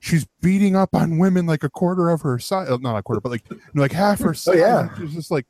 she's 0.00 0.26
beating 0.40 0.76
up 0.76 0.94
on 0.94 1.18
women 1.18 1.46
like 1.46 1.62
a 1.62 1.70
quarter 1.70 2.10
of 2.10 2.22
her 2.22 2.38
size 2.38 2.68
uh, 2.68 2.76
not 2.78 2.96
a 2.96 3.02
quarter 3.02 3.20
but 3.20 3.30
like 3.30 3.44
like 3.74 3.92
half 3.92 4.18
her 4.20 4.34
size 4.34 4.56
oh, 4.56 4.58
yeah. 4.58 4.88
she's 4.98 5.14
just 5.14 5.30
like 5.30 5.46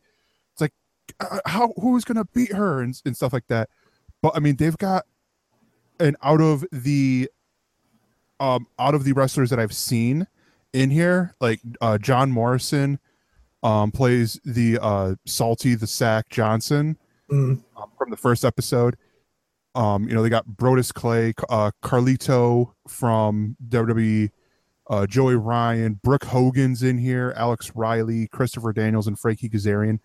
it's 0.53 0.61
like 0.61 0.73
uh, 1.19 1.41
how 1.47 1.73
who's 1.81 2.05
gonna 2.05 2.25
beat 2.35 2.53
her 2.53 2.83
and, 2.83 3.01
and 3.05 3.17
stuff 3.17 3.33
like 3.33 3.47
that. 3.49 3.69
But 4.23 4.37
i 4.37 4.39
mean 4.39 4.57
they've 4.57 4.77
got 4.77 5.07
and 6.01 6.17
out 6.23 6.41
of 6.41 6.65
the 6.73 7.29
um 8.41 8.67
out 8.79 8.95
of 8.95 9.05
the 9.05 9.13
wrestlers 9.13 9.51
that 9.51 9.61
i've 9.61 9.75
seen 9.75 10.27
in 10.73 10.91
here 10.91 11.35
like 11.41 11.61
uh 11.81 11.99
john 11.99 12.31
morrison 12.31 12.99
um 13.63 13.91
plays 13.91 14.41
the 14.45 14.79
uh 14.81 15.15
salty 15.27 15.75
the 15.75 15.87
sack 15.87 16.29
johnson 16.31 16.97
mm. 17.31 17.63
um, 17.77 17.91
from 17.99 18.11
the 18.11 18.17
first 18.17 18.45
episode 18.45 18.97
um 19.75 20.09
you 20.09 20.15
know 20.15 20.23
they 20.23 20.29
got 20.29 20.47
brodus 20.47 20.93
clay 20.93 21.33
uh 21.49 21.71
carlito 21.83 22.73
from 22.89 23.57
wwe 23.69 24.31
uh, 24.91 25.07
Joey 25.07 25.37
Ryan, 25.37 26.01
Brooke 26.03 26.25
Hogan's 26.25 26.83
in 26.83 26.99
here, 26.99 27.33
Alex 27.37 27.71
Riley, 27.77 28.27
Christopher 28.27 28.73
Daniels, 28.73 29.07
and 29.07 29.17
Frankie 29.17 29.49
Kazarian 29.49 30.01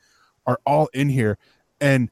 are 0.45 0.59
all 0.63 0.87
in 0.93 1.09
here. 1.09 1.39
And 1.81 2.11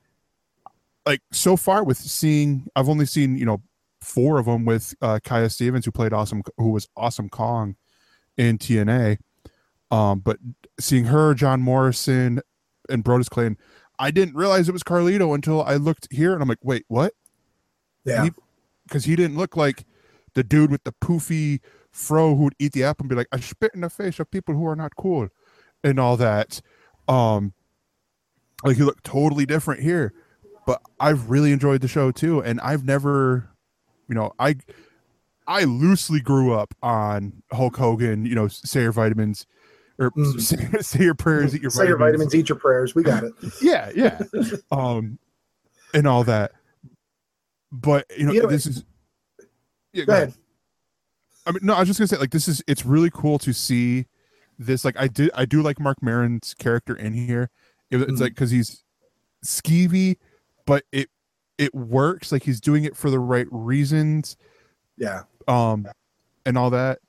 like 1.05 1.21
so 1.31 1.55
far 1.55 1.83
with 1.83 1.97
seeing, 1.97 2.67
I've 2.75 2.89
only 2.89 3.05
seen 3.05 3.37
you 3.37 3.45
know 3.45 3.61
four 4.03 4.39
of 4.39 4.45
them 4.45 4.65
with 4.65 4.95
uh, 5.01 5.19
Kia 5.23 5.49
Stevens, 5.49 5.85
who 5.85 5.91
played 5.91 6.13
awesome, 6.13 6.43
who 6.57 6.71
was 6.71 6.87
awesome 6.95 7.29
Kong 7.29 7.75
in 8.37 8.57
TNA. 8.57 9.17
Um, 9.91 10.19
but 10.19 10.37
seeing 10.79 11.05
her, 11.05 11.33
John 11.33 11.61
Morrison, 11.61 12.41
and 12.89 13.03
Brodus 13.03 13.29
Clay, 13.29 13.47
and 13.47 13.57
I 13.99 14.11
didn't 14.11 14.35
realize 14.35 14.67
it 14.67 14.73
was 14.73 14.83
Carlito 14.83 15.33
until 15.35 15.63
I 15.63 15.75
looked 15.75 16.07
here, 16.11 16.33
and 16.33 16.41
I'm 16.41 16.49
like, 16.49 16.63
wait, 16.63 16.83
what? 16.87 17.13
Yeah. 18.05 18.27
Because 18.87 19.05
he, 19.05 19.15
didn't 19.15 19.37
look 19.37 19.55
like 19.55 19.85
the 20.33 20.43
dude 20.43 20.71
with 20.71 20.83
the 20.83 20.93
poofy 20.93 21.59
fro 21.91 22.35
who 22.35 22.45
would 22.45 22.55
eat 22.59 22.73
the 22.73 22.83
apple 22.83 23.03
and 23.03 23.09
be 23.09 23.15
like, 23.15 23.27
I 23.31 23.39
spit 23.39 23.71
in 23.73 23.81
the 23.81 23.89
face 23.89 24.19
of 24.19 24.29
people 24.31 24.55
who 24.55 24.65
are 24.67 24.75
not 24.75 24.95
cool, 24.95 25.29
and 25.83 25.99
all 25.99 26.17
that. 26.17 26.59
Um, 27.07 27.53
like 28.63 28.77
he 28.77 28.83
looked 28.83 29.03
totally 29.03 29.45
different 29.45 29.81
here, 29.81 30.13
but 30.65 30.81
I've 30.99 31.29
really 31.29 31.51
enjoyed 31.51 31.81
the 31.81 31.87
show 31.87 32.11
too, 32.11 32.41
and 32.41 32.59
I've 32.61 32.83
never, 32.83 33.49
you 34.07 34.15
know, 34.15 34.33
I. 34.39 34.55
I 35.45 35.65
loosely 35.65 36.21
grew 36.21 36.53
up 36.53 36.73
on 36.81 37.43
Hulk 37.51 37.75
Hogan, 37.75 38.25
you 38.25 38.33
know, 38.33 38.47
say 38.47 38.83
your 38.83 38.93
vitamins 38.93 39.45
or 39.99 40.09
Mm. 40.11 40.39
say, 40.41 40.81
say 40.81 41.03
your 41.03 41.15
prayers, 41.15 41.53
eat 41.53 41.61
your 41.61 41.69
Say 41.69 41.85
your 41.85 41.97
vitamins, 41.97 42.33
eat 42.33 42.47
your 42.47 42.57
prayers. 42.57 42.95
We 42.95 43.03
got 43.03 43.25
it. 43.25 43.33
yeah 43.61 43.91
yeah 43.93 44.19
um 44.71 45.19
and 45.93 46.07
all 46.07 46.23
that 46.23 46.53
but 47.73 48.05
you 48.17 48.25
know, 48.25 48.31
You 48.31 48.43
know, 48.43 48.47
this 48.47 48.65
is 48.65 48.85
yeah, 49.91 50.05
Go 50.05 50.13
ahead. 50.13 50.33
i 51.45 51.51
mean 51.51 51.59
no 51.63 51.73
i 51.73 51.79
was 51.79 51.89
just 51.89 51.99
gonna 51.99 52.07
say 52.07 52.17
like 52.17 52.31
this 52.31 52.47
is 52.47 52.63
it's 52.65 52.85
really 52.85 53.11
cool 53.13 53.37
to 53.39 53.51
see 53.53 54.05
this 54.57 54.85
like 54.85 54.95
i 54.97 55.07
did 55.09 55.29
i 55.35 55.43
do 55.43 55.61
like 55.61 55.77
Marc 55.77 56.01
Maron's 56.01 56.53
character 56.53 56.95
in 56.95 57.11
here 57.13 57.49
It- 57.91 57.97
it's 58.01 58.11
Mhm. 58.13 58.21
like 58.21 58.31
because 58.33 58.51
he's 58.51 58.85
skeevy 59.45 60.15
but 60.65 60.85
it 60.93 61.09
it 61.63 61.73
works 61.73 62.31
like 62.31 62.43
he's 62.43 62.61
doing 62.61 62.83
it 62.83 62.95
for 62.95 63.09
the 63.09 63.19
right 63.19 63.47
reasons 63.51 64.37
Yeah. 64.97 65.23
um 65.47 65.87
and 66.45 66.57
all 66.57 66.69
that 66.69 66.99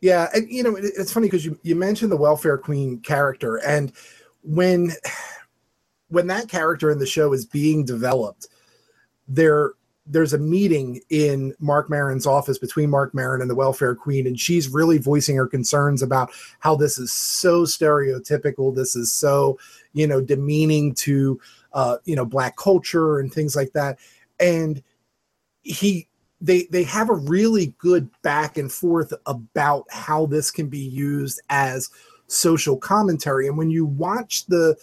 Yeah, 0.00 0.28
and 0.34 0.48
you 0.48 0.62
know 0.62 0.76
it, 0.76 0.84
it's 0.96 1.12
funny 1.12 1.26
because 1.26 1.44
you 1.44 1.58
you 1.62 1.74
mentioned 1.74 2.12
the 2.12 2.16
welfare 2.16 2.56
queen 2.58 3.00
character, 3.00 3.56
and 3.56 3.92
when 4.44 4.92
when 6.08 6.26
that 6.28 6.48
character 6.48 6.90
in 6.90 6.98
the 6.98 7.06
show 7.06 7.32
is 7.32 7.44
being 7.44 7.84
developed, 7.84 8.46
there 9.26 9.72
there's 10.06 10.32
a 10.32 10.38
meeting 10.38 11.00
in 11.10 11.52
Marc 11.58 11.90
Maron's 11.90 12.26
office 12.26 12.58
between 12.58 12.88
Marc 12.88 13.12
Maron 13.12 13.42
and 13.42 13.50
the 13.50 13.54
welfare 13.54 13.94
queen, 13.94 14.26
and 14.26 14.38
she's 14.40 14.68
really 14.68 14.98
voicing 14.98 15.36
her 15.36 15.46
concerns 15.46 16.00
about 16.00 16.30
how 16.60 16.74
this 16.76 16.96
is 16.96 17.12
so 17.12 17.64
stereotypical, 17.64 18.74
this 18.74 18.94
is 18.94 19.12
so 19.12 19.58
you 19.94 20.06
know 20.06 20.20
demeaning 20.20 20.94
to 20.94 21.40
uh, 21.72 21.98
you 22.04 22.16
know 22.16 22.24
black 22.24 22.56
culture 22.56 23.18
and 23.18 23.32
things 23.32 23.54
like 23.56 23.72
that, 23.72 23.98
and 24.40 24.82
he 25.62 26.08
they 26.40 26.64
they 26.70 26.84
have 26.84 27.10
a 27.10 27.14
really 27.14 27.74
good 27.78 28.08
back 28.22 28.58
and 28.58 28.72
forth 28.72 29.12
about 29.26 29.84
how 29.90 30.26
this 30.26 30.50
can 30.50 30.68
be 30.68 30.78
used 30.78 31.40
as 31.50 31.90
social 32.26 32.76
commentary. 32.76 33.48
And 33.48 33.56
when 33.56 33.70
you 33.70 33.86
watch 33.86 34.46
the 34.46 34.76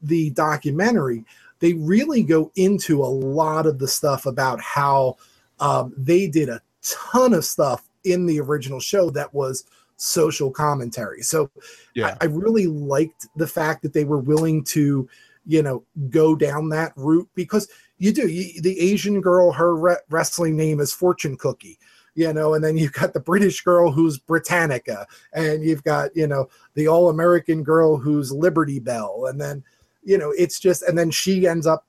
the 0.00 0.30
documentary 0.30 1.24
they 1.62 1.74
really 1.74 2.24
go 2.24 2.50
into 2.56 3.04
a 3.04 3.06
lot 3.06 3.66
of 3.66 3.78
the 3.78 3.86
stuff 3.86 4.26
about 4.26 4.60
how 4.60 5.16
um, 5.60 5.94
they 5.96 6.26
did 6.26 6.48
a 6.48 6.60
ton 6.82 7.32
of 7.32 7.44
stuff 7.44 7.88
in 8.02 8.26
the 8.26 8.40
original 8.40 8.80
show 8.80 9.10
that 9.10 9.32
was 9.32 9.64
social 9.96 10.50
commentary. 10.50 11.22
So 11.22 11.48
yeah. 11.94 12.16
I, 12.20 12.24
I 12.24 12.24
really 12.24 12.66
liked 12.66 13.28
the 13.36 13.46
fact 13.46 13.82
that 13.82 13.92
they 13.92 14.02
were 14.02 14.18
willing 14.18 14.64
to 14.64 15.08
you 15.46 15.62
know 15.62 15.84
go 16.10 16.34
down 16.34 16.68
that 16.68 16.92
route 16.96 17.28
because 17.34 17.68
you 17.98 18.12
do 18.12 18.28
you, 18.28 18.60
the 18.62 18.78
asian 18.80 19.20
girl 19.20 19.52
her 19.52 19.74
re- 19.74 19.96
wrestling 20.10 20.56
name 20.56 20.80
is 20.80 20.92
fortune 20.92 21.36
cookie 21.36 21.78
you 22.14 22.32
know 22.32 22.54
and 22.54 22.62
then 22.62 22.76
you've 22.76 22.92
got 22.92 23.12
the 23.12 23.20
british 23.20 23.60
girl 23.62 23.90
who's 23.90 24.18
britannica 24.18 25.06
and 25.32 25.64
you've 25.64 25.82
got 25.84 26.14
you 26.14 26.26
know 26.26 26.48
the 26.74 26.86
all-american 26.86 27.62
girl 27.62 27.96
who's 27.96 28.32
liberty 28.32 28.78
bell 28.78 29.26
and 29.28 29.40
then 29.40 29.62
you 30.02 30.16
know 30.18 30.32
it's 30.36 30.58
just 30.58 30.82
and 30.82 30.96
then 30.96 31.10
she 31.10 31.46
ends 31.46 31.66
up 31.66 31.86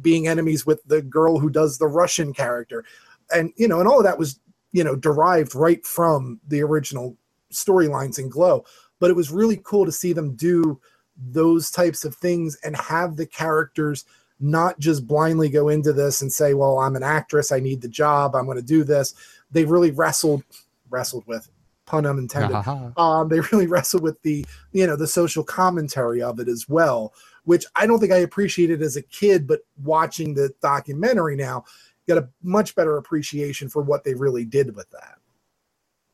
being 0.00 0.26
enemies 0.26 0.66
with 0.66 0.82
the 0.84 1.00
girl 1.00 1.38
who 1.38 1.48
does 1.48 1.78
the 1.78 1.86
russian 1.86 2.32
character 2.32 2.84
and 3.32 3.52
you 3.56 3.68
know 3.68 3.78
and 3.78 3.88
all 3.88 3.98
of 3.98 4.04
that 4.04 4.18
was 4.18 4.40
you 4.72 4.82
know 4.84 4.96
derived 4.96 5.54
right 5.54 5.86
from 5.86 6.40
the 6.48 6.60
original 6.60 7.16
storylines 7.52 8.18
in 8.18 8.28
glow 8.28 8.64
but 8.98 9.10
it 9.10 9.16
was 9.16 9.30
really 9.30 9.60
cool 9.64 9.84
to 9.84 9.92
see 9.92 10.12
them 10.12 10.34
do 10.34 10.80
those 11.16 11.70
types 11.70 12.04
of 12.04 12.14
things 12.14 12.56
and 12.64 12.76
have 12.76 13.16
the 13.16 13.26
characters 13.26 14.04
not 14.40 14.78
just 14.78 15.06
blindly 15.06 15.48
go 15.48 15.68
into 15.68 15.92
this 15.92 16.20
and 16.20 16.32
say 16.32 16.54
well 16.54 16.78
i'm 16.78 16.96
an 16.96 17.02
actress 17.02 17.52
i 17.52 17.60
need 17.60 17.80
the 17.80 17.88
job 17.88 18.34
i'm 18.34 18.46
going 18.46 18.56
to 18.56 18.62
do 18.62 18.84
this. 18.84 19.14
They 19.50 19.64
really 19.64 19.92
wrestled 19.92 20.42
wrestled 20.90 21.24
with 21.26 21.48
pun 21.86 22.06
unintended 22.06 22.56
um, 22.96 23.28
they 23.28 23.40
really 23.40 23.66
wrestled 23.66 24.02
with 24.02 24.20
the 24.22 24.44
you 24.72 24.86
know 24.86 24.96
the 24.96 25.06
social 25.06 25.44
commentary 25.44 26.22
of 26.22 26.40
it 26.40 26.48
as 26.48 26.68
well 26.68 27.12
which 27.44 27.64
i 27.76 27.86
don't 27.86 28.00
think 28.00 28.12
i 28.12 28.18
appreciated 28.18 28.82
as 28.82 28.96
a 28.96 29.02
kid 29.02 29.46
but 29.46 29.60
watching 29.82 30.34
the 30.34 30.50
documentary 30.62 31.36
now 31.36 31.64
got 32.08 32.18
a 32.18 32.28
much 32.42 32.74
better 32.74 32.96
appreciation 32.96 33.68
for 33.68 33.82
what 33.82 34.04
they 34.04 34.14
really 34.14 34.44
did 34.44 34.74
with 34.74 34.88
that. 34.90 35.16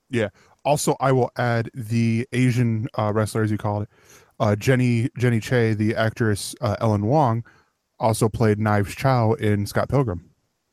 Yeah. 0.08 0.28
also 0.64 0.96
i 1.00 1.12
will 1.12 1.30
add 1.36 1.70
the 1.72 2.26
asian 2.32 2.88
uh, 2.98 3.12
wrestler 3.14 3.42
as 3.42 3.50
you 3.50 3.58
called 3.58 3.84
it 3.84 3.88
uh, 4.40 4.56
jenny 4.56 5.08
jenny 5.16 5.38
che 5.38 5.72
the 5.74 5.94
actress 5.94 6.54
uh, 6.60 6.74
ellen 6.80 7.06
wong 7.06 7.44
also 8.00 8.28
played 8.28 8.58
knives 8.58 8.94
chow 8.94 9.34
in 9.34 9.66
scott 9.66 9.88
pilgrim 9.88 10.26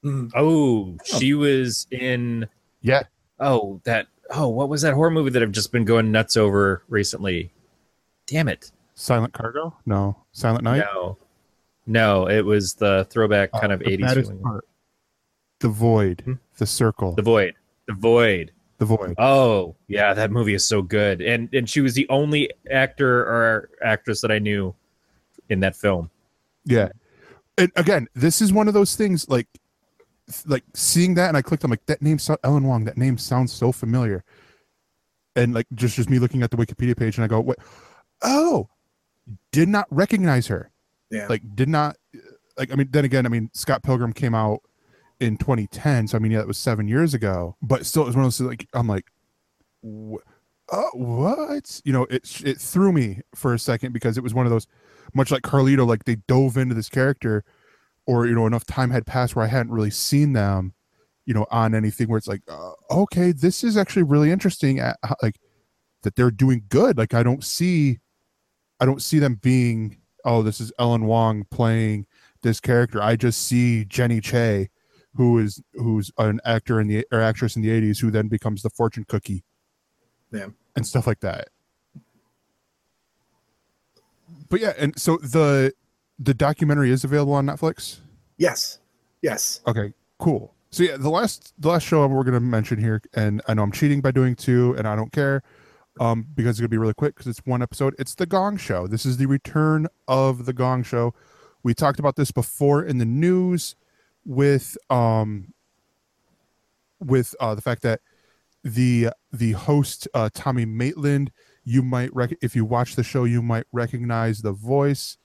Mm. 0.06 0.32
Oh, 0.36 0.96
she 1.04 1.34
was 1.34 1.88
in. 1.90 2.48
yeah 2.82 3.04
Oh, 3.40 3.82
that. 3.84 4.08
Oh, 4.30 4.48
what 4.48 4.70
was 4.70 4.84
that 4.84 4.94
horror 4.94 5.10
movie 5.10 5.32
that 5.32 5.42
I've 5.42 5.52
just 5.52 5.72
been 5.72 5.86
going 5.86 6.12
nuts 6.12 6.38
over 6.38 6.84
recently? 6.88 7.52
Damn 8.28 8.48
it! 8.48 8.72
silent 8.94 9.34
cargo 9.34 9.76
no 9.88 10.16
silent 10.32 10.64
night 10.64 10.84
No, 10.94 11.18
no, 11.88 12.30
it 12.30 12.46
was 12.46 12.76
the 12.76 13.08
throwback 13.10 13.52
kind 13.52 13.72
Uh, 13.72 13.76
of 13.76 13.82
eighties 13.84 14.30
part. 14.44 14.66
the 15.62 15.68
void 15.70 16.22
Hmm? 16.26 16.34
the 16.60 16.68
circle 16.68 17.14
The 17.14 17.24
Void. 17.24 17.56
The 17.88 17.94
Void. 17.94 18.52
The 18.78 18.86
void 18.86 19.16
Oh, 19.18 19.76
yeah, 19.88 20.14
that 20.14 20.32
movie 20.32 20.54
is 20.54 20.66
so 20.66 20.82
good. 20.82 21.22
And 21.22 21.50
and 21.54 21.70
she 21.70 21.82
was 21.82 21.94
the 21.94 22.08
only 22.10 22.52
actor 22.70 23.22
or 23.22 23.70
actress 23.84 24.22
that 24.22 24.32
I 24.32 24.40
knew 24.40 24.74
in 25.50 25.60
that 25.62 25.76
film. 25.76 26.10
Yeah. 26.66 26.90
And 27.58 27.72
again, 27.76 28.08
this 28.14 28.42
is 28.42 28.54
one 28.54 28.68
of 28.68 28.74
those 28.74 28.96
things 28.96 29.28
like 29.30 29.48
like 30.46 30.64
seeing 30.74 31.16
that 31.16 31.30
and 31.30 31.38
I 31.38 31.42
clicked 31.42 31.64
I'm 31.64 31.72
like 31.72 31.86
that 31.86 32.02
name 32.02 32.20
so- 32.20 32.38
Ellen 32.44 32.66
Wong 32.66 32.84
that 32.86 32.98
name 32.98 33.18
sounds 33.18 33.54
so 33.54 33.72
familiar. 33.72 34.24
And 35.36 35.54
like 35.54 35.68
just 35.74 35.96
just 35.96 36.10
me 36.10 36.20
looking 36.20 36.44
at 36.44 36.52
the 36.52 36.58
Wikipedia 36.58 36.98
page 36.98 37.18
and 37.18 37.24
I 37.24 37.28
go, 37.28 37.40
"What? 37.40 37.60
Oh, 38.24 38.70
did 39.52 39.70
not 39.70 39.88
recognize 39.92 40.48
her." 40.48 40.72
Yeah. 41.10 41.28
Like 41.28 41.42
did 41.56 41.70
not 41.70 41.96
like 42.58 42.72
I 42.72 42.76
mean 42.76 42.90
then 42.92 43.06
again, 43.06 43.26
I 43.26 43.30
mean 43.30 43.50
Scott 43.54 43.84
Pilgrim 43.84 44.14
came 44.14 44.36
out 44.36 44.62
in 45.20 45.38
2010, 45.38 46.08
so 46.08 46.18
I 46.18 46.20
mean 46.20 46.32
yeah, 46.32 46.40
that 46.40 46.48
was 46.48 46.58
7 46.58 46.88
years 46.88 47.14
ago, 47.14 47.56
but 47.62 47.86
still 47.86 48.04
it 48.04 48.08
was 48.08 48.16
one 48.16 48.26
of 48.26 48.32
those 48.32 48.42
like 48.42 48.68
I'm 48.74 48.88
like 48.88 49.06
"Wh- 49.84 50.24
uh, 50.70 50.90
what? 50.94 51.82
You 51.86 51.94
know, 51.94 52.04
it 52.10 52.42
it 52.42 52.60
threw 52.60 52.92
me 52.92 53.22
for 53.36 53.54
a 53.54 53.60
second 53.60 53.94
because 53.94 54.18
it 54.18 54.24
was 54.24 54.34
one 54.34 54.46
of 54.46 54.52
those 54.52 54.68
much 55.14 55.32
like 55.32 55.44
Carlito, 55.44 55.88
like 55.88 56.06
they 56.06 56.16
dove 56.28 56.58
into 56.58 56.76
this 56.76 56.90
character, 56.90 57.44
or 58.06 58.28
you 58.28 58.36
know, 58.36 58.48
enough 58.48 58.66
time 58.66 58.92
had 58.92 59.06
passed 59.06 59.36
where 59.36 59.46
I 59.46 59.50
hadn't 59.50 59.72
really 59.72 59.92
seen 59.92 60.34
them, 60.34 60.74
you 61.26 61.34
know, 61.34 61.46
on 61.52 61.74
anything 61.74 62.10
where 62.10 62.18
it's 62.18 62.28
like, 62.28 62.42
uh, 62.50 62.72
okay, 62.92 63.32
this 63.32 63.64
is 63.64 63.78
actually 63.78 64.04
really 64.04 64.32
interesting. 64.32 64.80
At, 64.80 64.98
like 65.22 65.40
that 66.04 66.16
they're 66.16 66.32
doing 66.32 66.64
good. 66.70 66.98
Like 66.98 67.14
I 67.14 67.24
don't 67.24 67.44
see, 67.44 68.00
I 68.80 68.86
don't 68.86 69.02
see 69.02 69.20
them 69.20 69.36
being, 69.36 69.98
oh, 70.26 70.42
this 70.42 70.60
is 70.62 70.72
Ellen 70.80 71.06
Wong 71.06 71.46
playing 71.50 72.08
this 72.44 72.60
character. 72.60 73.02
I 73.02 73.16
just 73.16 73.44
see 73.48 73.86
Jenny 73.86 74.22
Che, 74.22 74.70
who 75.18 75.38
is 75.40 75.62
who's 75.74 76.12
an 76.18 76.40
actor 76.46 76.80
in 76.80 76.88
the 76.88 77.06
or 77.12 77.20
actress 77.22 77.56
in 77.56 77.62
the 77.62 77.70
'80s, 77.70 78.00
who 78.00 78.10
then 78.12 78.28
becomes 78.28 78.62
the 78.62 78.70
fortune 78.70 79.04
cookie, 79.08 79.44
Yeah. 80.32 80.48
and 80.76 80.86
stuff 80.88 81.06
like 81.08 81.20
that. 81.22 81.50
But 84.50 84.60
yeah 84.62 84.74
and 84.78 84.98
so 85.00 85.18
the 85.18 85.74
the 86.20 86.34
documentary 86.34 86.92
is 86.92 87.04
available 87.04 87.34
on 87.34 87.46
netflix? 87.46 88.00
Yes. 88.38 88.80
Yes. 89.22 89.62
Okay 89.68 89.94
cool. 90.20 90.54
So 90.72 90.84
yeah 90.84 90.98
the 90.98 91.10
last 91.10 91.54
the 91.58 91.70
last 91.70 91.84
show 91.84 92.06
we're 92.08 92.24
going 92.24 92.34
to 92.34 92.40
mention 92.40 92.78
here 92.80 93.02
and 93.14 93.42
i 93.48 93.54
know 93.54 93.64
i'm 93.64 93.72
cheating 93.72 94.02
by 94.02 94.12
doing 94.12 94.36
two 94.36 94.74
and 94.78 94.88
i 94.88 94.96
don't 94.96 95.12
care 95.12 95.44
um 96.00 96.26
because 96.36 96.52
it's 96.52 96.60
going 96.60 96.66
to 96.68 96.70
be 96.70 96.78
really 96.78 96.94
quick 96.94 97.16
because 97.16 97.28
it's 97.28 97.42
one 97.46 97.62
episode. 97.62 97.96
It's 97.98 98.16
the 98.16 98.26
gong 98.28 98.58
show. 98.58 98.86
This 98.88 99.06
is 99.06 99.18
the 99.18 99.26
return 99.26 99.88
of 100.08 100.46
the 100.46 100.54
gong 100.54 100.84
show. 100.84 101.14
We 101.64 101.74
talked 101.74 102.00
about 102.00 102.16
this 102.16 102.32
before 102.32 102.84
in 102.84 103.00
the 103.00 103.06
news 103.06 103.76
with 104.28 104.78
um 104.92 105.54
with 107.00 107.34
uh 107.40 107.56
the 107.56 107.62
fact 107.62 107.82
that 107.82 108.02
the 108.64 109.10
the 109.32 109.54
host 109.54 110.08
uh, 110.14 110.30
Tommy 110.34 110.66
Maitland. 110.66 111.32
You 111.70 111.84
might 111.84 112.16
rec- 112.16 112.38
if 112.42 112.56
you 112.56 112.64
watch 112.64 112.96
the 112.96 113.04
show, 113.04 113.26
you 113.26 113.42
might 113.42 113.66
recognize 113.74 114.42
the 114.42 114.54
voice, 114.54 115.18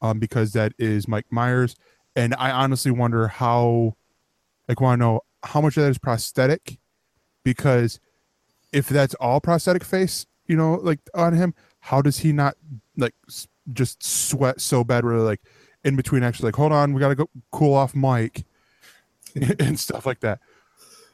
um, 0.00 0.20
because 0.20 0.52
that 0.52 0.74
is 0.78 1.08
Mike 1.08 1.26
Myers. 1.28 1.74
And 2.14 2.36
I 2.38 2.52
honestly 2.52 2.92
wonder 2.92 3.26
how, 3.26 3.96
like, 4.68 4.80
want 4.80 5.00
to 5.00 5.04
know 5.04 5.20
how 5.42 5.60
much 5.60 5.76
of 5.76 5.82
that 5.82 5.90
is 5.90 5.98
prosthetic, 5.98 6.78
because 7.42 7.98
if 8.72 8.88
that's 8.88 9.14
all 9.14 9.40
prosthetic 9.40 9.82
face, 9.82 10.24
you 10.46 10.54
know, 10.54 10.74
like 10.74 11.00
on 11.14 11.32
him, 11.32 11.52
how 11.80 12.00
does 12.00 12.18
he 12.20 12.32
not 12.32 12.54
like 12.96 13.14
just 13.72 14.04
sweat 14.04 14.60
so 14.60 14.84
bad? 14.84 15.04
Where 15.04 15.16
like 15.16 15.40
in 15.84 15.96
between, 15.96 16.22
actually, 16.22 16.48
like, 16.48 16.56
hold 16.56 16.72
on, 16.72 16.92
we 16.92 17.00
gotta 17.00 17.14
go 17.14 17.28
cool 17.50 17.74
off 17.74 17.94
Mike 17.94 18.44
and 19.58 19.78
stuff 19.78 20.06
like 20.06 20.20
that. 20.20 20.40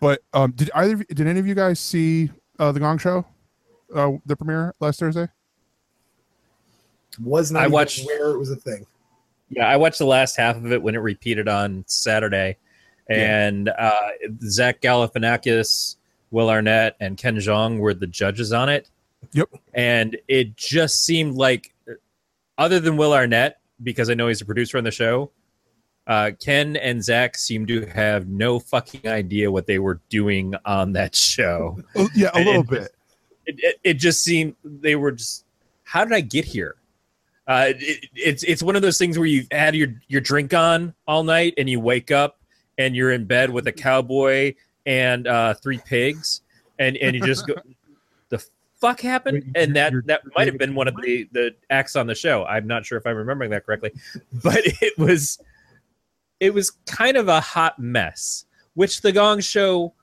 But 0.01 0.23
um, 0.33 0.53
did 0.53 0.71
either 0.75 0.97
did 0.97 1.27
any 1.27 1.41
of 1.41 1.47
you 1.47 1.55
guys 1.55 1.81
see 1.81 2.31
uh, 2.59 2.73
the 2.73 2.81
Gong 2.81 2.99
Show, 2.99 3.25
uh, 3.95 4.13
the 4.27 4.37
premiere 4.37 4.75
last 4.81 5.01
Thursday? 5.01 5.29
Was 7.23 7.51
not 7.51 7.65
I 7.65 7.67
watched- 7.67 8.07
where 8.07 8.31
it 8.31 8.39
was 8.39 8.51
a 8.51 8.57
thing. 8.57 8.87
Yeah, 9.51 9.67
I 9.67 9.77
watched 9.77 9.99
the 9.99 10.07
last 10.07 10.37
half 10.37 10.57
of 10.57 10.73
it 10.73 10.83
when 10.83 10.95
it 10.95 10.99
repeated 10.99 11.49
on 11.49 11.83
Saturday, 11.87 12.59
and 13.09 13.71
uh, 13.71 14.11
Zach 14.43 14.83
Galifianakis, 14.83 15.97
Will 16.31 16.51
Arnett, 16.51 16.97
and 17.01 17.17
Ken 17.17 17.37
Jeong 17.37 17.79
were 17.79 17.95
the 17.95 18.07
judges 18.07 18.53
on 18.53 18.69
it. 18.69 18.91
Yep. 19.33 19.49
And 19.73 20.19
it 20.29 20.55
just 20.57 21.05
seemed 21.05 21.37
like, 21.37 21.75
other 22.59 22.79
than 22.79 22.99
Will 22.99 23.15
Arnett, 23.15 23.59
because 23.83 24.11
I 24.11 24.15
know 24.15 24.29
he's 24.29 24.41
a 24.41 24.45
producer 24.45 24.79
on 24.79 24.85
the 24.85 24.91
show, 24.91 25.31
uh, 26.07 26.31
Ken 26.43 26.77
and 26.77 27.05
Zach 27.05 27.37
seemed 27.37 27.69
to 27.69 27.85
have 27.87 28.29
no 28.29 28.59
fucking 28.59 29.07
idea 29.07 29.51
what 29.51 29.67
they 29.67 29.79
were 29.79 30.01
doing 30.09 30.55
on 30.65 30.93
that 30.95 31.15
show. 31.15 31.79
Oh, 31.95 32.09
yeah, 32.15 32.31
a 32.35 32.39
little 32.39 32.61
and 32.61 32.69
bit. 32.69 32.95
It, 33.47 33.57
it, 33.59 33.81
it 33.85 33.95
just 33.95 34.25
seemed 34.25 34.55
they 34.65 34.97
were 34.97 35.13
just, 35.13 35.45
how 35.85 36.05
did 36.05 36.15
I 36.15 36.21
get 36.21 36.45
here? 36.45 36.77
Uh, 37.47 37.73
it, 37.79 38.07
it's 38.15 38.43
it's 38.43 38.63
one 38.63 38.77
of 38.77 38.83
those 38.83 38.99
things 38.99 39.19
where 39.19 39.27
you've 39.27 39.47
had 39.51 39.75
your 39.75 39.89
your 40.07 40.21
drink 40.21 40.53
on 40.53 40.95
all 41.07 41.25
night 41.25 41.55
and 41.57 41.69
you 41.69 41.81
wake 41.81 42.11
up 42.11 42.39
and 42.77 42.95
you're 42.95 43.13
in 43.13 43.25
bed 43.25 43.49
with 43.51 43.67
a 43.67 43.73
cowboy 43.73 44.55
and 44.85 45.27
uh, 45.27 45.55
three 45.55 45.81
pigs 45.87 46.43
and 46.79 46.97
and 46.99 47.17
you 47.17 47.23
just 47.23 47.47
go, 47.47 47.55
fuck 48.81 49.01
happened? 49.01 49.53
And 49.55 49.77
that 49.77 49.93
that 50.07 50.23
might 50.37 50.47
have 50.47 50.59
been 50.59 50.75
one 50.75 50.89
of 50.89 50.95
the 51.03 51.29
the 51.33 51.55
acts 51.71 51.97
on 51.97 52.07
the 52.07 52.15
show. 52.15 52.45
I'm 52.45 52.67
not 52.67 52.85
sure 52.87 52.99
if 52.99 53.07
I'm 53.07 53.17
remembering 53.17 53.51
that 53.51 53.65
correctly, 53.67 53.93
but 54.43 54.61
it 54.65 54.99
was 54.99 55.39
it 56.41 56.55
was 56.55 56.71
kind 56.87 57.17
of 57.17 57.29
a 57.29 57.41
hot 57.41 57.79
mess, 57.79 58.45
which 58.75 59.01
the 59.01 59.13
Gong 59.13 59.41
Show 59.41 59.95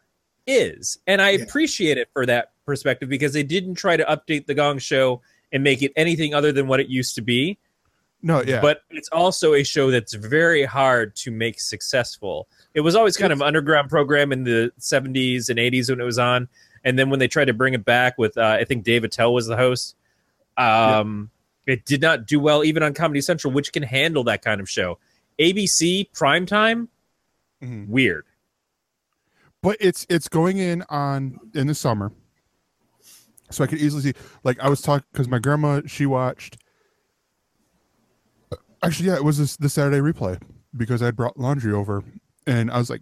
is, 0.47 0.99
and 1.07 1.22
I 1.22 1.31
Yeah. 1.31 1.43
appreciate 1.43 1.97
it 1.97 2.10
for 2.14 2.26
that 2.26 2.52
perspective 2.65 3.10
because 3.10 3.34
they 3.34 3.43
didn't 3.43 3.76
try 3.76 3.95
to 3.97 4.03
update 4.06 4.45
the 4.47 4.53
Gong 4.53 4.77
Show 4.80 5.22
and 5.52 5.64
make 5.64 5.81
it 5.81 5.91
anything 5.95 6.34
other 6.34 6.52
than 6.52 6.68
what 6.68 6.80
it 6.80 6.89
used 6.89 7.15
to 7.15 7.22
be. 7.22 7.57
No, 8.22 8.41
yeah, 8.41 8.60
But 8.60 8.81
it's 8.89 9.10
also 9.10 9.53
a 9.53 9.64
show 9.64 9.91
that's 9.91 10.15
very 10.15 10.65
hard 10.65 11.15
to 11.18 11.31
make 11.31 11.60
successful. 11.60 12.47
It 12.73 12.81
was 12.81 12.95
always 12.95 13.18
kind 13.18 13.31
of 13.31 13.39
underground 13.43 13.88
program 13.89 14.31
in 14.31 14.43
the 14.43 14.72
70s 14.80 15.49
and 15.49 15.60
80s 15.60 15.91
when 15.91 16.02
it 16.02 16.03
was 16.06 16.18
on, 16.18 16.47
and 16.86 16.98
then 16.98 17.10
when 17.10 17.20
they 17.20 17.28
tried 17.28 17.45
to 17.45 17.53
bring 17.53 17.74
it 17.74 17.84
back 17.84 18.18
with, 18.18 18.38
uh, 18.38 18.57
I 18.60 18.64
think 18.64 18.84
Dave 18.86 19.03
Attell 19.03 19.34
was 19.34 19.48
the 19.48 19.57
host. 19.57 19.95
Um, 20.56 21.30
It 21.68 21.84
did 21.84 21.99
not 22.02 22.28
do 22.28 22.40
well 22.40 22.64
even 22.64 22.84
on 22.84 22.94
Comedy 22.94 23.20
Central, 23.22 23.52
which 23.52 23.74
can 23.74 23.82
handle 23.84 24.24
that 24.26 24.41
kind 24.44 24.62
of 24.62 24.70
show. 24.70 24.99
ABC 25.40 26.10
primetime, 26.14 26.88
Mhm. 27.62 27.88
weird. 27.90 28.26
but 29.64 29.76
it's 29.80 30.06
it's 30.10 30.30
going 30.30 30.60
in 30.60 30.84
on 30.90 31.40
in 31.56 31.66
the 31.66 31.74
summer 31.74 32.12
so 33.49 33.64
i 33.64 33.68
could 33.68 33.80
easily 33.80 34.02
see 34.03 34.14
like 34.44 34.60
i 34.60 34.70
was 34.70 34.80
talking 34.82 35.06
because 35.12 35.28
my 35.28 35.40
grandma 35.40 35.82
she 35.88 36.06
watched 36.06 36.57
actually 38.84 39.07
yeah 39.10 39.16
it 39.16 39.24
was 39.24 39.38
this 39.40 39.57
the 39.57 39.70
saturday 39.70 39.98
replay 39.99 40.40
because 40.78 41.02
i 41.02 41.10
brought 41.12 41.38
laundry 41.40 41.74
over 41.74 42.03
and 42.45 42.70
i 42.70 42.78
was 42.78 42.90
like 42.91 43.02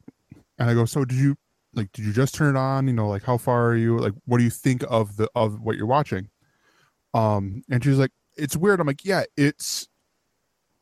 and 0.57 0.69
i 0.69 0.73
go 0.73 0.85
so 0.85 1.03
did 1.03 1.18
you 1.18 1.35
like 1.73 1.91
did 1.91 2.05
you 2.05 2.13
just 2.13 2.35
turn 2.35 2.55
it 2.55 2.59
on? 2.59 2.87
You 2.87 2.93
know 2.93 3.07
like 3.07 3.23
how 3.23 3.37
far 3.37 3.67
are 3.67 3.75
you? 3.75 3.97
Like 3.97 4.13
what 4.25 4.37
do 4.37 4.43
you 4.43 4.49
think 4.49 4.83
of 4.89 5.17
the 5.17 5.29
of 5.35 5.61
what 5.61 5.77
you're 5.77 5.85
watching? 5.85 6.29
Um 7.13 7.63
and 7.69 7.83
she's 7.83 7.97
like 7.97 8.11
it's 8.37 8.57
weird. 8.57 8.79
I'm 8.79 8.87
like 8.87 9.05
yeah 9.05 9.23
it's 9.37 9.87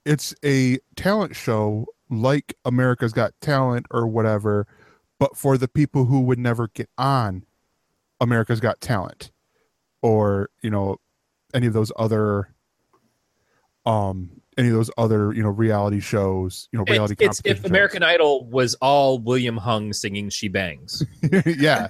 it's 0.05 0.34
a 0.43 0.80
talent 0.95 1.35
show 1.35 1.85
like 2.09 2.55
america's 2.65 3.13
got 3.13 3.31
talent 3.39 3.85
or 3.91 4.07
whatever 4.07 4.68
but 5.22 5.38
for 5.38 5.55
the 5.55 5.68
people 5.68 6.05
who 6.05 6.22
would 6.22 6.39
never 6.39 6.68
get 6.69 6.89
on 6.97 7.45
America's 8.22 8.59
Got 8.59 8.80
Talent 8.80 9.31
or 10.01 10.49
you 10.61 10.69
know 10.69 10.97
any 11.53 11.68
of 11.68 11.73
those 11.73 11.91
other 11.97 12.53
um 13.85 14.40
any 14.61 14.69
of 14.69 14.75
those 14.75 14.91
other 14.97 15.33
you 15.33 15.43
know 15.43 15.49
reality 15.49 15.99
shows 15.99 16.69
you 16.71 16.79
know 16.79 16.85
reality 16.85 17.15
It's, 17.19 17.39
it's 17.39 17.39
if 17.39 17.43
competition 17.43 17.71
American 17.71 18.03
Idol 18.03 18.45
was 18.49 18.75
all 18.75 19.19
William 19.19 19.57
Hung 19.57 19.93
singing 19.93 20.29
"She 20.29 20.47
Bangs." 20.47 21.03
yeah 21.45 21.88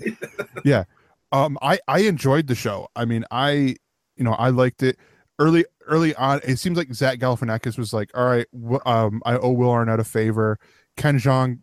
yeah 0.65 0.85
um 1.31 1.57
I 1.61 1.79
I 1.87 1.99
enjoyed 1.99 2.47
the 2.47 2.55
show 2.55 2.87
I 2.95 3.05
mean 3.05 3.25
I 3.29 3.75
you 4.15 4.23
know 4.23 4.33
I 4.33 4.49
liked 4.49 4.83
it 4.83 4.97
early 5.39 5.65
early 5.87 6.15
on 6.15 6.41
it 6.43 6.57
seems 6.57 6.77
like 6.77 6.93
Zach 6.93 7.19
Galifianakis 7.19 7.77
was 7.77 7.93
like 7.93 8.09
all 8.15 8.25
right 8.25 8.47
um 8.85 9.21
I 9.25 9.37
owe 9.37 9.51
Will 9.51 9.71
Arnett 9.71 9.99
a 9.99 10.03
favor 10.03 10.57
Ken 10.97 11.17
Jeong 11.17 11.59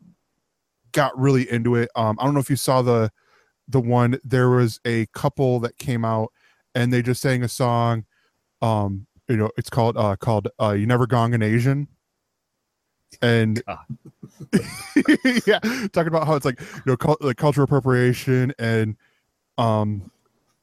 got 0.93 1.19
really 1.19 1.51
into 1.51 1.75
it. 1.75 1.91
Um, 1.95 2.17
I 2.21 2.25
don't 2.25 2.35
know 2.35 2.41
if 2.41 2.51
you 2.51 2.57
saw 2.57 2.83
the 2.83 3.11
the 3.67 3.81
one. 3.81 4.19
There 4.25 4.51
was 4.51 4.81
a 4.85 5.07
couple 5.07 5.61
that 5.61 5.79
came 5.79 6.05
out 6.05 6.33
and 6.75 6.93
they 6.93 7.03
just 7.03 7.21
sang 7.21 7.43
a 7.43 7.49
song. 7.49 8.05
Um, 8.63 9.07
you 9.29 9.37
know, 9.37 9.51
it's 9.57 9.71
called 9.71 9.97
uh 9.97 10.17
called 10.17 10.49
uh 10.61 10.71
"You 10.71 10.87
Never 10.87 11.07
Gong 11.07 11.35
an 11.35 11.43
Asian." 11.43 11.89
And 13.23 13.63
God. 13.65 13.79
yeah, 15.47 15.59
talking 15.93 16.09
about 16.09 16.27
how 16.27 16.35
it's 16.35 16.45
like 16.45 16.61
you 16.61 16.83
know 16.87 16.97
cul- 16.97 17.17
like 17.21 17.37
cultural 17.37 17.65
appropriation 17.65 18.53
and 18.59 18.97
um 19.57 20.11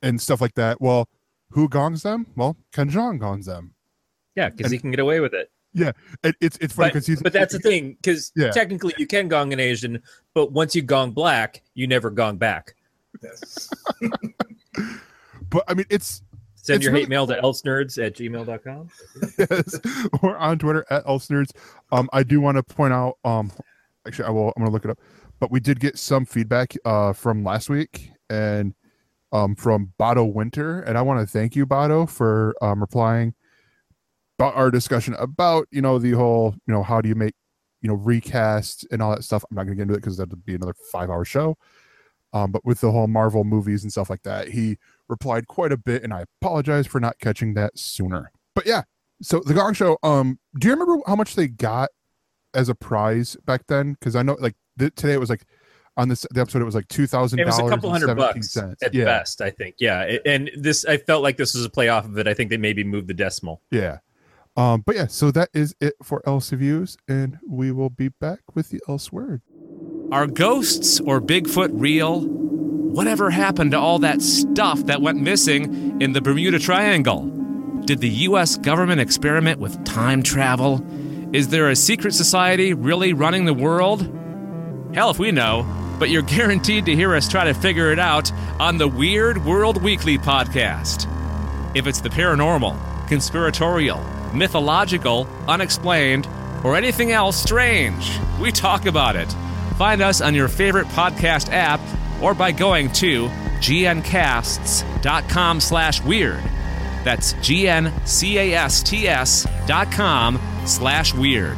and 0.02 0.22
stuff 0.22 0.42
like 0.42 0.54
that. 0.56 0.80
Well, 0.80 1.10
who 1.50 1.68
gongs 1.68 2.04
them? 2.04 2.28
Well, 2.36 2.58
Ken 2.72 2.90
Jeong 2.90 3.20
gongs 3.20 3.48
them. 3.48 3.74
Yeah, 4.36 4.50
because 4.50 4.72
he 4.72 4.78
can 4.78 4.92
get 4.92 5.00
away 5.00 5.20
with 5.20 5.34
it. 5.34 5.50
It, 5.76 6.36
it's 6.42 6.58
it's 6.62 6.74
funny 6.74 6.90
because 6.90 7.06
he's 7.06 7.22
but 7.22 7.34
that's 7.34 7.54
the 7.54 7.60
thing, 7.60 7.98
because 8.02 8.32
Yeah. 8.36 8.52
technically 8.52 8.94
you 8.98 9.06
can 9.08 9.28
gong 9.28 9.52
an 9.54 9.60
Asian, 9.60 10.02
but 10.34 10.52
once 10.52 10.76
you 10.76 10.82
gong 10.82 11.12
black, 11.12 11.62
you 11.74 11.88
never 11.88 12.10
gong 12.10 12.38
back. 12.38 12.76
Yes. 13.22 13.70
but 15.50 15.64
I 15.68 15.74
mean 15.74 15.86
it's 15.90 16.22
Send 16.66 16.78
It's 16.78 16.86
your 16.86 16.94
really 16.94 17.04
hate 17.04 17.10
mail 17.10 17.28
to 17.28 17.40
elsenerds 17.42 18.04
at 18.04 18.16
gmail.com. 18.16 18.90
yes, 19.38 20.08
or 20.24 20.36
on 20.36 20.58
Twitter 20.58 20.84
at 20.90 21.06
ElseNerds. 21.06 21.52
Um, 21.92 22.10
I 22.12 22.24
do 22.24 22.42
want 22.42 22.58
to 22.58 22.64
point 22.64 22.92
out. 22.92 23.20
Um, 23.24 23.52
actually, 24.08 24.26
I 24.26 24.32
will. 24.32 24.48
I'm 24.58 24.64
gonna 24.64 24.72
look 24.72 24.84
it 24.84 24.90
up. 24.90 24.98
But 25.40 25.52
we 25.52 25.60
did 25.60 25.80
get 25.80 26.00
some 26.00 26.26
feedback 26.26 26.74
uh 26.84 27.14
from 27.14 27.44
last 27.44 27.70
week 27.70 28.10
and 28.32 28.74
um 29.32 29.56
from 29.56 29.94
Botto 30.00 30.34
Winter, 30.34 30.82
and 30.82 30.98
I 30.98 31.04
want 31.04 31.20
to 31.20 31.32
thank 31.32 31.56
you, 31.56 31.68
Botto, 31.68 32.10
for 32.10 32.56
um 32.64 32.82
replying 32.82 33.36
about 34.40 34.56
our 34.56 34.72
discussion 34.72 35.14
about 35.20 35.68
you 35.70 35.84
know 35.84 36.00
the 36.00 36.14
whole 36.14 36.56
you 36.66 36.74
know 36.74 36.82
how 36.82 37.00
do 37.00 37.08
you 37.08 37.16
make 37.16 37.36
you 37.84 37.90
know 37.90 37.94
recast 37.96 38.88
and 38.90 39.04
all 39.04 39.12
that 39.12 39.24
stuff. 39.24 39.46
I'm 39.52 39.56
not 39.56 39.66
gonna 39.66 39.76
get 39.76 39.84
into 39.84 39.94
it 39.94 39.98
because 39.98 40.18
that'd 40.18 40.46
be 40.46 40.56
another 40.56 40.74
five 40.92 41.12
hour 41.12 41.26
show. 41.26 41.60
Um, 42.34 42.52
but 42.52 42.66
with 42.66 42.82
the 42.82 42.92
whole 42.92 43.06
Marvel 43.06 43.44
movies 43.44 43.84
and 43.84 43.92
stuff 43.92 44.10
like 44.10 44.24
that, 44.24 44.48
he 44.48 44.80
replied 45.10 45.48
quite 45.48 45.72
a 45.72 45.78
bit, 45.78 46.04
and 46.04 46.14
I 46.14 46.24
apologize 46.42 46.88
for 46.88 47.00
not 47.00 47.20
catching 47.20 47.54
that 47.56 47.78
sooner. 47.78 48.32
But 48.54 48.66
yeah, 48.66 48.84
so 49.22 49.42
the 49.46 49.54
Gong 49.54 49.74
Show. 49.74 49.98
Um, 50.04 50.40
do 50.60 50.68
you 50.68 50.74
remember 50.74 51.02
how 51.08 51.16
much 51.16 51.36
they 51.36 51.48
got 51.48 51.90
as 52.54 52.70
a 52.70 52.76
prize 52.76 53.36
back 53.46 53.68
then? 53.68 53.94
Because 53.94 54.16
I 54.16 54.24
know, 54.24 54.38
like 54.40 54.56
th- 54.80 54.94
today, 54.96 55.14
it 55.14 55.20
was 55.20 55.30
like 55.30 55.46
on 55.98 56.10
this 56.10 56.26
the 56.32 56.42
episode, 56.42 56.62
it 56.62 56.66
was 56.66 56.76
like 56.76 56.88
two 56.88 57.08
thousand. 57.08 57.40
It 57.40 57.46
was 57.46 57.60
a 57.60 57.68
couple 57.70 57.90
hundred 57.90 58.16
bucks 58.16 58.56
at 58.58 58.94
yeah, 58.94 59.06
best, 59.06 59.42
I 59.42 59.50
think. 59.50 59.76
Yeah. 59.80 60.02
it- 60.04 60.22
and 60.26 60.52
this, 60.58 60.86
I 60.86 60.98
felt 60.98 61.24
like 61.24 61.38
this 61.38 61.54
was 61.54 61.66
a 61.66 61.70
play 61.70 61.90
off 61.90 62.06
of 62.06 62.18
it. 62.18 62.28
I 62.28 62.34
think 62.34 62.50
they 62.50 62.58
maybe 62.58 62.84
moved 62.84 63.08
the 63.08 63.14
decimal. 63.14 63.62
yeah. 63.72 64.00
Um, 64.58 64.84
but 64.86 64.96
yeah, 64.96 65.08
so 65.08 65.32
that 65.32 65.50
is 65.54 65.76
it 65.82 65.96
for 66.02 66.22
Else 66.26 66.52
Views, 66.52 66.96
and 67.10 67.40
we 67.46 67.74
will 67.74 67.90
be 67.90 68.08
back 68.08 68.40
with 68.54 68.70
the 68.70 68.80
Else 68.88 69.12
word. 69.12 69.42
Are 70.14 70.28
ghosts 70.28 71.02
or 71.02 71.20
Bigfoot 71.20 71.72
real? 71.74 72.22
Whatever 72.96 73.30
happened 73.30 73.72
to 73.72 73.78
all 73.78 74.00
that 74.00 74.22
stuff 74.22 74.86
that 74.86 75.02
went 75.02 75.20
missing 75.20 76.02
in 76.02 76.14
the 76.14 76.22
Bermuda 76.22 76.60
Triangle? 76.60 77.26
Did 77.84 78.00
the 78.00 78.08
US 78.08 78.56
government 78.56 79.02
experiment 79.02 79.60
with 79.60 79.84
time 79.84 80.24
travel? 80.24 80.82
Is 81.34 81.50
there 81.50 81.70
a 81.70 81.76
secret 81.76 82.14
society 82.14 82.74
really 82.74 83.12
running 83.12 83.44
the 83.44 83.54
world? 83.54 84.10
Hell 84.94 85.10
if 85.10 85.20
we 85.20 85.34
know, 85.34 85.68
but 86.00 86.10
you're 86.10 86.22
guaranteed 86.38 86.86
to 86.86 86.96
hear 86.96 87.14
us 87.14 87.28
try 87.28 87.44
to 87.44 87.54
figure 87.54 87.92
it 87.92 88.00
out 88.00 88.32
on 88.62 88.78
the 88.78 88.88
Weird 88.88 89.44
World 89.44 89.84
Weekly 89.84 90.18
podcast. 90.18 91.06
If 91.76 91.88
it's 91.88 92.00
the 92.00 92.08
paranormal, 92.08 93.10
conspiratorial, 93.10 94.02
mythological, 94.34 95.28
unexplained, 95.50 96.30
or 96.64 96.78
anything 96.78 97.12
else 97.12 97.36
strange, 97.36 98.10
we 98.40 98.54
talk 98.54 98.86
about 98.86 99.18
it. 99.18 99.30
Find 99.78 100.02
us 100.02 100.22
on 100.22 100.34
your 100.34 100.48
favorite 100.48 100.88
podcast 100.88 101.52
app 101.52 101.82
or 102.22 102.34
by 102.34 102.52
going 102.52 102.92
to 102.94 103.28
gncasts.com 103.60 105.60
slash 105.60 106.02
weird. 106.04 106.44
That's 107.04 107.34
G-N-C-A-S-T-S 107.42 109.48
dot 109.68 109.92
com 109.92 110.40
slash 110.66 111.14
weird. 111.14 111.58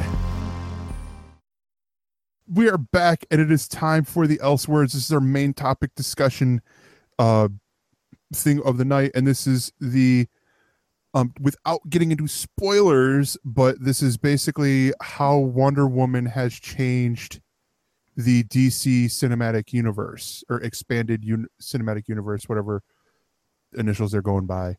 we 2.49 2.69
are 2.69 2.77
back 2.77 3.25
and 3.29 3.41
it 3.41 3.51
is 3.51 3.67
time 3.67 4.03
for 4.03 4.25
the 4.25 4.37
elseworlds 4.37 4.93
this 4.93 5.05
is 5.05 5.11
our 5.11 5.19
main 5.19 5.53
topic 5.53 5.93
discussion 5.95 6.61
uh 7.19 7.47
thing 8.33 8.61
of 8.63 8.77
the 8.77 8.85
night 8.85 9.11
and 9.15 9.27
this 9.27 9.47
is 9.47 9.71
the 9.81 10.27
um 11.13 11.33
without 11.41 11.81
getting 11.89 12.11
into 12.11 12.27
spoilers 12.27 13.37
but 13.43 13.75
this 13.83 14.01
is 14.01 14.17
basically 14.17 14.93
how 15.01 15.37
wonder 15.37 15.87
woman 15.87 16.25
has 16.25 16.53
changed 16.53 17.41
the 18.17 18.43
dc 18.45 19.05
cinematic 19.05 19.71
universe 19.71 20.43
or 20.49 20.59
expanded 20.61 21.23
un- 21.23 21.47
cinematic 21.61 22.07
universe 22.07 22.49
whatever 22.49 22.81
initials 23.77 24.11
they're 24.11 24.21
going 24.21 24.47
by. 24.47 24.75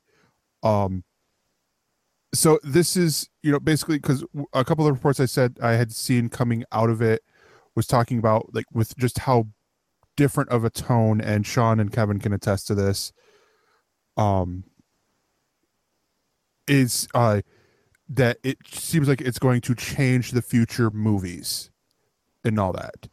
Um 0.63 1.05
so 2.35 2.59
this 2.63 2.97
is 2.97 3.29
you 3.43 3.51
know 3.51 3.61
basically 3.61 3.99
because 3.99 4.25
a 4.53 4.65
couple 4.65 4.87
of 4.87 4.95
reports 4.95 5.19
i 5.19 5.25
said 5.25 5.57
i 5.63 5.73
had 5.73 5.91
seen 5.91 6.29
coming 6.29 6.63
out 6.73 6.91
of 6.91 7.01
it 7.01 7.23
was 7.75 7.87
talking 7.87 8.19
about 8.19 8.55
like 8.55 8.67
with 8.73 8.95
just 8.99 9.21
how 9.21 9.47
different 10.17 10.51
of 10.51 10.65
a 10.65 10.71
tone 10.71 11.21
and 11.21 11.47
Shawn 11.47 11.79
and 11.79 11.93
Kevin 11.93 12.19
can 12.19 12.33
attest 12.33 12.67
to 12.67 12.75
this 12.75 13.13
um 14.17 14.65
is 16.67 17.09
uh 17.15 17.41
that 18.09 18.39
it 18.43 18.59
seems 18.69 19.09
like 19.09 19.21
it's 19.21 19.39
going 19.39 19.61
to 19.61 19.75
change 19.75 20.33
the 20.33 20.43
future 20.43 20.91
movies 20.91 21.71
and 22.45 22.59
all 22.59 22.73
that 22.73 23.09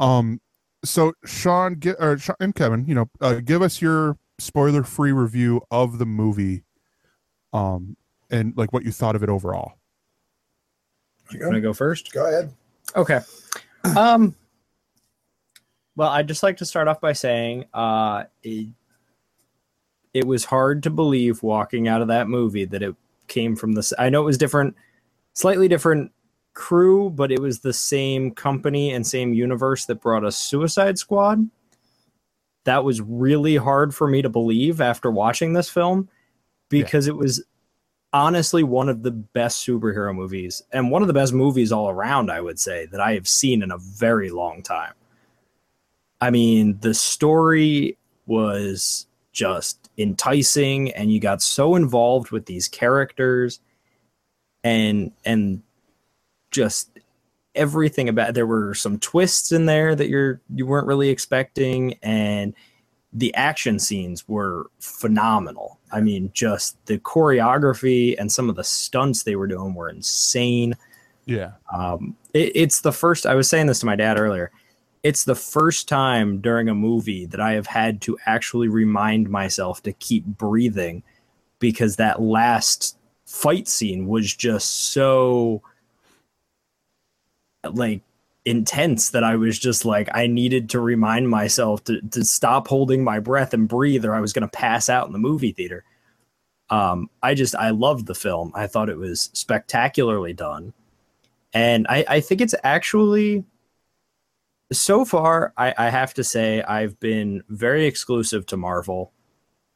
um 0.00 0.40
so 0.84 1.12
Shawn 1.24 1.74
get 1.74 1.96
or 2.00 2.18
Shawn 2.18 2.36
and 2.40 2.54
Kevin 2.54 2.84
you 2.86 2.94
know 2.94 3.08
uh, 3.20 3.34
give 3.34 3.62
us 3.62 3.80
your 3.80 4.16
spoiler 4.38 4.82
free 4.82 5.12
review 5.12 5.60
of 5.70 5.98
the 5.98 6.06
movie 6.06 6.64
um 7.52 7.96
and 8.30 8.56
like 8.56 8.72
what 8.72 8.84
you 8.84 8.90
thought 8.90 9.14
of 9.14 9.22
it 9.22 9.28
overall 9.28 9.74
Can 11.30 11.54
I 11.54 11.60
go 11.60 11.72
first? 11.72 12.12
Go 12.12 12.26
ahead. 12.26 12.52
Okay. 12.96 13.20
Um. 13.96 14.34
Well, 15.96 16.10
I'd 16.10 16.28
just 16.28 16.42
like 16.42 16.58
to 16.58 16.66
start 16.66 16.86
off 16.86 17.00
by 17.00 17.14
saying, 17.14 17.64
uh, 17.72 18.24
it, 18.42 18.68
it 20.12 20.26
was 20.26 20.44
hard 20.44 20.82
to 20.82 20.90
believe 20.90 21.42
walking 21.42 21.88
out 21.88 22.02
of 22.02 22.08
that 22.08 22.28
movie 22.28 22.66
that 22.66 22.82
it 22.82 22.94
came 23.26 23.56
from 23.56 23.72
this. 23.72 23.94
I 23.98 24.10
know 24.10 24.20
it 24.20 24.26
was 24.26 24.36
different, 24.36 24.76
slightly 25.32 25.66
different 25.66 26.12
crew, 26.60 27.08
but 27.08 27.32
it 27.32 27.40
was 27.40 27.60
the 27.60 27.72
same 27.72 28.30
company 28.32 28.92
and 28.92 29.06
same 29.06 29.32
universe 29.32 29.86
that 29.86 30.02
brought 30.02 30.24
us 30.24 30.36
Suicide 30.36 30.98
Squad. 30.98 31.48
That 32.64 32.84
was 32.84 33.00
really 33.00 33.56
hard 33.56 33.94
for 33.94 34.06
me 34.06 34.20
to 34.20 34.28
believe 34.28 34.78
after 34.78 35.10
watching 35.10 35.54
this 35.54 35.70
film 35.70 36.10
because 36.68 37.06
it 37.06 37.16
was 37.16 37.42
honestly 38.12 38.62
one 38.62 38.90
of 38.90 39.02
the 39.02 39.10
best 39.10 39.66
superhero 39.66 40.14
movies 40.14 40.62
and 40.70 40.90
one 40.90 41.00
of 41.00 41.08
the 41.08 41.14
best 41.14 41.32
movies 41.32 41.72
all 41.72 41.88
around, 41.88 42.30
I 42.30 42.42
would 42.42 42.60
say, 42.60 42.84
that 42.86 43.00
I 43.00 43.14
have 43.14 43.26
seen 43.26 43.62
in 43.62 43.70
a 43.70 43.78
very 43.78 44.28
long 44.28 44.62
time. 44.62 44.92
I 46.20 46.30
mean, 46.30 46.78
the 46.80 46.92
story 46.92 47.96
was 48.26 49.06
just 49.32 49.88
enticing 49.96 50.92
and 50.92 51.10
you 51.10 51.20
got 51.20 51.40
so 51.40 51.74
involved 51.74 52.30
with 52.30 52.44
these 52.44 52.68
characters 52.68 53.60
and 54.62 55.12
and 55.24 55.62
just 56.50 56.98
everything 57.54 58.08
about 58.08 58.34
there 58.34 58.46
were 58.46 58.74
some 58.74 58.98
twists 58.98 59.52
in 59.52 59.66
there 59.66 59.94
that 59.94 60.08
you're 60.08 60.40
you 60.54 60.66
weren't 60.66 60.86
really 60.86 61.08
expecting 61.08 61.94
and 62.02 62.54
the 63.12 63.34
action 63.34 63.78
scenes 63.78 64.28
were 64.28 64.70
phenomenal. 64.78 65.78
I 65.90 66.00
mean, 66.00 66.30
just 66.32 66.76
the 66.86 66.98
choreography 66.98 68.14
and 68.18 68.30
some 68.30 68.48
of 68.48 68.56
the 68.56 68.64
stunts 68.64 69.22
they 69.24 69.36
were 69.36 69.48
doing 69.48 69.74
were 69.74 69.88
insane. 69.88 70.76
yeah 71.26 71.52
Um, 71.72 72.16
it, 72.34 72.52
it's 72.54 72.82
the 72.82 72.92
first. 72.92 73.26
I 73.26 73.34
was 73.34 73.48
saying 73.48 73.66
this 73.66 73.80
to 73.80 73.86
my 73.86 73.96
dad 73.96 74.18
earlier. 74.18 74.52
It's 75.02 75.24
the 75.24 75.34
first 75.34 75.88
time 75.88 76.40
during 76.40 76.68
a 76.68 76.74
movie 76.74 77.26
that 77.26 77.40
I 77.40 77.52
have 77.52 77.66
had 77.66 78.00
to 78.02 78.18
actually 78.26 78.68
remind 78.68 79.30
myself 79.30 79.82
to 79.84 79.92
keep 79.94 80.24
breathing 80.24 81.02
because 81.58 81.96
that 81.96 82.20
last 82.20 82.96
fight 83.24 83.66
scene 83.66 84.06
was 84.06 84.34
just 84.34 84.92
so 84.92 85.62
like 87.64 88.02
intense 88.44 89.10
that 89.10 89.22
I 89.22 89.36
was 89.36 89.58
just 89.58 89.84
like 89.84 90.08
I 90.14 90.26
needed 90.26 90.70
to 90.70 90.80
remind 90.80 91.28
myself 91.28 91.84
to 91.84 92.00
to 92.00 92.24
stop 92.24 92.68
holding 92.68 93.04
my 93.04 93.20
breath 93.20 93.52
and 93.52 93.68
breathe 93.68 94.04
or 94.04 94.14
I 94.14 94.20
was 94.20 94.32
going 94.32 94.42
to 94.42 94.48
pass 94.48 94.88
out 94.88 95.06
in 95.06 95.12
the 95.12 95.18
movie 95.18 95.52
theater. 95.52 95.84
Um, 96.70 97.10
I 97.22 97.34
just 97.34 97.54
I 97.54 97.70
loved 97.70 98.06
the 98.06 98.14
film. 98.14 98.52
I 98.54 98.66
thought 98.66 98.88
it 98.88 98.96
was 98.96 99.30
spectacularly 99.34 100.32
done, 100.32 100.72
and 101.52 101.86
I 101.88 102.04
I 102.08 102.20
think 102.20 102.40
it's 102.40 102.54
actually 102.64 103.44
so 104.72 105.04
far 105.04 105.52
I, 105.56 105.74
I 105.76 105.90
have 105.90 106.14
to 106.14 106.24
say 106.24 106.62
I've 106.62 106.98
been 107.00 107.42
very 107.48 107.86
exclusive 107.86 108.46
to 108.46 108.56
Marvel, 108.56 109.12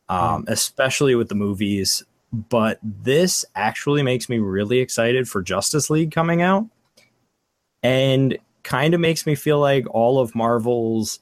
um, 0.08 0.44
especially 0.48 1.14
with 1.16 1.28
the 1.28 1.34
movies. 1.34 2.02
But 2.32 2.80
this 2.82 3.44
actually 3.54 4.02
makes 4.02 4.28
me 4.28 4.38
really 4.38 4.78
excited 4.78 5.28
for 5.28 5.42
Justice 5.42 5.88
League 5.90 6.10
coming 6.10 6.42
out 6.42 6.68
and 7.84 8.36
kind 8.64 8.94
of 8.94 9.00
makes 9.00 9.26
me 9.26 9.36
feel 9.36 9.60
like 9.60 9.86
all 9.90 10.18
of 10.18 10.34
Marvel's 10.34 11.20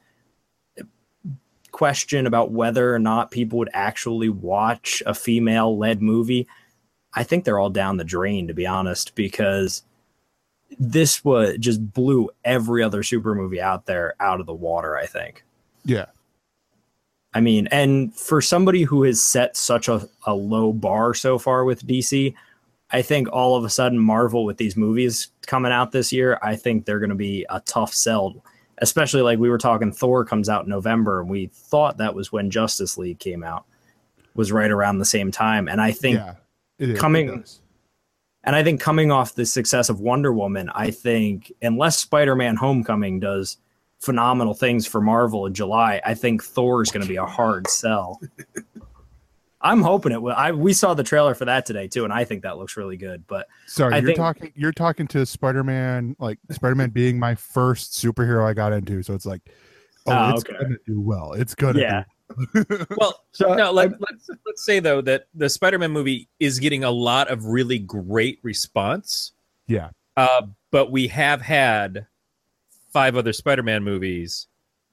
question 1.73 2.27
about 2.27 2.53
whether 2.53 2.95
or 2.95 2.99
not 2.99 3.31
people 3.31 3.59
would 3.59 3.71
actually 3.73 4.29
watch 4.29 5.03
a 5.05 5.13
female 5.13 5.77
led 5.77 6.01
movie. 6.01 6.47
I 7.15 7.25
think 7.25 7.45
they're 7.45 7.59
all 7.59 7.69
down 7.69 7.97
the 7.97 8.05
drain, 8.05 8.47
to 8.47 8.55
be 8.55 8.67
honest, 8.67 9.15
because 9.15 9.83
this 10.79 11.25
was 11.25 11.59
just 11.59 11.93
blew 11.93 12.31
every 12.45 12.83
other 12.83 13.03
super 13.03 13.35
movie 13.35 13.61
out 13.61 13.87
there 13.87 14.15
out 14.21 14.41
of 14.41 14.47
the 14.47 14.55
water, 14.55 14.97
I 14.97 15.05
think. 15.05 15.45
yeah 15.85 16.07
I 17.35 17.41
mean, 17.41 17.67
and 17.69 18.15
for 18.15 18.43
somebody 18.43 18.83
who 18.83 19.05
has 19.05 19.21
set 19.21 19.57
such 19.57 19.89
a, 19.89 20.07
a 20.27 20.35
low 20.35 20.73
bar 20.73 21.15
so 21.15 21.39
far 21.39 21.65
with 21.65 21.87
DC, 21.87 22.35
I 22.91 23.03
think 23.03 23.29
all 23.33 23.57
of 23.57 23.65
a 23.65 23.71
sudden 23.71 23.99
Marvel 23.99 24.45
with 24.45 24.59
these 24.59 24.77
movies 24.77 25.32
coming 25.47 25.73
out 25.73 25.93
this 25.93 26.13
year, 26.13 26.39
I 26.43 26.57
think 26.57 26.85
they're 26.85 26.99
going 26.99 27.11
to 27.11 27.17
be 27.17 27.47
a 27.51 27.61
tough 27.61 27.93
sell. 27.95 28.45
Especially 28.79 29.23
like 29.23 29.39
we 29.39 29.51
were 29.51 29.59
talking, 29.59 29.93
Thor 29.93 30.25
comes 30.25 30.49
out 30.49 30.65
in 30.65 30.71
November, 30.71 31.21
and 31.21 31.31
we 31.31 31.47
thought 31.53 31.99
that 31.99 32.15
was 32.15 32.33
when 32.33 32.51
Justice 32.51 32.99
League 32.99 33.21
came 33.21 33.45
out, 33.45 33.65
was 34.35 34.51
right 34.51 34.71
around 34.71 34.99
the 34.99 35.05
same 35.05 35.31
time. 35.31 35.69
And 35.69 35.81
I 35.81 35.93
think 35.93 36.17
yeah 36.17 36.35
is, 36.79 36.99
coming- 36.99 37.45
and 38.45 38.57
I 38.57 38.65
think 38.65 38.81
coming 38.81 39.13
off 39.13 39.35
the 39.35 39.47
success 39.47 39.89
of 39.89 40.01
Wonder 40.01 40.33
Woman, 40.33 40.69
I 40.75 40.91
think 40.91 41.53
unless 41.63 41.99
Spider-Man: 41.99 42.57
Homecoming 42.57 43.21
does 43.21 43.59
phenomenal 44.01 44.55
things 44.55 44.85
for 44.87 45.01
Marvel 45.01 45.47
in 45.47 45.55
July, 45.55 46.01
I 46.05 46.15
think 46.15 46.43
Thor 46.43 46.83
is 46.83 46.91
going 46.91 47.03
to 47.03 47.09
be 47.09 47.17
a 47.17 47.27
hard 47.27 47.69
sell. 47.69 48.21
I'm 49.63 49.83
hoping 49.83 50.13
it 50.13 50.21
will. 50.21 50.35
I 50.35 50.53
we 50.53 50.73
saw 50.73 50.95
the 50.95 51.05
trailer 51.05 51.35
for 51.35 51.45
that 51.45 51.65
today 51.67 51.89
too, 51.89 52.05
and 52.05 52.13
I 52.13 52.25
think 52.25 52.43
that 52.43 52.59
looks 52.59 52.77
really 52.77 52.97
good. 52.97 53.27
But 53.27 53.47
Sorry, 53.67 53.95
I 53.95 53.99
you're 53.99 54.07
think- 54.09 54.19
talking. 54.19 54.53
You're 54.55 54.73
talking 54.73 55.07
to 55.09 55.25
Spider-Man, 55.25 56.17
like 56.19 56.39
Spider-Man 56.51 56.91
being 56.91 57.19
my 57.19 57.35
first 57.35 57.93
superhero 57.93 58.45
I 58.45 58.55
got 58.55 58.73
into. 58.73 59.03
So 59.03 59.15
it's 59.15 59.27
like, 59.27 59.43
oh, 60.07 60.13
Oh, 60.13 60.31
it's 60.31 60.45
okay. 60.45 60.59
gonna 60.61 60.77
do 60.87 61.01
well. 61.01 61.33
It's 61.35 61.55
gonna. 61.55 61.81
Yeah. 61.81 62.05
Do 62.55 62.65
Well, 62.97 63.21
so 63.33 63.55
no, 63.55 63.71
let, 63.73 63.91
let's 64.01 64.29
let's 64.47 64.65
say 64.65 64.81
though 64.81 65.01
that 65.03 65.27
the 65.35 65.49
Spider-Man 65.49 65.91
movie 65.93 66.29
is 66.41 66.59
getting 66.59 66.83
a 66.83 66.91
lot 66.91 67.29
of 67.31 67.45
really 67.45 67.79
great 67.79 68.39
response. 68.43 69.33
Yeah. 69.67 69.91
Uh, 70.17 70.43
but 70.71 70.91
we 70.91 71.09
have 71.09 71.41
had 71.41 72.07
five 72.93 73.17
other 73.17 73.33
Spider-Man 73.33 73.83
movies 73.85 74.49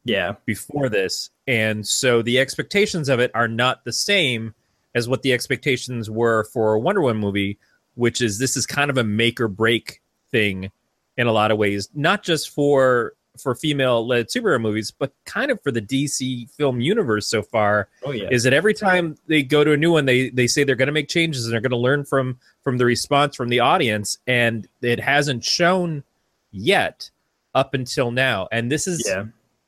yeah, 0.06 0.34
before 0.46 0.90
this, 0.90 1.30
and 1.48 1.86
so 1.86 2.22
the 2.22 2.40
expectations 2.40 3.10
of 3.10 3.20
it 3.20 3.32
are 3.34 3.48
not 3.50 3.84
the 3.84 3.91
same 3.94 4.54
as 4.95 5.07
what 5.07 5.22
the 5.22 5.34
expectations 5.34 6.10
were 6.10 6.45
for 6.45 6.74
a 6.74 6.80
Wonder 6.80 7.02
Woman 7.02 7.22
movie, 7.22 7.57
which 7.95 8.22
is 8.22 8.40
this 8.40 8.57
is 8.57 8.66
kind 8.66 8.90
of 8.90 8.98
a 8.98 9.03
make 9.03 9.40
or 9.40 9.48
break 9.48 10.02
thing 10.32 10.72
in 11.18 11.28
a 11.28 11.32
lot 11.32 11.52
of 11.52 11.57
ways, 11.57 11.90
not 11.94 12.24
just 12.24 12.49
for 12.49 13.14
for 13.38 13.56
female-led 13.56 14.28
superhero 14.28 14.60
movies, 14.60 14.91
but 14.91 15.14
kind 15.26 15.52
of 15.52 15.61
for 15.61 15.72
the 15.72 15.82
DC 15.82 16.49
film 16.52 16.82
universe 16.82 17.28
so 17.28 17.41
far 17.41 17.88
oh 18.03 18.11
yeah, 18.11 18.28
is 18.32 18.44
that 18.44 18.53
every 18.53 18.74
time 18.74 19.18
they 19.28 19.44
go 19.44 19.64
to 19.64 19.72
a 19.72 19.78
new 19.78 19.91
one 19.91 20.06
they 20.06 20.30
they 20.30 20.48
say 20.48 20.64
they're 20.64 20.76
going 20.76 20.88
to 20.88 20.94
make 20.94 21.07
changes 21.07 21.45
and 21.45 21.53
they're 21.53 21.61
going 21.61 21.70
to 21.72 21.78
learn 21.78 22.03
from 22.03 22.38
from 22.61 22.78
the 22.78 22.86
response 22.86 23.36
from 23.36 23.49
the 23.49 23.60
audience 23.60 24.18
and 24.28 24.68
it 24.82 24.99
hasn't 24.99 25.44
shown 25.44 26.03
yet 26.52 27.10
up 27.56 27.74
until 27.74 28.11
now. 28.11 28.48
And 28.52 28.72
this 28.72 28.88
is 28.88 29.03
yeah, 29.07 29.26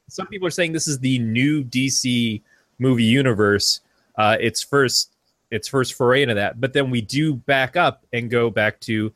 some 0.09 0.27
people 0.27 0.47
are 0.47 0.51
saying 0.51 0.73
this 0.73 0.87
is 0.87 0.99
the 0.99 1.19
new 1.19 1.63
DC 1.63 2.41
movie 2.79 3.03
universe 3.03 3.81
uh 4.17 4.37
its 4.39 4.61
first 4.61 5.10
its 5.51 5.67
first 5.67 5.93
foray 5.93 6.21
into 6.23 6.33
that 6.35 6.59
but 6.59 6.73
then 6.73 6.89
we 6.89 7.01
do 7.01 7.33
back 7.35 7.75
up 7.75 8.03
and 8.13 8.29
go 8.31 8.49
back 8.49 8.79
to 8.79 9.11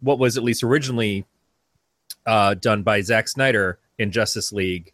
what 0.00 0.18
was 0.18 0.36
at 0.36 0.42
least 0.42 0.62
originally 0.62 1.24
uh 2.26 2.54
done 2.54 2.82
by 2.82 3.00
Zack 3.02 3.28
Snyder 3.28 3.78
in 3.98 4.10
Justice 4.10 4.52
League 4.52 4.92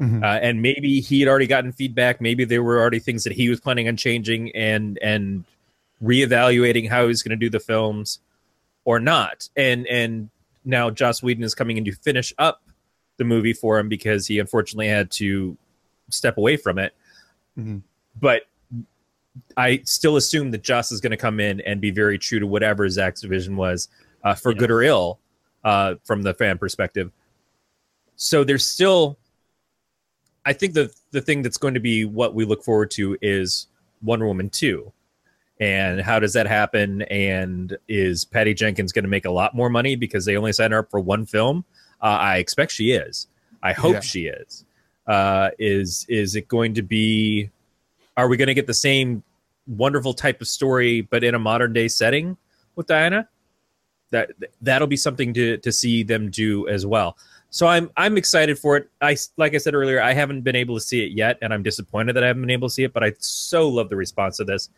Mhm. 0.00 0.22
uh, 0.22 0.38
and 0.40 0.62
maybe 0.62 1.00
he 1.00 1.18
had 1.18 1.28
already 1.28 1.48
gotten 1.48 1.72
feedback. 1.72 2.20
Maybe 2.20 2.44
there 2.44 2.62
were 2.62 2.78
already 2.80 3.00
things 3.00 3.24
that 3.24 3.32
he 3.32 3.48
was 3.48 3.58
planning 3.58 3.88
on 3.88 3.96
changing 3.96 4.54
and 4.54 4.96
and 5.02 5.42
reevaluating 6.00 6.88
how 6.88 7.02
he 7.02 7.08
was 7.08 7.22
going 7.24 7.30
to 7.30 7.36
do 7.36 7.50
the 7.50 7.58
films, 7.58 8.20
or 8.84 9.00
not. 9.00 9.48
And 9.56 9.88
and 9.88 10.30
now 10.64 10.90
Joss 10.90 11.20
Whedon 11.22 11.42
is 11.42 11.54
coming 11.54 11.78
in 11.78 11.84
to 11.84 11.92
finish 11.92 12.32
up 12.38 12.62
the 13.16 13.24
movie 13.24 13.52
for 13.52 13.78
him 13.80 13.88
because 13.88 14.28
he 14.28 14.38
unfortunately 14.38 14.86
had 14.86 15.10
to 15.12 15.56
step 16.10 16.38
away 16.38 16.56
from 16.56 16.78
it. 16.78 16.94
Mhm. 17.58 17.82
But 18.20 18.42
I 19.56 19.80
still 19.84 20.16
assume 20.16 20.50
that 20.52 20.62
Joss 20.62 20.92
is 20.92 21.00
going 21.00 21.10
to 21.10 21.16
come 21.16 21.40
in 21.40 21.60
and 21.62 21.80
be 21.80 21.90
very 21.90 22.18
true 22.18 22.38
to 22.38 22.46
whatever 22.46 22.88
Zack's 22.88 23.22
vision 23.22 23.56
was, 23.56 23.88
uh, 24.24 24.34
for 24.34 24.52
good 24.54 24.70
or 24.70 24.82
ill, 24.82 25.18
uh, 25.64 25.94
from 26.04 26.22
the 26.22 26.34
fan 26.34 26.58
perspective. 26.58 27.12
So 28.16 28.44
there's 28.44 28.66
still, 28.66 29.16
I 30.44 30.52
think 30.52 30.74
the 30.74 30.92
the 31.10 31.20
thing 31.20 31.42
that's 31.42 31.56
going 31.56 31.74
to 31.74 31.80
be 31.80 32.04
what 32.04 32.34
we 32.34 32.44
look 32.44 32.62
forward 32.64 32.90
to 32.92 33.16
is 33.22 33.66
Wonder 34.02 34.26
Woman 34.26 34.50
two, 34.50 34.92
and 35.60 36.00
how 36.00 36.18
does 36.18 36.32
that 36.32 36.46
happen? 36.46 37.02
And 37.02 37.76
is 37.88 38.24
Patty 38.24 38.54
Jenkins 38.54 38.92
going 38.92 39.04
to 39.04 39.08
make 39.10 39.24
a 39.24 39.30
lot 39.30 39.54
more 39.54 39.70
money 39.70 39.94
because 39.96 40.24
they 40.24 40.36
only 40.36 40.52
signed 40.52 40.72
her 40.72 40.80
up 40.80 40.90
for 40.90 41.00
one 41.00 41.26
film? 41.26 41.64
Uh, 42.00 42.06
I 42.06 42.36
expect 42.38 42.72
she 42.72 42.92
is. 42.92 43.26
I 43.62 43.72
hope 43.72 43.94
Yeah. 43.94 44.00
she 44.00 44.26
is. 44.26 44.64
Uh, 45.06 45.50
is 45.58 46.04
is 46.08 46.36
it 46.36 46.48
going 46.48 46.74
to 46.74 46.82
be? 46.82 47.50
Are 48.16 48.28
we 48.28 48.36
going 48.36 48.48
to 48.48 48.54
get 48.54 48.66
the 48.66 48.74
same 48.74 49.22
wonderful 49.68 50.14
type 50.14 50.40
of 50.40 50.48
story, 50.48 51.02
but 51.02 51.22
in 51.22 51.34
a 51.34 51.38
modern 51.38 51.72
day 51.72 51.88
setting 51.88 52.36
with 52.74 52.86
Diana? 52.86 53.28
That 54.10 54.30
that'll 54.62 54.88
be 54.88 54.96
something 54.96 55.34
to 55.34 55.58
to 55.58 55.70
see 55.70 56.02
them 56.02 56.30
do 56.30 56.66
as 56.68 56.86
well. 56.86 57.16
So 57.50 57.66
I'm 57.66 57.90
I'm 57.96 58.16
excited 58.16 58.58
for 58.58 58.76
it. 58.76 58.90
I 59.00 59.16
like 59.36 59.54
I 59.54 59.58
said 59.58 59.74
earlier, 59.74 60.00
I 60.02 60.12
haven't 60.12 60.42
been 60.42 60.56
able 60.56 60.74
to 60.74 60.80
see 60.80 61.04
it 61.04 61.12
yet, 61.12 61.38
and 61.40 61.52
I'm 61.52 61.62
disappointed 61.62 62.14
that 62.14 62.24
I 62.24 62.26
haven't 62.26 62.42
been 62.42 62.50
able 62.50 62.68
to 62.68 62.74
see 62.74 62.84
it. 62.84 62.92
But 62.92 63.04
I 63.04 63.12
so 63.18 63.68
love 63.68 63.88
the 63.88 63.96
response 63.96 64.36
to 64.38 64.44
this, 64.44 64.68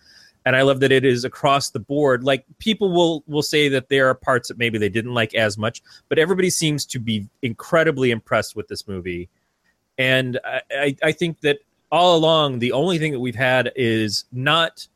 and 0.44 0.54
I 0.54 0.62
love 0.62 0.80
that 0.80 0.92
it 0.92 1.04
is 1.04 1.24
across 1.24 1.70
the 1.70 1.80
board. 1.80 2.22
Like 2.22 2.44
people 2.58 2.92
will 2.92 3.24
will 3.26 3.42
say 3.42 3.68
that 3.68 3.88
there 3.88 4.08
are 4.08 4.14
parts 4.14 4.48
that 4.48 4.58
maybe 4.58 4.78
they 4.78 4.88
didn't 4.88 5.14
like 5.14 5.34
as 5.34 5.58
much, 5.58 5.82
but 6.08 6.18
everybody 6.18 6.50
seems 6.50 6.86
to 6.86 7.00
be 7.00 7.28
incredibly 7.42 8.12
impressed 8.12 8.54
with 8.54 8.68
this 8.68 8.86
movie, 8.86 9.28
and 9.98 10.38
I 10.44 10.60
I, 10.70 10.96
I 11.02 11.12
think 11.12 11.40
that 11.40 11.58
all 11.90 12.16
along 12.16 12.58
the 12.58 12.72
only 12.72 12.98
thing 12.98 13.12
that 13.12 13.20
we've 13.20 13.34
had 13.34 13.72
is 13.76 14.24
not 14.32 14.86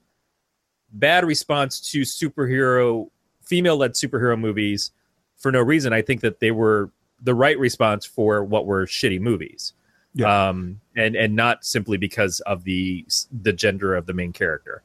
bad 0.92 1.24
response 1.24 1.80
to 1.80 2.02
superhero 2.02 3.10
female 3.42 3.76
led 3.76 3.92
superhero 3.92 4.38
movies 4.38 4.92
for 5.36 5.50
no 5.52 5.60
reason. 5.60 5.92
I 5.92 6.02
think 6.02 6.20
that 6.22 6.40
they 6.40 6.50
were 6.50 6.90
the 7.22 7.34
right 7.34 7.58
response 7.58 8.06
for 8.06 8.44
what 8.44 8.66
were 8.66 8.86
shitty 8.86 9.20
movies. 9.20 9.72
Yeah. 10.14 10.48
Um, 10.48 10.80
and 10.96 11.16
and 11.16 11.34
not 11.34 11.64
simply 11.64 11.96
because 11.96 12.40
of 12.40 12.62
the 12.64 13.04
the 13.42 13.52
gender 13.52 13.94
of 13.96 14.06
the 14.06 14.14
main 14.14 14.32
character. 14.32 14.82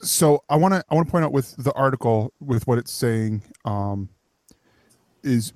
so 0.00 0.42
i 0.48 0.56
want 0.56 0.74
to 0.74 0.84
i 0.90 0.94
want 0.96 1.06
to 1.06 1.10
point 1.12 1.24
out 1.24 1.30
with 1.32 1.54
the 1.62 1.72
article 1.74 2.32
with 2.40 2.66
what 2.66 2.76
it's 2.76 2.90
saying 2.90 3.40
um 3.64 4.08
is 5.22 5.52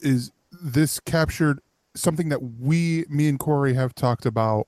is 0.00 0.30
this 0.62 1.00
captured 1.00 1.60
something 1.94 2.28
that 2.28 2.42
we 2.42 3.04
me 3.08 3.28
and 3.28 3.38
corey 3.38 3.74
have 3.74 3.94
talked 3.94 4.26
about 4.26 4.66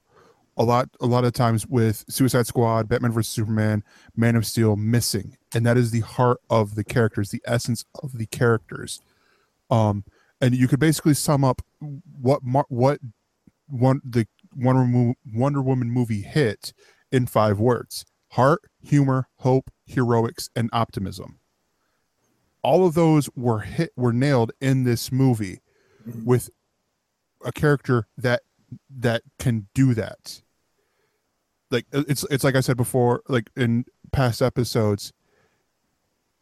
a 0.56 0.64
lot 0.64 0.88
a 1.00 1.06
lot 1.06 1.24
of 1.24 1.32
times 1.32 1.66
with 1.66 2.04
suicide 2.08 2.46
squad 2.46 2.88
batman 2.88 3.12
vs 3.12 3.32
superman 3.32 3.82
man 4.16 4.36
of 4.36 4.46
steel 4.46 4.76
missing. 4.76 5.36
And 5.54 5.64
that 5.66 5.76
is 5.76 5.90
the 5.90 6.00
heart 6.00 6.38
of 6.50 6.74
the 6.74 6.84
characters 6.84 7.30
the 7.30 7.42
essence 7.46 7.84
of 8.02 8.18
the 8.18 8.26
characters. 8.26 9.00
Um 9.70 10.04
and 10.40 10.54
you 10.54 10.68
could 10.68 10.80
basically 10.80 11.14
sum 11.14 11.44
up 11.44 11.62
what 12.20 12.42
Mar- 12.42 12.66
what 12.68 12.98
one 13.68 14.00
the 14.04 14.26
wonder, 14.54 14.84
Mo- 14.84 15.14
wonder 15.32 15.62
woman 15.62 15.90
movie 15.90 16.22
hit 16.22 16.72
in 17.10 17.26
five 17.26 17.58
words 17.58 18.04
heart, 18.32 18.62
humor, 18.80 19.28
hope, 19.36 19.70
heroics, 19.84 20.48
and 20.56 20.70
optimism. 20.72 21.38
All 22.62 22.86
of 22.86 22.94
those 22.94 23.28
were 23.36 23.60
hit 23.60 23.92
were 23.96 24.12
nailed 24.12 24.52
in 24.60 24.84
this 24.84 25.12
movie 25.12 25.60
with 26.24 26.50
a 27.44 27.52
character 27.52 28.06
that 28.16 28.42
that 28.90 29.22
can 29.38 29.68
do 29.74 29.94
that. 29.94 30.42
Like 31.70 31.86
uh, 31.92 32.04
it's 32.08 32.24
it's 32.30 32.44
like 32.44 32.56
I 32.56 32.60
said 32.60 32.76
before, 32.76 33.22
like 33.28 33.50
in 33.56 33.84
past 34.12 34.42
episodes, 34.42 35.12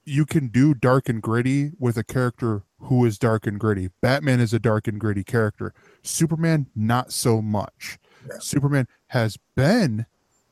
you 0.05 0.27
can 0.27 0.49
do 0.49 0.75
dark 0.75 1.09
and 1.09 1.23
gritty 1.23 1.73
with 1.79 1.97
a 1.97 2.05
character 2.05 2.63
who 2.81 3.05
is 3.05 3.19
dark 3.19 3.47
and 3.47 3.59
gritty. 3.61 3.91
Batman 4.01 4.41
is 4.41 4.53
a 4.53 4.59
dark 4.59 4.89
and 4.89 4.99
gritty 4.99 5.25
character. 5.25 5.73
Superman, 6.03 6.67
not 6.75 7.13
so 7.13 7.43
much. 7.43 7.99
Yeah. 8.29 8.39
Superman 8.41 8.89
has 9.09 9.37
been 9.55 10.07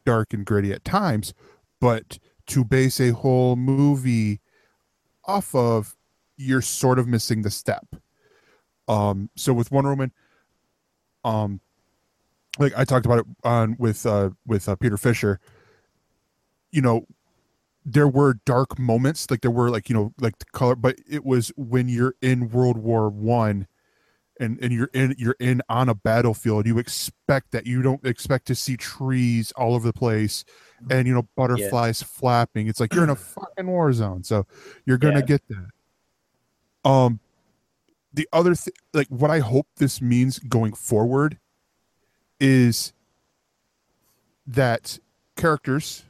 dark 0.04 0.32
and 0.32 0.44
gritty 0.44 0.72
at 0.72 0.84
times, 0.84 1.34
but 1.80 2.18
to 2.46 2.64
base 2.64 3.00
a 3.00 3.10
whole 3.10 3.56
movie 3.56 4.40
off 5.24 5.54
of, 5.54 5.96
you're 6.36 6.62
sort 6.62 6.98
of 6.98 7.06
missing 7.08 7.42
the 7.42 7.50
step. 7.50 7.96
Um, 8.86 9.28
so 9.36 9.52
with 9.52 9.70
Wonder 9.70 9.90
Woman, 9.90 10.12
um, 11.28 11.60
like 12.58 12.72
I 12.76 12.84
talked 12.84 13.06
about 13.06 13.20
it 13.20 13.26
on 13.44 13.76
with 13.78 14.04
uh 14.06 14.30
with 14.46 14.68
uh, 14.68 14.76
Peter 14.76 14.96
Fisher, 14.96 15.38
you 16.72 16.82
know, 16.82 17.06
there 17.84 18.08
were 18.08 18.34
dark 18.44 18.78
moments, 18.78 19.30
like 19.30 19.40
there 19.42 19.50
were 19.50 19.70
like 19.70 19.88
you 19.88 19.94
know 19.94 20.12
like 20.20 20.38
the 20.38 20.46
color, 20.52 20.74
but 20.74 20.96
it 21.08 21.24
was 21.24 21.52
when 21.56 21.88
you're 21.88 22.14
in 22.20 22.48
World 22.50 22.78
War 22.78 23.08
One 23.08 23.66
and 24.40 24.58
and 24.62 24.72
you're 24.72 24.90
in 24.92 25.14
you're 25.18 25.36
in 25.40 25.62
on 25.68 25.88
a 25.88 25.94
battlefield 25.94 26.64
you 26.64 26.78
expect 26.78 27.50
that 27.50 27.66
you 27.66 27.82
don't 27.82 28.06
expect 28.06 28.46
to 28.46 28.54
see 28.54 28.76
trees 28.76 29.50
all 29.56 29.74
over 29.74 29.84
the 29.86 29.92
place 29.92 30.44
and 30.90 31.08
you 31.08 31.14
know 31.14 31.28
butterflies 31.36 32.02
flapping. 32.02 32.68
It's 32.68 32.78
like 32.80 32.94
you're 32.94 33.04
in 33.04 33.10
a 33.10 33.16
fucking 33.16 33.66
war 33.66 33.92
zone 33.92 34.22
so 34.24 34.46
you're 34.86 34.98
gonna 34.98 35.20
Yeah. 35.20 35.26
get 35.26 35.42
that. 35.48 36.90
Um 36.90 37.20
the 38.12 38.28
other 38.32 38.54
thing 38.54 38.74
like 38.94 39.08
what 39.08 39.30
i 39.30 39.38
hope 39.38 39.66
this 39.76 40.00
means 40.00 40.38
going 40.40 40.72
forward 40.72 41.38
is 42.40 42.92
that 44.46 44.98
characters 45.36 46.04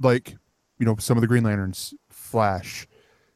like 0.00 0.36
you 0.78 0.86
know 0.86 0.96
some 0.96 1.16
of 1.16 1.20
the 1.20 1.26
green 1.26 1.44
lanterns 1.44 1.94
flash 2.08 2.86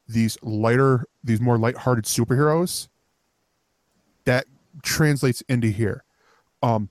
these 0.09 0.37
lighter 0.43 1.05
these 1.23 1.41
more 1.41 1.59
lighthearted 1.59 2.05
superheroes 2.05 2.89
that 4.25 4.47
translates 4.83 5.43
into 5.49 5.69
here. 5.69 6.05
Um 6.62 6.91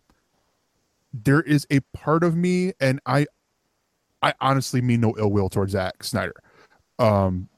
there 1.14 1.42
is 1.42 1.68
a 1.70 1.80
part 1.94 2.24
of 2.24 2.36
me 2.36 2.74
and 2.80 3.00
i 3.06 3.26
i 4.24 4.34
honestly 4.42 4.82
mean 4.82 5.00
no 5.00 5.14
ill 5.20 5.32
will 5.32 5.50
towards 5.50 5.74
Zack 5.74 6.04
snyder. 6.04 6.36
Um 6.98 7.50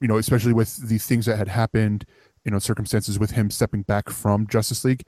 you 0.00 0.08
know 0.08 0.18
especially 0.18 0.52
with 0.52 0.88
the 0.88 0.98
things 0.98 1.26
that 1.26 1.38
had 1.38 1.48
happened 1.48 2.04
you 2.46 2.52
know 2.52 2.58
circumstances 2.58 3.18
with 3.18 3.32
him 3.32 3.50
stepping 3.50 3.82
back 3.82 4.08
from 4.08 4.46
justice 4.46 4.84
league. 4.84 5.02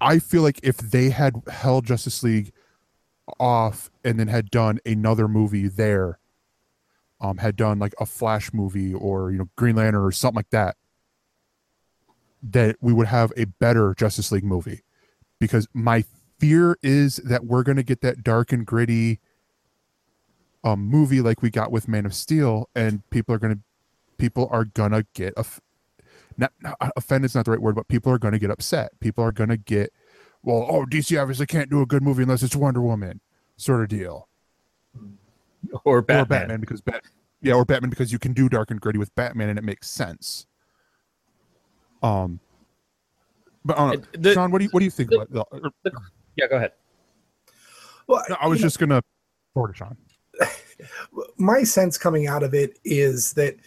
I 0.00 0.18
feel 0.18 0.40
like 0.42 0.60
if 0.62 0.78
they 0.78 1.10
had 1.10 1.42
held 1.50 1.84
justice 1.84 2.22
league 2.22 2.52
off 3.38 3.90
and 4.02 4.18
then 4.18 4.28
had 4.28 4.50
done 4.50 4.78
another 4.84 5.28
movie 5.28 5.68
there 5.68 6.18
um 7.20 7.38
had 7.38 7.54
done 7.56 7.78
like 7.78 7.94
a 8.00 8.06
flash 8.06 8.52
movie 8.52 8.92
or 8.94 9.30
you 9.30 9.38
know 9.38 9.48
green 9.56 9.76
lantern 9.76 10.02
or 10.02 10.10
something 10.10 10.36
like 10.36 10.50
that 10.50 10.76
that 12.42 12.76
we 12.80 12.92
would 12.92 13.06
have 13.06 13.32
a 13.36 13.44
better 13.44 13.94
Justice 13.94 14.32
League 14.32 14.44
movie. 14.44 14.82
Because 15.38 15.68
my 15.72 16.04
fear 16.38 16.76
is 16.82 17.16
that 17.16 17.44
we're 17.44 17.62
going 17.62 17.76
to 17.76 17.82
get 17.82 18.00
that 18.00 18.24
dark 18.24 18.52
and 18.52 18.66
gritty 18.66 19.20
um 20.64 20.80
movie 20.80 21.20
like 21.20 21.42
we 21.42 21.50
got 21.50 21.72
with 21.72 21.88
Man 21.88 22.06
of 22.06 22.14
Steel 22.14 22.68
and 22.74 23.08
people 23.10 23.34
are 23.34 23.38
going 23.38 23.54
to 23.54 23.60
people 24.16 24.48
are 24.52 24.64
going 24.64 24.92
to 24.92 25.04
get 25.14 25.34
a 25.36 25.44
not, 26.38 26.52
not 26.60 26.76
uh, 26.80 26.90
offended 26.96 27.26
is 27.30 27.34
not 27.34 27.44
the 27.44 27.50
right 27.50 27.60
word 27.60 27.74
but 27.74 27.88
people 27.88 28.12
are 28.12 28.18
going 28.18 28.32
to 28.32 28.38
get 28.38 28.50
upset 28.50 28.90
people 29.00 29.22
are 29.24 29.32
going 29.32 29.48
to 29.50 29.56
get 29.56 29.92
well 30.42 30.66
oh 30.70 30.84
DC 30.86 31.20
obviously 31.20 31.46
can't 31.46 31.70
do 31.70 31.80
a 31.82 31.86
good 31.86 32.02
movie 32.02 32.22
unless 32.22 32.42
it's 32.42 32.56
Wonder 32.56 32.80
Woman 32.82 33.20
sort 33.56 33.82
of 33.82 33.88
deal 33.88 34.28
Or 35.84 36.02
Batman. 36.02 36.22
or 36.22 36.26
Batman 36.26 36.60
because 36.60 36.80
Bat 36.80 37.02
yeah 37.40 37.54
or 37.54 37.64
Batman 37.64 37.90
because 37.90 38.12
you 38.12 38.18
can 38.18 38.32
do 38.32 38.48
dark 38.48 38.70
and 38.70 38.80
gritty 38.80 38.98
with 38.98 39.14
Batman 39.14 39.48
and 39.48 39.58
it 39.58 39.64
makes 39.64 39.88
sense 39.90 40.46
um 42.02 42.40
but 43.64 43.78
uh, 43.78 43.82
I 43.84 43.90
don't 43.92 44.00
know. 44.14 44.20
The- 44.20 44.34
Shawn, 44.34 44.50
what 44.50 44.58
do 44.58 44.64
you 44.64 44.70
what 44.72 44.80
do 44.80 44.84
you 44.84 44.90
think 44.90 45.10
the- 45.10 45.20
about 45.20 45.30
the, 45.32 45.40
uh, 45.66 45.70
or- 45.84 45.92
yeah, 46.36 46.48
go 46.48 46.56
ahead. 46.56 46.72
Well, 48.08 48.24
no, 48.28 48.36
I 48.40 48.48
was 48.48 48.58
you 48.58 48.62
know, 48.62 48.66
just 48.66 48.78
gonna 48.80 49.02
forward 49.54 49.72
to 49.72 49.74
Shawn. 49.76 49.96
my 51.36 51.62
sense 51.62 51.96
coming 51.96 52.26
out 52.26 52.42
of 52.42 52.54
it 52.54 52.78
is 52.84 53.32
that 53.34 53.54
i- 53.54 53.58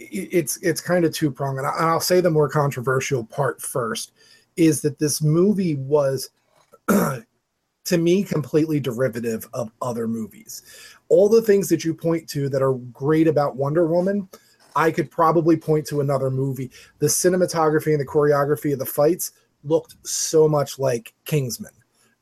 it's 0.00 0.56
it's 0.58 0.80
kind 0.80 1.04
of 1.04 1.12
two 1.12 1.30
pronged, 1.30 1.58
and 1.58 1.66
I'll 1.66 2.00
say 2.00 2.20
the 2.20 2.30
more 2.30 2.48
controversial 2.48 3.24
part 3.24 3.60
first 3.60 4.12
is 4.56 4.80
that 4.82 4.98
this 4.98 5.22
movie 5.22 5.76
was 5.76 6.30
to 6.88 7.98
me 7.98 8.22
completely 8.24 8.80
derivative 8.80 9.48
of 9.52 9.70
other 9.82 10.08
movies. 10.08 10.62
All 11.08 11.28
the 11.28 11.42
things 11.42 11.68
that 11.68 11.84
you 11.84 11.94
point 11.94 12.28
to 12.30 12.48
that 12.48 12.62
are 12.62 12.74
great 12.74 13.26
about 13.26 13.56
Wonder 13.56 13.86
Woman, 13.86 14.28
I 14.76 14.90
could 14.90 15.10
probably 15.10 15.56
point 15.56 15.86
to 15.86 16.00
another 16.00 16.30
movie. 16.30 16.70
The 16.98 17.06
cinematography 17.06 17.92
and 17.92 18.00
the 18.00 18.06
choreography 18.06 18.72
of 18.72 18.78
the 18.78 18.86
fights 18.86 19.32
looked 19.64 19.96
so 20.06 20.48
much 20.48 20.78
like 20.78 21.12
Kingsman. 21.24 21.72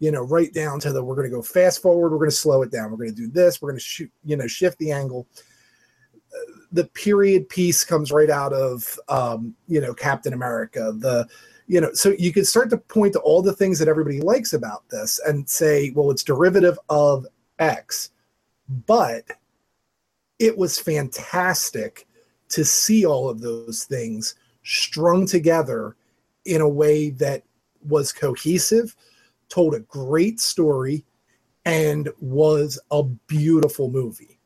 You 0.01 0.13
know, 0.13 0.23
right 0.23 0.53
down 0.53 0.79
to 0.81 0.93
the 0.93 1.03
we're 1.03 1.17
going 1.17 1.29
to 1.29 1.37
go 1.37 1.43
fast 1.43 1.83
forward, 1.83 2.11
we're 2.11 2.19
going 2.19 2.31
to 2.31 2.37
slow 2.37 2.63
it 2.63 2.71
down, 2.71 2.91
we're 2.91 2.99
going 2.99 3.11
to 3.11 3.17
do 3.17 3.29
this, 3.29 3.61
we're 3.61 3.71
going 3.71 3.79
to 3.79 3.85
shoot, 3.85 4.11
you 4.25 4.37
know, 4.37 4.47
shift 4.47 4.79
the 4.79 4.93
angle. 4.93 5.27
The 6.73 6.85
period 6.85 7.49
piece 7.49 7.85
comes 7.85 8.13
right 8.13 8.31
out 8.31 8.53
of, 8.53 8.99
um, 9.09 9.55
you 9.67 9.81
know, 9.81 9.95
Captain 9.95 10.33
America. 10.33 10.93
The, 10.97 11.27
you 11.67 11.81
know, 11.81 11.93
so 11.93 12.15
you 12.19 12.33
could 12.33 12.47
start 12.47 12.71
to 12.71 12.79
point 12.79 13.13
to 13.15 13.21
all 13.21 13.43
the 13.43 13.53
things 13.53 13.79
that 13.79 13.89
everybody 13.89 14.21
likes 14.21 14.53
about 14.53 14.89
this 14.91 15.21
and 15.27 15.49
say, 15.49 15.93
well, 15.95 16.11
it's 16.11 16.25
derivative 16.25 16.79
of 16.89 17.27
X, 17.59 18.11
but 18.87 19.25
it 20.39 20.57
was 20.57 20.79
fantastic 20.79 22.07
to 22.51 22.65
see 22.65 23.05
all 23.05 23.29
of 23.29 23.41
those 23.41 23.85
things 23.85 24.35
strung 24.63 25.27
together 25.27 25.97
in 26.45 26.61
a 26.61 26.69
way 26.69 27.11
that 27.11 27.43
was 27.87 28.13
cohesive, 28.13 28.97
told 29.49 29.75
a 29.75 29.81
great 29.81 30.41
story, 30.41 31.05
and 31.65 32.09
was 32.21 32.79
a 32.91 33.03
beautiful 33.03 33.91
movie. 33.91 34.38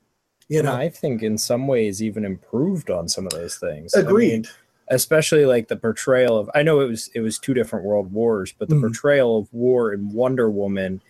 You 0.48 0.58
And 0.60 0.66
know, 0.66 0.74
I 0.74 0.88
think 0.88 1.22
in 1.22 1.38
some 1.38 1.66
ways 1.66 2.02
even 2.02 2.24
improved 2.24 2.90
on 2.90 3.08
some 3.08 3.26
of 3.26 3.32
those 3.32 3.56
things. 3.56 3.94
I 3.94 3.98
mean, 3.98 4.06
agreed. 4.08 4.48
especially 4.88 5.46
like 5.46 5.68
the 5.68 5.76
portrayal 5.76 6.36
of 6.38 6.50
I 6.54 6.62
know 6.62 6.80
it 6.80 6.88
was 6.88 7.08
it 7.14 7.20
was 7.20 7.38
two 7.38 7.54
different 7.54 7.84
world 7.84 8.12
wars, 8.12 8.52
but 8.58 8.68
the 8.68 8.74
Mhm. 8.74 8.80
portrayal 8.82 9.38
of 9.38 9.52
war 9.52 9.92
in 9.92 10.12
Wonder 10.12 10.50
Woman 10.50 11.00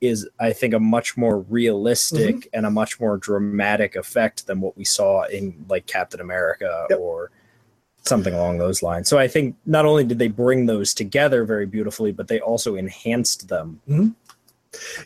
is 0.00 0.28
I 0.38 0.52
think 0.52 0.74
a 0.74 0.78
much 0.80 1.16
more 1.16 1.38
realistic 1.40 2.36
Mm-hmm. 2.36 2.48
and 2.52 2.66
a 2.66 2.70
much 2.70 3.00
more 3.00 3.16
dramatic 3.16 3.96
effect 3.96 4.46
than 4.46 4.60
what 4.60 4.76
we 4.76 4.84
saw 4.84 5.22
in 5.24 5.64
like 5.68 5.86
Captain 5.86 6.20
America 6.20 6.86
Yep. 6.90 6.98
or 7.00 7.30
something 8.02 8.34
along 8.34 8.58
those 8.58 8.82
lines. 8.82 9.08
So 9.08 9.16
I 9.16 9.26
think 9.28 9.56
not 9.64 9.86
only 9.86 10.04
did 10.04 10.18
they 10.18 10.28
bring 10.28 10.66
those 10.66 10.92
together 10.92 11.44
very 11.46 11.64
beautifully, 11.64 12.12
but 12.12 12.28
they 12.28 12.38
also 12.38 12.74
enhanced 12.76 13.48
them. 13.48 13.80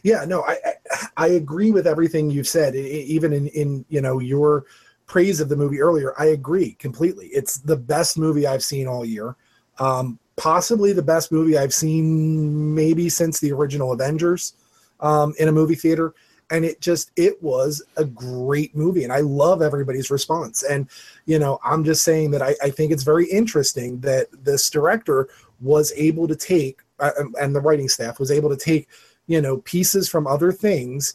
Yeah, 0.03 0.25
no, 0.25 0.43
I, 0.43 0.57
I 0.65 0.73
I 1.17 1.29
agree 1.29 1.71
with 1.71 1.87
everything 1.87 2.31
you've 2.31 2.49
said. 2.49 2.75
Even 2.75 3.33
in 3.33 3.49
in 3.49 3.85
you 3.89 4.01
know 4.01 4.19
your 4.19 4.65
praise 5.07 5.41
of 5.41 5.49
the 5.49 5.57
movie 5.57 5.81
earlier, 5.81 6.15
I 6.19 6.27
agree 6.27 6.73
completely. 6.75 7.27
It's 7.29 7.59
the 7.59 7.77
best 7.77 8.19
movie 8.19 8.47
I've 8.47 8.63
seen 8.63 8.87
all 8.87 9.05
year. 9.05 9.37
Um, 9.79 10.19
possibly 10.37 10.93
the 10.93 11.03
best 11.03 11.33
movie 11.33 11.59
I've 11.59 11.75
seen 11.75 12.75
maybe 12.75 13.09
since 13.09 13.41
the 13.41 13.53
original 13.53 13.93
Avengers 13.93 14.55
um, 15.01 15.35
in 15.39 15.49
a 15.49 15.53
movie 15.53 15.75
theater. 15.75 16.15
And 16.51 16.65
it 16.65 16.81
just 16.81 17.11
it 17.17 17.43
was 17.43 17.83
a 17.99 18.07
great 18.07 18.75
movie, 18.75 19.05
and 19.05 19.13
I 19.13 19.21
love 19.21 19.61
everybody's 19.61 20.11
response. 20.11 20.63
And 20.63 20.89
you 21.27 21.39
know, 21.39 21.59
I'm 21.63 21.85
just 21.85 22.03
saying 22.03 22.31
that 22.31 22.41
I, 22.41 22.55
I 22.63 22.71
think 22.71 22.91
it's 22.91 23.03
very 23.03 23.27
interesting 23.27 24.01
that 24.01 24.29
this 24.33 24.71
director 24.71 25.29
was 25.61 25.93
able 25.95 26.27
to 26.27 26.35
take, 26.35 26.81
uh, 27.01 27.11
and 27.39 27.55
the 27.55 27.61
writing 27.61 27.87
staff 27.87 28.19
was 28.19 28.31
able 28.31 28.49
to 28.49 28.57
take 28.57 28.89
you 29.29 29.41
know 29.41 29.59
pieces 29.59 30.09
from 30.09 30.27
other 30.27 30.51
things 30.51 31.15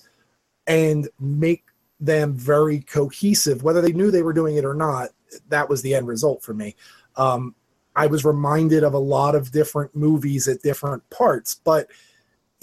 and 0.66 1.10
make 1.20 1.66
them 2.00 2.34
very 2.34 2.80
cohesive 2.80 3.64
whether 3.64 3.82
they 3.82 3.92
knew 3.92 4.10
they 4.10 4.24
were 4.24 4.34
doing 4.34 4.56
it 4.56 4.66
or 4.66 4.74
not 4.74 5.10
that 5.50 5.68
was 5.68 5.82
the 5.82 5.96
end 5.96 6.08
result 6.08 6.42
for 6.42 6.54
me. 6.54 6.76
Um, 7.18 7.54
i 7.96 8.08
was 8.08 8.26
reminded 8.26 8.84
of 8.84 8.94
a 8.94 9.00
lot 9.00 9.36
of 9.36 9.52
different 9.52 9.96
movies 9.96 10.48
at 10.48 10.62
different 10.64 11.08
parts 11.10 11.60
but 11.64 11.88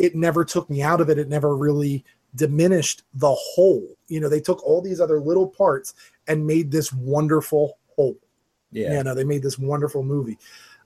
it 0.01 0.17
never 0.17 0.45
took 0.45 0.69
me 0.71 0.81
out 0.81 1.01
of 1.01 1.11
it. 1.11 1.19
It 1.19 1.29
never 1.29 1.55
really 1.55 2.05
diminished 2.35 3.03
the 3.15 3.33
whole. 3.33 3.87
You 4.09 4.21
know 4.21 4.29
they 4.29 4.41
took 4.41 4.65
all 4.65 4.81
these 4.81 5.01
other 5.01 5.21
little 5.21 5.47
parts 5.47 5.95
and 6.27 6.47
made 6.47 6.73
this 6.73 6.93
wonderful 6.93 7.79
whole. 7.95 8.17
Yeah. 8.73 8.99
you 8.99 9.05
know 9.05 9.15
they 9.15 9.25
made 9.25 9.43
this 9.43 9.59
wonderful 9.59 10.03
movie. 10.03 10.39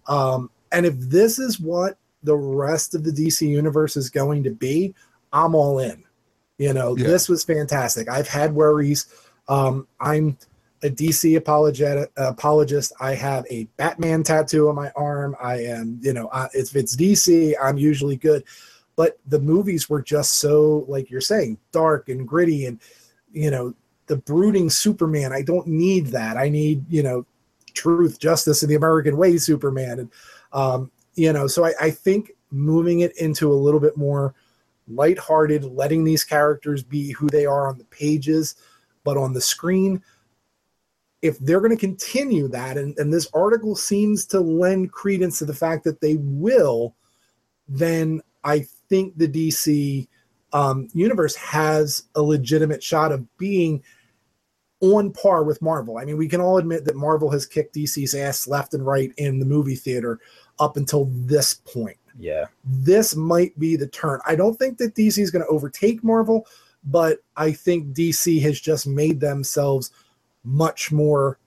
Um, 0.09 0.51
and 0.73 0.85
if 0.85 0.99
this 0.99 1.39
is 1.39 1.61
what 1.61 1.97
the 2.25 2.37
rest 2.37 2.95
of 2.95 3.05
the 3.05 3.11
dc 3.13 3.41
universe 3.47 3.97
is 3.97 4.11
going 4.11 4.43
to 4.43 4.51
be 4.51 4.95
i'm 5.33 5.55
all 5.55 5.79
in. 5.79 6.03
You 6.59 6.73
know 6.73 6.97
Yeah. 6.97 7.07
this 7.09 7.29
was 7.29 7.45
fantastic. 7.45 8.09
I've 8.09 8.29
had 8.29 8.55
worries. 8.55 9.07
Um, 9.49 9.87
i'm 10.01 10.37
a 10.83 10.89
dc 10.91 11.37
apologetic 11.37 12.11
apologist. 12.17 12.93
I 13.01 13.15
have 13.15 13.47
a 13.51 13.65
batman 13.77 14.23
tattoo 14.23 14.69
on 14.69 14.75
my 14.75 14.91
arm. 14.97 15.35
I 15.41 15.61
am 15.63 15.99
you 16.03 16.13
know 16.13 16.29
I, 16.33 16.49
if 16.55 16.77
it's 16.77 16.95
dc 16.97 17.55
i'm 17.63 17.79
usually 17.79 18.17
good. 18.17 18.45
But 18.97 19.19
the 19.27 19.41
movies 19.41 19.91
were 19.91 20.03
just 20.03 20.35
so 20.35 20.85
like 20.89 21.11
you're 21.11 21.21
saying 21.21 21.59
dark 21.73 22.09
and 22.09 22.29
gritty 22.29 22.67
and 22.67 22.79
you 23.33 23.51
know 23.51 23.75
the 24.07 24.17
brooding 24.19 24.71
superman 24.71 25.33
i 25.33 25.43
don't 25.43 25.67
need 25.67 26.09
that. 26.09 26.37
I 26.37 26.49
need 26.49 26.85
you 26.89 27.03
know 27.03 27.27
truth 27.73 28.21
justice 28.21 28.63
and 28.63 28.71
the 28.71 28.77
american 28.77 29.17
way 29.17 29.37
superman. 29.39 29.99
And 29.99 30.11
um, 30.53 30.91
you 31.15 31.33
know 31.33 31.47
so 31.47 31.65
I, 31.65 31.73
I 31.81 31.91
think 31.91 32.33
moving 32.51 33.01
it 33.01 33.17
into 33.19 33.53
a 33.53 33.55
little 33.55 33.81
bit 33.81 33.97
more 33.97 34.35
lighthearted 34.89 35.65
letting 35.65 36.05
these 36.05 36.25
characters 36.25 36.83
be 36.83 37.13
who 37.13 37.29
they 37.29 37.47
are 37.47 37.69
on 37.69 37.79
the 37.79 37.85
pages 37.85 38.57
but 39.03 39.17
on 39.17 39.33
the 39.33 39.41
screen 39.41 40.03
if 41.23 41.39
they're 41.39 41.61
going 41.61 41.71
to 41.71 41.77
continue 41.77 42.49
that 42.49 42.77
and, 42.77 42.97
and 42.99 43.13
this 43.13 43.29
article 43.33 43.75
seems 43.75 44.27
to 44.27 44.41
lend 44.41 44.93
credence 44.93 45.39
to 45.39 45.47
the 45.47 45.55
fact 45.55 45.85
that 45.85 46.01
they 46.01 46.17
will 46.19 46.95
then 47.67 48.21
i 48.45 48.65
think 48.89 49.17
the 49.17 49.29
dc 49.29 50.07
um, 50.53 50.89
universe 50.93 51.35
has 51.35 52.05
a 52.15 52.23
legitimate 52.23 52.83
shot 52.83 53.11
of 53.11 53.27
being 53.39 53.83
on 54.93 55.13
par 55.13 55.45
with 55.45 55.63
Marvel. 55.63 55.99
I 55.99 56.05
mean, 56.05 56.17
we 56.17 56.29
can 56.29 56.41
all 56.41 56.59
admit 56.59 56.85
that 56.85 56.95
Marvel 56.95 57.31
has 57.31 57.47
kicked 57.47 57.75
DC's 57.75 58.15
ass 58.15 58.47
left 58.47 58.75
and 58.75 58.87
right 58.87 59.13
in 59.17 59.39
the 59.39 59.47
movie 59.47 59.75
theater 59.75 60.21
up 60.59 60.77
until 60.77 61.07
this 61.11 61.55
point. 61.55 61.97
Yeah. 62.19 62.47
This 62.65 63.17
might 63.17 63.59
be 63.59 63.77
the 63.77 63.89
turn. 63.89 64.21
I 64.27 64.37
don't 64.37 64.57
think 64.59 64.79
that 64.79 64.95
DC 64.95 65.19
is 65.19 65.31
going 65.31 65.45
to 65.45 65.51
overtake 65.51 66.05
Marvel, 66.05 66.47
but 66.85 67.19
I 67.37 67.53
think 67.53 67.95
DC 67.95 68.41
has 68.43 68.61
just 68.61 68.87
made 68.87 69.21
themselves 69.21 69.91
much 70.45 70.93
more 70.93 71.39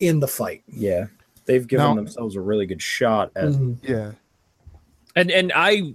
in 0.00 0.20
the 0.20 0.28
fight. 0.28 0.62
Yeah. 0.66 1.06
They've 1.46 1.66
given 1.66 1.86
Now- 1.86 1.94
themselves 1.94 2.36
a 2.36 2.40
really 2.40 2.66
good 2.66 2.82
shot 2.82 3.30
at 3.36 3.48
mm-hmm. 3.48 3.74
Yeah. 3.90 4.12
and 5.14 5.30
and 5.30 5.52
I 5.54 5.94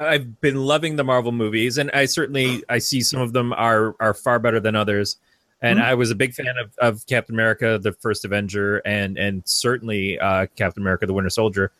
I've 0.00 0.40
been 0.40 0.56
loving 0.56 0.96
the 0.96 1.04
Marvel 1.04 1.32
movies, 1.32 1.78
and 1.78 1.90
I 1.92 2.06
certainly 2.06 2.62
I 2.68 2.78
see 2.78 3.00
some 3.00 3.20
of 3.20 3.32
them 3.32 3.52
are 3.52 3.94
are 4.00 4.14
far 4.14 4.38
better 4.38 4.60
than 4.60 4.74
others. 4.74 5.16
And 5.60 5.78
Mhm. 5.78 5.84
I 5.84 5.94
was 5.94 6.10
a 6.10 6.14
big 6.14 6.34
fan 6.34 6.54
of, 6.60 6.72
of 6.78 7.06
Captain 7.06 7.34
America, 7.34 7.78
the 7.82 7.92
first 7.92 8.24
Avenger, 8.24 8.78
and 8.86 9.18
and 9.18 9.42
certainly 9.46 10.18
uh, 10.18 10.46
Captain 10.56 10.82
America, 10.82 11.06
the 11.06 11.12
Winter 11.12 11.30
Soldier. 11.30 11.72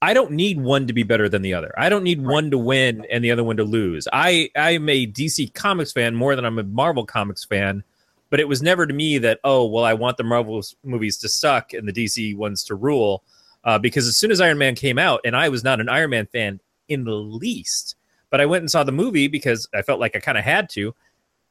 I 0.00 0.14
don't 0.14 0.30
need 0.30 0.60
one 0.60 0.86
to 0.86 0.92
be 0.92 1.02
better 1.02 1.28
than 1.28 1.42
the 1.42 1.54
other. 1.54 1.74
I 1.76 1.88
don't 1.88 2.04
need 2.04 2.24
one 2.24 2.52
to 2.52 2.58
win 2.58 3.04
and 3.10 3.24
the 3.24 3.32
other 3.32 3.42
one 3.42 3.56
to 3.56 3.64
lose. 3.64 4.06
I 4.12 4.48
I'm 4.54 4.88
a 4.88 5.06
DC 5.06 5.52
Comics 5.54 5.92
fan 5.92 6.14
more 6.14 6.36
than 6.36 6.44
I'm 6.44 6.58
a 6.58 6.62
Marvel 6.62 7.04
Comics 7.04 7.44
fan, 7.44 7.82
but 8.30 8.38
it 8.38 8.46
was 8.46 8.62
never 8.62 8.86
to 8.86 8.94
me 8.94 9.18
that 9.18 9.40
oh 9.42 9.66
well 9.66 9.84
I 9.84 9.94
want 9.94 10.16
the 10.16 10.22
Marvel 10.22 10.62
movies 10.84 11.18
to 11.18 11.28
suck 11.28 11.72
and 11.72 11.88
the 11.88 11.92
DC 11.92 12.36
ones 12.36 12.62
to 12.64 12.76
rule 12.76 13.24
uh, 13.64 13.76
because 13.76 14.06
as 14.06 14.16
soon 14.16 14.30
as 14.30 14.40
Iron 14.40 14.56
Man 14.56 14.76
came 14.76 14.98
out, 15.00 15.20
and 15.24 15.36
I 15.36 15.48
was 15.48 15.64
not 15.64 15.80
an 15.80 15.88
Iron 15.88 16.10
Man 16.10 16.26
fan 16.26 16.60
in 16.88 17.02
the 17.02 17.14
least, 17.16 17.96
but 18.30 18.40
I 18.40 18.46
went 18.46 18.62
and 18.62 18.70
saw 18.70 18.84
the 18.84 18.92
movie 18.92 19.26
because 19.26 19.68
I 19.74 19.82
felt 19.82 19.98
like 19.98 20.14
I 20.14 20.20
kind 20.20 20.38
of 20.38 20.44
had 20.44 20.68
to, 20.70 20.94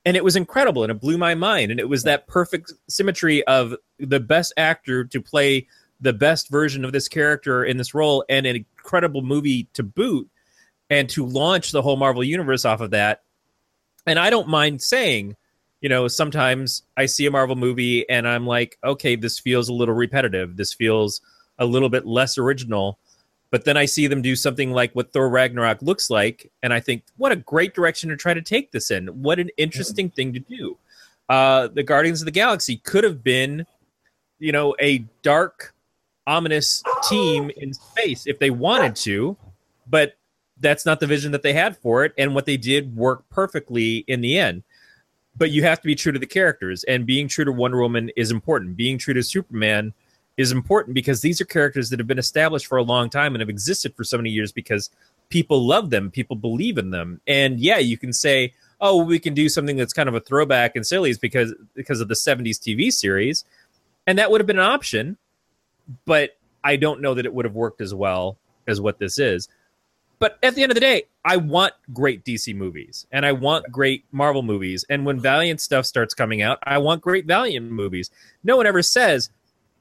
and 0.08 0.16
it 0.16 0.24
was 0.24 0.38
incredible 0.38 0.84
and 0.84 0.92
it 0.92 1.02
blew 1.02 1.18
my 1.18 1.36
mind. 1.36 1.70
And 1.70 1.82
it 1.82 1.90
was 1.90 2.04
that 2.04 2.28
perfect 2.28 2.72
symmetry 2.88 3.46
of 3.46 3.76
the 4.00 4.22
best 4.22 4.54
actor 4.56 5.04
to 5.04 5.22
play 5.22 5.68
the 6.00 6.14
best 6.14 6.50
version 6.50 6.86
of 6.86 6.94
this 6.94 7.10
character 7.10 7.66
in 7.66 7.76
this 7.76 7.94
role, 7.94 8.24
and 8.30 8.46
an 8.46 8.56
incredible 8.56 9.22
movie 9.22 9.68
to 9.74 9.84
boot, 9.84 10.30
and 10.90 11.10
to 11.10 11.26
launch 11.26 11.72
the 11.72 11.82
whole 11.82 11.98
Marvel 11.98 12.24
universe 12.24 12.64
off 12.64 12.80
of 12.80 12.92
that. 12.92 13.24
And 14.06 14.18
I 14.18 14.30
don't 14.30 14.48
mind 14.48 14.82
saying, 14.82 15.36
you 15.82 15.90
know, 15.90 16.08
sometimes 16.08 16.84
I 16.96 17.06
see 17.06 17.26
a 17.26 17.32
Marvel 17.32 17.58
movie 17.58 18.10
and 18.10 18.26
I'm 18.26 18.48
like, 18.48 18.78
okay, 18.86 19.18
this 19.18 19.40
feels 19.40 19.68
a 19.68 19.74
little 19.74 19.94
repetitive. 19.94 20.56
This 20.56 20.74
feels 20.74 21.20
a 21.60 21.66
little 21.66 21.90
bit 21.90 22.06
less 22.06 22.38
original. 22.38 22.98
But 23.50 23.64
then 23.64 23.78
I 23.78 23.86
see 23.86 24.08
them 24.08 24.22
do 24.22 24.36
something 24.36 24.72
like 24.72 24.92
what 24.94 25.14
Thor 25.14 25.30
Ragnarok 25.30 25.82
looks 25.82 26.10
like, 26.10 26.52
and 26.62 26.74
I 26.74 26.82
think, 26.82 27.04
what 27.16 27.32
a 27.32 27.38
great 27.38 27.74
direction 27.74 28.10
to 28.10 28.18
try 28.18 28.34
to 28.34 28.42
take 28.42 28.72
this 28.72 28.92
in. 28.92 29.08
What 29.08 29.40
an 29.40 29.50
interesting 29.58 30.10
thing 30.10 30.34
to 30.34 30.40
do. 30.40 30.78
Uh, 31.30 31.68
the 31.68 31.84
Guardians 31.84 32.22
of 32.22 32.26
the 32.26 32.32
Galaxy 32.32 32.78
could 32.78 33.04
have 33.04 33.24
been, 33.24 33.66
you 34.40 34.52
know, 34.52 34.76
a 34.80 35.00
dark, 35.22 35.74
ominous 36.26 36.84
team 37.08 37.50
in 37.56 37.74
space 37.74 38.28
if 38.28 38.38
they 38.40 38.50
wanted 38.50 38.96
to, 38.98 39.38
but 39.88 40.18
that's 40.60 40.86
not 40.86 41.00
the 41.00 41.08
vision 41.08 41.32
that 41.32 41.44
they 41.44 41.54
had 41.54 41.78
for 41.78 42.04
it. 42.04 42.14
And 42.18 42.36
what 42.36 42.46
they 42.46 42.58
did 42.58 42.96
worked 42.96 43.30
perfectly 43.30 43.98
in 44.08 44.22
the 44.22 44.38
end. 44.38 44.64
But 45.38 45.52
you 45.52 45.64
have 45.64 45.80
to 45.82 45.88
be 45.88 45.96
true 45.96 46.12
to 46.12 46.20
the 46.20 46.26
characters, 46.26 46.84
and 46.86 47.06
being 47.06 47.28
true 47.28 47.46
to 47.46 47.52
Wonder 47.52 47.80
Woman 47.80 48.10
is 48.18 48.32
important. 48.32 48.76
Being 48.76 48.98
true 48.98 49.14
to 49.14 49.24
Superman 49.24 49.94
is 50.38 50.52
important 50.52 50.94
because 50.94 51.22
these 51.22 51.42
are 51.42 51.46
characters 51.46 51.90
that 51.90 52.00
have 52.00 52.08
been 52.08 52.20
established 52.20 52.68
for 52.68 52.78
a 52.78 52.84
long 52.84 53.10
time 53.10 53.34
and 53.34 53.42
have 53.42 53.50
existed 53.50 53.96
for 53.96 54.04
so 54.04 54.18
many 54.18 54.30
years 54.30 54.52
because 54.52 54.90
people 55.30 55.66
love 55.66 55.90
them, 55.90 56.12
people 56.12 56.36
believe 56.36 56.78
in 56.78 56.92
them. 56.92 57.20
And 57.28 57.60
yeah, 57.60 57.80
you 57.80 57.98
can 57.98 58.14
say, 58.14 58.54
oh, 58.80 59.04
we 59.04 59.20
can 59.20 59.34
do 59.34 59.50
something 59.50 59.76
that's 59.76 59.94
kind 59.94 60.08
of 60.08 60.16
a 60.16 60.20
throwback 60.20 60.76
and 60.76 60.86
sillies 60.86 61.18
because 61.18 61.54
because 61.74 62.00
of 62.00 62.08
the 62.08 62.14
70s 62.14 62.60
TV 62.60 62.94
series. 62.94 63.44
And 64.06 64.20
that 64.20 64.32
would 64.32 64.40
have 64.40 64.48
been 64.48 64.60
an 64.60 64.66
option, 64.66 65.18
but 66.06 66.38
I 66.64 66.76
don't 66.76 67.02
know 67.02 67.14
that 67.16 67.26
it 67.26 67.34
would 67.34 67.46
have 67.46 67.56
worked 67.56 67.82
as 67.82 67.94
well 67.94 68.38
as 68.68 68.80
what 68.80 69.00
this 69.00 69.20
is. 69.20 69.50
But 70.20 70.40
at 70.42 70.56
the 70.56 70.64
end 70.64 70.72
of 70.72 70.76
the 70.76 70.82
day, 70.82 71.04
I 71.24 71.38
want 71.38 71.74
great 71.94 72.24
DC 72.26 72.56
movies 72.56 73.06
and 73.12 73.26
I 73.26 73.34
want 73.34 73.72
great 73.72 74.06
Marvel 74.12 74.42
movies. 74.42 74.86
And 74.90 75.06
when 75.06 75.20
Valiant 75.20 75.62
stuff 75.62 75.86
starts 75.86 76.14
coming 76.14 76.42
out, 76.42 76.60
I 76.64 76.78
want 76.80 77.02
great 77.02 77.26
Valiant 77.26 77.72
movies. 77.72 78.10
No 78.44 78.58
one 78.58 78.66
ever 78.66 78.82
says, 78.82 79.30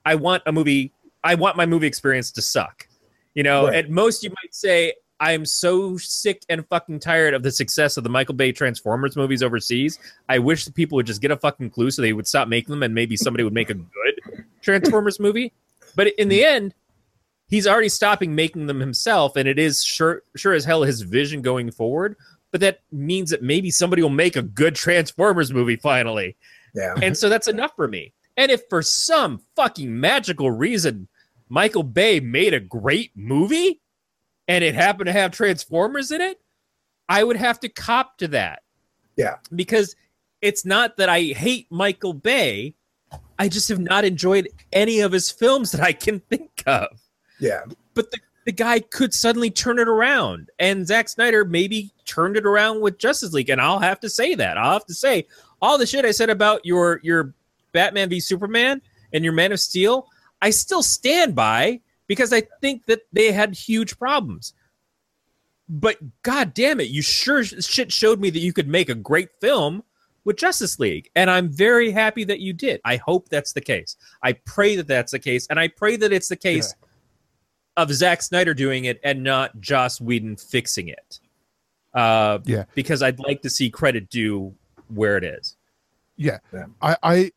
I 0.06 0.14
want 0.14 0.42
a 0.46 0.52
movie, 0.52 0.92
I 1.22 1.34
want 1.34 1.56
my 1.56 1.66
movie 1.66 1.86
experience 1.86 2.30
to 2.32 2.42
suck. 2.42 2.88
You 3.34 3.42
know, 3.42 3.66
Right. 3.66 3.84
at 3.84 3.90
most 3.90 4.22
you 4.22 4.30
might 4.30 4.54
say, 4.54 4.94
I'm 5.18 5.44
so 5.44 5.96
sick 5.96 6.42
and 6.48 6.66
fucking 6.68 7.00
tired 7.00 7.34
of 7.34 7.42
the 7.42 7.50
success 7.50 7.96
of 7.96 8.04
the 8.04 8.10
Michael 8.10 8.34
Bay 8.34 8.52
Transformers 8.52 9.16
movies 9.16 9.42
overseas. 9.42 9.98
I 10.28 10.38
wish 10.38 10.64
that 10.64 10.74
people 10.74 10.96
would 10.96 11.06
just 11.06 11.20
get 11.20 11.30
a 11.30 11.36
fucking 11.36 11.70
clue 11.70 11.90
so 11.90 12.02
they 12.02 12.12
would 12.12 12.26
stop 12.26 12.48
making 12.48 12.70
them 12.72 12.82
and 12.82 12.94
maybe 12.94 13.16
somebody 13.16 13.42
would 13.42 13.52
make 13.54 13.70
a 13.70 13.74
good 13.74 14.44
Transformers 14.62 15.18
movie. 15.18 15.52
But 15.94 16.08
in 16.18 16.28
the 16.28 16.44
end, 16.44 16.74
he's 17.48 17.66
already 17.66 17.88
stopping 17.88 18.34
making 18.34 18.66
them 18.66 18.80
himself, 18.80 19.36
and 19.36 19.48
it 19.48 19.58
is 19.58 19.82
sure 19.82 20.22
sure 20.36 20.52
as 20.52 20.64
hell 20.64 20.82
his 20.82 21.00
vision 21.00 21.40
going 21.42 21.70
forward. 21.70 22.16
But 22.52 22.60
that 22.60 22.80
means 22.92 23.30
that 23.30 23.42
maybe 23.42 23.70
somebody 23.70 24.02
will 24.02 24.10
make 24.10 24.36
a 24.36 24.42
good 24.42 24.74
Transformers 24.74 25.52
movie 25.52 25.76
finally. 25.76 26.36
Yeah. 26.74 26.94
And 27.02 27.16
so 27.16 27.28
that's 27.30 27.48
enough 27.48 27.74
for 27.74 27.88
me. 27.88 28.12
And 28.36 28.50
if 28.50 28.62
for 28.68 28.82
some 28.82 29.40
fucking 29.54 29.98
magical 29.98 30.50
reason 30.50 31.08
Michael 31.48 31.82
Bay 31.82 32.20
made 32.20 32.54
a 32.54 32.60
great 32.60 33.12
movie 33.14 33.80
and 34.48 34.62
it 34.62 34.74
happened 34.74 35.06
to 35.06 35.12
have 35.12 35.30
Transformers 35.30 36.10
in 36.10 36.20
it, 36.20 36.40
I 37.08 37.24
would 37.24 37.36
have 37.36 37.60
to 37.60 37.68
cop 37.68 38.18
to 38.18 38.28
that. 38.28 38.62
Yeah. 39.16 39.36
Because 39.54 39.96
it's 40.42 40.64
not 40.64 40.96
that 40.98 41.08
I 41.08 41.22
hate 41.22 41.66
Michael 41.70 42.12
Bay, 42.12 42.74
I 43.38 43.48
just 43.48 43.68
have 43.68 43.78
not 43.78 44.04
enjoyed 44.04 44.48
any 44.72 45.00
of 45.00 45.12
his 45.12 45.30
films 45.30 45.72
that 45.72 45.80
I 45.80 45.92
can 45.92 46.20
think 46.20 46.62
of. 46.66 46.88
Yeah. 47.40 47.64
But 47.94 48.10
the, 48.10 48.18
the 48.44 48.52
guy 48.52 48.80
could 48.80 49.14
suddenly 49.14 49.50
turn 49.50 49.78
it 49.78 49.88
around. 49.88 50.50
And 50.58 50.86
Zack 50.86 51.08
Snyder 51.08 51.44
maybe 51.44 51.92
turned 52.04 52.36
it 52.36 52.46
around 52.46 52.80
with 52.80 52.98
Justice 52.98 53.32
League. 53.32 53.50
And 53.50 53.60
I'll 53.60 53.78
have 53.78 54.00
to 54.00 54.08
say 54.08 54.34
that. 54.34 54.58
I'll 54.58 54.72
have 54.72 54.86
to 54.86 54.94
say 54.94 55.26
all 55.60 55.78
the 55.78 55.86
shit 55.86 56.04
I 56.04 56.10
said 56.10 56.30
about 56.30 56.64
your 56.64 57.00
your 57.02 57.34
Batman 57.76 58.08
v 58.08 58.20
Superman 58.20 58.80
and 59.12 59.22
your 59.22 59.34
Man 59.34 59.52
of 59.52 59.60
Steel, 59.60 60.08
I 60.40 60.48
still 60.50 60.82
stand 60.82 61.34
by 61.34 61.80
because 62.06 62.32
I 62.32 62.42
think 62.62 62.86
that 62.86 63.02
they 63.12 63.32
had 63.32 63.54
huge 63.54 63.98
problems. 63.98 64.54
But 65.68 65.98
god 66.22 66.54
damn 66.54 66.80
it, 66.80 66.88
you 66.88 67.02
sure 67.02 67.44
shit 67.44 67.92
showed 67.92 68.18
me 68.18 68.30
that 68.30 68.38
you 68.38 68.54
could 68.54 68.68
make 68.68 68.88
a 68.88 68.94
great 68.94 69.28
film 69.40 69.82
with 70.24 70.36
Justice 70.36 70.78
League. 70.78 71.10
And 71.14 71.30
I'm 71.30 71.48
very 71.48 71.90
happy 71.90 72.24
that 72.24 72.40
you 72.40 72.52
did. 72.52 72.80
I 72.84 72.96
hope 72.96 73.28
that's 73.28 73.52
the 73.52 73.60
case. 73.60 73.96
I 74.22 74.32
pray 74.32 74.76
that 74.76 74.86
that's 74.86 75.12
the 75.12 75.18
case. 75.18 75.46
And 75.50 75.60
I 75.60 75.68
pray 75.68 75.96
that 75.96 76.12
it's 76.12 76.28
the 76.28 76.36
case 76.36 76.74
of 77.76 77.92
Zack 77.92 78.22
Snyder 78.22 78.54
doing 78.54 78.86
it 78.86 78.98
and 79.04 79.22
not 79.22 79.60
Joss 79.60 80.00
Whedon 80.00 80.36
fixing 80.36 80.88
it. 80.88 81.20
Uh, 81.92 82.38
Yeah. 82.44 82.64
Because 82.74 83.02
I'd 83.02 83.18
like 83.18 83.42
to 83.42 83.50
see 83.50 83.68
credit 83.68 84.08
due 84.08 84.54
where 84.88 85.16
it 85.16 85.24
is. 85.24 85.56
Yeah. 86.16 86.38
Yeah. 86.52 86.66
I, 86.80 86.96
I 87.02 87.32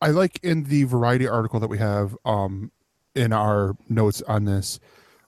I 0.00 0.10
like 0.10 0.38
in 0.42 0.64
the 0.64 0.84
variety 0.84 1.26
article 1.26 1.60
that 1.60 1.68
we 1.68 1.78
have 1.78 2.16
um 2.24 2.70
in 3.14 3.32
our 3.32 3.76
notes 3.88 4.22
on 4.22 4.44
this, 4.44 4.78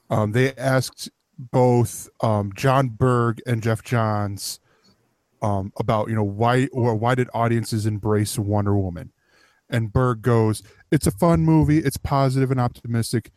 um, 0.09 0.31
they 0.31 0.53
asked 0.55 1.09
both 1.37 2.09
um 2.21 2.51
Jon 2.55 2.89
Berg 2.89 3.41
and 3.45 3.61
Geoff 3.61 3.83
Johns 3.83 4.59
um 5.41 5.73
about 5.77 6.09
you 6.09 6.15
know 6.15 6.23
why 6.23 6.67
or 6.71 6.95
why 6.95 7.15
did 7.15 7.29
audiences 7.33 7.85
embrace 7.85 8.37
Wonder 8.39 8.77
Woman? 8.77 9.11
And 9.69 9.93
Berg 9.93 10.21
goes, 10.21 10.63
It's 10.91 11.07
a 11.07 11.11
fun 11.11 11.41
movie, 11.41 11.79
it's 11.79 11.97
positive 11.97 12.51
and 12.51 12.59
optimistic. 12.59 13.31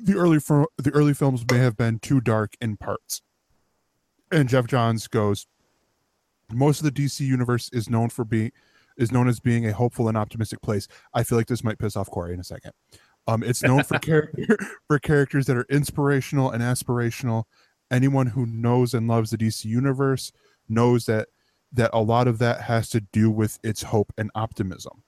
The 0.00 0.14
early 0.14 0.40
fir- 0.40 0.66
the 0.76 0.90
early 0.90 1.14
films 1.14 1.44
may 1.50 1.58
have 1.58 1.76
been 1.76 1.98
too 1.98 2.20
dark 2.20 2.54
in 2.60 2.76
parts. 2.76 3.22
And 4.30 4.48
Geoff 4.48 4.66
Johns 4.66 5.08
goes, 5.08 5.46
most 6.52 6.80
of 6.80 6.84
the 6.84 6.92
DC 6.92 7.20
universe 7.20 7.68
is 7.72 7.90
known 7.90 8.08
for 8.08 8.24
being 8.24 8.52
is 8.98 9.12
known 9.12 9.28
as 9.28 9.40
being 9.40 9.66
a 9.66 9.72
hopeful 9.72 10.08
and 10.08 10.16
optimistic 10.16 10.60
place. 10.60 10.88
I 11.14 11.22
feel 11.22 11.38
like 11.38 11.46
this 11.46 11.64
might 11.64 11.78
piss 11.78 11.96
off 11.96 12.10
Corey 12.10 12.34
in 12.34 12.40
a 12.40 12.44
second. 12.44 12.72
Um, 13.26 13.42
it's 13.42 13.62
known 13.62 13.84
for 13.84 13.98
character 14.00 14.58
for 14.86 14.98
characters 14.98 15.46
that 15.46 15.56
are 15.56 15.66
inspirational 15.70 16.50
and 16.50 16.62
aspirational. 16.62 17.44
Anyone 17.90 18.26
who 18.26 18.44
knows 18.44 18.92
and 18.92 19.08
loves 19.08 19.30
the 19.30 19.38
DC 19.38 19.64
universe 19.64 20.32
knows 20.68 21.06
that 21.06 21.28
that 21.72 21.90
a 21.92 22.00
lot 22.00 22.26
of 22.28 22.38
that 22.38 22.62
has 22.62 22.88
to 22.90 23.00
do 23.00 23.30
with 23.30 23.58
its 23.62 23.82
hope 23.82 24.12
and 24.16 24.30
optimism. 24.34 25.02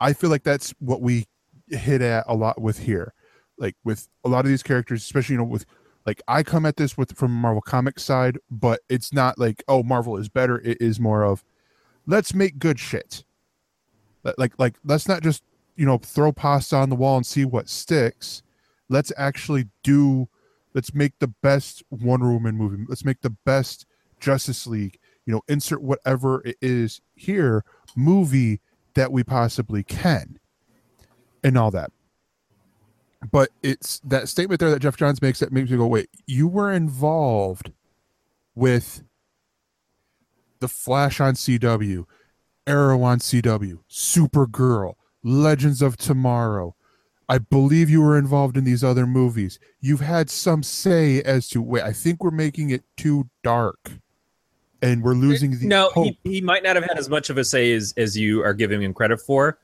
I 0.00 0.12
feel 0.12 0.30
like 0.30 0.44
that's 0.44 0.72
what 0.78 1.00
we 1.00 1.26
hit 1.68 2.02
at 2.02 2.24
a 2.28 2.34
lot 2.34 2.60
with 2.60 2.78
here, 2.78 3.12
like 3.58 3.74
with 3.84 4.08
a 4.24 4.28
lot 4.28 4.44
of 4.44 4.48
these 4.48 4.62
characters, 4.62 5.02
especially 5.02 5.34
you 5.34 5.38
know 5.38 5.44
with 5.44 5.66
like 6.06 6.22
I 6.28 6.44
come 6.44 6.64
at 6.66 6.76
this 6.76 6.96
with 6.96 7.16
from 7.16 7.32
Marvel 7.32 7.62
Comics 7.62 8.04
side, 8.04 8.38
but 8.50 8.80
it's 8.88 9.12
not 9.12 9.38
like 9.38 9.64
oh 9.66 9.82
Marvel 9.82 10.16
is 10.16 10.28
better. 10.28 10.60
It 10.60 10.78
is 10.80 11.00
more 11.00 11.24
of 11.24 11.44
let's 12.06 12.34
make 12.34 12.58
good 12.58 12.78
shit. 12.78 13.24
Like 14.38 14.54
like, 14.58 14.76
let's 14.84 15.06
not 15.06 15.22
just 15.22 15.42
you 15.76 15.86
know 15.86 15.98
throw 15.98 16.32
pasta 16.32 16.76
on 16.76 16.88
the 16.90 16.96
wall 16.96 17.16
and 17.16 17.26
see 17.26 17.44
what 17.44 17.68
sticks. 17.68 18.42
Let's 18.88 19.12
actually 19.16 19.68
do. 19.82 20.28
Let's 20.74 20.94
make 20.94 21.18
the 21.18 21.28
best 21.28 21.82
Wonder 21.90 22.32
Woman 22.32 22.56
movie. 22.56 22.84
Let's 22.88 23.04
make 23.04 23.22
the 23.22 23.30
best 23.30 23.86
Justice 24.20 24.66
League. 24.66 24.98
You 25.24 25.34
know, 25.34 25.42
insert 25.48 25.82
whatever 25.82 26.42
it 26.44 26.56
is 26.60 27.00
here 27.14 27.64
movie 27.96 28.60
that 28.94 29.12
we 29.12 29.24
possibly 29.24 29.82
can, 29.82 30.38
and 31.42 31.56
all 31.56 31.70
that 31.70 31.90
but 33.30 33.50
it's 33.62 34.00
that 34.00 34.28
statement 34.28 34.60
there 34.60 34.70
that 34.70 34.80
Geoff 34.80 34.96
Johns 34.96 35.22
makes 35.22 35.40
that 35.40 35.52
makes 35.52 35.70
me 35.70 35.76
go, 35.76 35.86
wait, 35.86 36.08
you 36.26 36.46
were 36.48 36.72
involved 36.72 37.72
with 38.54 39.02
the 40.60 40.68
Flash 40.68 41.20
on 41.20 41.34
CW, 41.34 42.04
Arrow 42.66 43.02
on 43.02 43.18
CW, 43.18 43.78
Supergirl, 43.90 44.94
Legends 45.22 45.82
of 45.82 45.96
Tomorrow. 45.96 46.74
I 47.28 47.38
believe 47.38 47.90
you 47.90 48.02
were 48.02 48.16
involved 48.16 48.56
in 48.56 48.64
these 48.64 48.84
other 48.84 49.06
movies. 49.06 49.58
You've 49.80 50.00
had 50.00 50.30
some 50.30 50.62
say 50.62 51.22
as 51.22 51.48
to 51.50 51.60
wait, 51.60 51.82
I 51.82 51.92
think 51.92 52.22
we're 52.22 52.30
making 52.30 52.70
it 52.70 52.84
too 52.96 53.28
dark. 53.42 53.90
And 54.82 55.02
we're 55.02 55.14
losing 55.14 55.58
the 55.58 55.66
no, 55.66 55.88
hope. 55.88 56.14
he, 56.22 56.34
he 56.34 56.40
might 56.40 56.62
not 56.62 56.76
have 56.76 56.84
had 56.84 56.98
as 56.98 57.08
much 57.08 57.30
of 57.30 57.38
a 57.38 57.44
say 57.44 57.72
as, 57.72 57.94
as 57.96 58.16
you 58.16 58.44
are 58.44 58.54
giving 58.54 58.82
him 58.82 58.92
credit 58.92 59.20
for. 59.20 59.58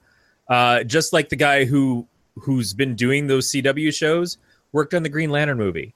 Uh, 0.48 0.82
just 0.84 1.12
like 1.12 1.28
the 1.28 1.36
guy 1.36 1.64
who 1.64 2.08
who's 2.34 2.72
been 2.72 2.94
doing 2.94 3.26
those 3.26 3.50
CW 3.50 3.94
shows 3.94 4.38
worked 4.72 4.94
on 4.94 5.02
the 5.02 5.08
Green 5.08 5.30
Lantern 5.30 5.58
movie. 5.58 5.94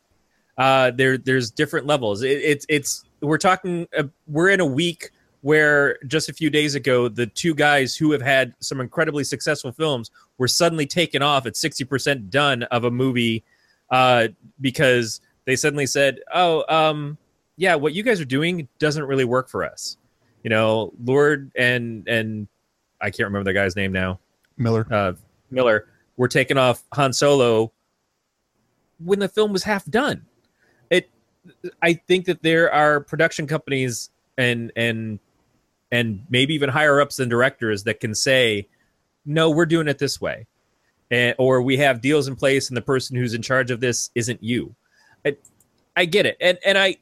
Uh, 0.58 0.90
there 0.92 1.18
there's 1.18 1.50
different 1.50 1.86
levels. 1.86 2.22
It, 2.22 2.38
it's 2.42 2.66
it's 2.68 3.04
we're 3.20 3.38
talking 3.38 3.86
uh, 3.96 4.04
we're 4.26 4.50
in 4.50 4.60
a 4.60 4.66
week 4.66 5.10
where 5.42 5.98
just 6.06 6.28
a 6.28 6.32
few 6.32 6.50
days 6.50 6.74
ago 6.74 7.08
the 7.08 7.26
two 7.26 7.54
guys 7.54 7.96
who 7.96 8.10
have 8.10 8.22
had 8.22 8.54
some 8.60 8.80
incredibly 8.80 9.24
successful 9.24 9.72
films 9.72 10.10
were 10.38 10.48
suddenly 10.48 10.86
taken 10.86 11.22
off 11.22 11.46
at 11.46 11.54
60% 11.54 12.30
done 12.30 12.64
of 12.64 12.84
a 12.84 12.90
movie 12.90 13.44
uh, 13.90 14.28
because 14.60 15.20
they 15.44 15.56
suddenly 15.56 15.86
said, 15.86 16.20
"Oh, 16.34 16.64
um, 16.68 17.16
yeah, 17.56 17.74
what 17.74 17.94
you 17.94 18.02
guys 18.02 18.20
are 18.20 18.26
doing 18.26 18.68
doesn't 18.78 19.04
really 19.04 19.24
work 19.24 19.48
for 19.48 19.64
us." 19.64 19.96
You 20.42 20.50
know, 20.50 20.92
Lord 21.04 21.50
and 21.56 22.06
and 22.08 22.48
I 23.00 23.10
can't 23.10 23.26
remember 23.26 23.44
the 23.44 23.54
guy's 23.54 23.76
name 23.76 23.92
now. 23.92 24.18
Miller. 24.58 24.86
Uh, 24.90 25.12
Miller 25.50 25.86
were 26.16 26.28
taken 26.28 26.58
off 26.58 26.82
Han 26.94 27.12
Solo 27.12 27.72
when 28.98 29.18
the 29.18 29.28
film 29.28 29.52
was 29.52 29.62
half 29.62 29.84
done. 29.86 30.26
I 31.82 31.94
think 31.94 32.26
that 32.26 32.42
there 32.42 32.72
are 32.72 33.00
production 33.00 33.46
companies 33.46 34.10
and 34.36 34.72
and 34.76 35.18
and 35.90 36.24
maybe 36.28 36.54
even 36.54 36.68
higher 36.68 37.00
ups 37.00 37.16
than 37.16 37.28
directors 37.28 37.84
that 37.84 38.00
can 38.00 38.14
say, 38.14 38.68
no, 39.24 39.50
we're 39.50 39.66
doing 39.66 39.88
it 39.88 39.98
this 39.98 40.20
way, 40.20 40.46
and, 41.10 41.34
or 41.38 41.62
we 41.62 41.76
have 41.78 42.00
deals 42.00 42.28
in 42.28 42.36
place, 42.36 42.68
and 42.68 42.76
the 42.76 42.82
person 42.82 43.16
who's 43.16 43.34
in 43.34 43.42
charge 43.42 43.70
of 43.70 43.80
this 43.80 44.10
isn't 44.14 44.42
you. 44.42 44.74
I, 45.24 45.36
I 45.96 46.04
get 46.04 46.26
it, 46.26 46.36
and 46.40 46.58
and 46.64 46.76
I, 46.76 46.96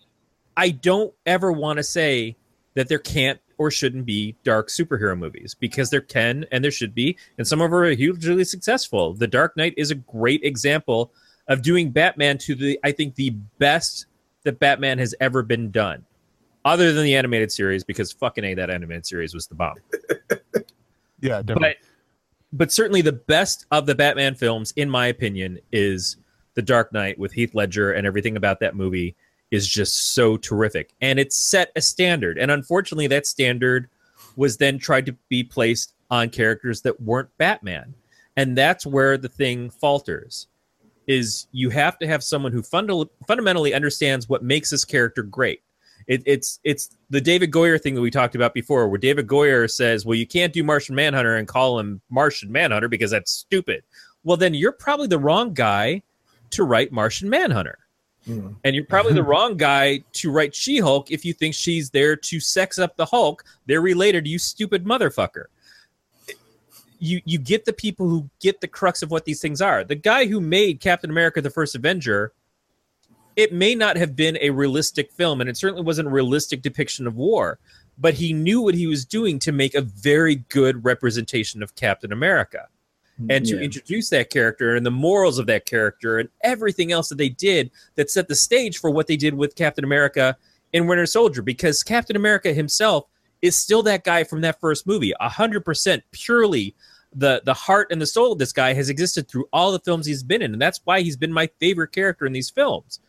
I 0.57 0.71
don't 0.71 1.15
ever 1.27 1.51
want 1.51 1.79
to 1.79 1.83
say 1.83 2.37
that 2.75 2.89
there 2.89 2.99
can't 2.99 3.41
or 3.57 3.71
shouldn't 3.71 4.05
be 4.05 4.37
dark 4.43 4.69
superhero 4.69 5.17
movies 5.17 5.55
because 5.55 5.91
there 5.91 6.01
can 6.01 6.45
and 6.51 6.65
there 6.65 6.71
should 6.71 6.95
be, 6.95 7.17
and 7.39 7.47
some 7.47 7.61
of 7.61 7.71
them 7.71 7.81
are 7.81 7.91
hugely 7.91 8.45
successful. 8.45 9.15
The 9.15 9.29
Dark 9.29 9.57
Knight 9.57 9.75
is 9.77 9.91
a 9.91 9.97
great 9.97 10.43
example 10.43 11.13
of 11.49 11.63
doing 11.63 11.91
Batman 11.91 12.39
to 12.39 12.55
the 12.55 12.79
I 12.83 12.93
think 12.93 13.15
the 13.15 13.31
best 13.59 14.07
that 14.45 14.59
Batman 14.59 14.99
has 14.99 15.15
ever 15.21 15.43
been 15.43 15.71
done, 15.71 16.05
other 16.65 16.93
than 16.93 17.05
the 17.05 17.15
animated 17.17 17.51
series 17.51 17.85
because 17.85 18.13
fucking 18.13 18.45
a 18.45 18.55
that 18.55 18.71
animated 18.71 19.05
series 19.05 19.35
was 19.35 19.47
the 19.47 19.55
bomb. 19.55 19.77
Yeah, 21.25 21.41
definitely. 21.41 21.77
But 21.81 22.59
but 22.59 22.73
certainly 22.73 23.01
the 23.01 23.13
best 23.13 23.67
of 23.73 23.87
the 23.87 23.95
Batman 23.95 24.35
films, 24.35 24.73
in 24.77 24.89
my 24.89 25.07
opinion, 25.07 25.59
is 25.73 26.19
The 26.55 26.63
Dark 26.63 26.93
Knight 26.93 27.19
with 27.19 27.33
Heath 27.33 27.55
Ledger 27.55 27.93
and 27.93 28.07
everything 28.07 28.37
about 28.37 28.61
that 28.61 28.77
movie 28.77 29.17
is 29.51 29.67
just 29.67 30.15
so 30.15 30.37
terrific. 30.37 30.93
And 31.01 31.19
it 31.19 31.33
set 31.33 31.73
a 31.75 31.81
standard. 31.81 32.39
And 32.39 32.51
unfortunately, 32.51 33.09
that 33.09 33.27
standard 33.27 33.89
was 34.37 34.57
then 34.57 34.79
tried 34.79 35.07
to 35.07 35.17
be 35.29 35.43
placed 35.43 35.95
on 36.11 36.31
characters 36.31 36.83
that 36.83 37.01
weren't 37.01 37.37
Batman. 37.39 37.93
And 38.37 38.57
that's 38.57 38.87
where 38.87 39.19
the 39.19 39.29
thing 39.29 39.71
falters. 39.71 40.47
Is 41.07 41.47
you 41.53 41.71
have 41.71 41.99
to 41.99 42.07
have 42.07 42.23
someone 42.23 42.53
who 42.53 42.63
funda- 42.63 43.09
fundamentally 43.27 43.75
understands 43.75 44.29
what 44.29 44.43
makes 44.43 44.71
this 44.71 44.85
character 44.85 45.23
great. 45.23 45.63
It, 46.07 46.23
it's 46.27 46.61
it's 46.65 46.91
the 47.11 47.21
David 47.21 47.51
Goyer 47.51 47.81
thing 47.81 47.95
that 47.95 48.01
we 48.01 48.11
talked 48.11 48.35
about 48.35 48.55
before, 48.55 48.89
where 48.89 48.99
David 48.99 49.27
Goyer 49.27 49.71
says, 49.71 50.05
"Well, 50.05 50.17
you 50.17 50.27
can't 50.27 50.53
do 50.53 50.63
Martian 50.63 50.95
Manhunter 50.95 51.37
and 51.37 51.49
call 51.49 51.79
him 51.79 52.01
Martian 52.11 52.53
Manhunter 52.53 52.89
because 52.89 53.11
that's 53.11 53.31
stupid." 53.31 53.83
Well, 54.23 54.37
then 54.37 54.55
you're 54.55 54.73
probably 54.73 55.07
the 55.07 55.19
wrong 55.19 55.55
guy 55.55 56.03
to 56.51 56.65
write 56.65 56.93
Martian 56.93 57.29
Manhunter. 57.29 57.79
Mm. 58.29 58.57
And 58.65 58.75
you're 58.75 58.85
probably 58.85 59.13
the 59.13 59.23
wrong 59.35 59.57
guy 59.57 60.03
to 60.13 60.31
write 60.31 60.55
She 60.55 60.79
Hulk 60.79 61.11
if 61.11 61.25
you 61.25 61.33
think 61.33 61.55
she's 61.55 61.91
there 61.91 62.17
to 62.17 62.41
sex 62.41 62.79
up 62.79 62.97
the 62.97 63.05
Hulk. 63.05 63.45
They're 63.67 63.83
related, 63.83 64.27
you 64.27 64.39
stupid 64.39 64.85
motherfucker. 64.85 65.47
You 66.99 67.21
you 67.25 67.39
get 67.39 67.65
the 67.65 67.73
people 67.73 68.09
who 68.09 68.29
get 68.41 68.61
the 68.61 68.69
crux 68.69 69.03
of 69.03 69.11
what 69.11 69.25
these 69.25 69.41
things 69.41 69.61
are. 69.61 69.85
The 69.85 69.95
guy 69.95 70.27
who 70.27 70.41
made 70.41 70.81
Captain 70.81 71.11
America: 71.11 71.41
The 71.41 71.51
First 71.51 71.75
Avenger, 71.75 72.33
it 73.37 73.53
may 73.53 73.75
not 73.75 73.97
have 73.97 74.15
been 74.17 74.39
a 74.41 74.51
realistic 74.51 75.11
film, 75.13 75.41
and 75.41 75.51
it 75.51 75.57
certainly 75.57 75.83
wasn't 75.83 76.09
a 76.09 76.11
realistic 76.11 76.63
depiction 76.63 77.07
of 77.07 77.17
war. 77.17 77.59
But 77.99 78.15
he 78.15 78.33
knew 78.33 78.61
what 78.61 78.75
he 78.75 78.87
was 78.87 79.05
doing 79.05 79.39
to 79.41 79.53
make 79.53 79.75
a 79.75 79.81
very 79.81 80.37
good 80.37 80.85
representation 80.85 81.63
of 81.63 81.77
Captain 81.77 82.13
America 82.13 82.67
mm, 83.21 83.27
and 83.31 83.47
to 83.47 83.57
Yeah. 83.57 83.63
introduce 83.63 84.11
that 84.11 84.31
character 84.31 84.75
and 84.75 84.85
the 84.85 84.91
morals 84.91 85.39
of 85.39 85.47
that 85.47 85.65
character 85.65 86.19
and 86.19 86.29
everything 86.43 86.91
else 86.91 87.09
that 87.09 87.19
they 87.19 87.29
did 87.29 87.71
that 87.95 88.11
set 88.11 88.27
the 88.29 88.35
stage 88.35 88.79
for 88.79 88.91
what 88.91 89.07
they 89.07 89.17
did 89.17 89.35
with 89.35 89.55
Captain 89.55 89.85
America 89.85 90.37
in 90.73 90.89
Winter 90.89 91.07
Soldier 91.07 91.41
because 91.41 91.85
Captain 91.85 92.17
America 92.17 92.53
himself 92.53 93.07
is 93.45 93.55
still 93.55 93.83
that 93.83 94.05
guy 94.05 94.25
from 94.25 94.41
that 94.41 94.59
first 94.59 94.87
movie. 94.87 95.13
100% 95.21 96.03
purely 96.13 96.75
the 97.15 97.43
the 97.45 97.53
heart 97.53 97.93
and 97.93 98.01
the 98.01 98.07
soul 98.07 98.33
of 98.33 98.39
this 98.39 98.55
guy 98.55 98.73
has 98.73 98.89
existed 98.89 99.29
through 99.29 99.47
all 99.53 99.71
the 99.71 99.79
films 99.81 100.07
he's 100.07 100.23
been 100.23 100.41
in. 100.41 100.55
And 100.55 100.63
that's 100.63 100.81
why 100.85 101.03
he's 101.03 101.19
been 101.19 101.33
my 101.33 101.49
favorite 101.61 101.93
character 101.93 102.25
in 102.25 102.33
these 102.33 102.49
films. 102.49 103.01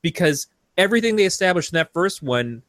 Because 0.00 0.46
everything 0.78 1.14
they 1.16 1.26
established 1.26 1.72
in 1.72 1.76
that 1.76 1.92
first 1.92 2.22
one 2.22 2.62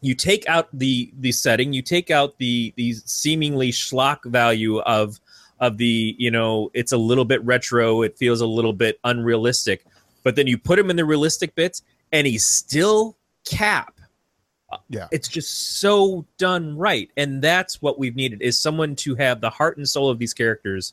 you 0.00 0.14
take 0.14 0.48
out 0.48 0.68
the 0.72 1.12
the 1.18 1.32
setting 1.32 1.72
you 1.72 1.82
take 1.82 2.10
out 2.10 2.38
the 2.38 2.72
the 2.76 2.92
seemingly 3.04 3.70
schlock 3.70 4.24
value 4.24 4.78
of 4.80 5.20
of 5.58 5.76
the 5.76 6.14
you 6.18 6.30
know 6.30 6.70
it's 6.72 6.92
a 6.92 6.96
little 6.96 7.24
bit 7.24 7.44
retro 7.44 8.02
it 8.02 8.16
feels 8.16 8.40
a 8.40 8.46
little 8.46 8.72
bit 8.72 8.98
unrealistic. 9.04 9.84
But 10.24 10.36
then 10.36 10.46
you 10.46 10.56
put 10.56 10.78
him 10.78 10.88
in 10.88 10.96
the 10.96 11.04
realistic 11.04 11.54
bits 11.54 11.82
and 12.12 12.26
he's 12.26 12.46
still 12.46 13.16
cap 13.44 13.97
Yeah. 14.88 15.08
it's 15.10 15.28
just 15.28 15.80
so 15.80 16.26
done 16.36 16.76
right 16.76 17.10
and 17.16 17.40
that's 17.40 17.80
what 17.80 17.98
we've 17.98 18.16
needed 18.16 18.42
is 18.42 18.60
someone 18.60 18.96
to 18.96 19.14
have 19.14 19.40
the 19.40 19.48
heart 19.48 19.78
and 19.78 19.88
soul 19.88 20.10
of 20.10 20.18
these 20.18 20.34
characters 20.34 20.92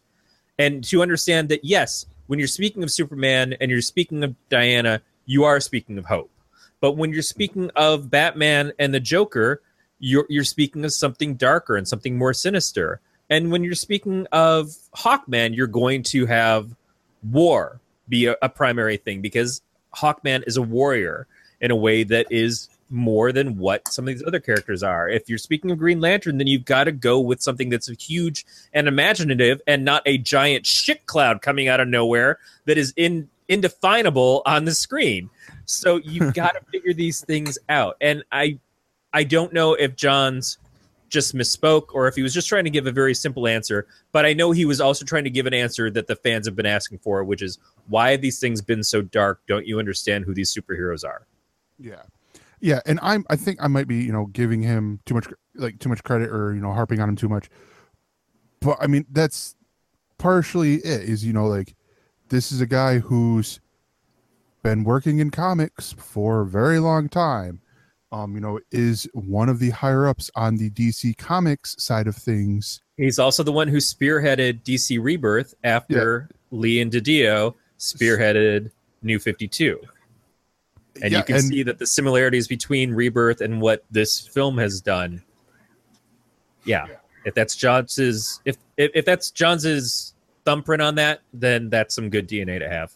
and 0.57 0.81
to 0.85 1.01
understand 1.01 1.49
that 1.49 1.65
yes 1.65 2.05
when 2.27 2.39
you're 2.39 2.47
speaking 2.47 2.83
of 2.83 2.91
superman 2.91 3.53
and 3.59 3.69
you're 3.69 3.81
speaking 3.81 4.23
of 4.23 4.33
diana 4.49 5.01
you 5.25 5.43
are 5.43 5.59
speaking 5.59 5.97
of 5.97 6.05
hope 6.05 6.31
but 6.79 6.93
when 6.93 7.11
you're 7.11 7.21
speaking 7.21 7.69
of 7.75 8.09
batman 8.09 8.71
and 8.79 8.93
the 8.93 8.99
joker 8.99 9.61
you're 9.99 10.25
you're 10.29 10.45
speaking 10.45 10.85
of 10.85 10.93
something 10.93 11.35
darker 11.35 11.75
and 11.75 11.85
something 11.85 12.17
more 12.17 12.33
sinister 12.33 13.01
and 13.29 13.51
when 13.51 13.61
you're 13.61 13.75
speaking 13.75 14.25
of 14.31 14.69
hawkman 14.95 15.53
you're 15.53 15.67
going 15.67 16.01
to 16.01 16.25
have 16.25 16.73
war 17.31 17.81
be 18.07 18.27
a, 18.27 18.35
a 18.41 18.47
primary 18.47 18.95
thing 18.95 19.21
because 19.21 19.61
hawkman 19.93 20.43
is 20.47 20.55
a 20.55 20.61
warrior 20.61 21.27
in 21.59 21.71
a 21.71 21.75
way 21.75 22.03
that 22.03 22.27
is 22.29 22.69
more 22.89 23.31
than 23.31 23.57
what 23.57 23.87
some 23.87 24.07
of 24.07 24.13
these 24.13 24.23
other 24.25 24.39
characters 24.39 24.83
are. 24.83 25.09
If 25.09 25.27
you're 25.27 25.37
speaking 25.37 25.71
of 25.71 25.77
Green 25.77 25.99
Lantern, 25.99 26.37
then 26.37 26.47
you've 26.47 26.65
got 26.65 26.85
to 26.85 26.91
go 26.91 27.19
with 27.19 27.41
something 27.41 27.69
that's 27.69 27.87
huge 27.87 28.45
and 28.73 28.87
imaginative 28.87 29.61
and 29.65 29.83
not 29.83 30.03
a 30.05 30.17
giant 30.17 30.65
shit 30.65 31.05
cloud 31.05 31.41
coming 31.41 31.67
out 31.67 31.79
of 31.79 31.87
nowhere 31.87 32.39
that 32.65 32.77
is 32.77 32.93
in 32.95 33.29
indefinable 33.47 34.41
on 34.45 34.65
the 34.65 34.73
screen. 34.73 35.29
So 35.65 35.97
you've 35.97 36.33
got 36.35 36.53
to 36.53 36.61
figure 36.71 36.93
these 36.93 37.21
things 37.21 37.57
out. 37.69 37.97
And 38.01 38.23
I 38.31 38.59
I 39.13 39.23
don't 39.23 39.53
know 39.53 39.73
if 39.73 39.95
Johns 39.95 40.57
just 41.09 41.35
misspoke 41.35 41.93
or 41.93 42.07
if 42.07 42.15
he 42.15 42.21
was 42.21 42.33
just 42.33 42.49
trying 42.49 42.65
to 42.65 42.69
give 42.69 42.87
a 42.87 42.91
very 42.91 43.13
simple 43.13 43.47
answer, 43.47 43.87
but 44.11 44.25
I 44.25 44.33
know 44.33 44.51
he 44.51 44.65
was 44.65 44.81
also 44.81 45.05
trying 45.05 45.23
to 45.23 45.29
give 45.29 45.45
an 45.45 45.53
answer 45.53 45.89
that 45.91 46.07
the 46.07 46.15
fans 46.15 46.45
have 46.47 46.55
been 46.55 46.65
asking 46.65 46.99
for, 46.99 47.23
which 47.23 47.41
is 47.41 47.57
why 47.87 48.11
have 48.11 48.21
these 48.21 48.39
things 48.39 48.61
been 48.61 48.83
so 48.83 49.01
dark? 49.01 49.41
Don't 49.47 49.65
you 49.65 49.79
understand 49.79 50.25
who 50.25 50.33
these 50.33 50.53
superheroes 50.53 51.05
are? 51.05 51.25
Yeah. 51.79 52.01
Yeah, 52.59 52.79
and 52.85 52.99
I'm 53.01 53.25
I 53.29 53.35
think 53.35 53.59
I 53.61 53.67
might 53.67 53.87
be, 53.87 53.97
you 53.97 54.11
know, 54.11 54.27
giving 54.27 54.61
him 54.61 54.99
too 55.05 55.13
much 55.13 55.27
like 55.55 55.79
too 55.79 55.89
much 55.89 56.03
credit 56.03 56.29
or, 56.29 56.53
you 56.53 56.61
know, 56.61 56.73
harping 56.73 56.99
on 56.99 57.09
him 57.09 57.15
too 57.15 57.29
much. 57.29 57.49
But 58.61 58.77
I 58.81 58.87
mean, 58.87 59.05
that's 59.11 59.55
partially 60.17 60.75
it 60.75 61.09
is, 61.09 61.25
you 61.25 61.33
know, 61.33 61.47
like 61.47 61.75
this 62.29 62.51
is 62.51 62.61
a 62.61 62.65
guy 62.65 62.99
who's 62.99 63.59
been 64.63 64.83
working 64.83 65.19
in 65.19 65.29
comics 65.29 65.93
for 65.93 66.41
a 66.41 66.45
very 66.45 66.79
long 66.79 67.07
time. 67.09 67.61
Um, 68.11 68.33
you 68.33 68.39
know, 68.39 68.59
is 68.71 69.07
one 69.13 69.49
of 69.49 69.59
the 69.59 69.71
higher 69.71 70.07
ups 70.07 70.31
on 70.35 70.55
the 70.55 70.69
DC 70.69 71.17
Comics 71.17 71.75
side 71.83 72.07
of 72.07 72.15
things. 72.15 72.81
He's 72.97 73.19
also 73.19 73.43
the 73.43 73.51
one 73.51 73.67
who 73.67 73.77
spearheaded 73.77 74.63
DC 74.63 75.03
Rebirth 75.03 75.53
after 75.63 76.29
Lee 76.51 76.79
and 76.79 76.91
DiDio 76.91 77.55
spearheaded 77.77 78.71
New 79.01 79.19
52. 79.19 79.81
And 81.01 81.11
Yeah, 81.11 81.19
you 81.19 81.23
can 81.23 81.41
see 81.41 81.63
that 81.63 81.79
the 81.79 81.87
similarities 81.87 82.47
between 82.47 82.93
Rebirth 82.93 83.41
and 83.41 83.61
what 83.61 83.83
this 83.91 84.27
film 84.27 84.57
has 84.57 84.81
done. 84.81 85.23
Yeah. 86.63 86.87
If 87.25 87.33
that's 87.33 87.55
Johns's 87.55 88.39
if, 88.45 88.57
if 88.77 88.91
if 88.93 89.05
that's 89.05 89.31
Johns's 89.31 90.13
thumbprint 90.45 90.81
on 90.81 90.95
that, 90.95 91.21
then 91.33 91.69
that's 91.69 91.95
some 91.95 92.09
good 92.09 92.29
DNA 92.29 92.59
to 92.59 92.69
have. 92.69 92.93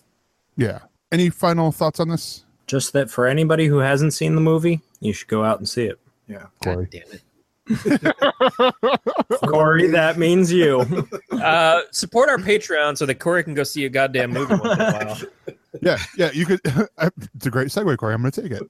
Yeah. 0.55 0.79
Any 1.11 1.29
final 1.29 1.71
thoughts 1.71 1.99
on 1.99 2.09
this, 2.09 2.45
Just 2.67 2.93
that 2.93 3.09
for 3.09 3.25
anybody 3.25 3.65
who 3.65 3.79
hasn't 3.79 4.13
seen 4.13 4.35
the 4.35 4.41
movie, 4.41 4.81
you 4.99 5.11
should 5.11 5.27
go 5.27 5.43
out 5.43 5.57
and 5.57 5.67
see 5.67 5.85
it. 5.85 5.99
Yeah, 6.27 6.45
Corey? 6.63 6.85
God 6.85 6.91
damn 6.91 7.11
it. 7.11 7.23
Corey, 9.47 9.87
that 9.87 10.17
means 10.17 10.51
you. 10.51 10.85
Uh, 11.31 11.81
support 11.91 12.29
our 12.29 12.37
Patreon 12.37 12.97
so 12.97 13.05
that 13.07 13.15
Corey 13.15 13.43
can 13.43 13.55
go 13.55 13.63
see 13.63 13.85
a 13.85 13.89
goddamn 13.89 14.31
movie 14.31 14.53
once 14.53 14.79
in 14.79 14.81
a 14.81 15.05
while. 15.05 15.17
Yeah, 15.81 15.97
yeah, 16.17 16.31
you 16.31 16.45
could. 16.45 16.59
it's 16.65 17.45
a 17.45 17.49
great 17.51 17.67
segue, 17.67 17.95
Corey. 17.97 18.13
I'm 18.13 18.21
going 18.21 18.31
to 18.31 18.41
take 18.41 18.51
it. 18.51 18.63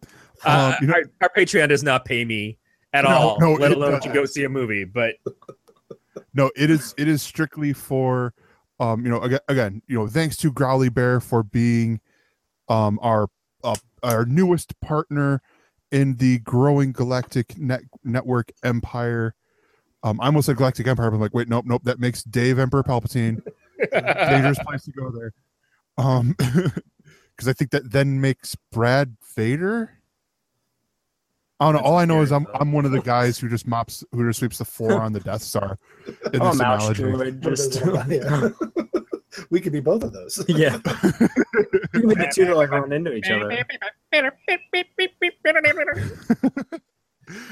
Uh, 0.46 0.74
Um, 0.74 0.76
you 0.82 0.88
know- 0.88 0.94
our, 0.94 1.04
our 1.22 1.30
Patreon 1.36 1.70
does 1.70 1.84
not 1.84 2.06
pay 2.06 2.26
me 2.26 2.58
at 2.94 3.04
No, 3.04 3.10
all, 3.10 3.40
no, 3.40 3.54
let 3.54 3.72
alone 3.72 4.00
to 4.02 4.10
go 4.14 4.26
see 4.26 4.44
a 4.44 4.50
movie. 4.50 4.84
But 4.84 5.16
no 6.34 6.52
it 6.56 6.70
is 6.70 6.94
it 6.98 7.08
is 7.08 7.22
strictly 7.22 7.74
for 7.74 8.34
um 8.80 9.04
you 9.04 9.10
know 9.12 9.20
again, 9.22 9.40
again 9.48 9.82
you 9.88 9.98
know 9.98 10.08
thanks 10.08 10.36
to 10.38 10.52
growly 10.52 10.90
bear 10.90 11.20
for 11.20 11.44
being 11.44 12.00
um 12.68 13.00
our 13.02 13.28
uh, 13.64 13.76
our 14.04 14.26
newest 14.26 14.80
partner 14.82 15.42
in 15.92 16.16
the 16.18 16.40
growing 16.40 16.92
galactic 16.92 17.58
net 17.58 17.82
network 18.04 18.52
empire 18.64 19.34
um 20.04 20.20
i 20.22 20.26
almost 20.26 20.46
said 20.46 20.56
galactic 20.58 20.88
empire 20.88 21.10
but 21.10 21.16
i'm 21.16 21.22
like 21.22 21.34
wait 21.34 21.48
nope 21.48 21.66
nope 21.66 21.84
that 21.84 22.00
makes 22.00 22.24
dave 22.24 22.60
emperor 22.60 22.84
palpatine 22.84 23.42
dangerous 23.94 24.60
place 24.60 24.84
to 24.84 24.92
go 24.92 25.10
there 25.12 25.34
um 26.00 26.36
because 26.38 27.48
i 27.48 27.54
think 27.54 27.72
that 27.72 27.92
then 27.92 28.20
makes 28.22 28.56
brad 28.72 29.16
vader 29.36 29.92
I 31.62 31.66
don't 31.66 31.74
know. 31.82 31.82
All 31.90 31.98
I 31.98 32.06
know 32.06 32.22
is 32.22 32.32
I'm 32.32 32.48
I'm 32.54 32.72
one 32.72 32.86
of 32.86 32.92
the 32.92 33.02
guys 33.16 33.38
who 33.38 33.50
just 33.50 33.68
mops 33.68 34.02
who 34.14 34.26
just 34.26 34.40
sweeps 34.40 34.60
the 34.60 34.64
floor 34.64 35.02
on 35.02 35.12
the 35.12 35.20
Death 35.20 35.42
Star 35.42 35.78
in 36.34 36.42
Oh, 36.42 36.52
this 36.52 36.58
mouse 36.58 36.98
analogy. 36.98 37.38
just 37.42 37.82
Yeah. 38.08 38.50
we 39.50 39.60
could 39.60 39.74
be 39.74 39.82
both 39.82 40.04
of 40.06 40.14
those. 40.14 40.42
yeah. 40.48 40.76
You 40.76 42.00
can 42.00 42.08
be 42.08 42.16
the 42.16 42.32
two 42.34 42.46
that 42.46 42.56
like 42.56 42.72
run 42.72 42.94
into 42.94 43.12
each 43.14 43.30
other. 43.30 43.50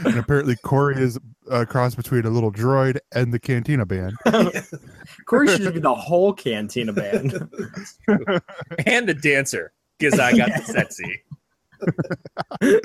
And 0.05 0.17
apparently 0.17 0.55
Corey 0.57 1.01
is 1.01 1.17
uh, 1.51 1.61
a 1.61 1.65
cross 1.65 1.95
between 1.95 2.25
a 2.25 2.29
little 2.29 2.51
droid 2.51 2.97
and 3.13 3.33
the 3.33 3.39
Cantina 3.39 3.85
band. 3.85 4.15
Corey 5.25 5.47
should 5.47 5.73
be 5.73 5.79
the 5.79 5.95
whole 5.95 6.33
Cantina 6.33 6.93
band. 6.93 7.33
and 8.85 9.07
the 9.07 9.13
dancer 9.13 9.73
because 9.97 10.19
I 10.19 10.35
got 10.35 10.49
the 10.49 10.63
sexy. 10.63 11.23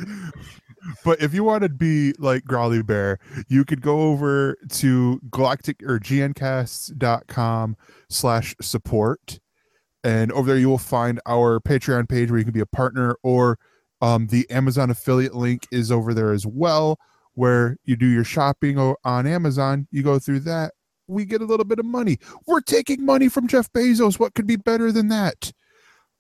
But 1.05 1.23
if 1.23 1.33
you 1.33 1.45
want 1.45 1.63
to 1.63 1.69
be 1.69 2.13
like 2.19 2.45
Growly 2.45 2.83
Bear, 2.83 3.19
you 3.49 3.65
could 3.65 3.83
go 3.83 4.03
over 4.03 4.57
to 4.71 5.21
galactic 5.31 5.83
or 5.83 5.99
gncast.com 5.99 7.77
slash 8.09 8.55
support. 8.61 9.39
And 10.05 10.33
over 10.33 10.49
there 10.49 10.59
you 10.59 10.69
will 10.69 10.79
find 10.79 11.21
our 11.27 11.61
Patreon 11.61 12.09
page 12.09 12.31
where 12.31 12.39
you 12.39 12.45
can 12.45 12.53
be 12.53 12.61
a 12.61 12.67
partner 12.67 13.17
or 13.23 13.59
um, 14.03 14.27
the 14.27 14.51
Amazon 14.51 14.91
affiliate 14.91 15.35
link 15.35 15.67
is 15.71 15.93
over 15.93 16.13
there 16.13 16.33
as 16.33 16.45
well, 16.45 16.99
where 17.35 17.79
you 17.85 17.97
do 17.97 18.07
your 18.07 18.25
shopping 18.25 18.77
on 18.79 19.27
Amazon. 19.27 19.87
You 19.91 20.03
go 20.03 20.19
through 20.19 20.41
that. 20.41 20.73
We 21.07 21.25
get 21.25 21.41
a 21.41 21.47
little 21.47 21.65
bit 21.65 21.79
of 21.79 21.87
money. 21.87 22.19
We're 22.47 22.61
taking 22.61 23.07
money 23.07 23.29
from 23.29 23.47
Jeff 23.47 23.73
Bezos. 23.73 24.19
What 24.19 24.35
could 24.35 24.47
be 24.47 24.57
better 24.57 24.91
than 24.91 25.07
that? 25.09 25.53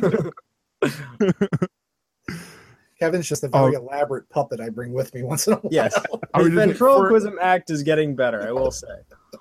Kevin's 3.00 3.30
just 3.30 3.44
a 3.46 3.50
Oh. 3.54 3.64
very 3.64 3.76
elaborate 3.76 4.30
puppet 4.30 4.60
I 4.60 4.70
bring 4.70 4.92
with 4.92 5.14
me 5.14 5.24
once 5.24 5.48
in 5.48 5.54
a 5.54 5.56
while. 5.58 5.72
Yes. 5.72 5.96
I 5.96 6.00
His 6.40 6.48
was 6.50 6.54
just- 6.54 6.56
ventriloquism 6.56 7.38
act 7.42 7.70
is 7.70 7.82
getting 7.84 8.16
better, 8.16 8.46
I 8.46 8.52
will 8.52 8.72
say. 8.72 8.88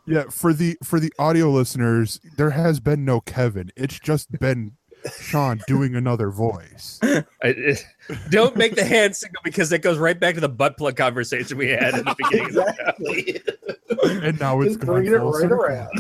Yeah, 0.07 0.25
for 0.31 0.53
the 0.53 0.77
for 0.85 1.01
the 1.01 1.13
audio 1.19 1.51
listeners, 1.51 2.21
there 2.37 2.51
has 2.51 2.79
been 2.81 3.05
no 3.05 3.21
Kevin. 3.21 3.71
It's 3.77 3.99
just 3.99 4.31
been 4.39 4.73
Shawn 5.21 5.61
doing 5.67 5.95
another 5.97 6.31
voice. 6.31 6.99
I- 7.03 7.25
it- 7.43 7.85
don't 8.31 8.57
make 8.57 8.75
the 8.75 8.85
hand 8.85 9.15
signal 9.17 9.41
because 9.45 9.69
that 9.71 9.81
goes 9.83 9.99
right 9.99 10.19
back 10.19 10.35
to 10.37 10.41
the 10.41 10.49
butt 10.49 10.77
plug 10.79 10.97
conversation 10.97 11.59
we 11.59 11.69
had 11.69 11.95
in 11.95 12.05
the 12.05 12.15
beginning. 12.17 12.57
of 12.59 12.65
the 12.99 14.21
And 14.27 14.41
now 14.41 14.61
it's 14.61 14.77
Just 14.77 14.87
gone 14.87 14.95
bringing 14.95 15.13
it 15.13 15.17
right 15.17 15.35
circle. 15.35 15.61
around. 15.61 15.91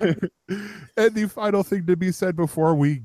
and 0.96 1.14
the 1.14 1.28
final 1.28 1.62
thing 1.62 1.86
to 1.86 1.96
be 1.96 2.10
said 2.12 2.34
before 2.36 2.74
we 2.74 3.02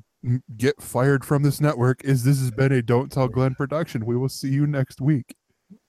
get 0.56 0.82
fired 0.82 1.26
from 1.26 1.44
this 1.44 1.60
network 1.60 2.04
is 2.06 2.24
this 2.24 2.40
has 2.40 2.50
been 2.52 2.72
a 2.72 2.82
Don't 2.82 3.12
Tell 3.12 3.28
Glenn 3.28 3.56
production. 3.56 4.06
We 4.06 4.16
will 4.16 4.30
see 4.30 4.50
you 4.50 4.66
next 4.66 5.02
week. 5.02 5.36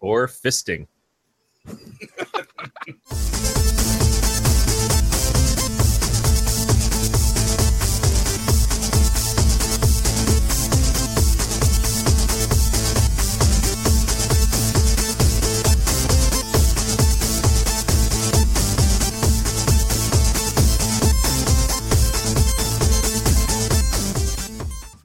Or 0.00 0.26
fisting. 0.26 0.86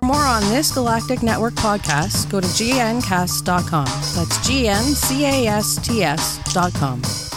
More 0.09 0.25
on 0.25 0.41
this 0.49 0.71
Galactic 0.71 1.19
Netcast 1.19 1.51
podcast, 1.51 2.31
go 2.31 2.41
to 2.41 2.47
gncast.com. 2.47 3.85
That's 3.85 4.47
G 4.47 4.67
N 4.67 4.81
C 4.81 5.23
A 5.23 5.45
S 5.45 5.77
T 5.87 6.01
S.com. 6.01 7.28